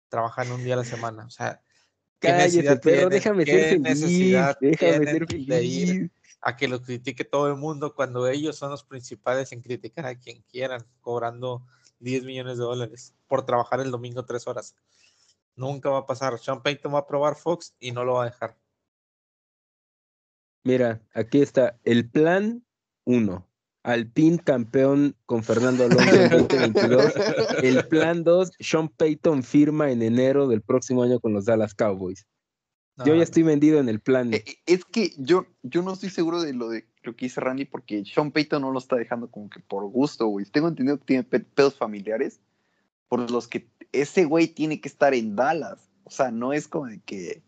Trabajan 0.08 0.50
un 0.52 0.62
día 0.64 0.74
a 0.74 0.78
la 0.78 0.84
semana. 0.84 1.26
O 1.26 1.30
sea, 1.30 1.62
Cállate, 2.22 2.76
pero 2.76 3.08
déjame 3.08 3.44
ser 3.44 3.80
feliz. 3.82 4.56
Déjame 4.60 5.06
ser 5.06 5.26
feliz. 5.26 5.48
De 5.48 5.64
ir 5.64 6.10
a 6.40 6.56
que 6.56 6.68
lo 6.68 6.80
critique 6.82 7.24
todo 7.24 7.48
el 7.48 7.56
mundo 7.56 7.94
cuando 7.94 8.26
ellos 8.28 8.56
son 8.56 8.70
los 8.70 8.84
principales 8.84 9.52
en 9.52 9.60
criticar 9.60 10.06
a 10.06 10.18
quien 10.18 10.42
quieran, 10.42 10.84
cobrando 11.00 11.64
10 12.00 12.24
millones 12.24 12.58
de 12.58 12.64
dólares 12.64 13.14
por 13.28 13.44
trabajar 13.44 13.80
el 13.80 13.90
domingo 13.90 14.24
tres 14.24 14.46
horas. 14.46 14.74
Nunca 15.54 15.90
va 15.90 15.98
a 15.98 16.06
pasar. 16.06 16.38
Sean 16.38 16.62
Payton 16.62 16.94
va 16.94 17.00
a 17.00 17.06
probar 17.06 17.36
Fox 17.36 17.74
y 17.78 17.92
no 17.92 18.04
lo 18.04 18.14
va 18.14 18.22
a 18.22 18.30
dejar. 18.30 18.56
Mira, 20.64 21.02
aquí 21.14 21.42
está 21.42 21.78
el 21.84 22.08
plan 22.08 22.64
1. 23.04 23.51
Alpine 23.82 24.38
campeón 24.38 25.16
con 25.26 25.42
Fernando 25.42 25.84
Alonso 25.84 26.14
en 26.14 26.30
2022. 26.30 27.12
El 27.62 27.88
plan 27.88 28.22
2, 28.22 28.52
Sean 28.60 28.88
Payton 28.88 29.42
firma 29.42 29.90
en 29.90 30.02
enero 30.02 30.46
del 30.46 30.62
próximo 30.62 31.02
año 31.02 31.20
con 31.20 31.32
los 31.32 31.46
Dallas 31.46 31.74
Cowboys. 31.74 32.26
Yo 33.04 33.14
ya 33.16 33.22
estoy 33.22 33.42
vendido 33.42 33.80
en 33.80 33.88
el 33.88 34.00
plan. 34.00 34.34
Eh, 34.34 34.44
es 34.66 34.84
que 34.84 35.12
yo, 35.16 35.46
yo 35.62 35.82
no 35.82 35.94
estoy 35.94 36.10
seguro 36.10 36.42
de 36.42 36.52
lo 36.52 36.68
de 36.68 36.86
lo 37.02 37.16
que 37.16 37.24
dice 37.24 37.40
Randy 37.40 37.64
porque 37.64 38.04
Sean 38.04 38.30
Payton 38.30 38.62
no 38.62 38.70
lo 38.70 38.78
está 38.78 38.96
dejando 38.96 39.30
como 39.30 39.50
que 39.50 39.60
por 39.60 39.84
gusto, 39.86 40.26
güey. 40.26 40.46
Tengo 40.46 40.68
entendido 40.68 40.98
que 40.98 41.06
tiene 41.06 41.24
pedos 41.24 41.74
familiares 41.76 42.40
por 43.08 43.28
los 43.30 43.48
que 43.48 43.68
ese 43.92 44.24
güey 44.24 44.46
tiene 44.48 44.80
que 44.80 44.88
estar 44.88 45.14
en 45.14 45.34
Dallas. 45.34 45.90
O 46.04 46.10
sea, 46.10 46.30
no 46.30 46.52
es 46.52 46.68
como 46.68 46.86
de 46.86 47.00
que 47.00 47.42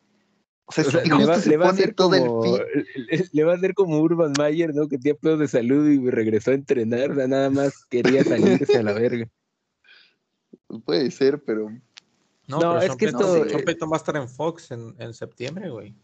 o 0.67 0.73
sea, 0.73 0.85
le, 0.85 1.27
va, 1.27 1.67
a 1.67 1.71
hacer 1.71 1.95
como, 1.95 2.15
le, 3.33 3.45
va 3.45 3.53
a 3.53 3.57
hacer 3.57 3.75
como 3.75 4.01
Urban 4.01 4.33
Mayer, 4.39 4.75
¿no? 4.75 4.89
Que 4.89 4.97
tenía 4.97 5.15
pedos 5.15 5.39
de 5.39 5.49
salud 5.49 5.87
y 5.87 6.11
regresó 6.11 6.53
a 6.53 6.55
entrenar, 6.55 7.11
o 7.11 7.15
sea, 7.15 7.29
nada 7.29 7.51
más 7.51 7.85
quería 7.91 8.25
salirse 8.25 8.79
a 8.79 8.83
la 8.83 8.95
verga. 8.95 9.29
Puede 10.85 11.11
ser, 11.11 11.43
pero. 11.43 11.71
No, 12.47 12.81
es 12.81 12.97
que 12.97 13.07
esto. 13.07 13.47
Sean 13.47 13.91
va 13.93 13.97
a 13.97 13.99
estar 13.99 14.17
en 14.17 14.29
Fox 14.29 14.71
en, 14.71 14.95
en 14.99 15.13
septiembre, 15.13 15.69
güey. 15.71 15.95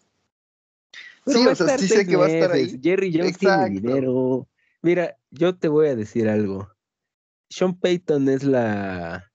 sí, 1.26 1.46
o 1.46 1.54
sea, 1.54 1.78
sí 1.78 1.88
sé 1.88 2.06
que 2.06 2.16
va 2.16 2.26
a 2.26 2.30
estar 2.30 2.52
ahí. 2.52 2.78
Jerry 2.82 3.12
Jones 3.16 3.38
tiene 3.38 3.70
dinero. 3.70 4.46
Mira, 4.82 5.16
yo 5.30 5.56
te 5.56 5.68
voy 5.68 5.88
a 5.88 5.96
decir 5.96 6.28
algo. 6.28 6.68
Sean 7.48 7.74
Payton 7.74 8.28
es 8.28 8.44
la. 8.44 9.30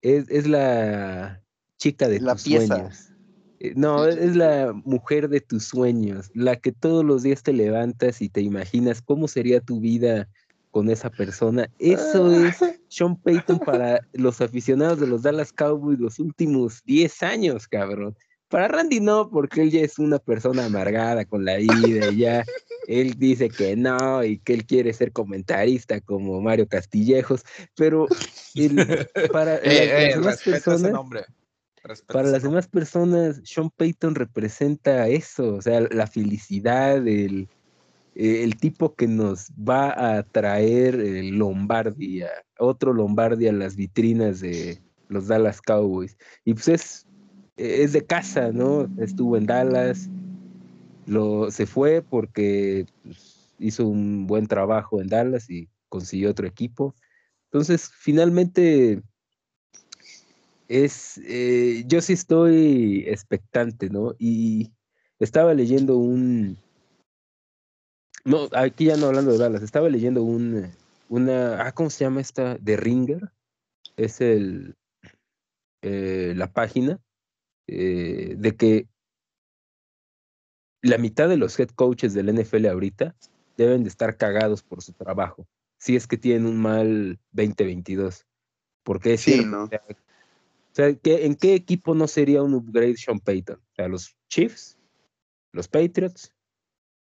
Es, 0.00 0.28
es 0.30 0.46
la 0.46 1.42
chica 1.78 2.08
de 2.08 2.20
la 2.20 2.34
tus 2.34 2.44
pieza. 2.44 2.66
sueños. 2.66 3.11
Eh, 3.62 3.74
no, 3.76 4.06
es 4.06 4.34
la 4.34 4.72
mujer 4.84 5.28
de 5.28 5.40
tus 5.40 5.64
sueños, 5.66 6.32
la 6.34 6.56
que 6.56 6.72
todos 6.72 7.04
los 7.04 7.22
días 7.22 7.44
te 7.44 7.52
levantas 7.52 8.20
y 8.20 8.28
te 8.28 8.40
imaginas 8.40 9.00
cómo 9.00 9.28
sería 9.28 9.60
tu 9.60 9.78
vida 9.78 10.28
con 10.72 10.90
esa 10.90 11.10
persona. 11.10 11.70
Eso 11.78 12.32
es 12.32 12.56
Sean 12.88 13.14
Payton 13.14 13.60
para 13.60 14.00
los 14.14 14.40
aficionados 14.40 14.98
de 14.98 15.06
los 15.06 15.22
Dallas 15.22 15.52
Cowboys 15.52 16.00
los 16.00 16.18
últimos 16.18 16.82
10 16.86 17.22
años, 17.22 17.68
cabrón. 17.68 18.16
Para 18.48 18.66
Randy 18.66 18.98
no, 18.98 19.30
porque 19.30 19.62
él 19.62 19.70
ya 19.70 19.82
es 19.82 19.96
una 20.00 20.18
persona 20.18 20.64
amargada 20.64 21.24
con 21.24 21.44
la 21.44 21.56
vida 21.56 22.10
y 22.10 22.16
ya 22.16 22.44
él 22.88 23.14
dice 23.16 23.48
que 23.48 23.76
no 23.76 24.24
y 24.24 24.38
que 24.38 24.54
él 24.54 24.66
quiere 24.66 24.92
ser 24.92 25.12
comentarista 25.12 26.00
como 26.00 26.40
Mario 26.40 26.66
Castillejos, 26.66 27.44
pero 27.76 28.08
para 29.32 29.56
eh, 29.58 30.16
las 30.20 30.44
eh, 30.46 30.50
personas... 30.50 30.92
Para 32.06 32.28
las 32.28 32.42
demás 32.42 32.68
personas, 32.68 33.40
Sean 33.44 33.70
Payton 33.70 34.14
representa 34.14 35.08
eso, 35.08 35.56
o 35.56 35.62
sea, 35.62 35.80
la 35.90 36.06
felicidad, 36.06 37.06
el, 37.06 37.48
el 38.14 38.56
tipo 38.56 38.94
que 38.94 39.08
nos 39.08 39.50
va 39.50 40.16
a 40.16 40.22
traer 40.22 40.94
el 40.94 41.38
Lombardia, 41.38 42.30
otro 42.58 42.92
Lombardia 42.92 43.50
a 43.50 43.54
las 43.54 43.74
vitrinas 43.74 44.40
de 44.40 44.80
los 45.08 45.26
Dallas 45.26 45.60
Cowboys. 45.60 46.16
Y 46.44 46.54
pues 46.54 46.68
es, 46.68 47.06
es 47.56 47.92
de 47.92 48.04
casa, 48.06 48.52
¿no? 48.52 48.88
Estuvo 48.98 49.36
en 49.36 49.46
Dallas, 49.46 50.08
lo, 51.06 51.50
se 51.50 51.66
fue 51.66 52.02
porque 52.02 52.86
pues, 53.02 53.50
hizo 53.58 53.86
un 53.86 54.26
buen 54.26 54.46
trabajo 54.46 55.00
en 55.00 55.08
Dallas 55.08 55.50
y 55.50 55.68
consiguió 55.88 56.30
otro 56.30 56.46
equipo. 56.46 56.94
Entonces, 57.50 57.90
finalmente 57.92 59.02
es, 60.68 61.20
eh, 61.24 61.84
yo 61.86 62.00
sí 62.00 62.12
estoy 62.14 63.04
expectante, 63.06 63.90
¿no? 63.90 64.14
Y 64.18 64.72
estaba 65.18 65.54
leyendo 65.54 65.96
un, 65.98 66.58
no, 68.24 68.48
aquí 68.52 68.86
ya 68.86 68.96
no 68.96 69.06
hablando 69.06 69.32
de 69.32 69.38
Dallas, 69.38 69.62
estaba 69.62 69.88
leyendo 69.88 70.22
un, 70.22 70.70
una, 71.08 71.66
ah, 71.66 71.72
¿cómo 71.72 71.90
se 71.90 72.04
llama 72.04 72.20
esta? 72.20 72.56
De 72.58 72.76
Ringer, 72.76 73.32
es 73.96 74.20
el, 74.20 74.76
eh, 75.82 76.32
la 76.36 76.52
página 76.52 77.00
eh, 77.66 78.34
de 78.38 78.56
que 78.56 78.88
la 80.82 80.98
mitad 80.98 81.28
de 81.28 81.36
los 81.36 81.58
head 81.58 81.70
coaches 81.70 82.14
del 82.14 82.28
NFL 82.32 82.66
ahorita 82.66 83.14
deben 83.56 83.82
de 83.82 83.88
estar 83.88 84.16
cagados 84.16 84.62
por 84.62 84.82
su 84.82 84.92
trabajo, 84.92 85.46
si 85.78 85.96
es 85.96 86.06
que 86.06 86.16
tienen 86.16 86.46
un 86.46 86.60
mal 86.60 87.18
2022. 87.32 88.26
Porque 88.84 89.14
es 89.14 89.20
sí, 89.20 89.44
¿no? 89.44 89.68
O 90.72 90.74
sea, 90.74 90.86
¿en 90.88 91.34
qué 91.34 91.54
equipo 91.54 91.94
no 91.94 92.08
sería 92.08 92.42
un 92.42 92.54
upgrade 92.54 92.96
Sean 92.96 93.20
Payton? 93.20 93.56
O 93.56 93.74
sea, 93.76 93.88
los 93.88 94.16
Chiefs, 94.28 94.78
los 95.52 95.68
Patriots, 95.68 96.32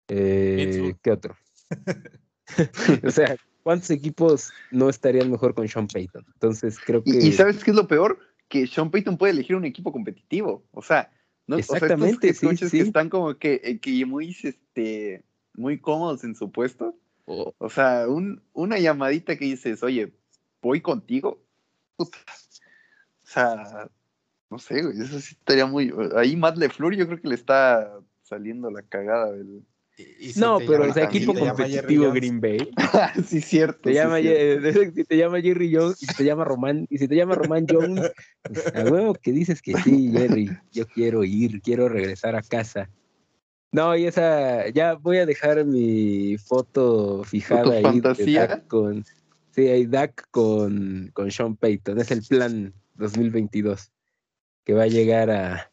eh, 0.10 0.94
¿qué 1.02 1.12
otro? 1.12 1.38
o 3.04 3.12
sea, 3.12 3.38
¿cuántos 3.64 3.92
equipos 3.92 4.52
no 4.72 4.90
estarían 4.90 5.32
mejor 5.32 5.54
con 5.54 5.70
Sean 5.70 5.88
Payton? 5.88 6.26
Entonces 6.34 6.78
creo 6.86 7.02
que. 7.02 7.12
¿Y, 7.12 7.32
sabes 7.32 7.64
qué 7.64 7.72
es 7.72 7.78
lo 7.78 7.88
peor? 7.88 8.20
Que 8.50 8.68
Sean 8.68 8.92
Payton 8.92 9.18
puede 9.18 9.32
elegir 9.32 9.56
un 9.56 9.64
equipo 9.64 9.94
competitivo. 9.94 10.66
O 10.72 10.82
sea, 10.82 11.10
no, 11.48 11.58
Exactamente, 11.58 12.32
o 12.32 12.34
sea, 12.34 12.70
que 12.70 12.80
están 12.82 13.10
como 13.10 13.38
que, 13.38 13.62
eh, 13.64 13.80
que 13.80 14.06
muy, 14.06 14.36
este, 14.44 15.24
muy 15.54 15.80
cómodos 15.80 16.26
en 16.26 16.36
su 16.36 16.52
puesto. 16.52 16.94
Oh. 17.24 17.54
O 17.58 17.70
sea, 17.70 18.10
un, 18.10 18.44
una 18.52 18.80
llamadita 18.80 19.38
que 19.38 19.46
dices, 19.46 19.82
oye, 19.82 20.14
voy 20.62 20.82
contigo. 20.82 21.42
O 21.96 22.06
sea, 23.36 23.90
no 24.50 24.60
sé, 24.60 24.82
güey, 24.82 25.00
eso 25.02 25.20
sí 25.20 25.36
estaría 25.38 25.66
muy. 25.66 25.94
Ahí 26.16 26.36
Matt 26.36 26.58
LeFleur 26.58 26.96
yo 26.96 27.08
creo 27.08 27.22
que 27.22 27.28
le 27.28 27.36
está 27.36 28.00
saliendo 28.24 28.70
la 28.72 28.82
cagada 28.84 29.32
del. 29.32 29.64
no, 30.38 30.60
pero 30.60 30.86
el 30.86 30.98
equipo 30.98 31.34
competitivo 31.34 32.12
Green 32.12 32.40
Bay. 32.40 32.70
sí, 33.26 33.42
cierto. 33.42 33.82
Te 33.82 33.94
llama, 33.94 34.20
si 34.20 35.04
te 35.08 35.18
llama 35.18 35.42
Jerry 35.42 35.74
Jones, 35.74 36.02
y 36.02 36.06
si 36.06 36.16
te 36.16 36.24
llama 36.24 36.44
Román, 36.44 36.88
y 36.90 36.98
si 36.98 37.08
te 37.08 37.16
llama 37.16 37.36
Román 37.36 37.66
Jones, 37.70 38.12
pues, 38.44 38.76
a 38.76 38.84
huevo 38.84 39.14
que 39.16 39.32
dices 39.32 39.62
que 39.62 39.76
sí, 39.78 40.12
Jerry, 40.12 40.50
yo 40.72 40.88
quiero 40.88 41.24
ir, 41.24 41.62
quiero 41.62 41.90
regresar 41.90 42.36
a 42.36 42.42
casa. 42.42 42.90
No, 43.72 43.94
y 43.98 44.06
esa, 44.06 44.70
ya 44.70 44.94
voy 44.94 45.18
a 45.18 45.26
dejar 45.26 45.66
mi 45.66 46.38
foto 46.38 47.26
fijada 47.26 47.74
ahí 47.74 48.00
de 48.00 48.62
con, 48.70 49.04
sí, 49.52 49.68
hay 49.68 49.86
Dak 49.86 50.30
con, 50.32 51.12
con 51.14 51.30
Sean 51.30 51.58
Payton, 51.58 52.00
es 52.00 52.10
el 52.12 52.22
plan 52.22 52.74
2022 52.96 53.92
que 54.64 54.74
va 54.74 54.84
a 54.84 54.88
llegar 54.88 55.30
a, 55.30 55.72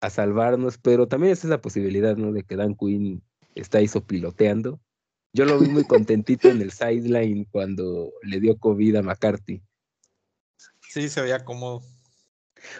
a 0.00 0.10
salvarnos, 0.10 0.78
pero 0.78 1.08
también 1.08 1.32
esa 1.32 1.46
es 1.46 1.50
la 1.50 1.60
posibilidad, 1.60 2.16
¿no? 2.16 2.32
De 2.32 2.44
que 2.44 2.56
Dan 2.56 2.74
Quinn 2.74 3.22
está 3.54 3.78
ahí 3.78 3.88
sopiloteando. 3.88 4.80
Yo 5.32 5.46
lo 5.46 5.58
vi 5.58 5.68
muy 5.68 5.84
contentito 5.84 6.48
en 6.48 6.60
el 6.60 6.72
sideline 6.72 7.46
cuando 7.50 8.12
le 8.22 8.38
dio 8.38 8.58
COVID 8.58 8.96
a 8.96 9.02
McCarthy. 9.02 9.62
Sí, 10.80 11.08
se 11.08 11.22
veía 11.22 11.44
cómodo. 11.44 11.80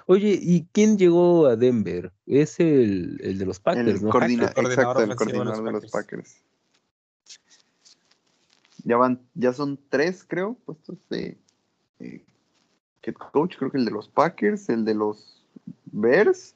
Oye, 0.07 0.39
¿y 0.41 0.67
quién 0.73 0.99
llegó 0.99 1.47
a 1.47 1.57
Denver? 1.57 2.13
Es 2.27 2.61
el, 2.61 3.19
el 3.23 3.39
de 3.39 3.47
los 3.47 3.59
Packers, 3.59 4.03
¿no? 4.03 4.11
Coordinador 4.11 4.67
exacto, 4.67 5.03
el 5.03 5.17
coordinador 5.17 5.65
de 5.65 5.73
los 5.73 5.91
Packers. 5.91 6.37
Ya 8.85 8.97
van, 8.97 9.27
ya 9.35 9.53
son 9.53 9.79
tres, 9.89 10.25
creo, 10.27 10.55
puestos 10.67 10.99
de 11.09 11.39
eh, 12.01 12.25
coach, 13.11 13.57
creo 13.57 13.71
que 13.71 13.79
el 13.79 13.85
de 13.85 13.91
los 13.91 14.09
Packers, 14.09 14.69
el 14.69 14.85
de 14.85 14.95
los 14.95 15.45
Bears. 15.87 16.55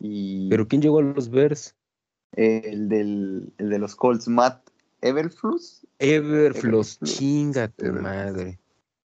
Y 0.00 0.48
¿Pero 0.48 0.66
quién 0.66 0.82
llegó 0.82 0.98
a 0.98 1.02
los 1.02 1.30
Bears? 1.30 1.74
el, 2.32 2.88
del, 2.88 3.52
el 3.58 3.70
de 3.70 3.78
los 3.78 3.96
Colts, 3.96 4.28
Matt 4.28 4.70
Everflus. 5.00 5.86
Everflus, 5.98 6.98
chinga 7.00 7.68
tu 7.68 7.86
madre. 7.92 8.58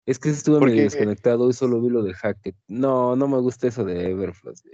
Es 0.07 0.19
que 0.19 0.31
estuve 0.31 0.61
medio 0.61 0.83
desconectado 0.83 1.49
y 1.49 1.53
solo 1.53 1.81
vi 1.81 1.91
lo 1.91 2.03
de 2.03 2.15
Hackett. 2.15 2.57
No, 2.69 3.15
no 3.17 3.29
me 3.29 3.39
gusta 3.39 3.69
eso 3.69 3.85
de 3.85 4.11
Everflux. 4.11 4.65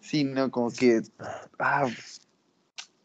Sí, 0.00 0.24
no, 0.24 0.50
como 0.50 0.70
que. 0.70 1.02
Ah, 1.58 1.88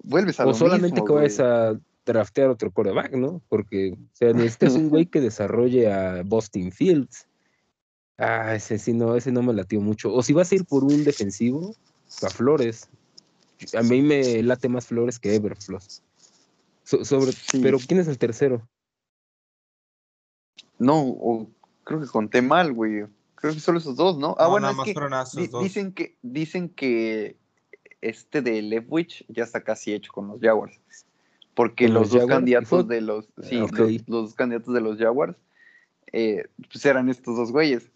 vuelves 0.04 0.40
a 0.40 0.48
o 0.48 0.54
solamente 0.54 1.02
que 1.04 1.14
vayas 1.14 1.40
a 1.40 1.80
draftear 2.06 2.50
otro 2.50 2.72
coreback, 2.72 3.14
¿no? 3.14 3.42
Porque, 3.50 3.94
o 3.94 4.16
sea, 4.16 4.34
necesitas 4.34 4.74
un 4.74 4.90
güey 4.90 5.06
que 5.12 5.22
desarrolle 5.22 5.92
a 5.92 6.24
Boston 6.24 6.72
Fields. 6.72 7.28
Ah, 8.18 8.56
ese 8.56 8.78
sí 8.78 8.94
no, 8.94 9.16
ese 9.16 9.32
no 9.32 9.42
me 9.42 9.54
latió 9.54 9.82
mucho. 9.82 10.14
O 10.14 10.22
si 10.22 10.34
vas 10.34 10.52
a 10.52 10.56
ir 10.56 10.66
por 10.66 10.84
un 10.84 11.04
defensivo, 11.04 11.76
a 12.22 12.30
Flores. 12.30 12.90
A 13.78 13.82
mí 13.82 14.02
me 14.02 14.44
late 14.44 14.70
más 14.70 14.88
Flores 14.88 15.20
que 15.20 15.36
Everflux. 15.36 16.04
sobre, 16.84 17.32
Pero 17.62 17.80
¿quién 17.80 18.00
es 18.00 18.08
el 18.08 18.18
tercero? 18.18 18.68
No, 20.78 21.48
creo 21.84 22.02
que 22.02 22.08
conté 22.08 22.42
mal, 22.42 22.74
güey. 22.74 23.06
Creo 23.36 23.54
que 23.54 23.60
solo 23.60 23.80
esos 23.80 23.96
dos, 23.96 24.18
¿no? 24.18 24.36
Ah, 24.38 24.48
bueno, 24.48 24.70
es 24.70 24.94
que 25.34 25.50
dicen 25.62 25.94
que 25.94 26.18
dicen 26.22 26.70
que 26.70 27.38
este 28.02 28.42
de 28.42 28.62
Leftwich 28.62 29.26
ya 29.30 29.44
está 29.44 29.64
casi 29.64 29.94
hecho 29.94 30.12
con 30.12 30.28
los 30.28 30.42
Jaguars 30.42 30.80
porque 31.54 31.88
los, 31.88 32.12
dos 32.12 32.26
candidatos 32.26 32.88
de 32.88 33.02
los, 33.02 33.28
sí, 33.42 33.60
los, 34.08 34.34
candidatos 34.34 34.74
de 34.74 34.82
los 34.82 34.98
Jaguars 34.98 35.36
eh, 36.12 36.46
pues 36.72 36.86
eran 36.86 37.10
estos 37.10 37.36
dos 37.36 37.52
güeyes. 37.52 37.92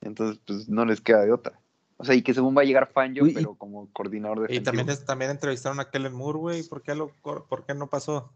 Entonces, 0.00 0.40
pues 0.46 0.68
no 0.68 0.84
les 0.84 1.00
queda 1.00 1.22
de 1.22 1.32
otra. 1.32 1.58
O 1.96 2.04
sea, 2.04 2.14
y 2.14 2.22
que 2.22 2.34
según 2.34 2.56
va 2.56 2.62
a 2.62 2.64
llegar 2.64 2.90
Fangio, 2.90 3.24
pero 3.32 3.54
como 3.54 3.88
coordinador 3.92 4.48
de. 4.48 4.54
Y 4.54 4.60
también, 4.60 4.88
también 5.06 5.30
entrevistaron 5.30 5.78
a 5.78 5.90
Kellen 5.90 6.12
Moore, 6.12 6.38
güey. 6.38 6.62
¿Por 6.64 6.82
qué, 6.82 6.94
¿Por 7.22 7.64
qué 7.64 7.74
no 7.74 7.88
pasó? 7.88 8.32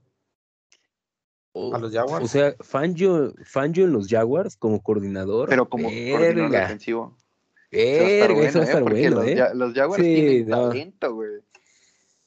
a 1.72 1.78
los 1.78 1.92
Jaguars. 1.92 2.24
O 2.24 2.28
sea, 2.28 2.54
Fangio, 2.60 3.32
Fangio 3.44 3.84
en 3.84 3.92
los 3.92 4.08
Jaguars 4.08 4.56
como 4.56 4.82
coordinador. 4.82 5.48
Pero 5.48 5.68
como 5.68 5.88
coordinador 5.88 6.50
defensivo. 6.50 7.16
eso 7.70 8.58
va 8.58 8.64
a 8.64 8.68
estar 8.68 8.82
bueno, 8.82 9.22
¿eh? 9.22 9.36
Los, 9.54 9.74
Jaguars 9.74 10.02
tienen 10.02 10.48
talento, 10.48 11.14
güey. 11.14 11.30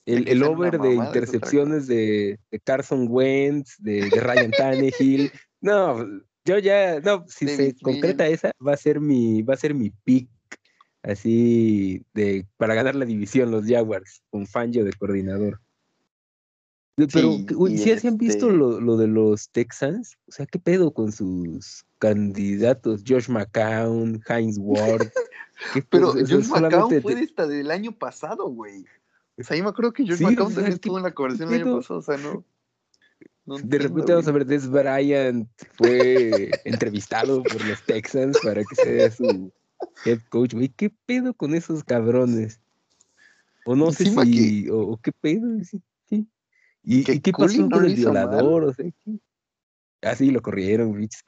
El, 0.09 0.43
over 0.43 0.79
de 0.79 0.95
intercepciones 0.95 1.87
de, 1.87 2.39
Carson 2.63 3.07
Wentz, 3.09 3.75
de, 3.79 4.09
Ryan 4.09 4.51
Tannehill. 4.51 5.31
No, 5.61 6.05
yo 6.45 6.57
ya, 6.57 6.99
no, 6.99 7.25
si 7.27 7.47
se 7.47 7.75
concreta 7.81 8.27
esa, 8.27 8.51
va 8.65 8.73
a 8.73 8.77
ser 8.77 8.99
mi, 8.99 9.41
va 9.41 9.53
a 9.53 9.57
ser 9.57 9.73
mi 9.73 9.91
pick 10.03 10.29
así 11.03 12.03
de 12.13 12.45
para 12.57 12.75
ganar 12.75 12.95
la 12.95 13.05
división 13.05 13.51
los 13.51 13.65
Jaguars, 13.65 14.23
con 14.29 14.47
Fangio 14.47 14.83
de 14.83 14.93
coordinador. 14.93 15.59
Pero, 17.13 17.37
si 17.77 18.07
han 18.07 18.17
visto 18.17 18.47
este 18.47 18.57
lo, 18.57 18.97
de 18.97 19.07
los 19.07 19.49
Texans? 19.51 20.17
O 20.27 20.31
sea, 20.31 20.45
¿qué 20.45 20.59
pedo 20.59 20.91
con 20.91 21.13
sus 21.13 21.85
candidatos? 21.97 23.03
Josh 23.07 23.29
McCown, 23.29 24.21
Heinz 24.27 24.57
Ward. 24.59 25.09
Pero 25.89 26.11
Josh 26.11 26.49
McCown 26.49 27.01
fue 27.01 27.21
esta 27.21 27.47
del 27.47 27.71
año 27.71 27.93
pasado, 27.93 28.49
güey. 28.49 28.85
O 29.39 29.43
sea, 29.43 29.55
yo 29.55 29.63
me 29.63 29.69
acuerdo 29.69 29.93
que 29.93 30.03
George 30.03 30.17
sí, 30.17 30.23
McCown 30.25 30.53
también 30.53 30.73
estuvo 30.73 30.97
en 30.97 31.03
la 31.03 31.11
conversación 31.11 31.53
el 31.53 31.61
año 31.61 31.77
pasado, 31.77 31.99
o 31.99 32.03
sea, 32.03 32.17
no. 32.17 32.43
de 33.45 33.77
repente 33.77 34.11
vamos 34.11 34.27
a 34.27 34.31
ver, 34.31 34.45
Des 34.45 34.69
Bryant 34.69 35.47
fue 35.73 36.51
entrevistado 36.65 37.41
por 37.43 37.65
los 37.65 37.81
Texans 37.83 38.37
para 38.43 38.63
que 38.63 38.75
sea 38.75 39.11
su 39.11 39.51
head 40.05 40.19
coach. 40.29 40.53
Güey, 40.53 40.69
¿qué 40.69 40.91
pedo 41.05 41.33
con 41.33 41.55
esos 41.55 41.83
cabrones? 41.83 42.59
O 43.65 43.75
no 43.75 43.91
sé 43.91 44.05
si, 44.05 44.67
o, 44.69 44.97
qué 45.01 45.11
pedo. 45.11 45.47
Sí. 46.09 46.27
¿Y, 46.83 47.03
qué 47.03 47.31
pasó 47.31 47.69
con 47.69 47.85
el 47.85 47.95
violador? 47.95 48.63
O 48.65 48.73
sea, 48.73 48.85
Así 50.01 50.29
ah, 50.29 50.31
lo 50.31 50.41
corrieron, 50.41 50.93
bichos 50.93 51.23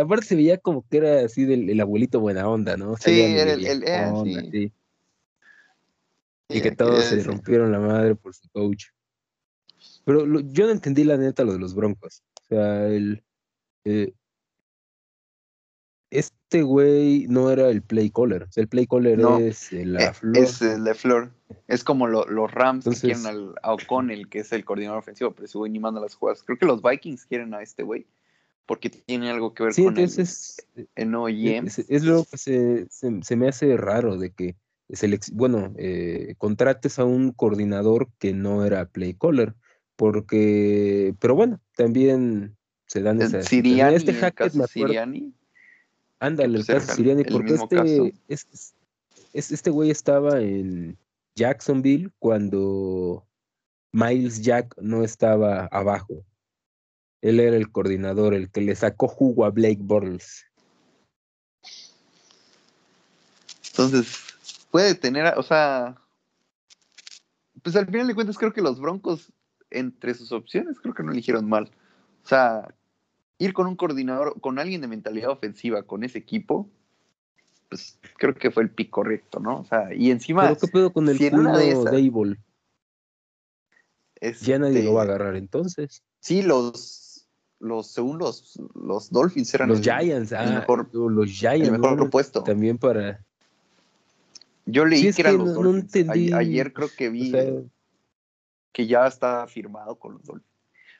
Aparte 0.00 0.26
se 0.26 0.36
veía 0.36 0.56
como 0.56 0.86
que 0.88 0.98
era 0.98 1.24
así 1.24 1.44
del 1.44 1.68
el 1.68 1.80
abuelito 1.80 2.20
buena 2.20 2.48
onda, 2.48 2.76
¿no? 2.76 2.96
sí, 2.96 3.20
era 3.20 3.54
el, 3.54 3.66
el, 3.66 3.82
eh, 3.82 4.12
sí. 4.52 4.72
Y 6.52 6.60
que 6.60 6.72
todos 6.72 7.04
se 7.04 7.22
rompieron 7.22 7.72
la 7.72 7.78
madre 7.78 8.14
por 8.14 8.34
su 8.34 8.48
coach. 8.50 8.86
Pero 10.04 10.24
yo 10.40 10.66
no 10.66 10.72
entendí 10.72 11.04
la 11.04 11.16
neta 11.16 11.44
lo 11.44 11.52
de 11.52 11.58
los 11.58 11.74
Broncos. 11.74 12.22
O 12.42 12.44
sea, 12.48 12.86
el. 12.88 13.22
Eh, 13.84 14.12
este 16.10 16.62
güey 16.62 17.26
no 17.28 17.50
era 17.50 17.70
el 17.70 17.82
play 17.82 18.10
caller. 18.10 18.42
O 18.42 18.52
sea, 18.52 18.62
el 18.62 18.68
play 18.68 18.86
caller 18.86 19.18
es 19.40 19.72
la 19.72 20.10
eh, 20.10 20.12
flor. 20.12 20.36
Es 20.36 20.60
la 20.60 20.94
flor. 20.94 21.32
Es 21.68 21.84
como 21.84 22.06
los 22.06 22.50
Rams 22.52 22.84
que 22.84 22.94
quieren 22.96 23.26
al, 23.26 23.54
a 23.62 23.72
O'Connell, 23.72 24.28
que 24.28 24.40
es 24.40 24.52
el 24.52 24.64
coordinador 24.64 24.98
ofensivo, 24.98 25.32
pero 25.32 25.46
ese 25.46 25.56
güey 25.56 25.72
ni 25.72 25.78
manda 25.78 26.00
las 26.00 26.14
jugadas. 26.14 26.42
Creo 26.42 26.58
que 26.58 26.66
los 26.66 26.82
Vikings 26.82 27.24
quieren 27.26 27.54
a 27.54 27.62
este 27.62 27.82
güey 27.82 28.06
porque 28.66 28.90
tiene 28.90 29.30
algo 29.30 29.54
que 29.54 29.64
ver 29.64 29.74
con 29.74 29.88
entonces, 29.88 30.66
el, 30.74 31.14
es, 31.66 31.78
es, 31.78 32.04
lo 32.04 32.24
que 32.24 32.38
se, 32.38 32.86
se, 32.88 33.36
me 33.36 33.48
hace 33.48 33.76
raro 33.76 34.16
de 34.16 34.30
que 34.30 34.56
bueno, 35.32 35.72
eh, 35.78 36.34
contrates 36.38 36.98
a 36.98 37.04
un 37.04 37.32
coordinador 37.32 38.10
que 38.18 38.32
no 38.32 38.64
era 38.64 38.86
play 38.86 39.14
caller, 39.14 39.54
porque, 39.96 41.14
pero 41.18 41.34
bueno, 41.34 41.60
también 41.76 42.56
se 42.86 43.02
dan 43.02 43.22
esas. 43.22 43.46
Siriani, 43.46 43.96
este 43.96 44.14
hacker, 44.14 44.50
Siriani. 44.68 45.34
Ándale, 46.18 46.58
el 46.58 46.66
caso 46.66 46.94
Siriani, 46.94 47.24
porque 47.24 47.54
este, 47.54 48.14
es, 48.28 48.72
este 49.32 49.70
güey 49.70 49.90
estaba 49.90 50.40
en 50.40 50.98
Jacksonville 51.34 52.10
cuando 52.18 53.26
Miles 53.92 54.42
Jack 54.42 54.74
no 54.80 55.04
estaba 55.04 55.66
abajo. 55.66 56.24
Él 57.22 57.40
era 57.40 57.56
el 57.56 57.70
coordinador, 57.70 58.34
el 58.34 58.50
que 58.50 58.60
le 58.60 58.74
sacó 58.74 59.08
jugo 59.08 59.44
a 59.44 59.50
Blake 59.50 59.80
Bortles. 59.80 60.44
Entonces, 63.70 64.31
puede 64.72 64.94
tener, 64.94 65.34
o 65.36 65.42
sea, 65.42 65.98
pues 67.62 67.76
al 67.76 67.86
final 67.86 68.08
de 68.08 68.14
cuentas 68.14 68.38
creo 68.38 68.54
que 68.54 68.62
los 68.62 68.80
Broncos, 68.80 69.30
entre 69.70 70.14
sus 70.14 70.32
opciones, 70.32 70.80
creo 70.80 70.94
que 70.94 71.02
no 71.02 71.12
eligieron 71.12 71.48
mal. 71.48 71.70
O 72.24 72.26
sea, 72.26 72.74
ir 73.38 73.52
con 73.52 73.66
un 73.66 73.76
coordinador, 73.76 74.40
con 74.40 74.58
alguien 74.58 74.80
de 74.80 74.88
mentalidad 74.88 75.30
ofensiva, 75.30 75.82
con 75.82 76.04
ese 76.04 76.18
equipo, 76.18 76.70
pues 77.68 77.98
creo 78.16 78.34
que 78.34 78.50
fue 78.50 78.62
el 78.62 78.70
pick 78.70 78.88
correcto, 78.88 79.40
¿no? 79.40 79.60
O 79.60 79.64
sea, 79.64 79.94
y 79.94 80.10
encima... 80.10 80.44
¿Pero 80.44 80.56
qué 80.56 80.68
pedo 80.68 80.92
con 80.92 81.06
el 81.08 81.18
si 81.18 81.30
culo 81.30 81.56
de 81.56 81.74
Dable? 81.74 82.38
Ya 84.40 84.58
nadie 84.58 84.82
lo 84.82 84.94
va 84.94 85.02
a 85.02 85.04
este, 85.04 85.14
agarrar 85.14 85.36
entonces. 85.36 86.02
Sí, 86.20 86.42
los 86.42 87.28
los 87.58 87.88
según 87.88 88.18
los, 88.18 88.58
los 88.74 89.10
Dolphins 89.10 89.54
eran 89.54 89.68
los 89.68 89.80
Giants, 89.80 90.32
ah, 90.32 90.44
mejor, 90.46 90.88
los 90.92 91.30
Giants, 91.30 91.68
el 91.68 91.72
mejor 91.72 91.96
propuesto. 91.96 92.42
También 92.42 92.78
para. 92.78 93.24
Yo 94.64 94.84
leí 94.84 95.12
que 95.12 95.22
eran 95.22 95.38
los 95.38 95.54
Dolphins. 95.54 96.32
ayer 96.34 96.72
creo 96.72 96.88
que 96.96 97.08
vi 97.08 97.32
que 98.72 98.86
ya 98.86 99.06
está 99.06 99.46
firmado 99.46 99.96
con 99.96 100.14
los 100.14 100.24
Dolphins. 100.24 100.52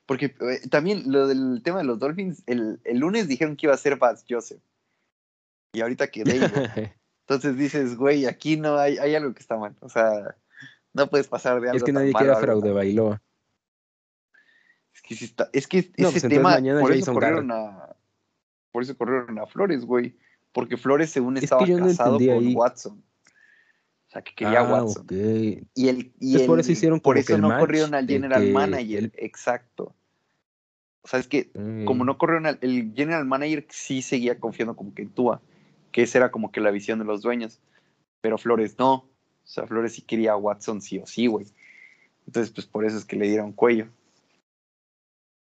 Porque 0.06 0.26
eh, 0.26 0.68
también 0.68 1.04
lo 1.06 1.26
del 1.26 1.62
tema 1.62 1.78
de 1.78 1.84
los 1.84 1.98
Dolphins, 1.98 2.42
el, 2.46 2.80
el, 2.84 2.98
lunes 2.98 3.28
dijeron 3.28 3.56
que 3.56 3.66
iba 3.66 3.74
a 3.74 3.78
ser 3.78 3.96
Baz 3.96 4.24
Joseph. 4.28 4.60
Y 5.72 5.80
ahorita 5.80 6.08
que 6.08 6.22
Entonces 7.26 7.56
dices, 7.56 7.96
güey, 7.96 8.26
aquí 8.26 8.56
no 8.56 8.76
hay, 8.76 8.98
hay 8.98 9.14
algo 9.14 9.32
que 9.32 9.40
está 9.40 9.56
mal. 9.56 9.76
O 9.80 9.88
sea, 9.88 10.36
no 10.92 11.08
puedes 11.08 11.28
pasar 11.28 11.60
de 11.60 11.68
algo. 11.68 11.76
Es 11.76 11.84
que 11.84 11.92
nadie 11.92 12.12
quiere 12.12 12.34
fraude 12.36 12.72
bailó. 12.72 13.20
Es 14.92 15.00
que, 15.00 15.14
está, 15.14 15.48
es 15.52 15.66
que 15.66 15.78
ese 15.78 15.92
pues 15.96 16.22
tema, 16.28 16.58
por 16.80 16.92
eso, 16.92 17.14
corrieron 17.14 17.50
a, 17.50 17.96
por 18.70 18.82
eso 18.82 18.96
corrieron 18.96 19.38
a 19.38 19.46
Flores, 19.46 19.84
güey. 19.84 20.18
Porque 20.52 20.76
Flores, 20.76 21.10
según 21.10 21.38
estaba 21.38 21.64
casado 21.64 22.18
con 22.18 22.54
Watson. 22.54 23.02
O 24.12 24.14
sea, 24.14 24.20
que 24.20 24.34
quería 24.34 24.60
ah, 24.60 24.70
Watson. 24.70 25.06
Y 25.74 25.88
el, 25.88 26.12
y 26.20 26.36
el, 26.36 26.46
por 26.46 26.60
eso 26.60 26.70
hicieron 26.70 27.00
Por 27.00 27.16
eso 27.16 27.38
no 27.38 27.58
corrieron 27.58 27.94
al 27.94 28.06
general 28.06 28.46
manager, 28.50 29.10
exacto. 29.14 29.94
O 31.00 31.08
sea, 31.08 31.18
es 31.18 31.26
que 31.26 31.50
como 31.86 32.04
no 32.04 32.18
corrieron 32.18 32.44
al 32.44 32.58
el 32.60 32.92
general 32.94 33.24
manager, 33.24 33.66
sí 33.70 34.02
seguía 34.02 34.38
confiando 34.38 34.76
como 34.76 34.92
que 34.92 35.00
en 35.00 35.08
Tua, 35.08 35.40
que 35.92 36.02
esa 36.02 36.18
era 36.18 36.30
como 36.30 36.52
que 36.52 36.60
la 36.60 36.70
visión 36.70 36.98
de 36.98 37.06
los 37.06 37.22
dueños. 37.22 37.58
Pero 38.20 38.36
Flores 38.36 38.76
no. 38.78 38.92
O 38.96 39.08
sea, 39.44 39.66
Flores 39.66 39.94
sí 39.94 40.02
quería 40.02 40.32
a 40.32 40.36
Watson 40.36 40.82
sí 40.82 40.98
o 40.98 41.06
sí, 41.06 41.26
güey. 41.26 41.46
Entonces, 42.26 42.52
pues 42.52 42.66
por 42.66 42.84
eso 42.84 42.98
es 42.98 43.06
que 43.06 43.16
le 43.16 43.28
dieron 43.28 43.54
cuello. 43.54 43.88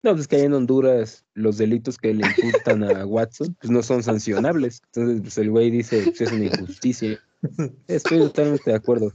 No, 0.03 0.15
pues 0.15 0.27
que 0.27 0.35
hay 0.35 0.41
en 0.43 0.53
Honduras 0.53 1.25
los 1.33 1.57
delitos 1.57 1.97
que 1.97 2.13
le 2.13 2.27
imputan 2.27 2.83
a 2.83 3.05
Watson, 3.05 3.55
pues 3.57 3.71
no 3.71 3.81
son 3.83 4.03
sancionables. 4.03 4.81
Entonces, 4.87 5.21
pues 5.21 5.37
el 5.37 5.49
güey 5.49 5.71
dice, 5.71 6.03
pues, 6.03 6.19
es 6.19 6.31
una 6.33 6.43
injusticia. 6.43 7.21
Estoy 7.87 8.19
totalmente 8.19 8.69
de 8.69 8.75
acuerdo. 8.75 9.13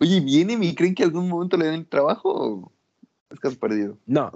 Oye, 0.00 0.20
¿viene 0.20 0.58
y 0.60 0.74
creen 0.74 0.94
que 0.94 1.04
algún 1.04 1.28
momento 1.28 1.56
le 1.56 1.66
den 1.66 1.86
trabajo 1.86 2.30
o 2.30 2.72
es 3.30 3.38
caso 3.38 3.58
perdido? 3.58 3.98
No, 4.06 4.32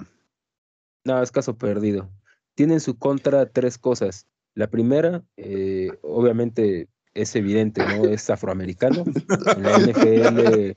no, 1.04 1.22
es 1.22 1.30
caso 1.30 1.56
perdido. 1.56 2.10
Tiene 2.54 2.74
en 2.74 2.80
su 2.80 2.98
contra 2.98 3.46
tres 3.46 3.78
cosas. 3.78 4.26
La 4.54 4.68
primera, 4.68 5.24
eh, 5.36 5.90
obviamente, 6.02 6.88
es 7.14 7.34
evidente, 7.34 7.84
¿no? 7.86 8.04
Es 8.04 8.28
afroamericano. 8.30 9.04
En 9.56 9.62
la 9.62 9.78
NFL, 9.78 10.76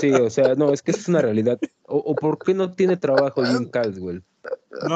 sí, 0.00 0.12
o 0.12 0.30
sea, 0.30 0.54
no, 0.54 0.72
es 0.72 0.82
que 0.82 0.90
eso 0.90 1.00
es 1.00 1.08
una 1.08 1.22
realidad. 1.22 1.58
O, 1.84 2.14
por 2.14 2.38
qué 2.38 2.54
no 2.54 2.74
tiene 2.74 2.96
trabajo 2.96 3.44
Jim 3.44 3.70
Caldwell? 3.70 4.22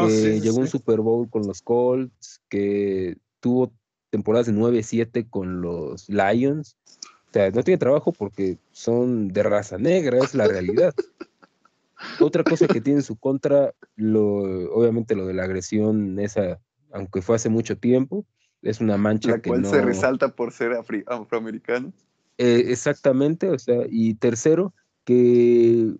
que 0.08 0.40
llegó 0.40 0.58
a 0.58 0.60
un 0.60 0.68
Super 0.68 1.00
Bowl 1.00 1.28
con 1.28 1.46
los 1.46 1.62
Colts, 1.62 2.40
que 2.48 3.16
tuvo 3.42 3.72
temporadas 4.10 4.46
de 4.46 4.52
9-7 4.52 5.28
con 5.28 5.60
los 5.60 6.08
Lions. 6.08 6.76
O 7.28 7.32
sea, 7.32 7.50
no 7.50 7.62
tiene 7.62 7.78
trabajo 7.78 8.12
porque 8.12 8.58
son 8.70 9.28
de 9.28 9.42
raza 9.42 9.76
negra, 9.78 10.18
es 10.18 10.34
la 10.34 10.46
realidad. 10.46 10.94
Otra 12.20 12.44
cosa 12.44 12.66
que 12.66 12.80
tiene 12.80 13.00
en 13.00 13.04
su 13.04 13.16
contra, 13.16 13.74
lo, 13.96 14.38
obviamente 14.72 15.14
lo 15.14 15.26
de 15.26 15.34
la 15.34 15.44
agresión 15.44 16.18
esa, 16.18 16.60
aunque 16.92 17.22
fue 17.22 17.36
hace 17.36 17.48
mucho 17.48 17.76
tiempo, 17.76 18.24
es 18.62 18.80
una 18.80 18.96
mancha 18.96 19.30
la 19.30 19.42
cual 19.42 19.64
se 19.66 19.80
resalta 19.82 20.28
por 20.34 20.52
ser 20.52 20.72
afroamericano. 21.06 21.92
Eh, 22.38 22.64
exactamente, 22.68 23.50
o 23.50 23.58
sea, 23.58 23.84
y 23.88 24.14
tercero, 24.14 24.74
que 25.04 25.94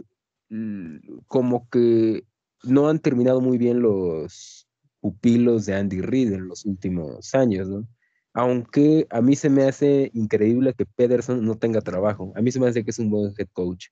como 1.28 1.68
que 1.70 2.24
no 2.62 2.88
han 2.88 2.98
terminado 2.98 3.40
muy 3.40 3.56
bien 3.56 3.80
los 3.80 4.61
pupilos 5.02 5.66
de 5.66 5.74
Andy 5.74 6.00
Reid 6.00 6.32
en 6.32 6.46
los 6.46 6.64
últimos 6.64 7.34
años, 7.34 7.68
¿no? 7.68 7.86
Aunque 8.34 9.06
a 9.10 9.20
mí 9.20 9.36
se 9.36 9.50
me 9.50 9.64
hace 9.64 10.10
increíble 10.14 10.72
que 10.72 10.86
Pederson 10.86 11.44
no 11.44 11.56
tenga 11.56 11.82
trabajo. 11.82 12.32
A 12.34 12.40
mí 12.40 12.50
se 12.50 12.60
me 12.60 12.68
hace 12.68 12.82
que 12.82 12.92
es 12.92 12.98
un 12.98 13.10
buen 13.10 13.34
head 13.36 13.48
coach. 13.52 13.88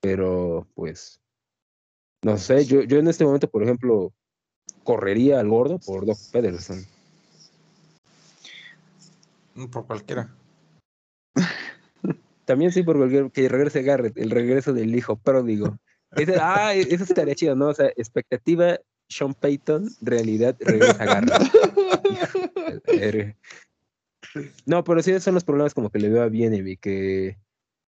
Pero, 0.00 0.68
pues, 0.74 1.20
no 2.22 2.36
sé, 2.36 2.64
yo, 2.66 2.82
yo 2.82 2.98
en 2.98 3.08
este 3.08 3.24
momento, 3.24 3.50
por 3.50 3.62
ejemplo, 3.62 4.12
correría 4.84 5.40
al 5.40 5.48
gordo 5.48 5.78
por 5.78 6.06
Doc 6.06 6.18
Pederson. 6.30 6.84
Por 9.72 9.86
cualquiera. 9.86 10.34
También 12.44 12.70
sí, 12.70 12.82
por 12.82 12.98
cualquier 12.98 13.30
que 13.30 13.48
regrese 13.48 13.82
Garrett, 13.82 14.16
el 14.18 14.30
regreso 14.30 14.72
del 14.72 14.94
hijo 14.94 15.16
pródigo. 15.16 15.78
ah, 16.40 16.74
e, 16.74 16.82
eso 16.82 17.04
estaría 17.04 17.34
chido, 17.34 17.56
¿no? 17.56 17.68
O 17.68 17.74
sea, 17.74 17.88
expectativa 17.96 18.78
Sean 19.10 19.34
Payton, 19.34 19.90
realidad 20.00 20.56
regresa 20.60 21.20
no, 24.66 24.84
pero 24.84 25.02
sí 25.02 25.18
son 25.20 25.34
los 25.34 25.44
problemas 25.44 25.74
como 25.74 25.90
que 25.90 25.98
le 25.98 26.08
veo 26.08 26.22
a 26.22 26.28
Bienemy, 26.28 26.76
que, 26.76 27.36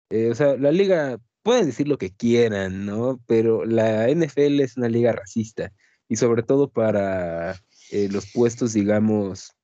eh, 0.09 0.31
o 0.31 0.35
sea, 0.35 0.57
la 0.57 0.71
liga, 0.71 1.19
pueden 1.43 1.67
decir 1.67 1.87
lo 1.87 1.99
que 1.99 2.09
quieran, 2.09 2.85
¿no? 2.85 3.21
Pero 3.27 3.63
la 3.63 4.09
NFL 4.09 4.61
es 4.61 4.75
una 4.75 4.89
liga 4.89 5.11
racista 5.11 5.71
y 6.09 6.15
sobre 6.15 6.41
todo 6.41 6.71
para 6.71 7.51
eh, 7.91 8.09
los 8.11 8.31
puestos, 8.31 8.73
digamos, 8.73 9.55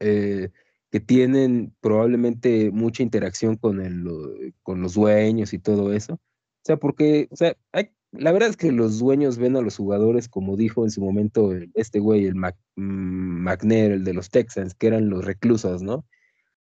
eh, 0.00 0.48
que 0.90 1.00
tienen 1.00 1.76
probablemente 1.80 2.70
mucha 2.70 3.02
interacción 3.02 3.56
con, 3.56 3.82
el, 3.82 4.54
con 4.62 4.80
los 4.80 4.94
dueños 4.94 5.52
y 5.52 5.58
todo 5.58 5.92
eso. 5.92 6.14
O 6.14 6.64
sea, 6.64 6.78
porque, 6.78 7.28
o 7.30 7.36
sea, 7.36 7.54
hay, 7.72 7.90
la 8.12 8.32
verdad 8.32 8.50
es 8.50 8.56
que 8.56 8.72
los 8.72 8.98
dueños 8.98 9.38
ven 9.38 9.56
a 9.56 9.60
los 9.60 9.76
jugadores, 9.76 10.28
como 10.28 10.56
dijo 10.56 10.84
en 10.84 10.90
su 10.90 11.00
momento 11.00 11.52
este 11.74 11.98
güey, 11.98 12.26
el 12.26 12.34
Mac, 12.34 12.56
mm, 12.76 13.42
McNair, 13.42 13.92
el 13.92 14.04
de 14.04 14.14
los 14.14 14.30
Texans, 14.30 14.74
que 14.74 14.86
eran 14.86 15.10
los 15.10 15.24
reclusos, 15.24 15.82
¿no? 15.82 16.04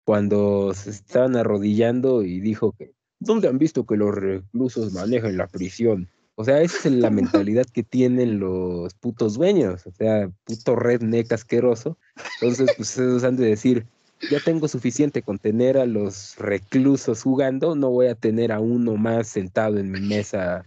Cuando 0.04 0.74
se 0.74 0.90
estaban 0.90 1.36
arrodillando 1.36 2.22
y 2.22 2.40
dijo 2.40 2.72
que, 2.72 2.92
¿dónde 3.18 3.48
han 3.48 3.58
visto 3.58 3.86
que 3.86 3.96
los 3.96 4.14
reclusos 4.14 4.92
manejan 4.92 5.36
la 5.36 5.46
prisión? 5.46 6.08
O 6.34 6.44
sea, 6.44 6.62
esa 6.62 6.88
es 6.88 6.94
la 6.94 7.10
mentalidad 7.10 7.66
que 7.66 7.82
tienen 7.82 8.40
los 8.40 8.94
putos 8.94 9.34
dueños, 9.34 9.86
o 9.86 9.92
sea, 9.92 10.30
puto 10.44 10.76
redneck 10.76 11.30
asqueroso. 11.32 11.98
Entonces, 12.40 12.72
pues 12.76 12.98
ellos 12.98 13.22
han 13.22 13.36
de 13.36 13.46
decir, 13.46 13.86
ya 14.30 14.40
tengo 14.40 14.66
suficiente 14.66 15.22
con 15.22 15.38
tener 15.38 15.76
a 15.76 15.86
los 15.86 16.36
reclusos 16.38 17.22
jugando, 17.22 17.76
no 17.76 17.90
voy 17.90 18.06
a 18.06 18.14
tener 18.14 18.50
a 18.50 18.60
uno 18.60 18.96
más 18.96 19.28
sentado 19.28 19.78
en 19.78 19.90
mi 19.90 20.00
mesa 20.00 20.64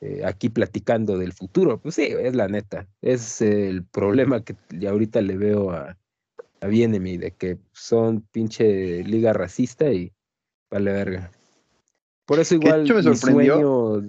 eh, 0.00 0.22
aquí 0.24 0.48
platicando 0.48 1.18
del 1.18 1.32
futuro. 1.32 1.78
Pues 1.78 1.94
sí, 1.94 2.04
es 2.04 2.34
la 2.34 2.48
neta. 2.48 2.88
Es 3.02 3.42
el 3.42 3.84
problema 3.84 4.42
que 4.42 4.56
ya 4.70 4.90
ahorita 4.90 5.20
le 5.20 5.36
veo 5.36 5.70
a, 5.70 5.96
a 6.60 6.66
Bienemi, 6.66 7.16
de 7.16 7.32
que 7.32 7.58
son 7.72 8.22
pinche 8.32 9.02
liga 9.04 9.32
racista 9.32 9.92
y 9.92 10.12
vale 10.70 10.92
verga. 10.92 11.30
Por 12.24 12.38
eso 12.38 12.54
igual 12.54 12.82
mi 12.82 13.16
sueño 13.16 14.00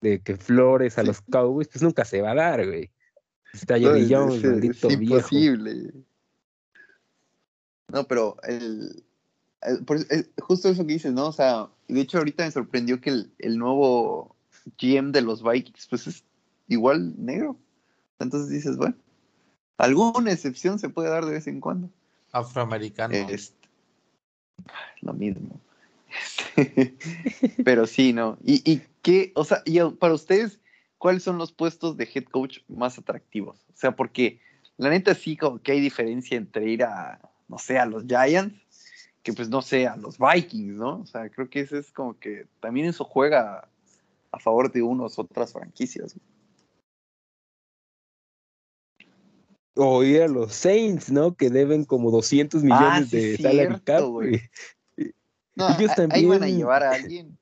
de 0.00 0.20
que 0.22 0.36
Flores 0.36 0.98
a 0.98 1.02
los 1.02 1.20
Cowboys, 1.22 1.68
pues 1.68 1.82
nunca 1.82 2.04
se 2.04 2.20
va 2.20 2.32
a 2.32 2.34
dar, 2.34 2.66
güey. 2.66 2.90
Está 3.52 3.78
Jerry 3.78 4.06
Jones, 4.12 4.44
maldito 4.44 4.88
es 4.88 5.00
imposible. 5.00 5.92
No, 7.88 8.06
pero 8.06 8.36
el, 8.42 9.02
justo 10.38 10.68
eso 10.68 10.86
que 10.86 10.92
dices, 10.92 11.12
¿no? 11.12 11.28
O 11.28 11.32
sea, 11.32 11.68
de 11.88 12.00
hecho 12.00 12.18
ahorita 12.18 12.44
me 12.44 12.50
sorprendió 12.50 13.00
que 13.00 13.10
el, 13.10 13.32
el, 13.38 13.58
nuevo 13.58 14.35
GM 14.78 15.12
de 15.12 15.22
los 15.22 15.42
Vikings, 15.42 15.86
pues 15.88 16.06
es 16.06 16.24
igual 16.68 17.14
negro. 17.16 17.56
Entonces 18.18 18.50
dices, 18.50 18.76
bueno, 18.76 18.96
alguna 19.78 20.32
excepción 20.32 20.78
se 20.78 20.88
puede 20.88 21.10
dar 21.10 21.24
de 21.24 21.32
vez 21.32 21.46
en 21.46 21.60
cuando. 21.60 21.90
Afroamericano. 22.32 23.14
Este, 23.14 23.68
lo 25.00 25.12
mismo. 25.12 25.60
pero 27.64 27.86
sí, 27.86 28.12
¿no? 28.12 28.38
¿Y, 28.42 28.62
y 28.70 28.82
qué, 29.02 29.32
o 29.34 29.44
sea, 29.44 29.62
y 29.64 29.78
para 29.98 30.14
ustedes, 30.14 30.58
cuáles 30.98 31.22
son 31.22 31.38
los 31.38 31.52
puestos 31.52 31.96
de 31.96 32.08
head 32.12 32.24
coach 32.24 32.60
más 32.68 32.98
atractivos? 32.98 33.58
O 33.68 33.76
sea, 33.76 33.94
porque 33.94 34.40
la 34.78 34.90
neta 34.90 35.14
sí 35.14 35.36
como 35.36 35.60
que 35.60 35.72
hay 35.72 35.80
diferencia 35.80 36.36
entre 36.36 36.70
ir 36.70 36.84
a 36.84 37.20
no 37.48 37.58
sé, 37.58 37.78
a 37.78 37.86
los 37.86 38.04
Giants, 38.06 38.54
que 39.22 39.32
pues 39.32 39.48
no 39.48 39.62
sé, 39.62 39.86
a 39.86 39.96
los 39.96 40.18
Vikings, 40.18 40.74
¿no? 40.74 41.00
O 41.00 41.06
sea, 41.06 41.28
creo 41.28 41.48
que 41.48 41.60
eso 41.60 41.76
es 41.76 41.90
como 41.90 42.18
que 42.18 42.46
también 42.60 42.86
eso 42.86 43.04
juega 43.04 43.68
a 44.36 44.40
favor 44.40 44.70
de 44.70 44.82
unos 44.82 45.18
otras 45.18 45.52
franquicias. 45.52 46.14
O 49.74 50.02
ir 50.02 50.22
a 50.22 50.28
los 50.28 50.54
Saints, 50.54 51.10
¿no? 51.10 51.34
Que 51.34 51.50
deben 51.50 51.84
como 51.84 52.10
200 52.10 52.62
millones 52.62 53.08
ah, 53.08 53.08
de 53.10 53.36
salary 53.38 53.80
cap. 53.80 54.02
No, 54.02 55.68
Ellos 55.78 55.94
también... 55.94 56.12
ahí 56.12 56.26
van 56.26 56.42
a 56.42 56.48
llevar 56.48 56.82
a 56.82 56.92
alguien. 56.92 57.38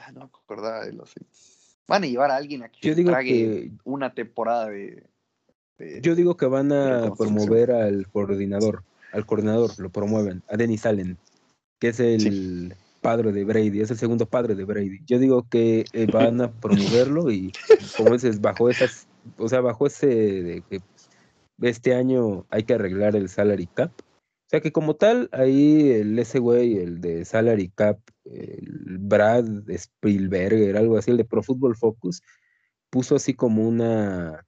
Ah, 0.00 0.12
no 0.12 0.20
me 0.20 0.26
acordaba 0.26 0.84
de 0.84 0.92
los 0.92 1.10
Saints. 1.10 1.76
Van 1.86 2.04
a 2.04 2.06
llevar 2.06 2.30
a 2.30 2.36
alguien 2.36 2.62
a 2.62 2.70
que 2.70 2.86
Yo 2.86 2.94
digo 2.94 3.12
que... 3.18 3.70
una 3.84 4.14
temporada 4.14 4.68
de, 4.68 5.06
Yo 6.00 6.14
digo 6.14 6.36
que 6.36 6.46
van 6.46 6.72
a 6.72 7.14
promover 7.14 7.70
al 7.70 8.08
coordinador 8.08 8.82
al 9.12 9.26
coordinador, 9.26 9.78
lo 9.78 9.90
promueven, 9.90 10.42
a 10.48 10.56
Dennis 10.56 10.86
Allen, 10.86 11.18
que 11.78 11.88
es 11.88 12.00
el, 12.00 12.74
padre 13.02 13.32
de 13.32 13.44
Brady, 13.44 13.80
es 13.80 13.90
el 13.90 13.98
segundo 13.98 14.24
padre 14.26 14.54
de 14.54 14.64
Brady. 14.64 15.00
Yo 15.04 15.18
digo 15.18 15.46
que 15.48 15.84
eh, 15.92 16.06
van 16.10 16.40
a 16.40 16.50
promoverlo 16.50 17.30
y 17.30 17.52
como 17.96 18.12
dices, 18.12 18.40
bajo 18.40 18.70
esas, 18.70 19.08
o 19.36 19.48
sea, 19.48 19.60
bajo 19.60 19.86
ese 19.86 20.06
de 20.06 20.62
que 20.70 20.80
este 21.60 21.94
año 21.94 22.46
hay 22.48 22.62
que 22.62 22.74
arreglar 22.74 23.14
el 23.16 23.28
salary 23.28 23.66
cap. 23.66 23.90
O 24.00 24.48
sea 24.52 24.60
que 24.60 24.72
como 24.72 24.96
tal, 24.96 25.28
ahí 25.32 25.90
el 25.90 26.18
ese 26.18 26.38
güey, 26.38 26.78
el 26.78 27.00
de 27.00 27.24
salary 27.24 27.68
cap, 27.74 27.98
el 28.24 28.98
Brad 28.98 29.68
Spielberger, 29.68 30.76
algo 30.76 30.96
así, 30.96 31.10
el 31.10 31.16
de 31.16 31.24
Pro 31.24 31.42
Football 31.42 31.76
Focus, 31.76 32.22
puso 32.90 33.16
así 33.16 33.34
como 33.34 33.66
una, 33.66 34.46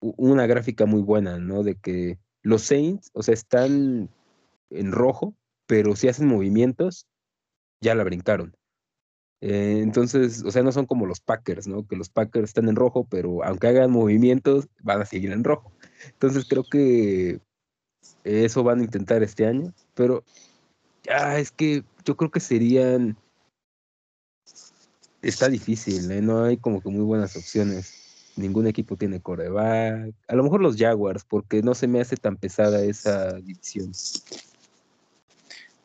una 0.00 0.46
gráfica 0.46 0.86
muy 0.86 1.00
buena, 1.00 1.38
¿no? 1.38 1.62
De 1.62 1.76
que 1.76 2.18
los 2.42 2.62
Saints, 2.62 3.10
o 3.14 3.22
sea, 3.22 3.34
están 3.34 4.10
en 4.70 4.92
rojo, 4.92 5.34
pero 5.66 5.94
si 5.94 6.08
hacen 6.08 6.26
movimientos, 6.26 7.06
ya 7.80 7.94
la 7.94 8.04
brincaron. 8.04 8.54
Eh, 9.40 9.80
entonces, 9.82 10.44
o 10.44 10.50
sea, 10.50 10.62
no 10.62 10.70
son 10.70 10.86
como 10.86 11.06
los 11.06 11.20
Packers, 11.20 11.66
¿no? 11.66 11.86
Que 11.86 11.96
los 11.96 12.10
Packers 12.10 12.50
están 12.50 12.68
en 12.68 12.76
rojo, 12.76 13.06
pero 13.08 13.42
aunque 13.42 13.68
hagan 13.68 13.90
movimientos, 13.90 14.68
van 14.82 15.00
a 15.00 15.06
seguir 15.06 15.32
en 15.32 15.44
rojo. 15.44 15.72
Entonces 16.04 16.44
creo 16.48 16.64
que 16.64 17.40
eso 18.24 18.62
van 18.62 18.80
a 18.80 18.84
intentar 18.84 19.22
este 19.22 19.46
año, 19.46 19.72
pero 19.94 20.24
ya 21.02 21.38
es 21.38 21.50
que 21.50 21.84
yo 22.04 22.16
creo 22.16 22.30
que 22.30 22.40
serían... 22.40 23.16
Está 25.22 25.48
difícil, 25.50 26.10
¿eh? 26.10 26.22
no 26.22 26.44
hay 26.44 26.56
como 26.56 26.80
que 26.80 26.88
muy 26.88 27.04
buenas 27.04 27.36
opciones. 27.36 28.32
Ningún 28.36 28.66
equipo 28.66 28.96
tiene 28.96 29.20
coreback. 29.20 30.14
A 30.28 30.34
lo 30.34 30.42
mejor 30.42 30.62
los 30.62 30.76
Jaguars, 30.78 31.24
porque 31.24 31.62
no 31.62 31.74
se 31.74 31.88
me 31.88 32.00
hace 32.00 32.16
tan 32.16 32.36
pesada 32.36 32.82
esa 32.82 33.34
división. 33.34 33.92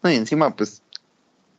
No, 0.01 0.09
y 0.09 0.15
encima, 0.15 0.55
pues, 0.55 0.81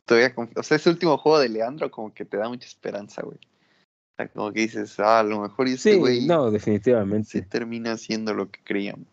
todavía, 0.07 0.35
o 0.55 0.63
sea, 0.63 0.77
ese 0.77 0.89
último 0.89 1.19
juego 1.19 1.39
de 1.39 1.49
Leandro 1.49 1.91
como 1.91 2.15
que 2.15 2.25
te 2.25 2.37
da 2.37 2.49
mucha 2.49 2.67
esperanza, 2.67 3.23
güey. 3.23 3.39
O 3.39 4.17
sea, 4.17 4.29
como 4.29 4.53
que 4.53 4.61
dices, 4.61 4.99
ah, 4.99 5.21
a 5.21 5.23
lo 5.23 5.41
mejor 5.41 5.69
este 5.69 5.97
güey. 5.97 6.27
no, 6.27 6.51
definitivamente. 6.51 7.29
Se 7.29 7.43
termina 7.43 7.93
haciendo 7.93 8.33
lo 8.33 8.51
que 8.51 8.61
creíamos. 8.65 9.07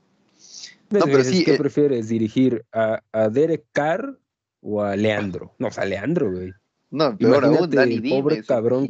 No, 0.89 1.01
pero 1.05 1.23
sí. 1.23 1.43
¿Qué 1.43 1.55
eh, 1.55 1.57
prefieres? 1.57 2.07
¿Dirigir 2.07 2.63
a, 2.71 3.01
a, 3.11 3.27
Derek 3.27 3.65
Carr 3.73 4.17
o 4.61 4.81
a 4.81 4.95
Leandro? 4.95 5.53
No, 5.57 5.67
o 5.67 5.71
sea, 5.71 5.85
Leandro, 5.85 6.31
güey. 6.31 6.53
No, 6.91 7.17
peor 7.17 7.43
imagínate 7.43 7.79
aún, 7.79 7.91
el 7.91 8.09
pobre 8.09 8.43
cabrón. 8.43 8.87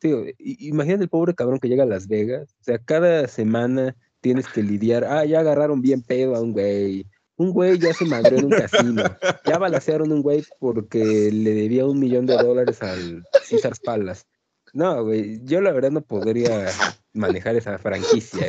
Sí, 0.00 0.14
imagínate 0.38 1.02
el 1.02 1.08
pobre 1.08 1.34
cabrón 1.34 1.58
que 1.58 1.68
llega 1.68 1.82
a 1.82 1.86
Las 1.86 2.06
Vegas. 2.06 2.54
O 2.60 2.64
sea, 2.64 2.78
cada 2.78 3.26
semana 3.26 3.96
tienes 4.20 4.46
que 4.46 4.62
lidiar. 4.62 5.04
Ah, 5.04 5.24
ya 5.24 5.40
agarraron 5.40 5.82
bien 5.82 6.02
pedo 6.02 6.36
a 6.36 6.40
un 6.40 6.52
güey 6.52 7.06
un 7.36 7.52
güey 7.52 7.78
ya 7.78 7.92
se 7.92 8.04
madrió 8.04 8.38
en 8.38 8.46
un 8.46 8.50
casino. 8.50 9.04
Ya 9.44 9.58
balacearon 9.58 10.12
un 10.12 10.22
güey 10.22 10.44
porque 10.58 11.30
le 11.32 11.54
debía 11.54 11.86
un 11.86 11.98
millón 11.98 12.26
de 12.26 12.36
dólares 12.36 12.82
al 12.82 13.24
César 13.44 13.74
Palas. 13.84 14.26
No, 14.72 15.04
güey, 15.04 15.40
yo 15.44 15.60
la 15.60 15.72
verdad 15.72 15.90
no 15.90 16.00
podría 16.00 16.68
manejar 17.12 17.56
esa 17.56 17.78
franquicia. 17.78 18.46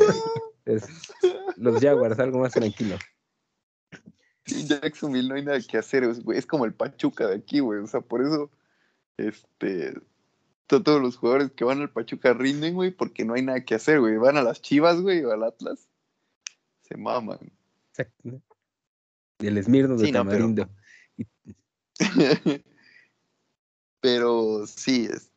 los 1.57 1.81
Jaguars, 1.81 2.19
algo 2.19 2.39
más 2.39 2.53
tranquilo. 2.53 2.97
Jacksonville 4.45 5.27
no 5.27 5.35
hay 5.35 5.43
nada 5.43 5.59
que 5.61 5.77
hacer, 5.77 6.07
güey. 6.21 6.37
Es 6.37 6.45
como 6.45 6.65
el 6.65 6.73
Pachuca 6.73 7.27
de 7.27 7.35
aquí, 7.35 7.59
güey. 7.59 7.79
O 7.79 7.87
sea, 7.87 8.01
por 8.01 8.21
eso, 8.21 8.49
este, 9.17 9.93
todos 10.67 11.01
los 11.01 11.17
jugadores 11.17 11.51
que 11.51 11.65
van 11.65 11.81
al 11.81 11.91
Pachuca 11.91 12.33
rinden, 12.33 12.75
güey, 12.75 12.91
porque 12.91 13.25
no 13.25 13.33
hay 13.33 13.41
nada 13.41 13.63
que 13.65 13.75
hacer, 13.75 13.99
güey. 13.99 14.15
Van 14.17 14.37
a 14.37 14.43
las 14.43 14.61
Chivas, 14.61 15.01
güey, 15.01 15.23
o 15.25 15.31
al 15.31 15.43
Atlas. 15.43 15.89
Se 16.81 16.95
maman. 16.95 17.51
Exacto 17.89 18.41
el 19.39 19.57
Esmirno 19.57 19.97
de 19.97 20.11
Tamarindo. 20.11 20.69
Pero... 24.01 24.67
sí, 24.67 25.09
es, 25.11 25.31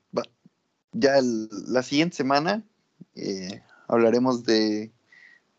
ya 0.93 1.21
la 1.23 1.83
siguiente 1.83 2.17
semana 2.17 2.65
eh, 3.15 3.63
hablaremos 3.89 4.45
de, 4.45 4.91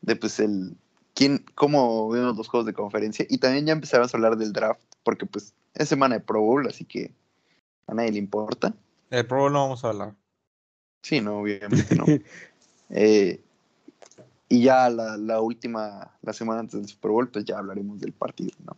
de 0.02 0.16
pues 0.16 0.40
el 0.40 0.76
quién, 1.14 1.46
cómo 1.56 2.10
vemos 2.10 2.38
los 2.38 2.48
juegos 2.48 2.66
de 2.66 2.74
conferencia 2.74 3.26
y 3.30 3.38
también 3.38 3.66
ya 3.66 3.74
empezaremos 3.74 4.14
a 4.14 4.18
hablar 4.18 4.38
del 4.38 4.54
draft 4.54 4.82
porque 5.04 5.26
pues 5.26 5.54
es 5.74 5.90
semana 5.90 6.16
de 6.16 6.22
Pro 6.22 6.42
Bowl, 6.42 6.68
así 6.68 6.86
que 6.86 7.12
a 7.88 7.94
nadie 7.94 8.12
le 8.12 8.18
importa. 8.20 8.74
El 9.10 9.26
Pro 9.26 9.40
Bowl 9.40 9.54
no 9.54 9.64
vamos 9.64 9.84
a 9.84 9.90
hablar. 9.90 10.16
Sí, 11.02 11.22
no, 11.22 11.40
obviamente 11.40 11.96
no. 11.96 12.06
eh, 12.90 13.42
y 14.52 14.64
ya 14.64 14.90
la, 14.90 15.16
la, 15.16 15.40
última, 15.40 16.14
la 16.22 16.34
semana 16.34 16.60
antes 16.60 16.78
del 16.78 16.90
Super 16.90 17.12
Bowl, 17.12 17.30
pues 17.30 17.46
ya 17.46 17.58
hablaremos 17.58 18.02
del 18.02 18.12
partido, 18.12 18.52
¿no? 18.66 18.76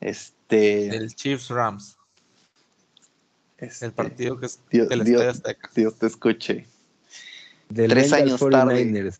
Este. 0.00 0.88
El 0.88 1.14
Chiefs 1.14 1.50
Rams. 1.50 1.96
Este, 3.58 3.86
el 3.86 3.92
partido 3.92 4.40
que 4.40 4.46
es 4.46 4.58
Dios, 4.70 4.88
del 4.88 5.04
Dios, 5.04 5.22
Azteca. 5.22 5.70
Dios 5.72 5.94
te 5.94 6.06
escuche. 6.06 6.66
Tres 7.72 8.12
años 8.12 8.40
tarde. 8.40 8.80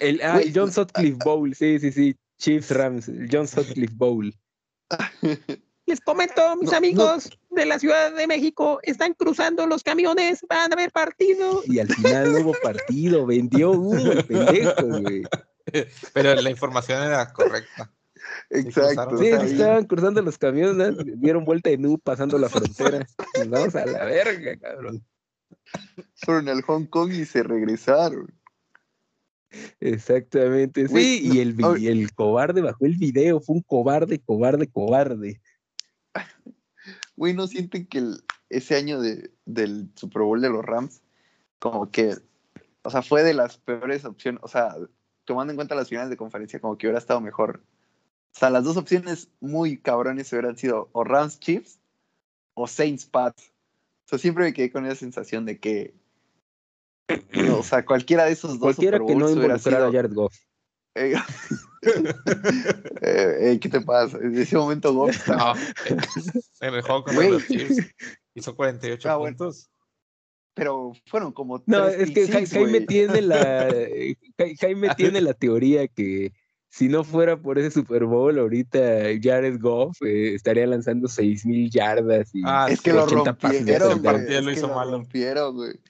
el, 0.00 0.20
ah, 0.22 0.40
el 0.40 0.52
John 0.52 0.72
Sutcliffe 0.72 1.18
Bowl, 1.24 1.54
sí, 1.54 1.78
sí, 1.78 1.92
sí. 1.92 2.16
Chiefs 2.38 2.72
Rams, 2.72 3.08
John 3.30 3.46
Sutcliffe 3.46 3.94
Bowl. 3.94 4.34
Les 5.86 6.00
comento, 6.00 6.56
mis 6.56 6.72
amigos 6.72 7.30
de 7.50 7.66
la 7.66 7.78
Ciudad 7.78 8.14
de 8.14 8.26
México, 8.26 8.80
están 8.82 9.12
cruzando 9.12 9.66
los 9.66 9.82
camiones, 9.82 10.40
van 10.48 10.72
a 10.72 10.74
haber 10.74 10.90
partido. 10.90 11.62
Y 11.66 11.78
al 11.78 11.88
final 11.88 12.32
no 12.32 12.38
hubo 12.40 12.54
partido, 12.62 13.26
vendió 13.26 13.72
uno 13.72 14.12
el 14.12 14.24
pendejo, 14.24 14.86
güey. 14.86 15.22
Pero 16.14 16.34
la 16.34 16.50
información 16.50 17.02
era 17.02 17.30
correcta. 17.32 17.92
Exacto. 18.50 19.18
Sí, 19.18 19.26
estaban 19.26 19.84
cruzando 19.84 20.22
los 20.22 20.38
camiones, 20.38 20.94
dieron 21.20 21.44
vuelta 21.44 21.70
de 21.70 21.78
nu 21.78 21.98
pasando 21.98 22.38
la 22.38 22.48
frontera. 22.48 23.06
vamos 23.48 23.74
a 23.74 23.84
la 23.84 24.04
verga, 24.04 24.56
cabrón. 24.56 25.04
Fueron 26.14 26.48
al 26.48 26.62
Hong 26.62 26.86
Kong 26.86 27.12
y 27.12 27.24
se 27.24 27.42
regresaron. 27.42 28.32
Exactamente, 29.80 30.88
sí, 30.88 31.20
y 31.32 31.40
el, 31.40 31.56
y 31.78 31.86
el 31.86 32.12
cobarde 32.12 32.60
bajó 32.60 32.86
el 32.86 32.96
video, 32.96 33.40
fue 33.40 33.56
un 33.56 33.62
cobarde, 33.62 34.18
cobarde, 34.18 34.66
cobarde. 34.66 35.40
Güey, 37.16 37.34
¿no 37.34 37.46
sienten 37.46 37.86
que 37.86 38.02
ese 38.50 38.76
año 38.76 39.00
de, 39.00 39.30
del 39.44 39.90
Super 39.94 40.22
Bowl 40.22 40.40
de 40.40 40.50
los 40.50 40.64
Rams, 40.64 41.02
como 41.58 41.90
que, 41.90 42.16
o 42.82 42.90
sea, 42.90 43.02
fue 43.02 43.22
de 43.22 43.34
las 43.34 43.56
peores 43.58 44.04
opciones, 44.04 44.40
o 44.42 44.48
sea, 44.48 44.76
tomando 45.24 45.52
en 45.52 45.56
cuenta 45.56 45.74
las 45.74 45.88
finales 45.88 46.10
de 46.10 46.16
conferencia, 46.16 46.60
como 46.60 46.76
que 46.76 46.86
hubiera 46.86 46.98
estado 46.98 47.20
mejor. 47.20 47.62
O 48.34 48.38
sea, 48.38 48.50
las 48.50 48.64
dos 48.64 48.76
opciones 48.76 49.28
muy 49.40 49.78
cabrones 49.78 50.32
hubieran 50.32 50.56
sido 50.56 50.88
o 50.92 51.04
Rams 51.04 51.38
Chiefs 51.38 51.78
o 52.54 52.66
Saints 52.66 53.06
Pats. 53.06 53.52
O 54.06 54.08
sea, 54.08 54.18
siempre 54.18 54.44
me 54.44 54.52
quedé 54.52 54.70
con 54.70 54.84
esa 54.86 54.96
sensación 54.96 55.46
de 55.46 55.58
que, 55.58 55.94
o 57.56 57.62
sea, 57.62 57.84
cualquiera 57.84 58.24
de 58.24 58.32
esos 58.32 58.58
dos 58.58 58.76
Cualquiera 58.76 58.98
que 58.98 59.14
no 59.14 59.30
involucrara 59.30 59.86
a 59.86 59.92
Jared 59.92 60.12
Goff. 60.12 60.34
Eh, 60.94 61.14
eh, 63.02 63.58
¿Qué 63.60 63.68
te 63.68 63.80
pasa? 63.80 64.18
En 64.18 64.36
ese 64.38 64.56
momento 64.56 64.94
Goff 64.94 65.28
no, 65.28 65.54
en 66.60 66.74
el 66.74 66.82
juego 66.82 67.04
con 67.04 67.14
los 67.16 67.46
Chiefs 67.46 67.94
hizo 68.34 68.54
48 68.56 69.10
ah, 69.10 69.18
puntos. 69.18 69.68
Pero 70.54 70.92
fueron 71.06 71.32
como 71.32 71.62
No, 71.66 71.88
es 71.88 72.10
que 72.12 72.46
Jaime 72.46 72.80
tiene 72.82 73.22
la 73.22 73.68
Jaime 74.60 74.94
tiene 74.96 75.20
la 75.20 75.34
teoría 75.34 75.88
que 75.88 76.32
si 76.68 76.88
no 76.88 77.04
fuera 77.04 77.36
por 77.40 77.58
ese 77.58 77.70
Super 77.70 78.04
Bowl, 78.04 78.36
ahorita 78.36 78.78
Jared 79.22 79.60
Goff 79.60 80.00
eh, 80.02 80.34
estaría 80.34 80.66
lanzando 80.66 81.06
6000 81.06 81.70
yardas 81.70 82.34
y 82.34 82.42
ah, 82.44 82.66
es 82.68 82.80
que 82.80 82.92
lo 82.92 83.06
rompieron, 83.06 84.02
güey. 84.02 84.16
Es 84.16 84.60
que 84.60 84.66
lo 84.66 84.90
rompieron, 84.90 85.54
güey. 85.54 85.80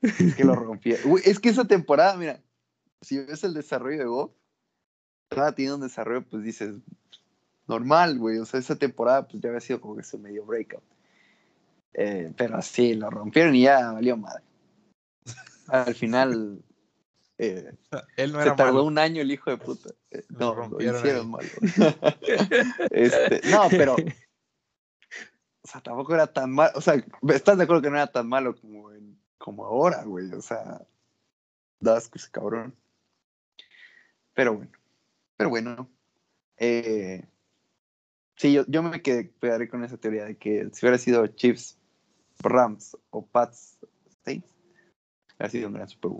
Es 0.00 0.34
que 0.34 0.44
lo 0.44 0.54
rompieron. 0.54 1.20
es 1.24 1.38
que 1.38 1.50
esa 1.50 1.66
temporada, 1.66 2.16
mira, 2.16 2.40
si 3.00 3.18
ves 3.18 3.44
el 3.44 3.54
desarrollo 3.54 3.98
de 3.98 4.04
Goff, 4.04 4.32
cada 5.28 5.54
tiene 5.54 5.74
un 5.74 5.80
desarrollo, 5.80 6.24
pues 6.28 6.42
dices, 6.42 6.74
normal, 7.66 8.18
güey. 8.18 8.38
O 8.38 8.46
sea, 8.46 8.58
esa 8.58 8.76
temporada, 8.76 9.28
pues 9.28 9.42
ya 9.42 9.50
había 9.50 9.60
sido 9.60 9.80
como 9.80 9.96
que 9.96 10.02
se 10.02 10.18
medio 10.18 10.44
breakout. 10.44 10.82
Eh, 11.94 12.32
pero 12.36 12.60
sí, 12.62 12.94
lo 12.94 13.10
rompieron 13.10 13.54
y 13.54 13.62
ya 13.62 13.92
valió 13.92 14.16
madre. 14.16 14.42
Al 15.68 15.94
final, 15.94 16.62
eh, 17.38 17.72
Él 18.16 18.32
no 18.32 18.42
se 18.42 18.50
tardó 18.52 18.84
un 18.84 18.98
año 18.98 19.22
el 19.22 19.30
hijo 19.30 19.50
de 19.50 19.58
puta. 19.58 19.90
Eh, 20.10 20.24
no, 20.28 20.54
lo 20.54 20.80
hicieron 20.80 21.30
mal. 21.30 21.46
este, 22.90 23.40
no, 23.50 23.68
pero. 23.70 23.94
O 23.94 25.70
sea, 25.70 25.82
tampoco 25.82 26.14
era 26.14 26.26
tan 26.26 26.50
malo. 26.50 26.72
O 26.76 26.80
sea, 26.80 26.94
¿estás 27.28 27.58
de 27.58 27.64
acuerdo 27.64 27.82
que 27.82 27.90
no 27.90 27.96
era 27.96 28.10
tan 28.10 28.26
malo 28.26 28.56
como, 28.58 28.90
como 29.36 29.66
ahora, 29.66 30.04
güey? 30.04 30.32
O 30.32 30.40
sea, 30.40 30.80
das 31.80 32.08
que 32.08 32.18
ese 32.18 32.30
cabrón. 32.30 32.74
Pero 34.38 34.54
bueno, 34.54 34.70
pero 35.36 35.50
bueno. 35.50 35.90
Eh, 36.58 37.24
sí, 38.36 38.52
yo, 38.52 38.64
yo 38.68 38.84
me 38.84 39.02
quedaré 39.02 39.68
con 39.68 39.82
esa 39.82 39.96
teoría 39.96 40.26
de 40.26 40.36
que 40.36 40.70
si 40.72 40.86
hubiera 40.86 40.96
sido 40.96 41.26
Chiefs, 41.26 41.76
Rams 42.38 42.96
o 43.10 43.26
Pats 43.26 43.80
Saints, 44.24 44.54
hubiera 45.34 45.50
sido 45.50 45.66
un 45.66 45.74
gran 45.74 45.88
Super. 45.88 46.12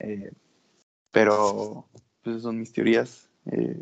Eh, 0.00 0.32
pero, 1.12 1.88
pues 2.24 2.42
son 2.42 2.58
mis 2.58 2.72
teorías. 2.72 3.30
Eh, 3.46 3.80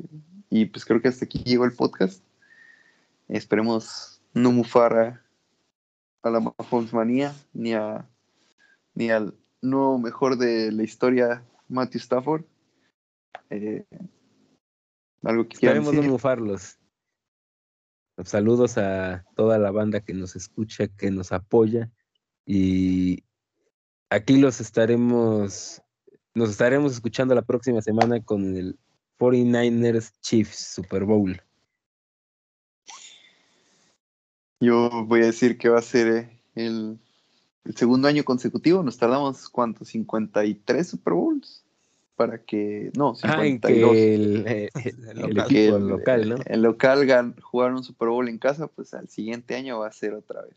y 0.51 0.67
pues 0.67 0.85
creo 0.85 1.01
que 1.01 1.09
hasta 1.09 1.25
aquí 1.25 1.39
llegó 1.39 1.65
el 1.65 1.73
podcast. 1.73 2.23
esperemos 3.29 4.21
no 4.35 4.53
mufar 4.53 5.25
a, 6.23 6.31
la 6.31 6.41
Mahomes 6.41 6.93
manía 6.93 7.35
ni 7.55 7.73
a 7.73 8.07
ni 8.95 9.09
al 9.09 9.35
no 9.63 9.97
mejor 9.97 10.37
de 10.37 10.71
la 10.71 10.83
historia 10.83 11.43
Matthew 11.67 12.01
Stafford. 12.01 12.45
Eh, 13.51 13.85
algo 15.23 15.49
que 15.49 15.55
Esperemos 15.55 15.95
no 15.95 16.03
mufarlos. 16.03 16.79
Saludos 18.25 18.79
a 18.79 19.25
toda 19.35 19.59
la 19.59 19.71
banda 19.71 20.01
que 20.01 20.15
nos 20.15 20.37
escucha, 20.37 20.89
que 20.89 21.11
nos 21.11 21.33
apoya 21.33 21.91
y 22.47 23.25
aquí 24.09 24.39
los 24.39 24.61
estaremos, 24.61 25.83
nos 26.35 26.51
estaremos 26.51 26.93
escuchando 26.93 27.35
la 27.35 27.43
próxima 27.43 27.83
semana 27.83 28.23
con 28.23 28.57
el 28.57 28.79
49ers 29.19 30.13
Chiefs 30.21 30.75
Super 30.75 31.05
Bowl. 31.05 31.43
Yo 34.61 35.05
voy 35.05 35.23
a 35.23 35.27
decir 35.27 35.59
que 35.59 35.69
va 35.69 35.81
a 35.81 35.83
ser 35.83 36.07
eh, 36.07 36.41
el, 36.55 36.99
segundo 37.75 38.09
año 38.09 38.25
consecutivo. 38.25 38.83
Nos 38.83 38.97
tardamos, 38.97 39.49
¿cuánto? 39.49 39.85
¿53 39.85 40.85
Super 40.85 41.13
Bowls? 41.15 41.66
Para 42.17 42.43
que. 42.43 42.91
No, 42.97 43.15
52. 43.15 43.91
Ah, 43.91 43.95
el, 43.95 44.47
eh, 44.47 44.71
el, 45.51 45.87
local, 45.87 46.29
¿no? 46.31 46.37
El 46.47 46.63
local 46.63 47.37
jugar 47.43 47.73
un 47.75 47.85
Super 47.85 48.09
Bowl 48.09 48.29
en 48.29 48.39
casa, 48.39 48.69
pues 48.69 48.95
al 48.95 49.09
siguiente 49.09 49.55
año 49.55 49.79
va 49.81 49.89
a 49.89 49.93
ser 49.93 50.15
otra 50.15 50.43
vez. 50.43 50.57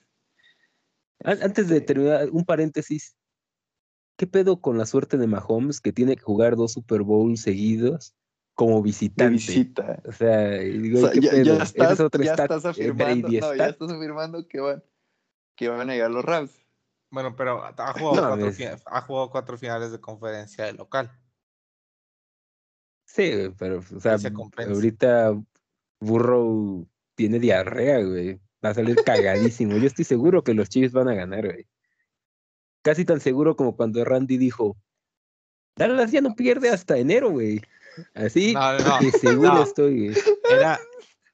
Antes 1.23 1.68
de 1.68 1.81
terminar, 1.81 2.30
un 2.31 2.45
paréntesis. 2.45 3.15
¿Qué 4.18 4.27
pedo 4.27 4.60
con 4.61 4.77
la 4.77 4.86
suerte 4.86 5.18
de 5.18 5.27
Mahomes 5.27 5.80
que 5.80 5.94
tiene 5.94 6.15
que 6.15 6.22
jugar 6.22 6.56
dos 6.56 6.73
Super 6.73 7.03
Bowls 7.03 7.41
seguidos 7.41 8.15
como 8.53 8.81
visitante? 8.81 9.31
visita. 9.34 10.02
O 10.06 10.11
sea, 10.11 10.60
digo, 10.60 11.10
¿qué 11.11 11.22
ya? 11.22 11.44
Ya, 11.44 11.64
estás, 11.64 11.98
ya 12.22 12.34
estás 12.34 12.65
afirmando, 12.65 13.30
no, 13.30 13.56
ya 13.56 13.68
estás 13.68 13.91
afirmando 13.91 14.48
que 14.48 14.60
van, 14.60 14.84
que 15.56 15.69
van 15.69 15.90
a 15.90 15.94
llegar 15.94 16.11
los 16.11 16.23
Rams. 16.23 16.52
Bueno, 17.11 17.36
pero 17.36 17.64
ha 17.64 17.94
jugado, 17.94 18.38
cuatro, 18.38 18.77
ha 18.86 19.02
jugado 19.02 19.30
cuatro 19.30 19.57
finales 19.57 19.91
de 19.91 19.99
conferencia 19.99 20.65
de 20.65 20.73
local. 20.73 21.11
Sí, 23.14 23.52
pero, 23.57 23.80
o 23.80 23.99
sea, 23.99 24.18
ahorita 24.68 25.34
Burrow 25.99 26.88
tiene 27.15 27.40
diarrea, 27.40 28.03
güey. 28.03 28.40
Va 28.64 28.69
a 28.69 28.73
salir 28.76 28.98
cagadísimo. 29.03 29.77
Yo 29.77 29.88
estoy 29.88 30.06
seguro 30.06 30.44
que 30.44 30.53
los 30.53 30.69
Chiefs 30.69 30.94
van 30.94 31.07
a 31.07 31.15
ganar, 31.15 31.45
güey. 31.45 31.68
Casi 32.84 33.06
tan 33.06 33.19
seguro 33.19 33.56
como 33.56 33.76
cuando 33.76 34.06
Randy 34.06 34.38
dijo, 34.38 34.77
Dallas 35.76 36.11
ya 36.11 36.22
no 36.22 36.36
pierde 36.36 36.69
hasta 36.69 36.98
enero, 36.98 37.31
güey. 37.31 37.61
Así 38.14 38.53
que 38.99 39.11
seguro 39.11 39.64
estoy. 39.64 40.15
Era, 40.49 40.80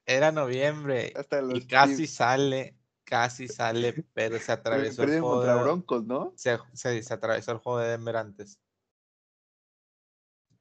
era 0.05 0.31
noviembre 0.31 1.13
y 1.53 1.67
casi 1.67 2.07
sale, 2.07 2.77
casi 3.03 3.47
sale, 3.47 4.05
pero 4.13 4.39
se 4.39 4.51
atravesó 4.51 5.03
el 5.03 5.09
juego. 5.19 5.35
Contra 5.35 5.61
Broncos, 5.61 6.05
¿no? 6.05 6.33
Se, 6.37 6.57
se, 6.73 7.13
atravesó 7.13 7.51
el 7.51 7.57
juego 7.57 7.79
de 7.79 7.89
Denver 7.89 8.15
antes. 8.15 8.59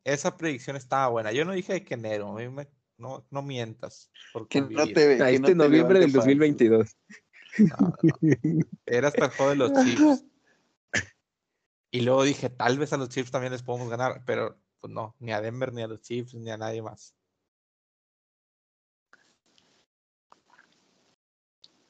Esa 0.04 0.36
predicción 0.36 0.76
estaba 0.76 1.08
buena. 1.08 1.32
Yo 1.32 1.44
no 1.44 1.52
dije 1.52 1.84
que 1.84 1.94
enero, 1.94 2.28
a 2.28 2.34
mí 2.34 2.48
me 2.48 2.68
no, 2.98 3.26
no 3.30 3.42
mientas. 3.42 4.10
Porque 4.32 4.60
no 4.60 4.86
te 4.86 5.06
ve, 5.06 5.34
este 5.34 5.54
noviembre 5.54 6.00
del 6.00 6.12
2022. 6.12 6.96
Era 8.86 9.08
hasta 9.08 9.26
el 9.26 9.30
juego 9.32 9.50
de 9.50 9.56
los 9.56 9.72
Chiefs. 9.84 10.24
Y 11.90 12.00
luego 12.00 12.24
dije, 12.24 12.50
tal 12.50 12.78
vez 12.78 12.92
a 12.92 12.96
los 12.96 13.08
Chiefs 13.08 13.30
también 13.30 13.52
les 13.52 13.62
podemos 13.62 13.88
ganar, 13.88 14.24
pero 14.26 14.58
pues 14.80 14.92
no, 14.92 15.14
ni 15.20 15.32
a 15.32 15.40
Denver, 15.40 15.72
ni 15.72 15.82
a 15.82 15.86
los 15.86 16.00
Chiefs, 16.00 16.34
ni 16.34 16.50
a 16.50 16.56
nadie 16.56 16.82
más. 16.82 17.14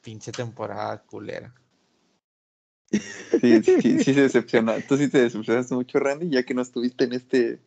Pinche 0.01 0.31
temporada 0.31 1.01
culera. 1.03 1.53
Sí, 2.91 3.63
sí, 3.63 3.81
sí, 3.81 4.03
se 4.03 4.21
decepciona. 4.21 4.79
Tú 4.81 4.95
sí 4.95 5.09
te 5.09 5.23
decepcionaste 5.23 5.73
mucho, 5.73 5.99
Randy, 5.99 6.29
ya 6.29 6.43
que 6.43 6.53
no 6.53 6.61
estuviste 6.61 7.05
en 7.05 7.13
este, 7.13 7.59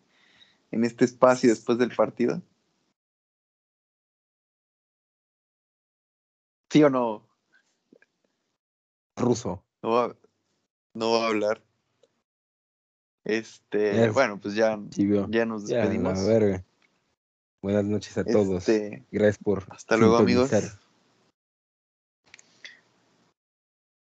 en 0.70 0.84
este 0.84 1.04
espacio 1.04 1.50
después 1.50 1.78
del 1.78 1.94
partido. 1.94 2.42
¿Sí 6.70 6.82
o 6.82 6.90
no? 6.90 7.26
Ruso. 9.16 9.64
No 9.82 9.90
va, 9.90 10.16
no 10.94 11.12
va 11.12 11.24
a 11.24 11.28
hablar. 11.28 11.62
Este, 13.24 14.10
bueno, 14.10 14.38
pues 14.40 14.54
ya, 14.54 14.78
ya 15.28 15.44
nos 15.44 15.66
despedimos. 15.66 16.18
Buenas 17.60 17.84
noches 17.84 18.16
a 18.16 18.24
todos. 18.24 18.68
Este, 18.68 19.04
Gracias 19.10 19.38
por. 19.38 19.64
Hasta 19.70 19.96
luego, 19.96 20.16
amigos. 20.16 20.50